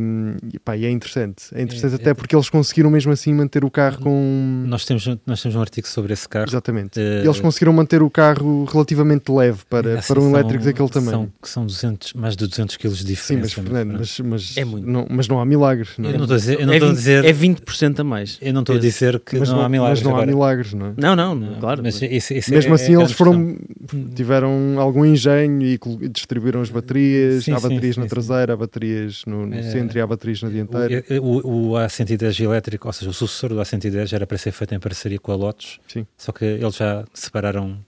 e, 0.54 0.58
pá, 0.58 0.76
e 0.76 0.84
é 0.86 0.90
interessante. 0.90 1.44
É 1.54 1.60
interessante 1.62 1.92
É- 1.92 1.96
até 1.96 2.10
é- 2.10 2.14
porque 2.14 2.34
eles 2.34 2.48
conseguiram 2.48 2.90
mesmo 2.90 3.12
assim 3.12 3.32
manter 3.34 3.64
o 3.64 3.70
carro 3.70 3.98
com. 4.00 4.64
Nós 4.66 4.84
temos, 4.84 5.06
nós 5.26 5.42
temos 5.42 5.54
um 5.56 5.60
artigo 5.60 5.86
sobre 5.86 6.12
esse 6.12 6.28
carro. 6.28 6.48
Exatamente. 6.48 6.98
Eh, 6.98 7.22
Eles 7.24 7.40
conseguiram 7.40 7.72
manter 7.72 8.02
o 8.02 8.08
carro 8.10 8.64
relativamente 8.64 9.30
leve 9.30 9.60
para, 9.68 9.98
assim, 9.98 10.08
para 10.14 10.20
um 10.20 10.30
são- 10.30 10.38
elétrico 10.38 10.64
daquele 10.64 10.88
tamanho. 10.88 11.10
São, 11.10 11.32
são 11.42 11.66
200, 11.66 12.12
mais 12.14 12.36
de 12.36 12.46
200 12.46 12.76
kg 12.76 12.88
de 12.90 12.96
Sim, 12.98 13.04
diferença. 13.06 13.40
mas, 13.42 13.52
Fernando, 13.52 13.98
mas, 13.98 14.20
mas, 14.20 14.56
É 14.56 14.64
muito. 14.64 14.86
Não, 14.86 15.06
mas 15.10 15.28
não 15.28 15.40
há 15.40 15.44
milagres, 15.44 15.90
não 15.98 16.08
é? 16.08 16.12
Eu 16.12 16.16
não 16.18 16.24
estou 16.24 16.34
a 16.36 16.38
dizer, 16.38 16.60
eu 16.60 16.66
não 16.66 16.72
é, 16.72 16.76
estou 16.76 16.88
a 16.88 16.92
20, 16.92 16.98
dizer, 16.98 17.24
é 17.24 17.32
20% 17.32 18.00
a 18.00 18.04
mais. 18.04 18.38
eu 18.40 18.52
não 18.52 18.60
estou 18.60 18.76
a 18.76 18.78
dizer 18.78 19.20
que 19.20 19.38
mas 19.38 19.48
não, 19.48 19.60
há 19.60 19.68
milagres. 19.68 19.98
mas 20.00 20.04
não 20.04 20.10
há 20.12 20.14
agora. 20.22 20.26
milagres, 20.30 20.72
não 20.74 20.86
é? 20.86 20.92
Não, 20.96 21.16
não, 21.34 21.60
claro. 21.60 21.82
Mas 21.82 22.00
isso- 22.02 22.32
isso 22.34 22.50
Mesmo 22.50 22.72
é- 22.72 22.74
assim, 22.76 22.94
é 22.94 22.98
eles 23.00 23.12
foram, 23.12 23.54
questão. 23.56 24.08
tiveram 24.14 24.76
algum 24.78 25.04
engenho 25.04 25.62
e 25.62 25.78
distribuíram 26.08 26.60
as 26.60 26.70
baterias. 26.70 27.44
Sim, 27.44 27.52
há 27.52 27.56
sim, 27.58 27.62
baterias 27.68 27.94
sim, 27.94 28.00
na 28.00 28.06
sim. 28.06 28.10
traseira, 28.10 28.52
há 28.52 28.56
baterias 28.56 29.22
no, 29.26 29.33
no 29.46 29.54
É, 29.54 29.62
centro 29.62 29.98
e 29.98 30.00
há 30.00 30.06
baterias 30.06 30.42
na 30.42 30.48
dianteira. 30.48 31.04
O, 31.20 31.46
o, 31.46 31.70
o 31.70 31.72
A110 31.74 32.40
elétrico, 32.44 32.86
ou 32.88 32.92
seja, 32.92 33.10
o 33.10 33.14
sucessor 33.14 33.50
do 33.50 33.56
A110 33.56 34.12
era 34.12 34.26
para 34.26 34.38
ser 34.38 34.52
feito 34.52 34.74
em 34.74 34.80
parceria 34.80 35.18
com 35.18 35.32
a 35.32 35.36
Lotus, 35.36 35.80
Sim. 35.88 36.06
só 36.16 36.32
que 36.32 36.44
eles 36.44 36.76
já 36.76 37.04
separaram, 37.12 37.78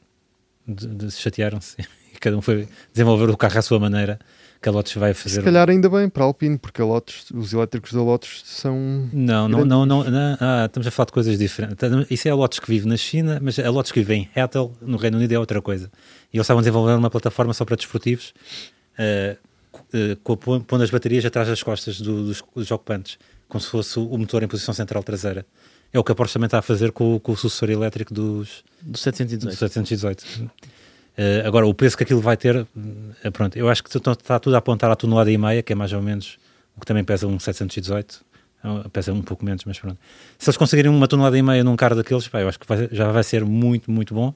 de, 0.66 0.86
de- 0.86 1.10
chatearam-se 1.10 1.76
e 2.14 2.18
cada 2.18 2.36
um 2.36 2.42
foi 2.42 2.66
desenvolver 2.92 3.30
o 3.30 3.36
carro 3.36 3.58
à 3.58 3.62
sua 3.62 3.78
maneira, 3.78 4.18
que 4.60 4.68
a 4.68 4.72
Lotus 4.72 4.94
vai 4.94 5.12
fazer. 5.14 5.36
Se 5.36 5.42
calhar 5.42 5.68
ainda 5.68 5.88
bem 5.88 6.08
para 6.08 6.24
a 6.24 6.26
Alpine, 6.26 6.56
porque 6.58 6.80
a 6.80 6.84
Lotus, 6.84 7.30
os 7.32 7.52
elétricos 7.52 7.92
da 7.92 8.02
Lotus 8.02 8.42
são. 8.46 9.08
Não, 9.12 9.46
não, 9.48 9.64
não, 9.64 9.84
não, 9.86 10.02
não, 10.04 10.36
ah, 10.40 10.64
estamos 10.66 10.86
a 10.86 10.90
falar 10.90 11.06
de 11.06 11.12
coisas 11.12 11.38
diferentes. 11.38 11.76
Isso 12.10 12.26
é 12.26 12.30
a 12.30 12.34
Lotus 12.34 12.58
que 12.58 12.68
vive 12.68 12.88
na 12.88 12.96
China, 12.96 13.38
mas 13.40 13.58
a 13.58 13.70
Lotus 13.70 13.92
que 13.92 14.00
vive 14.00 14.14
em 14.14 14.30
Hattel, 14.34 14.72
no 14.80 14.96
Reino 14.96 15.18
Unido, 15.18 15.32
é 15.32 15.38
outra 15.38 15.60
coisa. 15.60 15.90
E 16.32 16.36
eles 16.38 16.44
estavam 16.46 16.60
a 16.60 16.62
desenvolver 16.62 16.94
uma 16.94 17.10
plataforma 17.10 17.52
só 17.52 17.64
para 17.66 17.76
desportivos, 17.76 18.32
ah, 18.98 19.36
eh, 19.92 20.16
pondo 20.66 20.82
as 20.82 20.90
baterias 20.90 21.24
atrás 21.24 21.48
das 21.48 21.62
costas 21.62 22.00
do- 22.00 22.24
dos, 22.24 22.42
dos 22.54 22.70
ocupantes, 22.70 23.18
como 23.48 23.60
se 23.60 23.68
fosse 23.70 23.98
o 23.98 24.16
motor 24.18 24.42
em 24.42 24.48
posição 24.48 24.74
central 24.74 25.02
traseira. 25.02 25.46
É 25.92 25.98
o 25.98 26.04
que 26.04 26.12
a 26.12 26.14
Porsche 26.14 26.34
também 26.34 26.46
está 26.46 26.58
a 26.58 26.62
fazer 26.62 26.92
com, 26.92 27.14
o- 27.16 27.20
com 27.20 27.32
o 27.32 27.36
sucessor 27.36 27.70
elétrico 27.70 28.12
dos, 28.12 28.64
Do 28.82 28.92
dos 28.92 29.00
718. 29.00 29.56
718. 29.56 30.24
Eh, 31.16 31.42
agora, 31.46 31.66
o 31.66 31.72
preço 31.72 31.96
que 31.96 32.02
aquilo 32.02 32.20
vai 32.20 32.36
ter, 32.36 32.66
eh, 33.24 33.30
pronto, 33.30 33.56
eu 33.56 33.68
acho 33.68 33.82
que 33.82 33.96
está- 33.96 34.38
tudo 34.38 34.54
a 34.54 34.58
apontar 34.58 34.90
à 34.90 34.96
tonelada 34.96 35.30
e 35.30 35.38
meia, 35.38 35.62
que 35.62 35.72
é 35.72 35.76
mais 35.76 35.92
ou 35.92 36.02
menos 36.02 36.38
o 36.76 36.80
que 36.80 36.86
também 36.86 37.02
pesa 37.04 37.26
um 37.26 37.38
718. 37.38 38.24
Eh, 38.64 38.88
Pesa 38.92 39.12
um 39.12 39.22
pouco 39.22 39.44
menos, 39.44 39.64
mas 39.64 39.78
pronto. 39.78 39.96
Se 40.38 40.48
eles 40.50 40.56
conseguirem 40.56 40.90
uma 40.90 41.06
tonelada 41.08 41.38
e 41.38 41.42
meia 41.42 41.62
num 41.64 41.76
carro 41.76 41.94
daqueles, 41.94 42.26
pá, 42.28 42.40
eu 42.40 42.48
acho 42.48 42.58
que 42.58 42.66
vai- 42.66 42.88
já 42.92 43.10
vai 43.12 43.22
ser 43.22 43.44
muito, 43.44 43.90
muito 43.90 44.12
bom. 44.12 44.34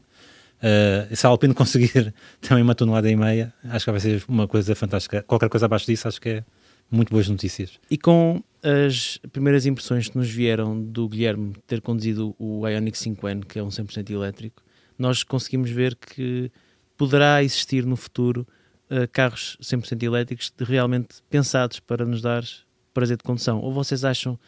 Eh, 0.63 1.09
se 1.15 1.27
a 1.27 1.31
Alpine 1.31 1.55
conseguir 1.55 2.15
também 2.41 2.63
uma 2.63 2.75
tonelada 2.75 3.11
e 3.11 3.17
meia, 3.17 3.53
acho 3.65 3.85
que 3.85 3.91
vai 3.91 4.01
ser 4.01 4.23
uma 4.29 4.47
coisa 4.47 4.75
fantástica. 4.75 5.23
Qualquer 5.23 5.49
coisa 5.49 5.67
abaixo 5.67 5.87
disso, 5.87 6.07
acho 6.07 6.21
que 6.21 6.29
é 6.29 6.45
muito 6.91 7.11
boas 7.11 7.29
notícias. 7.29 7.79
E 7.91 7.97
com 7.97 8.43
as 8.63 9.19
primeiras 9.33 9.65
impressões 9.65 10.09
que 10.09 10.19
nos 10.19 10.29
vieram 10.29 10.81
do 10.81 11.09
Guilherme 11.09 11.55
ter 11.67 11.81
conduzido 11.81 12.35
o 12.39 12.67
Ioniq 12.67 12.99
5N, 12.99 13.45
que 13.45 13.59
é 13.59 13.63
um 13.63 13.69
100% 13.69 14.11
elétrico, 14.11 14.63
nós 14.99 15.23
conseguimos 15.23 15.71
ver 15.71 15.95
que 15.95 16.51
poderá 16.97 17.43
existir 17.43 17.87
no 17.87 17.97
futuro 17.97 18.47
uh, 18.91 19.09
carros 19.11 19.57
100% 19.63 20.03
elétricos 20.03 20.53
realmente 20.59 21.23
pensados 21.31 21.81
para 21.81 22.05
nos 22.05 22.21
dar 22.21 22.45
prazer 22.93 23.17
de 23.17 23.23
condução. 23.23 23.61
Ou 23.61 23.73
vocês 23.73 24.05
acham... 24.05 24.39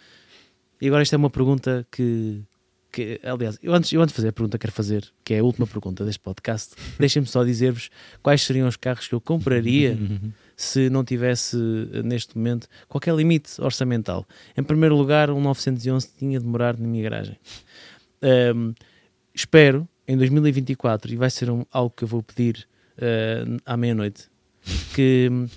E 0.80 0.88
agora 0.88 1.02
esta 1.02 1.16
é 1.16 1.18
uma 1.18 1.30
pergunta 1.30 1.86
que... 1.90 2.42
que 2.92 3.18
aliás, 3.24 3.58
eu 3.62 3.74
antes, 3.74 3.90
eu 3.92 4.02
antes 4.02 4.12
de 4.12 4.16
fazer 4.16 4.28
a 4.28 4.32
pergunta 4.32 4.58
que 4.58 4.62
quero 4.62 4.72
fazer, 4.72 5.10
que 5.24 5.34
é 5.34 5.38
a 5.38 5.44
última 5.44 5.66
pergunta 5.66 6.04
deste 6.04 6.20
podcast, 6.20 6.74
deixem-me 7.00 7.26
só 7.26 7.42
dizer-vos 7.42 7.90
quais 8.22 8.42
seriam 8.42 8.68
os 8.68 8.76
carros 8.76 9.08
que 9.08 9.14
eu 9.14 9.20
compraria 9.20 9.98
se 10.56 10.90
não 10.90 11.02
tivesse 11.02 11.56
neste 12.04 12.36
momento 12.36 12.68
qualquer 12.88 13.14
limite 13.14 13.60
orçamental. 13.60 14.26
Em 14.56 14.62
primeiro 14.62 14.94
lugar, 14.94 15.30
um 15.30 15.40
911 15.40 16.08
tinha 16.18 16.38
de 16.38 16.46
morar 16.46 16.76
na 16.78 16.86
minha 16.86 17.02
garagem. 17.02 17.36
Um, 18.54 18.72
espero 19.34 19.88
em 20.06 20.16
2024, 20.16 21.12
e 21.12 21.16
vai 21.16 21.30
ser 21.30 21.50
um, 21.50 21.64
algo 21.70 21.92
que 21.96 22.04
eu 22.04 22.08
vou 22.08 22.22
pedir 22.22 22.68
uh, 22.98 23.56
à 23.64 23.76
meia-noite, 23.76 24.28
que 24.94 25.28
hum, 25.30 25.48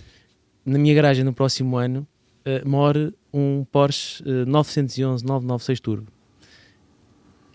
na 0.66 0.80
minha 0.80 0.94
garagem 0.96 1.24
no 1.24 1.34
próximo 1.34 1.78
ano 1.78 2.08
uh, 2.46 2.68
more 2.68 3.14
um 3.34 3.66
Porsche 3.66 4.24
uh, 4.24 4.46
911 4.46 5.26
996 5.26 5.80
Turbo, 5.80 6.12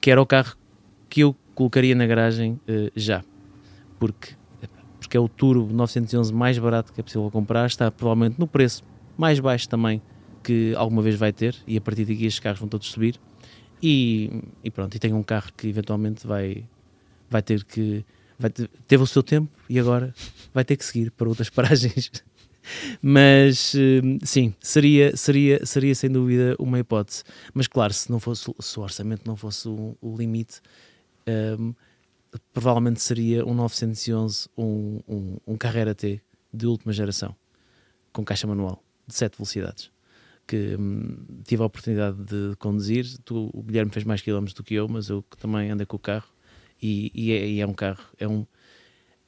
que 0.00 0.10
era 0.10 0.20
o 0.20 0.26
carro 0.26 0.56
que 1.08 1.20
eu 1.20 1.34
colocaria 1.54 1.94
na 1.94 2.06
garagem 2.06 2.52
uh, 2.68 2.90
já, 2.94 3.22
porque, 3.98 4.34
porque 4.98 5.16
é 5.16 5.20
o 5.20 5.28
Turbo 5.28 5.72
911 5.72 6.32
mais 6.32 6.58
barato 6.58 6.92
que 6.92 7.00
é 7.00 7.02
possível 7.02 7.30
comprar, 7.30 7.66
está 7.66 7.90
provavelmente 7.90 8.38
no 8.38 8.46
preço 8.46 8.82
mais 9.16 9.38
baixo 9.38 9.68
também 9.68 10.00
que 10.42 10.74
alguma 10.76 11.02
vez 11.02 11.16
vai 11.16 11.32
ter, 11.32 11.54
e 11.66 11.76
a 11.76 11.80
partir 11.80 12.04
daqui 12.04 12.24
estes 12.24 12.40
carros 12.40 12.60
vão 12.60 12.68
todos 12.68 12.88
subir. 12.88 13.20
E, 13.82 14.42
e 14.62 14.70
pronto, 14.70 14.94
e 14.94 14.98
tenho 14.98 15.16
um 15.16 15.22
carro 15.22 15.50
que 15.56 15.68
eventualmente 15.68 16.26
vai, 16.26 16.64
vai 17.28 17.42
ter 17.42 17.64
que. 17.64 18.04
Vai 18.38 18.50
ter, 18.50 18.68
teve 18.88 19.02
o 19.02 19.06
seu 19.06 19.22
tempo 19.22 19.50
e 19.68 19.78
agora 19.78 20.14
vai 20.52 20.64
ter 20.64 20.76
que 20.76 20.84
seguir 20.84 21.10
para 21.10 21.28
outras 21.28 21.48
paragens. 21.50 22.10
Mas 23.02 23.74
sim, 24.22 24.54
seria, 24.60 25.16
seria, 25.16 25.64
seria 25.64 25.94
sem 25.94 26.10
dúvida 26.10 26.54
uma 26.58 26.78
hipótese. 26.78 27.24
Mas 27.54 27.66
claro, 27.66 27.92
se, 27.92 28.10
não 28.10 28.20
fosse, 28.20 28.52
se 28.58 28.78
o 28.78 28.82
orçamento 28.82 29.22
não 29.26 29.36
fosse 29.36 29.68
o, 29.68 29.96
o 30.00 30.16
limite, 30.16 30.60
um, 31.58 31.74
provavelmente 32.52 33.00
seria 33.00 33.44
um 33.44 33.54
911, 33.54 34.48
um, 34.56 35.00
um, 35.08 35.36
um 35.46 35.56
Carrera 35.56 35.94
T 35.94 36.20
de 36.52 36.66
última 36.66 36.92
geração, 36.92 37.34
com 38.12 38.24
caixa 38.24 38.46
manual, 38.46 38.82
de 39.06 39.14
7 39.14 39.36
velocidades. 39.36 39.90
Que 40.46 40.76
hum, 40.78 41.42
tive 41.44 41.62
a 41.62 41.66
oportunidade 41.66 42.16
de 42.24 42.56
conduzir. 42.58 43.06
Tu, 43.24 43.50
o 43.54 43.62
Guilherme 43.62 43.92
fez 43.92 44.04
mais 44.04 44.20
quilómetros 44.20 44.54
do 44.54 44.64
que 44.64 44.74
eu, 44.74 44.88
mas 44.88 45.08
eu 45.08 45.22
também 45.38 45.70
andei 45.70 45.86
com 45.86 45.96
o 45.96 46.00
carro 46.00 46.28
e, 46.82 47.10
e, 47.14 47.32
é, 47.32 47.46
e 47.46 47.60
é, 47.60 47.66
um 47.66 47.74
carro, 47.74 48.02
é 48.18 48.26
um, 48.26 48.46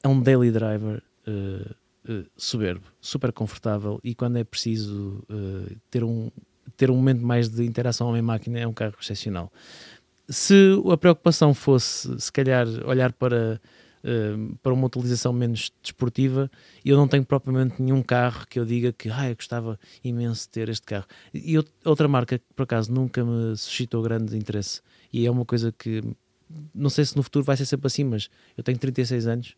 é 0.01 0.07
um 0.07 0.19
daily 0.19 0.51
driver 0.51 1.01
uh, 1.27 1.75
uh, 2.09 2.25
soberbo, 2.35 2.85
super 2.99 3.31
confortável 3.31 3.99
e 4.03 4.13
quando 4.15 4.37
é 4.37 4.43
preciso 4.43 5.23
uh, 5.29 5.75
ter, 5.89 6.03
um, 6.03 6.29
ter 6.77 6.89
um 6.89 6.95
momento 6.95 7.25
mais 7.25 7.49
de 7.49 7.63
interação 7.63 8.07
homem-máquina 8.07 8.59
é 8.59 8.67
um 8.67 8.73
carro 8.73 8.95
excepcional. 8.99 9.51
Se 10.29 10.55
a 10.91 10.97
preocupação 10.97 11.53
fosse, 11.53 12.19
se 12.19 12.31
calhar, 12.31 12.67
olhar 12.85 13.11
para 13.13 13.59
Uh, 14.05 14.57
para 14.61 14.73
uma 14.73 14.87
utilização 14.87 15.31
menos 15.31 15.71
desportiva, 15.81 16.51
eu 16.83 16.97
não 16.97 17.07
tenho 17.07 17.23
propriamente 17.23 17.81
nenhum 17.81 18.03
carro 18.03 18.45
que 18.49 18.59
eu 18.59 18.65
diga 18.65 18.91
que 18.91 19.09
ah, 19.09 19.29
eu 19.29 19.35
gostava 19.37 19.79
imenso 20.03 20.41
de 20.41 20.49
ter 20.49 20.67
este 20.67 20.85
carro. 20.85 21.05
E 21.33 21.57
outra 21.85 22.05
marca 22.09 22.37
que 22.37 22.43
por 22.53 22.63
acaso 22.63 22.91
nunca 22.91 23.23
me 23.23 23.55
suscitou 23.55 24.03
grande 24.03 24.35
interesse 24.35 24.81
e 25.13 25.25
é 25.25 25.31
uma 25.31 25.45
coisa 25.45 25.71
que 25.71 26.03
não 26.73 26.89
sei 26.89 27.05
se 27.05 27.15
no 27.15 27.23
futuro 27.23 27.45
vai 27.45 27.57
ser 27.57 27.65
sempre 27.65 27.87
assim, 27.87 28.03
mas 28.03 28.29
eu 28.57 28.63
tenho 28.63 28.77
36 28.77 29.27
anos, 29.27 29.55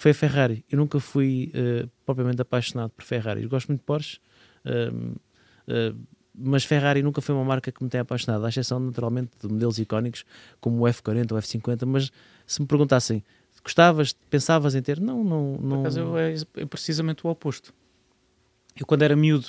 foi 0.00 0.12
a 0.12 0.14
Ferrari. 0.14 0.64
Eu 0.70 0.78
nunca 0.78 0.98
fui 0.98 1.52
uh, 1.54 1.86
propriamente 2.06 2.40
apaixonado 2.40 2.88
por 2.88 3.04
Ferrari. 3.04 3.42
Eu 3.42 3.50
gosto 3.50 3.68
muito 3.68 3.80
de 3.80 3.84
Porsche, 3.84 4.18
uh, 4.64 5.10
uh, 5.68 5.96
mas 6.34 6.64
Ferrari 6.64 7.02
nunca 7.02 7.20
foi 7.20 7.34
uma 7.34 7.44
marca 7.44 7.70
que 7.70 7.84
me 7.84 7.90
tenha 7.90 8.00
apaixonado, 8.00 8.46
à 8.46 8.48
exceção 8.48 8.80
naturalmente 8.80 9.32
de 9.38 9.46
modelos 9.46 9.78
icónicos 9.78 10.24
como 10.58 10.78
o 10.78 10.88
F40 10.88 11.32
ou 11.32 11.36
o 11.38 11.40
F50. 11.42 11.84
Mas 11.84 12.10
se 12.46 12.62
me 12.62 12.66
perguntassem, 12.66 13.22
gostavas, 13.62 14.14
pensavas 14.30 14.74
em 14.74 14.80
ter? 14.80 14.98
Não, 14.98 15.22
não. 15.22 15.58
não... 15.60 15.76
Por 15.76 15.80
acaso 15.80 16.16
é, 16.16 16.34
é 16.62 16.64
precisamente 16.64 17.26
o 17.26 17.28
oposto. 17.28 17.74
Eu, 18.74 18.86
quando 18.86 19.02
era 19.02 19.14
miúdo, 19.14 19.48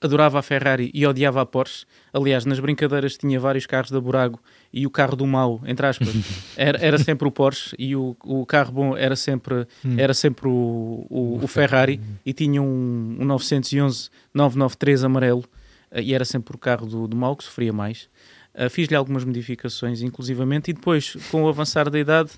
adorava 0.00 0.38
a 0.38 0.42
Ferrari 0.42 0.90
e 0.94 1.06
odiava 1.06 1.40
a 1.40 1.46
Porsche. 1.46 1.84
Aliás, 2.12 2.44
nas 2.44 2.60
brincadeiras 2.60 3.16
tinha 3.16 3.38
vários 3.38 3.66
carros 3.66 3.90
da 3.90 4.00
Burago 4.00 4.40
e 4.72 4.86
o 4.86 4.90
carro 4.90 5.16
do 5.16 5.26
mau, 5.26 5.60
entre 5.66 5.86
aspas, 5.86 6.08
era, 6.56 6.78
era 6.78 6.98
sempre 6.98 7.26
o 7.26 7.30
Porsche 7.30 7.74
e 7.78 7.96
o, 7.96 8.16
o 8.24 8.46
carro 8.46 8.72
bom 8.72 8.96
era 8.96 9.16
sempre, 9.16 9.66
hum. 9.84 9.96
era 9.96 10.14
sempre 10.14 10.48
o, 10.48 11.06
o, 11.08 11.40
o 11.42 11.46
Ferrari 11.46 12.00
e 12.24 12.32
tinha 12.32 12.62
um, 12.62 13.16
um 13.18 13.24
911 13.24 14.10
993 14.32 15.04
amarelo 15.04 15.44
eh, 15.90 16.02
e 16.02 16.14
era 16.14 16.24
sempre 16.24 16.54
o 16.54 16.58
carro 16.58 16.86
do, 16.86 17.08
do 17.08 17.16
mau 17.16 17.36
que 17.36 17.44
sofria 17.44 17.72
mais. 17.72 18.08
Uh, 18.54 18.68
Fiz-lhe 18.68 18.96
algumas 18.96 19.24
modificações, 19.24 20.02
inclusivamente, 20.02 20.70
e 20.70 20.74
depois, 20.74 21.16
com 21.30 21.44
o 21.44 21.48
avançar 21.48 21.88
da 21.88 21.98
idade, 21.98 22.30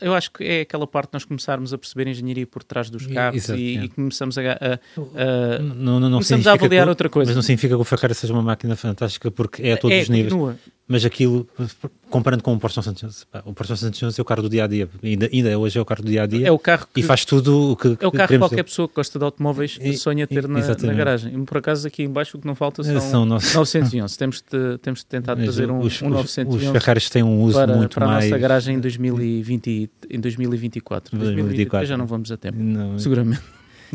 eu 0.00 0.14
acho 0.14 0.32
que 0.32 0.44
é 0.44 0.60
aquela 0.62 0.86
parte 0.86 1.10
de 1.10 1.14
nós 1.14 1.24
começarmos 1.24 1.72
a 1.72 1.78
perceber 1.78 2.08
a 2.08 2.10
engenharia 2.10 2.46
por 2.46 2.62
trás 2.62 2.90
dos 2.90 3.06
carros 3.06 3.44
Exato, 3.44 3.58
e, 3.58 3.78
é. 3.78 3.84
e, 3.84 3.88
começamos 3.88 4.38
a, 4.38 4.42
a, 4.42 4.74
a 4.74 5.58
não, 5.58 6.00
não, 6.00 6.00
não 6.00 6.10
começamos 6.12 6.46
a 6.46 6.52
avaliar 6.52 6.84
que, 6.84 6.88
outra 6.88 7.08
coisa. 7.08 7.30
Mas 7.30 7.36
não 7.36 7.42
significa 7.42 7.74
que 7.74 7.80
o 7.80 7.84
Ferrari 7.84 8.14
seja 8.14 8.32
uma 8.32 8.42
máquina 8.42 8.76
fantástica 8.76 9.30
porque 9.30 9.62
é 9.62 9.72
a 9.72 9.76
todos 9.76 9.96
é, 9.96 10.00
os 10.02 10.08
níveis. 10.08 10.32
Continua. 10.32 10.56
Mas 10.90 11.04
aquilo, 11.04 11.46
comparando 12.10 12.42
com 12.42 12.52
o 12.52 12.58
Porsche 12.58 12.78
911, 12.78 13.24
o 13.44 13.54
Porsche 13.54 13.70
911 13.74 14.20
é 14.20 14.22
o 14.22 14.24
carro 14.24 14.42
do 14.42 14.48
dia 14.48 14.64
a 14.64 14.66
dia, 14.66 14.88
ainda, 15.00 15.30
ainda 15.32 15.56
hoje 15.56 15.78
é 15.78 15.80
o 15.80 15.84
carro 15.84 16.02
do 16.02 16.10
dia 16.10 16.24
a 16.24 16.26
dia. 16.26 16.48
É 16.48 16.50
o 16.50 16.58
carro 16.58 16.88
que, 16.92 16.98
e 16.98 17.02
faz 17.04 17.24
tudo 17.24 17.70
o 17.70 17.76
que 17.76 17.96
É 18.00 18.08
o 18.08 18.10
carro 18.10 18.26
que 18.26 18.38
qualquer 18.38 18.56
ter. 18.56 18.64
pessoa 18.64 18.88
que 18.88 18.96
gosta 18.96 19.16
de 19.16 19.24
automóveis 19.24 19.78
e, 19.80 19.96
sonha 19.96 20.26
ter 20.26 20.48
na, 20.48 20.58
na, 20.58 20.92
garagem. 20.92 21.32
E 21.32 21.44
por 21.44 21.58
acaso 21.58 21.86
aqui 21.86 22.02
embaixo 22.02 22.36
o 22.36 22.40
que 22.40 22.46
não 22.48 22.56
falta 22.56 22.82
são, 22.82 23.00
são 23.00 23.24
911. 23.24 24.18
temos 24.18 24.42
de, 24.42 24.78
temos 24.78 24.98
de 24.98 25.06
tentar 25.06 25.36
mas 25.36 25.44
trazer 25.44 25.70
um, 25.70 25.78
os, 25.78 26.02
um 26.02 26.08
911. 26.10 26.66
Os 26.66 26.72
Ferraris 26.72 27.08
têm 27.08 27.22
um 27.22 27.40
uso 27.40 27.56
para, 27.56 27.76
muito 27.76 27.94
para 27.94 28.06
mais. 28.08 28.24
Para 28.24 28.26
a 28.26 28.30
nossa 28.30 28.42
garagem 28.42 28.74
em, 28.74 28.80
2020, 28.80 29.90
em 30.10 30.18
2024. 30.18 31.16
2024. 31.16 31.86
já 31.86 31.96
não 31.96 32.06
vamos 32.06 32.32
a 32.32 32.36
tempo, 32.36 32.58
não, 32.58 32.98
seguramente. 32.98 33.42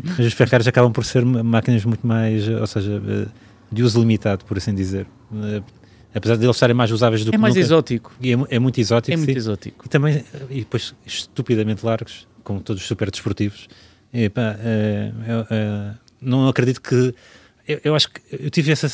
Mas 0.02 0.20
os 0.20 0.32
Ferraris 0.32 0.66
acabam 0.66 0.90
por 0.90 1.04
ser 1.04 1.26
máquinas 1.26 1.84
muito 1.84 2.06
mais, 2.06 2.48
ou 2.48 2.66
seja, 2.66 3.02
eh, 3.06 3.26
de 3.70 3.82
uso 3.82 4.00
limitado, 4.00 4.46
por 4.46 4.56
assim 4.56 4.74
dizer 4.74 5.06
eh, 5.34 5.62
apesar 6.16 6.36
de 6.36 6.44
eles 6.44 6.56
estarem 6.56 6.74
mais 6.74 6.90
usáveis 6.90 7.24
do 7.24 7.28
é 7.28 7.32
que 7.32 7.38
mais 7.38 7.54
nunca, 7.54 7.64
exótico. 7.64 8.12
É, 8.22 8.56
é, 8.56 8.58
muito 8.58 8.80
exótico. 8.80 9.12
É 9.12 9.16
muito 9.16 9.30
sim. 9.30 9.36
exótico. 9.36 9.84
E 9.84 9.88
também, 9.88 10.24
e 10.48 10.60
depois, 10.60 10.94
estupidamente 11.04 11.84
largos, 11.84 12.26
como 12.42 12.60
todos 12.60 12.80
os 12.80 12.88
super 12.88 13.10
desportivos. 13.10 13.68
E, 14.12 14.30
pá, 14.30 14.56
é, 14.58 15.12
é, 15.50 15.94
não 16.20 16.48
acredito 16.48 16.80
que. 16.80 17.14
Eu, 17.68 17.80
eu, 17.84 17.94
acho 17.94 18.08
que 18.08 18.20
eu 18.30 18.48
tive 18.48 18.72
essa. 18.72 18.88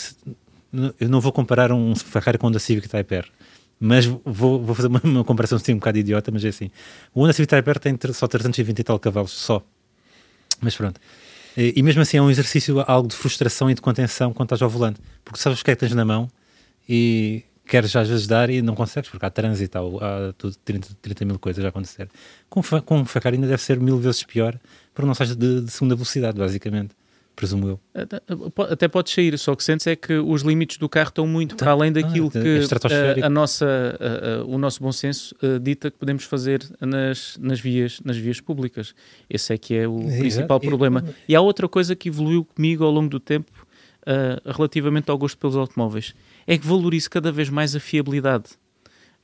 Eu 0.99 1.09
não 1.09 1.21
vou 1.21 1.31
comparar 1.31 1.71
um 1.71 1.95
Ferrari 1.95 2.39
com 2.39 2.47
o 2.47 2.49
Honda 2.49 2.59
Civic 2.59 2.89
Type 2.89 3.15
R. 3.15 3.29
Mas 3.79 4.05
vou, 4.05 4.61
vou 4.61 4.75
fazer 4.75 4.89
uma, 4.89 5.01
uma 5.05 5.25
comparação 5.25 5.57
assim 5.57 5.75
um 5.75 5.79
bocado 5.79 5.99
idiota, 5.99 6.31
mas 6.33 6.45
é 6.45 6.49
assim. 6.49 6.71
O 7.15 7.23
Honda 7.23 7.33
Civic 7.33 7.51
Type 7.51 7.71
R 7.71 7.79
tem 7.79 7.97
só 8.13 8.27
320 8.27 8.79
e 8.81 8.83
tal 8.83 8.99
cavalos, 8.99 9.31
só. 9.31 9.63
Mas 10.61 10.75
pronto. 10.75 11.01
E, 11.57 11.75
e 11.77 11.83
mesmo 11.83 12.03
assim 12.03 12.17
é 12.17 12.23
um 12.23 12.31
exercício 12.31 12.81
algo 12.81 13.07
de 13.07 13.15
frustração 13.15 13.71
e 13.71 13.75
de 13.75 13.81
contenção 13.81 14.33
quando 14.33 14.47
estás 14.47 14.63
ao 14.63 14.69
volante. 14.69 14.99
Porque 15.25 15.39
sabes 15.39 15.61
o 15.61 15.65
que 15.65 15.71
é 15.71 15.75
que 15.77 15.81
tens 15.81 15.95
na 15.95 16.05
mão 16.05 16.29
e 16.89 17.45
queres 17.67 17.95
às 17.97 18.09
vezes 18.09 18.27
dar 18.27 18.51
e 18.51 18.61
não 18.61 18.75
consegues, 18.75 19.09
porque 19.09 19.25
há 19.25 19.31
trânsito, 19.31 19.79
há, 19.79 20.29
há 20.29 20.33
tudo, 20.35 20.57
30, 20.65 20.89
30 21.01 21.25
mil 21.25 21.39
coisas 21.39 21.65
a 21.65 21.69
acontecer. 21.69 22.09
Com, 22.51 22.63
com 22.63 22.99
um 22.99 23.05
Ferrari 23.05 23.37
ainda 23.37 23.49
deve 23.49 23.63
ser 23.63 23.81
mil 23.81 23.99
vezes 23.99 24.23
pior, 24.25 24.59
porque 24.95 25.07
não 25.07 25.15
sais 25.15 25.35
de, 25.35 25.63
de 25.63 25.71
segunda 25.71 25.95
velocidade, 25.95 26.39
basicamente 26.39 26.95
presumo 27.35 27.67
eu. 27.67 27.81
Até 28.71 28.89
pode 28.89 29.11
sair, 29.11 29.39
só 29.39 29.55
que 29.55 29.65
sentes 29.65 29.87
é 29.87 29.97
que 29.97 30.15
os 30.15 30.43
limites 30.43 30.77
do 30.77 30.89
carro 30.89 31.09
estão 31.09 31.27
muito 31.27 31.57
tá. 31.57 31.65
para 31.65 31.73
além 31.73 31.93
daquilo 31.93 32.29
ah, 32.29 32.31
que 32.31 33.23
a, 33.23 33.27
a, 33.27 33.31
nossa, 33.31 33.67
a, 33.67 34.45
o 34.45 34.59
nosso 34.59 34.83
bom 34.83 34.93
senso 34.93 35.35
dita 35.61 35.91
que 35.91 35.99
podemos 35.99 36.25
fazer 36.25 36.63
nas, 36.81 37.37
nas, 37.41 37.61
vias, 37.61 38.01
nas 38.05 38.17
vias 38.17 38.41
públicas. 38.41 38.95
Esse 39.29 39.55
é 39.55 39.59
que 39.59 39.75
é 39.75 39.89
o 39.89 40.09
é, 40.11 40.19
principal 40.19 40.61
problema. 40.61 41.05
E, 41.27 41.33
e 41.33 41.37
há 41.37 41.41
outra 41.41 41.69
coisa 41.69 41.97
que 41.97 42.09
evoluiu 42.09 42.45
comigo 42.45 42.85
ao 42.85 42.91
longo 42.91 43.09
do 43.09 43.19
tempo 43.19 43.51
uh, 44.03 44.53
relativamente 44.53 45.11
ao 45.11 45.19
gosto 45.19 45.39
pelos 45.39 45.57
automóveis 45.57 46.15
é 46.47 46.59
que 46.59 46.67
valorizo 46.67 47.11
cada 47.11 47.33
vez 47.33 47.49
mais 47.49 47.75
a 47.75 47.81
fiabilidade. 47.81 48.51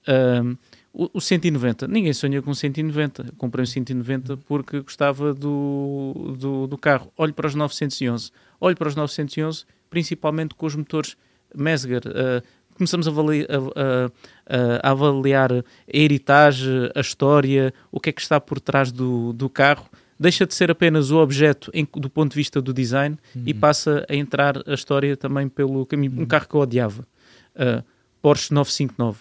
Uh, 0.07 0.57
o, 0.93 1.11
o 1.15 1.21
190, 1.21 1.87
ninguém 1.87 2.13
sonha 2.13 2.43
com 2.43 2.53
190. 2.53 3.27
Eu 3.29 3.33
comprei 3.37 3.63
um 3.63 3.67
190 3.67 4.37
porque 4.39 4.81
gostava 4.81 5.35
do, 5.35 6.35
do, 6.39 6.67
do, 6.67 6.79
carro. 6.79 7.13
Olho 7.17 7.35
para 7.35 7.47
os 7.47 7.55
911, 7.55 8.31
olho 8.61 8.77
para 8.77 8.89
os 8.89 8.97
911, 8.97 9.65
principalmente 9.91 10.55
com 10.55 10.67
os 10.67 10.75
motores 10.75 11.17
Mesger. 11.55 12.03
Uh, 12.07 12.43
começamos 12.75 13.09
a, 13.09 13.11
a, 13.11 14.91
avaliar 14.91 15.53
a 15.53 15.65
heritage, 15.93 16.69
a 16.95 17.01
história, 17.01 17.75
o 17.91 18.01
que 18.01 18.11
é 18.11 18.13
que 18.13 18.21
está 18.21 18.41
por 18.41 18.61
trás 18.61 18.93
do, 18.93 19.33
do 19.33 19.51
carro. 19.51 19.89
Deixa 20.19 20.47
de 20.47 20.55
ser 20.55 20.71
apenas 20.71 21.11
o 21.11 21.19
objeto 21.19 21.71
em- 21.75 21.87
do 21.97 22.11
ponto 22.11 22.31
de 22.33 22.37
vista 22.37 22.61
do 22.61 22.73
design 22.73 23.17
e 23.47 23.53
Uhum. 23.53 23.59
passa 23.61 24.05
a 24.09 24.15
entrar 24.15 24.63
a 24.67 24.75
história 24.75 25.17
também 25.17 25.49
pelo 25.49 25.85
caminho. 25.87 26.21
Um 26.21 26.27
carro 26.27 26.49
que 26.49 26.55
eu 26.55 26.61
odiava, 26.61 27.07
uh, 27.55 27.83
Porsche 28.21 28.53
959. 28.53 29.21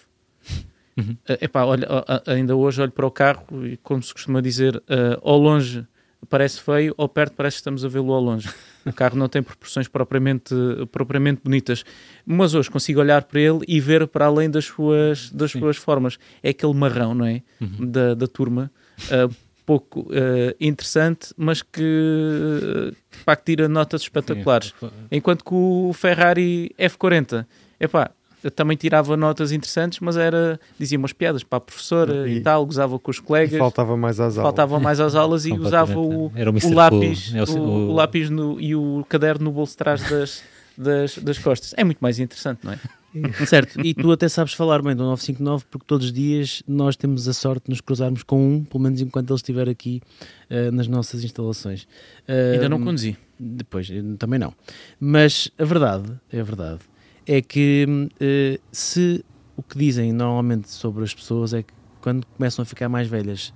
Uhum. 0.96 1.16
Uh, 1.28 1.38
epá, 1.40 1.64
olha, 1.64 1.86
a- 1.88 2.22
ainda 2.32 2.56
hoje 2.56 2.82
olho 2.82 2.90
para 2.90 3.06
o 3.06 3.10
carro 3.10 3.44
e, 3.64 3.76
como 3.78 4.02
se 4.02 4.12
costuma 4.12 4.40
dizer, 4.42 4.76
uh, 4.76 4.82
ao 5.22 5.38
longe 5.38 5.86
parece 6.28 6.60
feio, 6.60 6.92
ao 6.98 7.08
perto 7.08 7.34
parece 7.34 7.54
que 7.56 7.60
estamos 7.60 7.84
a 7.84 7.88
vê-lo 7.88 8.12
ao 8.12 8.20
longe. 8.20 8.48
O 8.84 8.92
carro 8.92 9.16
não 9.16 9.28
tem 9.28 9.40
proporções 9.40 9.86
propriamente, 9.86 10.52
propriamente 10.90 11.40
bonitas, 11.44 11.84
mas 12.26 12.54
hoje 12.54 12.68
consigo 12.68 12.98
olhar 13.00 13.22
para 13.22 13.40
ele 13.40 13.60
e 13.68 13.78
ver 13.80 14.08
para 14.08 14.26
além 14.26 14.50
das 14.50 14.64
suas, 14.64 15.30
das 15.30 15.52
Sim. 15.52 15.60
suas 15.60 15.76
formas. 15.76 16.18
É 16.42 16.48
aquele 16.50 16.74
marrão, 16.74 17.14
não 17.14 17.24
é? 17.26 17.42
Uhum. 17.60 17.86
Da, 17.88 18.14
da 18.14 18.26
turma. 18.26 18.68
Uh, 19.04 19.32
pouco 19.68 20.00
uh, 20.00 20.54
interessante, 20.58 21.34
mas 21.36 21.60
que, 21.60 21.82
uh, 21.82 22.96
pá, 23.22 23.36
que 23.36 23.44
tira 23.44 23.68
notas 23.68 24.00
espetaculares. 24.00 24.72
Sim. 24.80 24.88
Enquanto 25.12 25.44
que 25.44 25.52
o 25.52 25.92
Ferrari 25.92 26.74
F40, 26.78 27.44
epá, 27.78 28.10
eu 28.42 28.50
também 28.50 28.78
tirava 28.78 29.14
notas 29.14 29.52
interessantes, 29.52 29.98
mas 30.00 30.16
era, 30.16 30.58
dizia 30.78 30.96
umas 30.96 31.12
piadas 31.12 31.42
para 31.42 31.58
a 31.58 31.60
professora 31.60 32.26
e, 32.28 32.36
E- 32.36 32.40
tal, 32.40 32.64
gozava 32.64 32.98
com 32.98 33.10
os 33.10 33.18
E 33.18 33.22
colegas, 33.22 33.58
faltava 33.58 33.94
mais 33.94 34.18
às 34.20 34.38
aulas. 34.38 34.42
faltava 34.42 34.80
mais 34.80 35.00
às 35.00 35.14
aulas 35.14 35.44
e 35.44 35.52
usava 35.52 35.98
o, 35.98 36.26
o 36.28 36.32
o 36.64 36.74
lápis. 36.74 37.34
É 37.34 37.42
o- 37.42 37.62
o 37.90 37.92
lápis 37.92 38.30
no- 38.30 38.58
e 38.58 38.74
o 38.74 39.04
caderno 39.06 39.44
no 39.44 39.52
bolso 39.52 39.72
de 39.72 39.76
trás 39.78 40.00
das, 40.08 40.42
das, 40.78 41.18
das 41.18 41.36
costas. 41.38 41.74
É 41.76 41.84
muito 41.84 41.98
mais 41.98 42.18
interessante, 42.18 42.60
não 42.64 42.72
é? 42.72 42.78
Certo, 43.46 43.80
e 43.80 43.94
tu 43.94 44.10
até 44.12 44.28
sabes 44.28 44.52
falar 44.52 44.82
bem 44.82 44.94
do 44.94 45.02
959 45.04 45.64
porque 45.70 45.86
todos 45.86 46.06
os 46.06 46.12
dias 46.12 46.62
nós 46.68 46.96
temos 46.96 47.26
a 47.26 47.32
sorte 47.32 47.64
de 47.64 47.70
nos 47.70 47.80
cruzarmos 47.80 48.22
com 48.22 48.56
um, 48.56 48.64
pelo 48.64 48.82
menos 48.82 49.00
enquanto 49.00 49.30
ele 49.30 49.36
estiver 49.36 49.68
aqui 49.68 50.02
eh, 50.50 50.70
nas 50.70 50.88
nossas 50.88 51.24
instalações. 51.24 51.88
Eh, 52.26 52.52
Ainda 52.54 52.68
não 52.68 52.80
conduzi. 52.82 53.16
Depois, 53.38 53.88
eu 53.88 54.16
também 54.16 54.38
não. 54.38 54.52
Mas 55.00 55.50
a 55.58 55.64
verdade, 55.64 56.12
é 56.30 56.40
a 56.40 56.44
verdade, 56.44 56.80
é 57.26 57.40
que 57.40 58.08
eh, 58.20 58.60
se 58.70 59.24
o 59.56 59.62
que 59.62 59.78
dizem 59.78 60.12
normalmente 60.12 60.70
sobre 60.70 61.02
as 61.02 61.14
pessoas 61.14 61.54
é 61.54 61.62
que 61.62 61.72
quando 62.00 62.26
começam 62.26 62.62
a 62.62 62.66
ficar 62.66 62.88
mais 62.88 63.08
velhas 63.08 63.52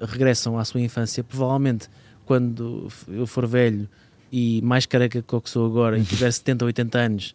regressam 0.00 0.58
à 0.58 0.64
sua 0.64 0.80
infância, 0.80 1.24
provavelmente 1.24 1.88
quando 2.24 2.88
eu 3.08 3.26
for 3.26 3.46
velho 3.46 3.88
e 4.30 4.60
mais 4.62 4.84
careca 4.84 5.22
que 5.22 5.34
o 5.34 5.40
que 5.40 5.48
sou 5.48 5.64
agora 5.64 5.98
e 5.98 6.04
tiver 6.04 6.30
70 6.30 6.64
ou 6.64 6.66
80 6.66 6.98
anos 6.98 7.34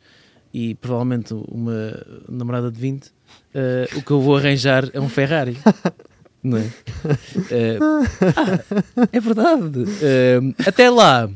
e 0.54 0.76
provavelmente 0.76 1.34
uma 1.48 1.94
namorada 2.30 2.72
de 2.72 2.80
20, 2.80 3.12
eh, 3.54 3.88
o 3.96 4.02
que 4.02 4.12
eu 4.12 4.20
vou 4.22 4.36
arranjar 4.38 4.90
é 4.94 5.00
um 5.00 5.10
Ferrari. 5.10 5.58
Não 6.44 6.58
é? 6.58 6.66
Eh, 7.52 7.78
ah, 8.36 9.08
é 9.12 9.20
verdade. 9.20 9.84
Eh, 10.02 10.40
até 10.68 10.90
lá, 10.90 11.30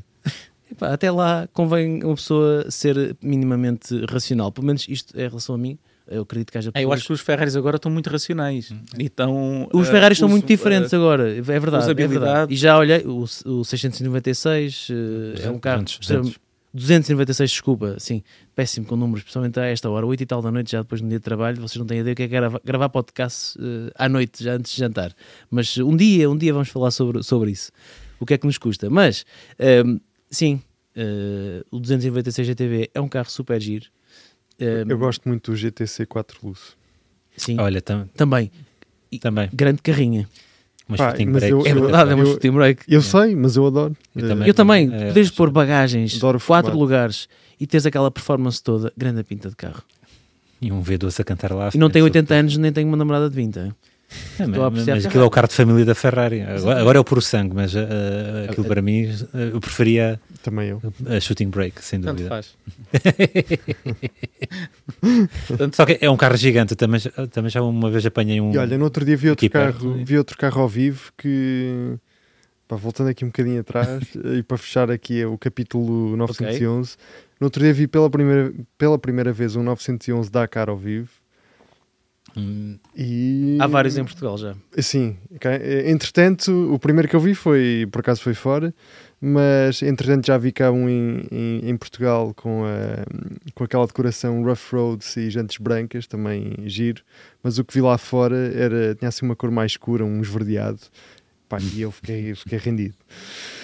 epá, 0.71 0.93
até 0.93 1.11
lá 1.11 1.47
convém 1.53 2.03
uma 2.03 2.15
pessoa 2.15 2.65
ser 2.71 3.15
minimamente 3.21 4.03
racional. 4.09 4.51
Pelo 4.51 4.65
menos 4.65 4.85
isto 4.89 5.15
é 5.15 5.25
em 5.25 5.29
relação 5.29 5.53
a 5.55 5.57
mim. 5.57 5.77
Eu 6.07 6.21
acredito 6.21 6.51
que 6.51 6.57
haja 6.57 6.71
É, 6.75 6.83
eu 6.83 6.93
acho 6.93 7.07
que 7.07 7.13
os 7.13 7.21
Ferraris 7.21 7.55
agora 7.55 7.77
estão 7.77 7.91
muito 7.91 8.09
racionais. 8.11 8.71
E 8.97 9.05
estão, 9.05 9.67
Os 9.73 9.87
Ferraris 9.87 10.19
usam, 10.19 10.29
muito 10.29 10.45
diferentes 10.45 10.93
eh, 10.93 10.95
agora, 10.95 11.35
é 11.35 11.41
verdade, 11.41 11.89
é 11.89 12.07
verdade. 12.07 12.53
E 12.53 12.55
já 12.57 12.77
olhei, 12.77 13.03
o, 13.05 13.25
o 13.45 13.63
696 13.65 14.87
eh, 14.91 15.45
é 15.47 15.49
um 15.49 15.57
carro 15.57 15.83
200, 15.83 15.99
extremamente- 16.01 16.39
296, 16.75 17.49
desculpa, 17.51 17.95
sim, 17.99 18.21
péssimo 18.53 18.85
com 18.85 18.95
números, 18.97 19.21
especialmente 19.21 19.59
a 19.59 19.65
esta 19.65 19.89
hora, 19.89 20.05
8 20.05 20.21
e 20.21 20.25
tal 20.25 20.41
da 20.41 20.51
noite, 20.51 20.71
já 20.73 20.81
depois 20.81 20.99
do 21.01 21.07
dia 21.07 21.17
de 21.19 21.23
trabalho, 21.23 21.55
vocês 21.61 21.77
não 21.77 21.85
têm 21.85 21.99
ideia 21.99 22.11
o 22.13 22.15
que 22.15 22.23
é 22.23 22.27
grava- 22.27 22.61
gravar 22.63 22.89
podcast 22.89 23.57
eh, 23.57 23.91
à 23.95 24.09
noite, 24.09 24.43
já 24.43 24.53
antes 24.55 24.73
de 24.73 24.79
jantar. 24.79 25.15
Mas 25.49 25.77
um 25.77 25.95
dia, 25.95 26.29
um 26.29 26.37
dia 26.37 26.51
vamos 26.53 26.67
falar 26.69 26.91
sobre, 26.91 27.23
sobre 27.23 27.51
isso, 27.51 27.71
o 28.19 28.25
que 28.25 28.33
é 28.33 28.37
que 28.37 28.45
nos 28.45 28.57
custa. 28.57 28.89
Mas, 28.89 29.25
ehm, 29.57 29.97
sim, 30.29 30.61
eh, 30.95 31.63
o 31.71 31.79
296 31.79 32.45
GTV 32.47 32.89
é 32.93 32.99
um 32.99 33.07
carro 33.07 33.29
super 33.29 33.61
giro. 33.61 33.85
Ehm, 34.59 34.89
Eu 34.89 34.97
gosto 34.97 35.27
muito 35.29 35.51
do 35.51 35.57
GTC 35.57 36.05
4 36.05 36.39
Lusso. 36.45 36.77
Sim, 37.37 37.57
Olha, 37.59 37.81
tam- 37.81 38.07
também, 38.15 38.51
também. 39.21 39.49
grande 39.53 39.81
carrinha. 39.81 40.27
Mas 40.87 40.99
Pá, 40.99 41.09
shooting 41.09 41.25
mas 41.25 41.35
break. 41.43 41.51
eu- 41.51 41.65
É 41.65 41.71
eu- 41.71 41.81
verdade, 41.81 42.11
é 42.11 42.15
uma 42.15 42.23
eu- 42.23 42.31
shooting 42.33 42.51
break. 42.51 42.81
Eu 42.87 43.01
sei, 43.01 43.35
mas 43.35 43.55
eu 43.55 43.65
adoro. 43.65 43.95
Eu 44.15 44.25
Eh, 44.25 44.27
também. 44.29 44.47
Eu 44.47 44.53
também, 44.53 44.85
É, 44.93 45.07
poderes 45.07 45.27
acho- 45.29 45.35
pôr 45.37 45.49
bagagens, 45.49 46.15
Adoro 46.17 46.39
quatro 46.39 46.77
lugares 46.77 47.27
e 47.59 47.65
teres 47.65 47.85
aquela 47.85 48.11
performance 48.11 48.61
toda, 48.61 48.93
grande 48.95 49.23
pinta 49.23 49.49
de 49.49 49.55
carro. 49.55 49.81
E 50.61 50.71
um 50.71 50.81
V12 50.81 51.19
a 51.19 51.23
cantar 51.23 51.51
lá. 51.51 51.69
E 51.73 51.77
não 51.77 51.87
frente, 51.87 51.93
tem 51.93 52.01
super. 52.03 52.19
80 52.19 52.33
anos, 52.35 52.57
nem 52.57 52.71
tem 52.71 52.85
uma 52.85 52.95
namorada 52.97 53.29
de 53.29 53.35
20. 53.35 53.71
É, 54.39 54.43
Estou 54.43 54.65
a 54.65 54.69
mas, 54.69 54.73
apreciar 54.73 54.95
mas 54.95 55.05
aquilo 55.05 55.23
é 55.23 55.27
o 55.27 55.29
carro 55.29 55.47
de 55.47 55.53
família 55.55 55.85
da 55.85 55.95
Ferrari. 55.95 56.41
Agora, 56.41 56.79
agora 56.79 56.97
é 56.97 57.01
o 57.01 57.03
puro 57.03 57.21
sangue, 57.21 57.55
mas 57.55 57.73
uh, 57.73 57.79
aquilo 58.49 58.67
para 58.67 58.81
mim, 58.81 59.05
uh, 59.07 59.37
eu 59.53 59.59
preferia 59.59 60.19
Também 60.43 60.69
eu. 60.69 60.81
a 61.07 61.19
shooting 61.19 61.49
break, 61.49 61.83
sem 61.83 61.99
Tanto 61.99 62.17
dúvida. 62.23 62.29
faz. 62.29 62.55
Só 65.73 65.85
que 65.85 65.97
é 66.01 66.09
um 66.09 66.17
carro 66.17 66.37
gigante. 66.37 66.75
Também, 66.75 66.99
já- 66.99 67.11
também 67.31 67.49
já 67.49 67.61
uma 67.61 67.89
vez 67.89 68.05
apanhei 68.05 68.39
um. 68.41 68.51
E 68.53 68.57
olha, 68.57 68.77
no 68.77 68.83
outro 68.85 69.03
dia 69.05 69.15
vi 69.17 69.29
outro, 69.29 69.49
perto, 69.49 69.79
carro, 69.79 70.05
vi 70.05 70.17
outro 70.17 70.37
carro 70.37 70.61
ao 70.61 70.67
vivo 70.69 71.11
que, 71.17 71.95
pá, 72.67 72.75
voltando 72.75 73.09
aqui 73.09 73.23
um 73.25 73.29
bocadinho 73.29 73.59
atrás 73.61 74.03
e 74.37 74.43
para 74.43 74.57
fechar 74.57 74.91
aqui 74.91 75.23
o 75.25 75.37
capítulo 75.37 76.15
911, 76.17 76.95
no 77.39 77.45
outro 77.47 77.61
dia 77.63 77.73
vi 77.73 77.87
pela 77.87 78.09
primeira, 78.09 78.53
pela 78.77 78.97
primeira 78.99 79.31
vez 79.33 79.55
um 79.55 79.63
911 79.63 80.29
Dakar 80.31 80.69
ao 80.69 80.77
vivo 80.77 81.09
Hum, 82.37 82.77
e... 82.95 83.57
Há 83.61 83.67
vários 83.67 83.97
em 83.97 84.03
Portugal 84.03 84.37
já. 84.37 84.55
Sim, 84.77 85.17
ok. 85.35 85.49
Eh, 85.51 85.89
entretanto, 85.89 86.51
o 86.73 86.77
primeiro 86.77 87.07
que 87.07 87.15
eu 87.15 87.19
vi 87.19 87.33
foi, 87.33 87.87
por 87.91 87.99
acaso 88.01 88.21
foi 88.21 88.33
fora, 88.33 88.73
mas 89.21 89.81
entretanto 89.81 90.27
já 90.27 90.37
vi 90.37 90.51
cá 90.51 90.71
um 90.71 90.89
em, 90.89 91.25
em, 91.31 91.69
em 91.69 91.77
Portugal 91.77 92.33
com, 92.35 92.63
a, 92.65 93.05
com 93.53 93.63
aquela 93.63 93.87
decoração 93.87 94.43
Rough 94.43 94.59
Roads 94.73 95.15
e 95.17 95.29
jantes 95.29 95.57
brancas, 95.57 96.07
também 96.07 96.53
giro, 96.65 97.01
mas 97.41 97.57
o 97.57 97.63
que 97.63 97.73
vi 97.73 97.81
lá 97.81 97.97
fora 97.97 98.35
era, 98.53 98.93
tinha 98.95 99.07
assim 99.09 99.25
uma 99.25 99.35
cor 99.35 99.49
mais 99.49 99.71
escura, 99.73 100.03
um 100.03 100.21
esverdeado, 100.21 100.79
Pá, 101.47 101.59
e 101.61 101.81
eu 101.81 101.91
fiquei, 101.91 102.33
fiquei 102.33 102.57
rendido. 102.57 102.95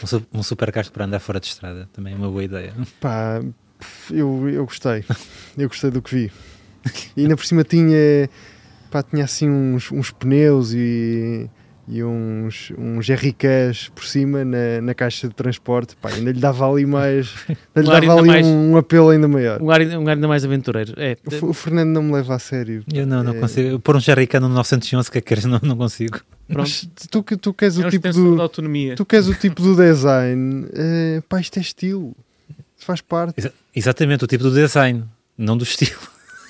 um, 0.04 0.08
su- 0.08 0.28
um 0.32 0.44
super 0.44 0.72
carro 0.72 0.92
para 0.92 1.04
andar 1.06 1.20
fora 1.20 1.40
de 1.40 1.48
estrada. 1.48 1.90
Também 1.92 2.14
é 2.14 2.16
uma 2.16 2.30
boa 2.30 2.44
ideia. 2.44 2.74
Pá, 3.00 3.42
eu, 4.12 4.48
eu 4.48 4.66
gostei, 4.66 5.04
eu 5.58 5.68
gostei 5.68 5.90
do 5.90 6.00
que 6.00 6.14
vi. 6.16 6.32
E 7.18 7.22
ainda 7.24 7.36
por 7.36 7.44
cima 7.46 7.64
tinha, 7.64 8.30
pá, 8.92 9.02
tinha 9.02 9.24
assim 9.24 9.50
uns, 9.50 9.92
uns 9.92 10.12
pneus 10.12 10.74
e, 10.74 11.50
e 11.88 12.04
uns, 12.04 12.72
uns 12.78 13.10
RKs 13.10 13.90
por 13.96 14.04
cima 14.06 14.46
na, 14.46 14.82
na 14.82 14.94
caixa 14.94 15.28
de 15.28 15.34
transporte. 15.34 15.96
Pá, 15.96 16.10
ainda 16.10 16.32
lhe 16.32 16.40
dava 16.40 16.70
ali 16.70 16.86
mais, 16.86 17.34
ainda 17.76 17.82
lhe 17.82 17.88
Um 17.88 17.92
dava 17.92 17.96
ainda 18.02 18.14
ali 18.20 18.28
mais- 18.28 18.46
um, 18.48 18.72
um 18.74 18.78
apelo 18.78 19.10
ainda 19.10 19.28
maior. 19.28 19.62
Um 19.62 19.72
ar, 19.72 19.82
um 19.82 20.08
ar 20.08 20.16
ainda 20.16 20.28
mais 20.28 20.46
aventureiro. 20.46 20.94
É, 20.98 21.18
O, 21.42 21.48
o 21.48 21.54
Fernando 21.54 21.90
não 21.90 22.04
me 22.04 22.14
leva 22.14 22.36
a 22.36 22.40
sério. 22.40 22.84
Eu 22.94 23.08
não, 23.08 23.24
não 23.24 23.34
É, 23.36 23.40
consigo. 23.40 23.80
Pôr 23.80 23.96
um 23.96 24.00
Jerrycan 24.00 24.40
no 24.42 24.50
911, 24.50 25.10
que 25.10 25.22
queres? 25.22 25.46
Não, 25.46 25.60
não 25.64 25.76
consigo. 25.78 26.20
mas 26.48 26.88
tu, 27.10 27.24
que- 27.24 27.38
tu 27.38 27.54
queres 27.54 27.80
É 27.80 27.88
o 27.88 27.90
tipo 27.90 28.12
do, 28.12 28.36
da 28.36 28.44
autonomia. 28.44 28.96
tu 28.96 29.06
queres 29.06 29.28
o 29.28 29.34
tipo 29.34 29.62
do 29.62 29.76
design, 29.76 30.68
eh, 30.74 31.22
pá, 31.28 31.40
isto 31.40 31.58
é 31.58 31.62
estilo. 31.62 32.16
Faz 32.78 33.00
parte. 33.02 33.36
Exa- 33.40 33.54
exatamente, 33.76 34.24
o 34.24 34.28
tipo 34.28 34.44
do 34.44 34.52
design, 34.54 35.04
não 35.38 35.56
do 35.58 35.64
estilo. 35.64 36.00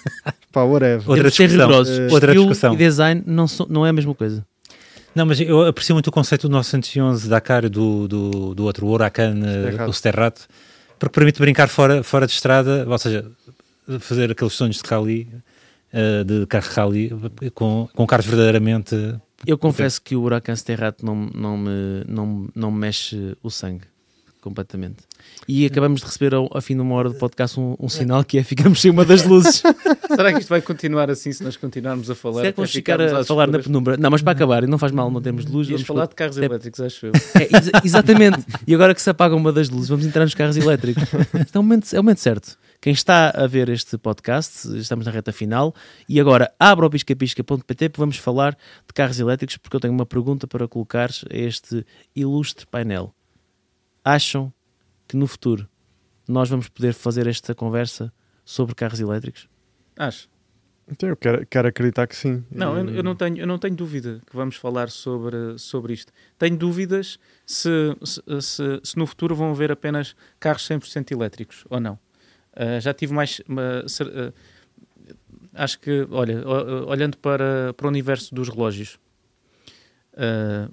Pá, 0.52 0.62
whatever. 0.64 1.10
Outra 1.10 1.30
discussão. 1.30 1.48
rigorosos. 1.68 2.00
Eh, 2.00 2.08
Outra 2.12 2.34
discussão. 2.34 2.74
e 2.74 2.78
design 2.78 3.24
não, 3.26 3.48
são- 3.48 3.68
não 3.70 3.86
é 3.86 3.90
a 3.90 3.94
mesma 3.94 4.14
coisa. 4.14 4.46
Não, 5.14 5.26
mas 5.26 5.40
eu 5.42 5.66
aprecio 5.66 5.94
muito 5.96 6.08
o 6.08 6.12
conceito 6.12 6.48
do 6.48 6.52
911 6.54 7.28
Dakar 7.28 7.68
do, 7.70 8.08
do, 8.08 8.56
do 8.56 8.64
outro, 8.64 8.86
o 8.86 8.92
Huracan, 8.92 9.36
eh, 9.44 9.86
o 9.86 9.92
Sterrato, 9.92 10.48
porque 10.98 11.14
permite 11.14 11.40
brincar 11.40 11.68
fora, 11.68 12.02
fora 12.04 12.26
de 12.26 12.32
estrada, 12.34 12.86
ou 12.88 12.98
seja, 12.98 13.30
fazer 14.00 14.32
aqueles 14.32 14.54
sonhos 14.54 14.78
de 14.82 14.88
rally, 14.90 15.28
eh, 15.92 16.24
de 16.24 16.46
carro 16.48 16.70
rally, 16.74 17.12
com, 17.54 17.90
com 17.94 18.08
carros 18.08 18.26
verdadeiramente. 18.26 18.96
Eu 19.46 19.58
confesso 19.58 20.02
que 20.02 20.16
o 20.16 20.22
Huracan 20.22 20.56
Sterrato 20.56 21.06
não, 21.06 21.16
não, 21.34 21.58
me, 21.58 22.04
não, 22.08 22.48
não 22.56 22.72
me 22.72 22.78
mexe 22.80 23.36
o 23.44 23.50
sangue 23.50 23.84
completamente. 24.40 24.98
E 25.48 25.66
acabamos 25.66 26.02
de 26.02 26.06
receber 26.08 26.34
ao, 26.36 26.48
ao 26.56 26.62
fim 26.62 26.76
de 26.76 26.82
uma 26.82 26.94
hora 26.96 27.10
do 27.10 27.16
podcast 27.16 27.60
um, 27.60 27.76
um 27.80 27.90
sinal 27.90 28.24
que 28.24 28.38
é 28.38 28.44
ficamos 28.44 28.80
sem 28.80 28.92
uma 28.92 29.04
das 29.04 29.24
luzes. 29.24 29.64
Será 30.08 30.32
que 30.34 30.40
isto 30.40 30.50
vai 30.50 30.62
continuar 30.62 31.10
assim 31.10 31.32
se 31.34 31.44
nós 31.44 31.58
continuarmos 31.58 32.10
a 32.10 32.16
falar? 32.16 32.42
Se 32.42 32.48
é 32.48 32.52
que 32.52 32.58
vamos 32.58 32.72
ficar 32.72 33.02
a 33.02 33.24
falar 33.26 33.48
na 33.48 33.60
penumbra. 33.60 33.98
Não, 33.98 34.10
mas 34.12 34.22
para 34.22 34.34
acabar, 34.34 34.64
e 34.64 34.68
não 34.68 34.78
faz 34.78 34.92
mal, 34.92 35.10
não 35.10 35.22
temos 35.22 35.46
luz. 35.46 35.68
Vamos 35.68 35.82
falar 35.84 36.06
de 36.08 36.16
carros 36.16 36.38
É- 36.38 36.46
elétricos, 36.46 36.80
acho 36.80 37.08
eu. 37.08 37.12
É, 37.36 37.58
exa- 37.58 37.72
exatamente. 37.84 38.46
E 38.68 38.74
agora 38.76 38.94
que 38.94 39.02
se 39.02 39.10
apaga 39.10 39.36
uma 39.36 39.52
das 39.52 39.70
luzes, 39.70 39.90
vamos 39.90 40.06
entrar 40.06 40.24
nos 40.24 40.36
carros 40.36 40.56
elétricos. 40.58 41.04
Isto 41.04 41.56
é 41.56 41.60
o 41.60 41.64
momento, 41.64 41.94
é 41.94 42.00
o 42.00 42.04
momento 42.04 42.20
certo. 42.20 42.58
Quem 42.80 42.94
está 42.94 43.30
a 43.30 43.46
ver 43.46 43.70
este 43.70 43.98
podcast, 43.98 44.68
estamos 44.78 45.06
na 45.06 45.12
reta 45.12 45.32
final, 45.32 45.74
e 46.10 46.20
agora 46.20 46.52
abra 46.60 46.86
o 46.86 46.90
piscapisca.pt 46.90 47.90
porque 47.90 48.00
vamos 48.02 48.18
falar 48.18 48.54
de 48.54 48.94
carros 48.94 49.20
elétricos, 49.20 49.58
porque 49.58 49.76
eu 49.76 49.80
tenho 49.80 49.94
uma 49.94 50.06
pergunta 50.06 50.48
para 50.48 50.68
colocar 50.68 51.10
a 51.30 51.36
este 51.38 51.86
ilustre 52.16 52.66
painel. 52.66 53.14
Acham 54.04 54.52
que 55.12 55.18
no 55.18 55.28
futuro 55.28 55.68
nós 56.28 56.48
vamos 56.50 56.70
poder 56.70 56.94
fazer 56.94 57.28
esta 57.28 57.54
conversa 57.54 58.14
sobre 58.46 58.74
carros 58.74 59.00
elétricos? 59.02 59.50
Acho. 59.98 60.30
Então, 60.88 61.10
eu 61.10 61.18
quero, 61.18 61.46
quero 61.48 61.68
acreditar 61.68 62.08
que 62.08 62.16
sim. 62.16 62.44
Não, 62.50 62.78
eu, 62.78 62.90
Eh, 62.90 63.00
eu 63.00 63.04
não 63.04 63.14
tenho, 63.16 63.38
eu 63.38 63.46
não 63.48 63.58
tenho 63.58 63.76
dúvida 63.76 64.22
que 64.26 64.36
vamos 64.36 64.56
falar 64.56 64.90
sobre, 64.90 65.58
sobre 65.58 65.94
isto. 65.94 66.12
Tenho 66.38 66.58
dúvidas 66.58 67.20
se, 67.46 67.70
se, 68.04 68.22
se- 68.42 68.80
se 68.84 68.98
no 68.98 69.06
futuro 69.06 69.36
vão 69.36 69.52
haver 69.52 69.72
apenas 69.72 70.16
carros 70.40 70.66
100% 70.68 71.12
elétricos 71.12 71.66
ou 71.70 71.80
não. 71.80 72.00
Ah, 72.56 72.80
já 72.80 72.94
tive 72.94 73.14
mais. 73.14 73.42
uma- 73.48 73.88
ser- 73.88 74.08
ah, 74.18 74.34
acho 75.54 75.80
que, 75.80 76.08
olha, 76.10 76.42
olhando 76.88 77.18
para, 77.18 77.74
para 77.76 77.86
o 77.86 77.90
universo 77.90 78.34
dos 78.34 78.48
relógios, 78.50 78.98
ah, 80.18 80.70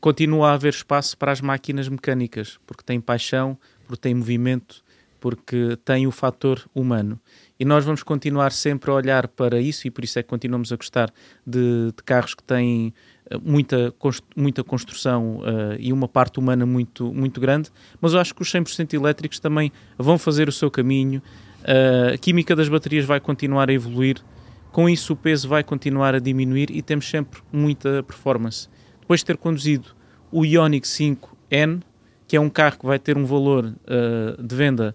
continua 0.00 0.50
a 0.50 0.54
haver 0.54 0.72
espaço 0.72 1.16
para 1.18 1.32
as 1.32 1.40
máquinas 1.40 1.88
mecânicas, 1.88 2.58
porque 2.66 2.82
tem 2.84 3.00
paixão, 3.00 3.58
porque 3.88 4.02
tem 4.02 4.14
movimento, 4.14 4.84
porque 5.18 5.76
tem 5.84 6.06
o 6.06 6.12
fator 6.12 6.64
humano. 6.74 7.18
E 7.58 7.64
nós 7.64 7.84
vamos 7.84 8.02
continuar 8.02 8.52
sempre 8.52 8.90
a 8.90 8.94
olhar 8.94 9.26
para 9.26 9.60
isso, 9.60 9.88
e 9.88 9.90
por 9.90 10.04
isso 10.04 10.18
é 10.18 10.22
que 10.22 10.28
continuamos 10.28 10.72
a 10.72 10.76
gostar 10.76 11.12
de, 11.44 11.86
de 11.96 12.02
carros 12.04 12.34
que 12.34 12.42
têm 12.42 12.94
eh, 13.28 13.38
muita, 13.42 13.92
muita 14.36 14.62
construção 14.62 15.40
eh, 15.44 15.76
e 15.80 15.92
uma 15.92 16.06
parte 16.06 16.38
humana 16.38 16.64
muito, 16.64 17.12
muito 17.12 17.40
grande, 17.40 17.70
mas 18.00 18.12
eu 18.12 18.20
acho 18.20 18.34
que 18.34 18.42
os 18.42 18.52
100% 18.52 18.94
elétricos 18.94 19.40
também 19.40 19.72
vão 19.98 20.18
fazer 20.18 20.48
o 20.48 20.52
seu 20.52 20.70
caminho. 20.70 21.20
Eh, 21.64 22.12
a 22.14 22.18
química 22.18 22.54
das 22.54 22.68
baterias 22.68 23.04
vai 23.04 23.18
continuar 23.18 23.70
a 23.70 23.72
evoluir, 23.72 24.22
com 24.70 24.88
isso 24.88 25.14
o 25.14 25.16
peso 25.16 25.48
vai 25.48 25.64
continuar 25.64 26.14
a 26.14 26.20
diminuir 26.20 26.70
e 26.70 26.80
temos 26.82 27.08
sempre 27.10 27.40
muita 27.50 28.04
performance. 28.04 28.68
Depois 29.00 29.20
de 29.20 29.26
ter 29.26 29.36
conduzido 29.36 29.96
o 30.30 30.44
Ioniq 30.44 30.86
5N, 30.86 31.82
que 32.28 32.36
é 32.36 32.40
um 32.40 32.50
carro 32.50 32.78
que 32.78 32.86
vai 32.86 32.98
ter 32.98 33.16
um 33.16 33.24
valor 33.24 33.74
eh, 33.86 34.36
de 34.40 34.54
venda 34.54 34.94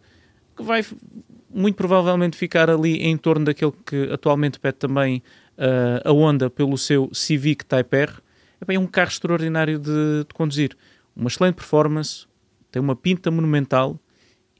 que 0.55 0.61
vai 0.61 0.85
muito 1.49 1.75
provavelmente 1.75 2.37
ficar 2.37 2.69
ali 2.69 3.03
em 3.03 3.17
torno 3.17 3.45
daquele 3.45 3.73
que 3.85 4.09
atualmente 4.11 4.59
pede 4.59 4.77
também 4.77 5.21
eh, 5.57 6.01
a 6.05 6.11
Honda 6.11 6.49
pelo 6.49 6.77
seu 6.77 7.09
Civic 7.11 7.65
Type 7.65 7.97
R. 7.97 8.13
É 8.61 8.65
bem 8.65 8.77
um 8.77 8.85
carro 8.85 9.09
extraordinário 9.09 9.79
de, 9.79 10.23
de 10.27 10.33
conduzir. 10.33 10.77
Uma 11.15 11.27
excelente 11.27 11.55
performance, 11.55 12.27
tem 12.71 12.81
uma 12.81 12.95
pinta 12.95 13.31
monumental 13.31 13.99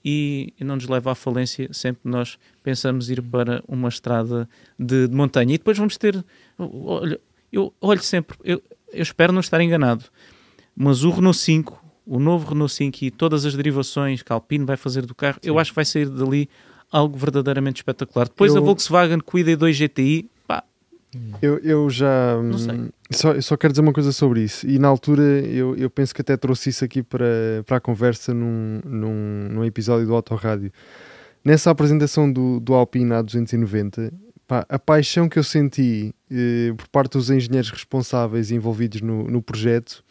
e, 0.04 0.54
e 0.60 0.64
não 0.64 0.76
nos 0.76 0.88
leva 0.88 1.12
à 1.12 1.16
falência 1.16 1.70
sempre 1.72 2.02
nós 2.12 2.38
pensamos 2.62 3.10
ir 3.10 3.22
para 3.22 3.64
uma 3.68 3.88
estrada 3.88 4.50
de, 4.78 5.08
de 5.08 5.16
montanha. 5.16 5.54
E 5.54 5.58
depois 5.58 5.78
vamos 5.78 5.96
ter. 5.98 6.24
Olha, 6.58 7.20
eu 7.52 7.72
olho 7.80 8.02
sempre, 8.02 8.36
eu, 8.44 8.62
eu 8.92 9.02
espero 9.04 9.32
não 9.32 9.42
estar 9.42 9.62
enganado, 9.62 10.06
mas 10.76 11.04
o 11.04 11.12
Renault 11.12 11.38
5, 11.38 11.83
o 12.06 12.20
novo 12.20 12.50
Renault 12.50 12.74
5 12.74 12.98
e 13.04 13.12
todas 13.12 13.46
as 13.46 13.56
derivações 13.56 14.22
que 14.22 14.32
a 14.32 14.36
Alpine 14.36 14.66
vai 14.66 14.78
fazer 14.78 15.06
do 15.06 15.16
carro, 15.16 15.38
eu 15.44 15.58
acho 15.60 15.72
que 15.72 15.76
vai 15.76 15.86
sair 15.86 16.08
dali 16.10 16.50
algo 16.92 17.18
verdadeiramente 17.18 17.78
espetacular. 17.78 18.26
Depois 18.28 18.54
a 18.56 18.60
Eu- 18.60 18.64
Volkswagen 18.66 19.20
com 19.20 19.38
o 19.38 19.40
ID2 19.40 19.74
GTI, 19.74 20.30
pá, 20.48 20.64
Eu, 21.42 21.58
eu 21.60 21.90
já. 21.90 22.42
Não 22.42 22.58
sei. 22.58 22.72
hum, 22.76 22.90
Só, 23.12 23.40
só 23.42 23.56
quero 23.58 23.74
dizer 23.74 23.82
uma 23.82 23.94
coisa 23.94 24.12
sobre 24.12 24.42
isso. 24.42 24.68
E 24.68 24.78
na 24.80 24.88
altura 24.88 25.22
eu, 25.24 25.76
eu 25.76 25.90
penso 25.90 26.14
que 26.14 26.22
até 26.22 26.36
trouxe 26.36 26.70
isso 26.72 26.84
aqui 26.84 27.02
para, 27.04 27.64
para 27.66 27.78
a 27.78 27.80
conversa 27.80 28.34
num, 28.34 28.80
num, 28.84 29.48
num 29.52 29.64
episódio 29.66 30.06
do 30.08 30.14
Autorádio. 30.16 30.72
Nessa 31.46 31.70
apresentação 31.72 32.32
do, 32.32 32.60
do 32.60 32.74
Alpine 32.74 33.12
A290, 33.12 34.12
pá, 34.48 34.66
a 34.70 34.80
paixão 34.80 35.28
que 35.28 35.38
eu 35.38 35.44
senti 35.44 36.14
eh, 36.32 36.74
por 36.78 36.88
parte 36.88 37.14
dos 37.18 37.30
engenheiros 37.30 37.70
responsáveis 37.70 38.50
e 38.50 38.56
envolvidos 38.56 39.02
no, 39.02 39.24
no 39.30 39.42
projeto, 39.42 40.04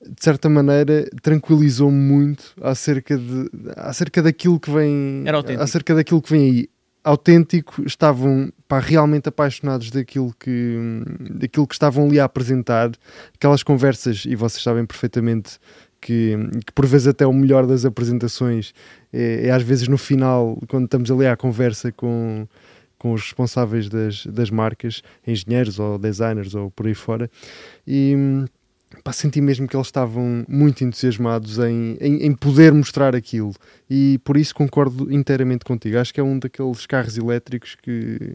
de 0.00 0.22
certa 0.22 0.48
maneira, 0.48 1.08
tranquilizou-me 1.22 1.96
muito 1.96 2.54
acerca, 2.62 3.16
de, 3.16 3.50
acerca 3.76 4.22
daquilo 4.22 4.60
que 4.60 4.70
vem. 4.70 5.24
Acerca 5.60 5.94
daquilo 5.94 6.22
que 6.22 6.30
vem 6.30 6.42
aí. 6.42 6.70
Autêntico, 7.04 7.82
estavam 7.86 8.52
pá, 8.66 8.80
realmente 8.80 9.28
apaixonados 9.28 9.90
daquilo 9.90 10.34
que, 10.38 10.76
daquilo 11.30 11.66
que 11.66 11.74
estavam 11.74 12.06
ali 12.06 12.20
a 12.20 12.24
apresentar, 12.24 12.90
aquelas 13.34 13.62
conversas, 13.62 14.24
e 14.26 14.34
vocês 14.34 14.62
sabem 14.62 14.84
perfeitamente 14.84 15.58
que, 16.00 16.36
que 16.66 16.72
por 16.72 16.84
vezes 16.84 17.06
até 17.06 17.26
o 17.26 17.32
melhor 17.32 17.66
das 17.66 17.84
apresentações 17.84 18.74
é, 19.12 19.46
é 19.46 19.50
às 19.50 19.62
vezes 19.62 19.88
no 19.88 19.96
final, 19.96 20.60
quando 20.68 20.84
estamos 20.84 21.10
ali 21.10 21.26
à 21.26 21.36
conversa 21.36 21.90
com, 21.90 22.46
com 22.98 23.12
os 23.12 23.22
responsáveis 23.22 23.88
das, 23.88 24.26
das 24.26 24.50
marcas, 24.50 25.02
engenheiros 25.26 25.78
ou 25.78 25.98
designers 25.98 26.54
ou 26.54 26.70
por 26.70 26.86
aí 26.86 26.94
fora, 26.94 27.30
e 27.86 28.14
pá, 29.02 29.12
senti 29.12 29.40
mesmo 29.40 29.68
que 29.68 29.76
eles 29.76 29.86
estavam 29.86 30.44
muito 30.48 30.84
entusiasmados 30.84 31.58
em, 31.58 31.96
em, 32.00 32.26
em 32.26 32.34
poder 32.34 32.72
mostrar 32.72 33.14
aquilo 33.14 33.54
e 33.88 34.18
por 34.24 34.36
isso 34.36 34.54
concordo 34.54 35.12
inteiramente 35.12 35.64
contigo. 35.64 35.98
Acho 35.98 36.12
que 36.12 36.20
é 36.20 36.22
um 36.22 36.38
daqueles 36.38 36.86
carros 36.86 37.16
elétricos 37.16 37.76
que, 37.80 38.34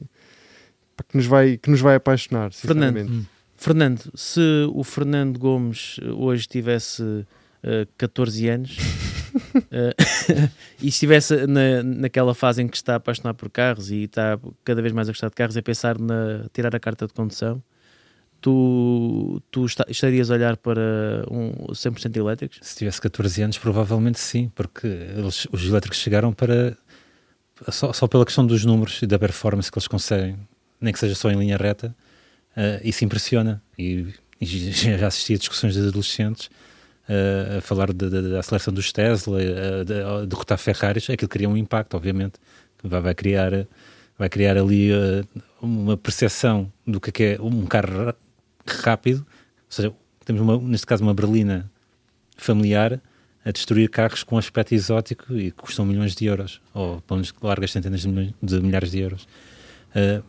pá, 0.95 1.03
que, 1.07 1.17
nos, 1.17 1.25
vai, 1.25 1.57
que 1.57 1.69
nos 1.69 1.81
vai 1.81 1.95
apaixonar. 1.95 2.51
Fernando. 2.51 2.97
sinceramente. 2.97 3.29
Fernando, 3.55 4.11
se 4.15 4.41
o 4.73 4.83
Fernando 4.83 5.39
Gomes 5.39 5.97
hoje 6.17 6.47
tivesse 6.47 7.25
eh, 7.63 7.87
14 7.97 8.49
anos 8.49 8.77
eh, 9.71 9.95
e 10.81 10.89
estivesse 10.89 11.47
na, 11.47 11.81
naquela 11.81 12.35
fase 12.35 12.61
em 12.61 12.67
que 12.67 12.75
está 12.75 12.95
apaixonado 12.95 13.37
por 13.37 13.49
carros 13.49 13.89
e 13.89 14.03
está 14.03 14.37
cada 14.65 14.81
vez 14.81 14.93
mais 14.93 15.07
a 15.07 15.11
gostar 15.11 15.29
de 15.29 15.35
carros 15.35 15.55
e 15.55 15.59
a 15.59 15.63
pensar 15.63 15.97
na 15.97 16.45
tirar 16.51 16.75
a 16.75 16.79
carta 16.79 17.07
de 17.07 17.13
condução, 17.13 17.63
tu, 18.43 19.41
tu 19.49 19.65
esta- 19.65 19.85
estarias 19.89 20.29
a 20.29 20.33
olhar 20.33 20.57
para 20.57 20.81
um 21.31 21.73
100% 21.73 22.15
elétricos? 22.17 22.59
Se 22.61 22.75
tivesse 22.77 22.99
14 23.01 23.41
anos, 23.41 23.57
provavelmente 23.57 24.19
sim, 24.19 24.51
porque 24.53 24.85
eles- 24.85 25.47
os 25.51 25.65
elétricos 25.65 25.97
chegaram 25.99 26.33
para. 26.33 26.77
Só, 27.69 27.93
só 27.93 28.07
pela 28.07 28.25
questão 28.25 28.45
dos 28.45 28.65
números 28.65 29.01
e 29.01 29.07
da 29.07 29.17
performance 29.17 29.71
que 29.71 29.77
eles 29.77 29.87
conseguem, 29.87 30.35
nem 30.81 30.91
que 30.91 30.99
seja 30.99 31.15
só 31.15 31.31
em 31.31 31.37
linha 31.37 31.55
reta, 31.55 31.95
eh, 32.57 32.81
isso 32.83 33.05
impressiona. 33.05 33.61
E, 33.79 34.07
e 34.41 34.45
já 34.99 35.07
assisti 35.07 35.33
a 35.35 35.37
discussões 35.37 35.73
de 35.75 35.87
adolescentes 35.87 36.49
eh, 37.07 37.55
a 37.59 37.61
falar 37.61 37.93
da 37.93 38.39
aceleração 38.39 38.73
dos 38.73 38.91
Tesla, 38.91 39.41
eh, 39.41 39.83
de, 39.85 39.93
a 40.01 40.25
derrotar 40.25 40.57
Ferraris, 40.57 41.09
aquilo 41.09 41.29
cria 41.29 41.47
um 41.49 41.55
impacto, 41.55 41.95
obviamente, 41.95 42.33
que 42.77 42.87
vai, 42.87 42.99
vai 42.99 43.15
criar, 43.15 43.51
vai 44.19 44.27
criar 44.27 44.57
ali 44.57 44.91
eh, 44.91 45.23
uma 45.61 45.95
percepção 45.95 46.69
do 46.85 46.99
que 46.99 47.23
é, 47.23 47.35
é 47.35 47.41
um 47.41 47.65
carro 47.65 48.13
rápido, 48.65 49.19
ou 49.19 49.25
seja, 49.69 49.93
temos 50.25 50.41
uma, 50.41 50.57
neste 50.57 50.85
caso 50.87 51.03
uma 51.03 51.13
berlina 51.13 51.69
familiar 52.37 52.99
a 53.45 53.51
destruir 53.51 53.89
carros 53.89 54.23
com 54.23 54.37
aspecto 54.37 54.73
exótico 54.73 55.33
e 55.35 55.51
que 55.51 55.57
custam 55.57 55.85
milhões 55.85 56.15
de 56.15 56.25
euros, 56.25 56.61
ou 56.73 57.01
pelo 57.01 57.17
menos 57.17 57.33
largas 57.41 57.71
centenas 57.71 58.01
de, 58.01 58.07
milhões- 58.07 58.33
de 58.41 58.59
milhares 58.61 58.89
de 58.91 58.99
euros. 58.99 59.27
Eh, 59.93 60.21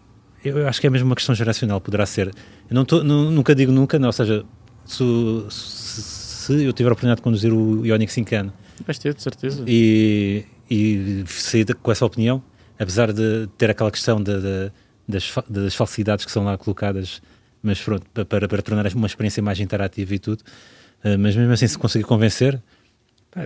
eu 0.44 0.66
acho 0.68 0.80
que 0.80 0.86
é 0.86 0.90
mesmo 0.90 1.06
uma 1.06 1.14
questão 1.14 1.34
geracional, 1.34 1.80
poderá 1.80 2.04
ser. 2.06 2.28
Eu 2.68 2.74
não 2.74 2.84
tô- 2.84 3.04
nu- 3.04 3.30
nunca 3.30 3.54
digo 3.54 3.70
nunca, 3.72 3.98
não, 3.98 4.08
ou 4.08 4.12
seja, 4.12 4.44
se, 4.84 5.02
se- 5.50 6.02
se 6.02 6.64
eu 6.64 6.72
tiver 6.72 6.88
a 6.88 6.92
oportunidade 6.92 7.18
de 7.20 7.22
conduzir 7.22 7.52
o 7.52 7.86
Ioniq 7.86 8.12
5 8.12 8.34
ano 8.34 8.52
vais 8.84 8.98
ter, 8.98 9.14
de 9.14 9.22
certeza. 9.22 9.64
e, 9.66 10.44
e 10.68 11.24
sair 11.28 11.72
com 11.76 11.90
essa 11.92 12.04
opinião, 12.04 12.42
apesar 12.78 13.12
de 13.12 13.46
ter 13.56 13.70
aquela 13.70 13.90
questão 13.92 14.20
de- 14.22 14.40
de- 14.40 14.72
das, 15.08 15.32
das 15.48 15.74
falsidades 15.74 16.24
que 16.24 16.32
são 16.32 16.44
lá 16.44 16.58
colocadas, 16.58 17.22
mas 17.64 17.80
pronto, 17.80 18.06
pa- 18.14 18.24
para, 18.24 18.46
para 18.48 18.62
tornar 18.62 18.86
uma 18.94 19.06
experiência 19.06 19.42
mais 19.42 19.58
interativa 19.60 20.14
e 20.14 20.18
tudo, 20.18 20.42
eh, 21.02 21.16
mas 21.16 21.34
mesmo 21.36 21.52
assim 21.52 21.66
se 21.66 21.78
conseguir 21.78 22.04
convencer, 22.04 22.60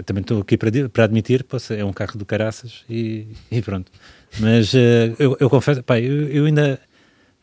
também 0.04 0.20
estou 0.20 0.40
aqui 0.42 0.58
para, 0.58 0.70
para 0.90 1.04
admitir, 1.04 1.44
poxa, 1.44 1.74
é 1.74 1.82
um 1.84 1.92
carro 1.94 2.18
do 2.18 2.26
caraças 2.26 2.84
e, 2.90 3.26
e 3.50 3.62
pronto. 3.62 3.90
Mas 4.38 4.74
eh, 4.74 5.14
eu, 5.18 5.36
eu 5.40 5.48
confesso, 5.48 5.82
pá, 5.82 5.98
eu, 5.98 6.28
eu 6.28 6.44
ainda 6.44 6.78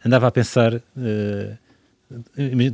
andava 0.06 0.28
a 0.28 0.32
pensar 0.32 0.80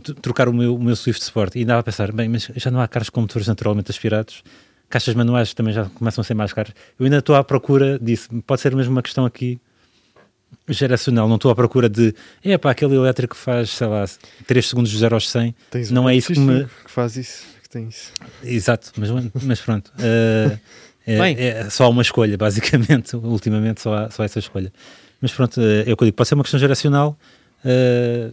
t- 0.03 0.13
trocar 0.21 0.49
o 0.49 0.53
meu, 0.53 0.75
o 0.75 0.83
meu 0.83 0.95
Swift 0.95 1.21
Sport 1.23 1.55
e 1.55 1.63
andava 1.63 1.79
a 1.79 1.83
pensar, 1.83 2.11
bem, 2.11 2.27
mas 2.27 2.49
já 2.55 2.69
não 2.71 2.81
há 2.81 2.87
carros 2.87 3.09
com 3.09 3.21
motores 3.21 3.47
naturalmente 3.47 3.89
aspirados, 3.91 4.43
caixas 4.89 5.15
manuais 5.15 5.53
também 5.53 5.73
já 5.73 5.85
começam 5.85 6.21
a 6.21 6.25
ser 6.25 6.33
mais 6.33 6.51
caros. 6.53 6.73
Eu 6.99 7.05
ainda 7.05 7.17
estou 7.19 7.35
à 7.35 7.43
procura 7.43 7.97
disso. 7.99 8.29
Pode 8.45 8.61
ser 8.61 8.75
mesmo 8.75 8.91
uma 8.91 9.01
questão 9.01 9.25
aqui 9.25 9.59
geracional. 10.67 11.27
Não 11.27 11.35
estou 11.35 11.51
à 11.51 11.55
procura 11.55 11.89
de, 11.89 12.13
é 12.43 12.57
pá, 12.57 12.71
aquele 12.71 12.95
elétrico 12.95 13.35
que 13.35 13.41
faz, 13.41 13.69
sei 13.71 13.87
lá, 13.87 14.05
3 14.47 14.67
segundos 14.67 14.91
de 14.91 14.97
0 14.97 15.15
aos 15.15 15.29
100. 15.29 15.55
Tens 15.69 15.91
Não 15.91 16.03
um 16.05 16.09
é 16.09 16.15
isso 16.15 16.33
que 16.33 16.39
me- 16.39 16.63
X5 16.63 16.69
que 16.85 16.91
faz 16.91 17.17
isso. 17.17 17.43
Que 17.63 17.69
tem 17.69 17.87
isso. 17.87 18.11
Exato, 18.43 18.91
mas, 18.97 19.09
mas 19.43 19.61
pronto. 19.61 19.91
eh, 19.99 20.57
é, 21.05 21.17
Bem. 21.19 21.35
é 21.39 21.69
só 21.69 21.89
uma 21.89 22.01
escolha, 22.01 22.37
basicamente. 22.37 23.15
Ultimamente 23.17 23.81
só 23.81 23.93
há 23.95 24.09
só 24.11 24.23
essa 24.23 24.39
escolha. 24.39 24.71
Mas 25.21 25.31
pronto, 25.31 25.59
eh, 25.61 25.89
é 25.89 25.93
o 25.93 25.97
que 25.97 26.03
eu 26.03 26.07
digo, 26.07 26.15
pode 26.17 26.29
ser 26.29 26.35
uma 26.35 26.43
questão 26.43 26.59
geracional. 26.59 27.17
eh, 27.65 28.31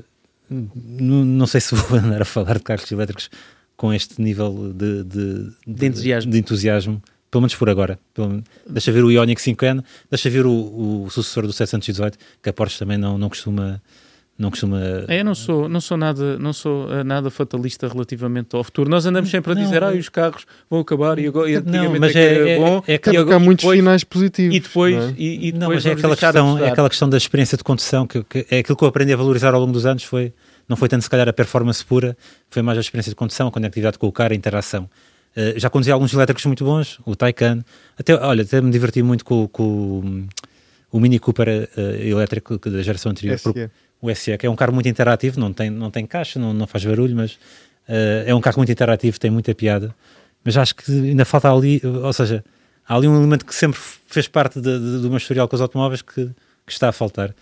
não, 0.51 1.25
não 1.25 1.47
sei 1.47 1.61
se 1.61 1.75
vou 1.75 1.99
andar 1.99 2.23
a 2.23 2.25
falar 2.25 2.55
de 2.59 2.63
carros 2.65 2.91
elétricos 2.91 3.29
com 3.77 3.93
este 3.93 4.21
nível 4.21 4.73
de, 4.75 5.05
de, 5.05 5.51
De 5.67 5.87
entusiasmo. 5.87 6.33
de 6.33 6.39
entusiasmo, 6.39 7.03
pelo 7.31 7.43
menos 7.43 7.55
por 7.55 7.69
agora. 7.69 7.99
Pelo, 8.15 8.43
deixa 8.69 8.91
ver 8.93 9.05
o 9.05 9.11
Ioniq 9.11 9.41
5N, 9.41 9.85
deixa 10.11 10.31
ver 10.31 10.47
o, 10.47 11.05
o 11.05 11.11
sucessor 11.11 11.47
do 11.47 11.53
718, 11.53 12.17
que 12.43 12.49
a 12.49 12.53
Porsche 12.53 12.79
também 12.79 12.97
não, 12.99 13.17
não 13.19 13.29
costuma 13.29 13.81
não 14.39 14.51
costuma. 14.51 14.79
É, 15.09 15.19
eu 15.19 15.25
não 15.25 15.35
sou, 15.35 15.69
não 15.69 15.81
sou, 15.81 15.97
nada, 15.97 16.39
não 16.39 16.53
sou 16.53 16.89
eh, 16.93 17.03
nada 17.03 17.29
fatalista 17.29 17.89
relativamente 17.89 18.55
ao 18.55 18.63
futuro. 18.63 18.89
Nós 18.89 19.05
andamos 19.05 19.29
sempre 19.31 19.51
a 19.51 19.55
Não, 19.57 19.63
dizer, 19.63 19.83
ah, 19.83 19.93
é- 19.93 19.99
os 19.99 20.09
carros 20.09 20.47
vão 20.71 20.79
acabar 20.79 21.19
e 21.19 21.27
agora 21.27 21.51
e 21.51 21.57
antigamente 21.57 21.99
mas 21.99 22.15
é 22.15 22.21
é- 22.23 22.49
é- 22.51 22.57
bom. 22.57 22.81
é 22.87 22.95
e 22.95 22.99
porque 23.01 23.17
agora- 23.17 23.35
há 23.35 23.39
muitos 23.41 23.65
depois- 23.65 23.81
finais 23.81 24.05
positivos. 24.05 24.55
E 24.57 24.61
depois, 24.61 24.95
não 24.95 25.03
é? 25.09 25.15
e, 25.19 25.49
e 25.49 25.53
não, 25.53 25.59
depois 25.59 25.77
mas 25.79 25.87
é 25.87 25.91
aquela, 25.93 26.17
questão, 26.17 26.57
é 26.59 26.71
aquela 26.71 26.89
questão 26.89 27.09
da 27.11 27.17
experiência 27.17 27.59
de 27.59 27.65
condução 27.65 28.07
que, 28.07 28.23
que 28.23 28.47
é 28.49 28.59
aquilo 28.61 28.77
que 28.77 28.85
eu 28.85 28.89
aprendi 28.89 29.13
a 29.13 29.17
valorizar 29.17 29.55
ao 29.55 29.61
longo 29.61 29.73
dos 29.73 29.85
anos 29.85 30.05
foi 30.05 30.33
não 30.69 30.77
foi 30.77 30.89
tanto 30.89 31.03
se 31.03 31.11
calhar 31.11 31.29
a 31.29 31.33
performance 31.33 31.85
pura, 31.85 32.17
foi 32.49 32.63
mais 32.63 32.79
a 32.79 32.81
experiência 32.81 33.11
de 33.11 33.17
condução, 33.17 33.49
a 33.49 33.51
conectividade 33.51 33.99
com 33.99 34.07
o 34.07 34.13
carro, 34.13 34.35
a 34.35 34.37
interação. 34.37 34.89
Eh, 35.41 35.55
já 35.57 35.71
conduzi 35.71 35.93
alguns 35.93 36.13
elétricos 36.13 36.45
muito 36.47 36.65
bons, 36.65 36.99
o 37.07 37.15
Taycan, 37.15 37.63
até, 37.97 38.13
olha, 38.15 38.43
até 38.43 38.61
me 38.61 38.73
diverti 38.73 39.03
muito 39.05 39.25
com, 39.25 39.47
com 39.47 40.27
o- 40.91 40.99
Mini 40.99 41.19
Cooper 41.21 41.49
eh, 41.49 42.09
elétrico 42.09 42.59
da 42.59 42.83
geração 42.83 43.13
anterior, 43.13 43.35
o 44.03 44.11
SE, 44.11 44.37
que 44.37 44.47
é 44.47 44.51
um 44.51 44.57
carro 44.57 44.73
muito 44.73 44.89
interativo, 44.89 45.39
não 45.39 45.53
tem, 45.53 45.71
não 45.71 45.91
tem 45.93 46.05
caixa, 46.07 46.41
não, 46.41 46.53
não 46.53 46.67
faz 46.67 46.85
barulho, 46.85 47.15
mas 47.15 47.39
eh, 47.89 48.25
é 48.27 48.35
um 48.35 48.41
carro 48.41 48.57
muito 48.59 48.73
interativo, 48.73 49.21
tem 49.21 49.31
muita 49.31 49.55
piada. 49.55 49.95
Mas 50.45 50.57
acho 50.57 50.75
que 50.75 50.91
ainda 50.91 51.25
falta 51.25 51.53
ali, 51.53 51.81
ou 51.85 52.13
seja, 52.13 52.45
há 52.89 52.97
ali 52.97 53.07
um 53.07 53.15
elemento 53.17 53.45
que 53.47 53.55
sempre 53.55 53.79
fez 54.09 54.27
parte 54.27 54.61
de- 54.61 54.79
de- 54.79 55.03
do 55.03 55.09
meu 55.09 55.19
historial 55.19 55.47
com 55.47 55.55
os 55.55 55.63
automóveis 55.63 56.03
que, 56.03 56.27
que 56.67 56.73
está 56.73 56.89
a 56.89 56.93
faltar. 56.93 57.33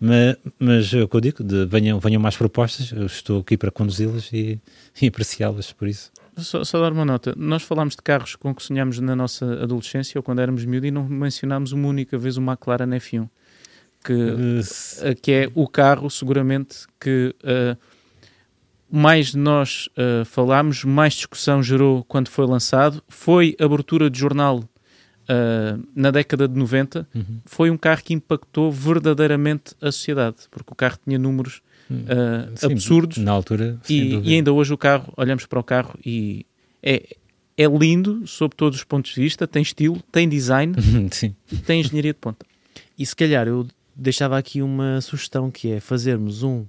Mas, 0.00 0.36
mas 0.58 0.92
é 0.92 1.02
o 1.02 1.08
que 1.08 1.14
eu 1.16 1.20
digo, 1.20 1.44
de, 1.44 1.66
venham, 1.66 2.00
venham 2.00 2.20
mais 2.20 2.36
propostas, 2.36 2.90
eu 2.90 3.06
estou 3.06 3.40
aqui 3.40 3.56
para 3.56 3.70
conduzi-las 3.70 4.28
e, 4.32 4.58
e 5.00 5.06
apreciá-las 5.06 5.72
por 5.72 5.86
isso. 5.86 6.10
Só, 6.36 6.64
só 6.64 6.80
dar 6.80 6.92
uma 6.92 7.04
nota. 7.04 7.34
Nós 7.36 7.62
falámos 7.62 7.94
de 7.94 8.02
carros 8.02 8.36
com 8.36 8.54
que 8.54 8.62
sonhámos 8.62 8.98
na 8.98 9.14
nossa 9.14 9.44
adolescência 9.62 10.18
ou 10.18 10.22
quando 10.22 10.40
éramos 10.40 10.64
miúdos 10.64 10.88
e 10.88 10.90
não 10.90 11.04
mencionámos 11.08 11.72
uma 11.72 11.88
única 11.88 12.18
vez 12.18 12.36
o 12.36 12.42
McLaren 12.42 12.90
F1. 12.98 13.28
Que, 14.04 14.60
eh, 15.02 15.14
que 15.14 15.32
é 15.32 15.50
o 15.54 15.66
carro, 15.66 16.10
seguramente, 16.10 16.86
que 17.00 17.34
eh, 17.42 17.76
mais 18.90 19.34
nós 19.34 19.88
eh, 19.96 20.24
falámos, 20.26 20.84
mais 20.84 21.14
discussão 21.14 21.62
gerou 21.62 22.04
quando 22.04 22.28
foi 22.28 22.46
lançado. 22.46 23.02
Foi 23.08 23.56
abertura 23.58 24.10
de 24.10 24.18
jornal 24.18 24.62
eh, 25.26 25.78
na 25.96 26.10
década 26.10 26.46
de 26.46 26.58
90. 26.58 27.08
Uhum. 27.14 27.40
Foi 27.46 27.70
um 27.70 27.78
carro 27.78 28.02
que 28.02 28.12
impactou 28.12 28.70
verdadeiramente 28.70 29.74
a 29.80 29.90
sociedade, 29.90 30.36
porque 30.50 30.70
o 30.72 30.76
carro 30.76 30.98
tinha 31.02 31.18
números 31.18 31.62
Sim, 32.54 32.66
absurdos. 32.72 33.18
Na 33.18 33.32
altura, 33.32 33.78
E, 33.88 34.30
e 34.30 34.34
ainda 34.34 34.52
hoje 34.52 34.72
o 34.72 34.78
carro, 34.78 35.12
olhamos 35.16 35.46
para 35.46 35.58
o 35.58 35.62
carro 35.62 35.98
e 36.04 36.46
é, 36.82 37.16
é 37.56 37.66
lindo 37.66 38.26
sob 38.26 38.54
todos 38.54 38.78
os 38.78 38.84
pontos 38.84 39.14
de 39.14 39.20
vista, 39.20 39.46
tem 39.46 39.62
estilo, 39.62 40.02
tem 40.10 40.28
design, 40.28 40.74
tem 41.66 41.80
engenharia 41.80 42.12
de 42.12 42.18
ponta. 42.18 42.44
E 42.98 43.04
se 43.04 43.14
calhar 43.14 43.46
eu 43.46 43.66
deixava 43.94 44.36
aqui 44.38 44.62
uma 44.62 45.00
sugestão 45.00 45.50
que 45.50 45.70
é 45.70 45.80
fazermos 45.80 46.42
um 46.42 46.64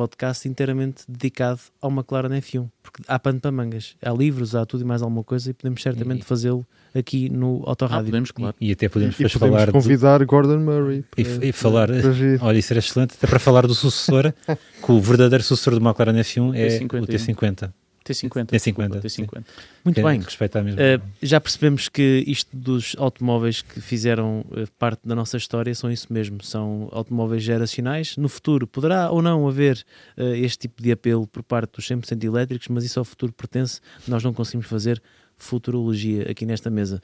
podcast 0.00 0.48
inteiramente 0.48 1.02
dedicado 1.08 1.60
ao 1.80 1.90
McLaren 1.90 2.30
F1, 2.40 2.68
porque 2.82 3.02
há 3.06 3.18
pano 3.18 3.38
para 3.40 3.52
mangas, 3.52 3.94
há 4.02 4.10
livros, 4.10 4.54
há 4.54 4.64
tudo 4.64 4.82
e 4.82 4.84
mais 4.86 5.02
alguma 5.02 5.22
coisa 5.22 5.50
e 5.50 5.52
podemos 5.52 5.82
certamente 5.82 6.22
E- 6.22 6.24
fazê-lo 6.24 6.66
aqui 6.94 7.28
no 7.28 7.62
Ah, 7.66 7.70
Autorrádio. 7.70 8.06
podemos, 8.06 8.30
claro. 8.30 8.54
E 8.60 8.72
até 8.72 8.88
podemos 8.88 9.14
E 9.14 9.18
depois 9.18 9.32
podemos 9.34 9.54
falar. 9.56 9.66
do- 9.66 9.72
convidar 9.72 10.24
Gordon 10.24 10.58
Murray. 10.60 11.04
E, 11.16 11.24
para- 11.24 11.46
e 11.46 11.52
falar, 11.52 11.86
para 11.88 12.10
vir. 12.10 12.42
olha, 12.42 12.58
isso 12.58 12.72
era 12.72 12.78
excelente, 12.80 13.14
até 13.14 13.26
para 13.26 13.38
falar 13.38 13.66
do 13.66 13.74
sucessor, 13.74 14.32
que 14.84 14.90
o 14.92 15.00
verdadeiro 15.00 15.44
sucessor 15.44 15.78
do 15.78 15.84
McLaren 15.86 16.18
F1 16.20 16.54
é 16.54 16.66
T51. 16.78 17.02
o 17.02 17.06
T50. 17.06 17.72
T50. 18.04 18.46
T50, 18.46 18.50
desculpa, 18.50 19.08
sim. 19.08 19.24
T50. 19.24 19.44
Muito 19.84 20.02
bem. 20.02 20.20
respeita 20.20 20.62
mesmo. 20.62 20.80
Uh, 20.80 21.02
já 21.22 21.40
percebemos 21.40 21.88
que 21.88 22.24
isto 22.26 22.48
dos 22.56 22.96
automóveis 22.98 23.62
que 23.62 23.80
fizeram 23.80 24.40
uh, 24.50 24.66
parte 24.78 25.06
da 25.06 25.14
nossa 25.14 25.36
história 25.36 25.74
são 25.74 25.90
isso 25.90 26.12
mesmo, 26.12 26.42
são 26.42 26.88
automóveis 26.92 27.42
geracionais. 27.42 28.16
No 28.16 28.28
futuro 28.28 28.66
poderá 28.66 29.10
ou 29.10 29.20
não 29.20 29.46
haver 29.46 29.84
uh, 30.16 30.22
este 30.34 30.58
tipo 30.58 30.82
de 30.82 30.92
apelo 30.92 31.26
por 31.26 31.42
parte 31.42 31.76
dos 31.76 31.86
100% 31.86 32.24
elétricos, 32.24 32.68
mas 32.68 32.84
isso 32.84 32.98
ao 32.98 33.04
futuro 33.04 33.32
pertence, 33.32 33.80
nós 34.08 34.24
não 34.24 34.32
conseguimos 34.32 34.66
fazer 34.66 35.00
futurologia 35.36 36.30
aqui 36.30 36.44
nesta 36.44 36.70
mesa. 36.70 37.00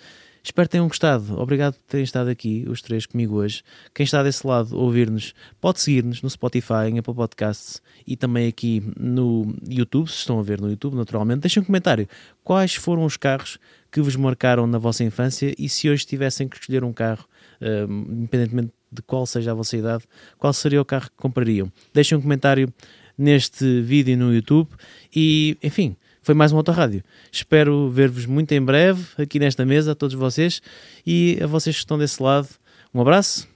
Espero 0.46 0.68
que 0.68 0.72
tenham 0.72 0.86
gostado. 0.86 1.40
Obrigado 1.40 1.74
por 1.74 1.82
terem 1.88 2.04
estado 2.04 2.30
aqui, 2.30 2.64
os 2.68 2.80
três 2.80 3.04
comigo 3.04 3.34
hoje. 3.34 3.64
Quem 3.92 4.04
está 4.04 4.22
desse 4.22 4.46
lado 4.46 4.76
a 4.76 4.78
ouvir-nos, 4.78 5.34
pode 5.60 5.80
seguir-nos 5.80 6.22
no 6.22 6.30
Spotify, 6.30 6.86
em 6.88 7.00
Apple 7.00 7.14
Podcasts 7.14 7.82
e 8.06 8.16
também 8.16 8.46
aqui 8.46 8.80
no 8.96 9.52
YouTube, 9.68 10.08
se 10.08 10.18
estão 10.18 10.38
a 10.38 10.44
ver 10.44 10.60
no 10.60 10.70
YouTube, 10.70 10.94
naturalmente. 10.94 11.40
Deixem 11.40 11.60
um 11.60 11.66
comentário. 11.66 12.08
Quais 12.44 12.76
foram 12.76 13.04
os 13.04 13.16
carros 13.16 13.58
que 13.90 14.00
vos 14.00 14.14
marcaram 14.14 14.68
na 14.68 14.78
vossa 14.78 15.02
infância 15.02 15.52
e 15.58 15.68
se 15.68 15.90
hoje 15.90 16.06
tivessem 16.06 16.46
que 16.46 16.56
escolher 16.56 16.84
um 16.84 16.92
carro, 16.92 17.24
hum, 17.60 18.06
independentemente 18.10 18.72
de 18.92 19.02
qual 19.02 19.26
seja 19.26 19.50
a 19.50 19.54
vossa 19.54 19.76
idade, 19.76 20.04
qual 20.38 20.52
seria 20.52 20.80
o 20.80 20.84
carro 20.84 21.10
que 21.10 21.16
comprariam? 21.16 21.72
Deixem 21.92 22.16
um 22.16 22.22
comentário 22.22 22.72
neste 23.18 23.80
vídeo 23.80 24.16
no 24.16 24.32
YouTube 24.32 24.70
e, 25.12 25.58
enfim, 25.60 25.96
foi 26.26 26.34
mais 26.34 26.50
um 26.50 26.56
Autorádio. 26.56 27.04
Espero 27.30 27.88
ver-vos 27.88 28.26
muito 28.26 28.50
em 28.50 28.60
breve 28.60 29.06
aqui 29.16 29.38
nesta 29.38 29.64
mesa, 29.64 29.92
a 29.92 29.94
todos 29.94 30.16
vocês 30.16 30.60
e 31.06 31.38
a 31.40 31.46
vocês 31.46 31.76
que 31.76 31.82
estão 31.82 31.96
desse 31.96 32.20
lado. 32.20 32.48
Um 32.92 33.00
abraço 33.00 33.46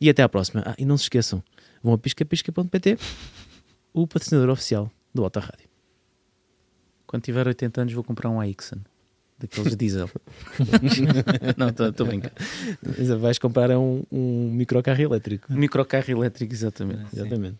e 0.00 0.08
até 0.08 0.22
à 0.22 0.28
próxima. 0.28 0.62
Ah, 0.64 0.74
e 0.78 0.86
não 0.86 0.96
se 0.96 1.02
esqueçam, 1.02 1.42
vão 1.82 1.92
a 1.92 1.98
piscapisca.pt, 1.98 2.96
o 3.92 4.06
patrocinador 4.06 4.48
oficial 4.48 4.90
do 5.12 5.22
Autorádio. 5.22 5.68
Quando 7.06 7.24
tiver 7.24 7.46
80 7.46 7.82
anos 7.82 7.92
vou 7.92 8.02
comprar 8.02 8.30
um 8.30 8.40
Aixen. 8.40 8.80
Daqueles 9.38 9.76
diesel. 9.76 10.08
não, 11.58 11.68
estou 11.90 12.06
bem. 12.06 12.22
Vais 13.20 13.38
comprar 13.38 13.70
um, 13.76 14.02
um 14.10 14.50
microcarro 14.50 15.02
elétrico. 15.02 15.52
Um 15.52 15.56
microcarro 15.56 16.10
elétrico, 16.10 16.54
exatamente. 16.54 17.04
Exatamente. 17.12 17.58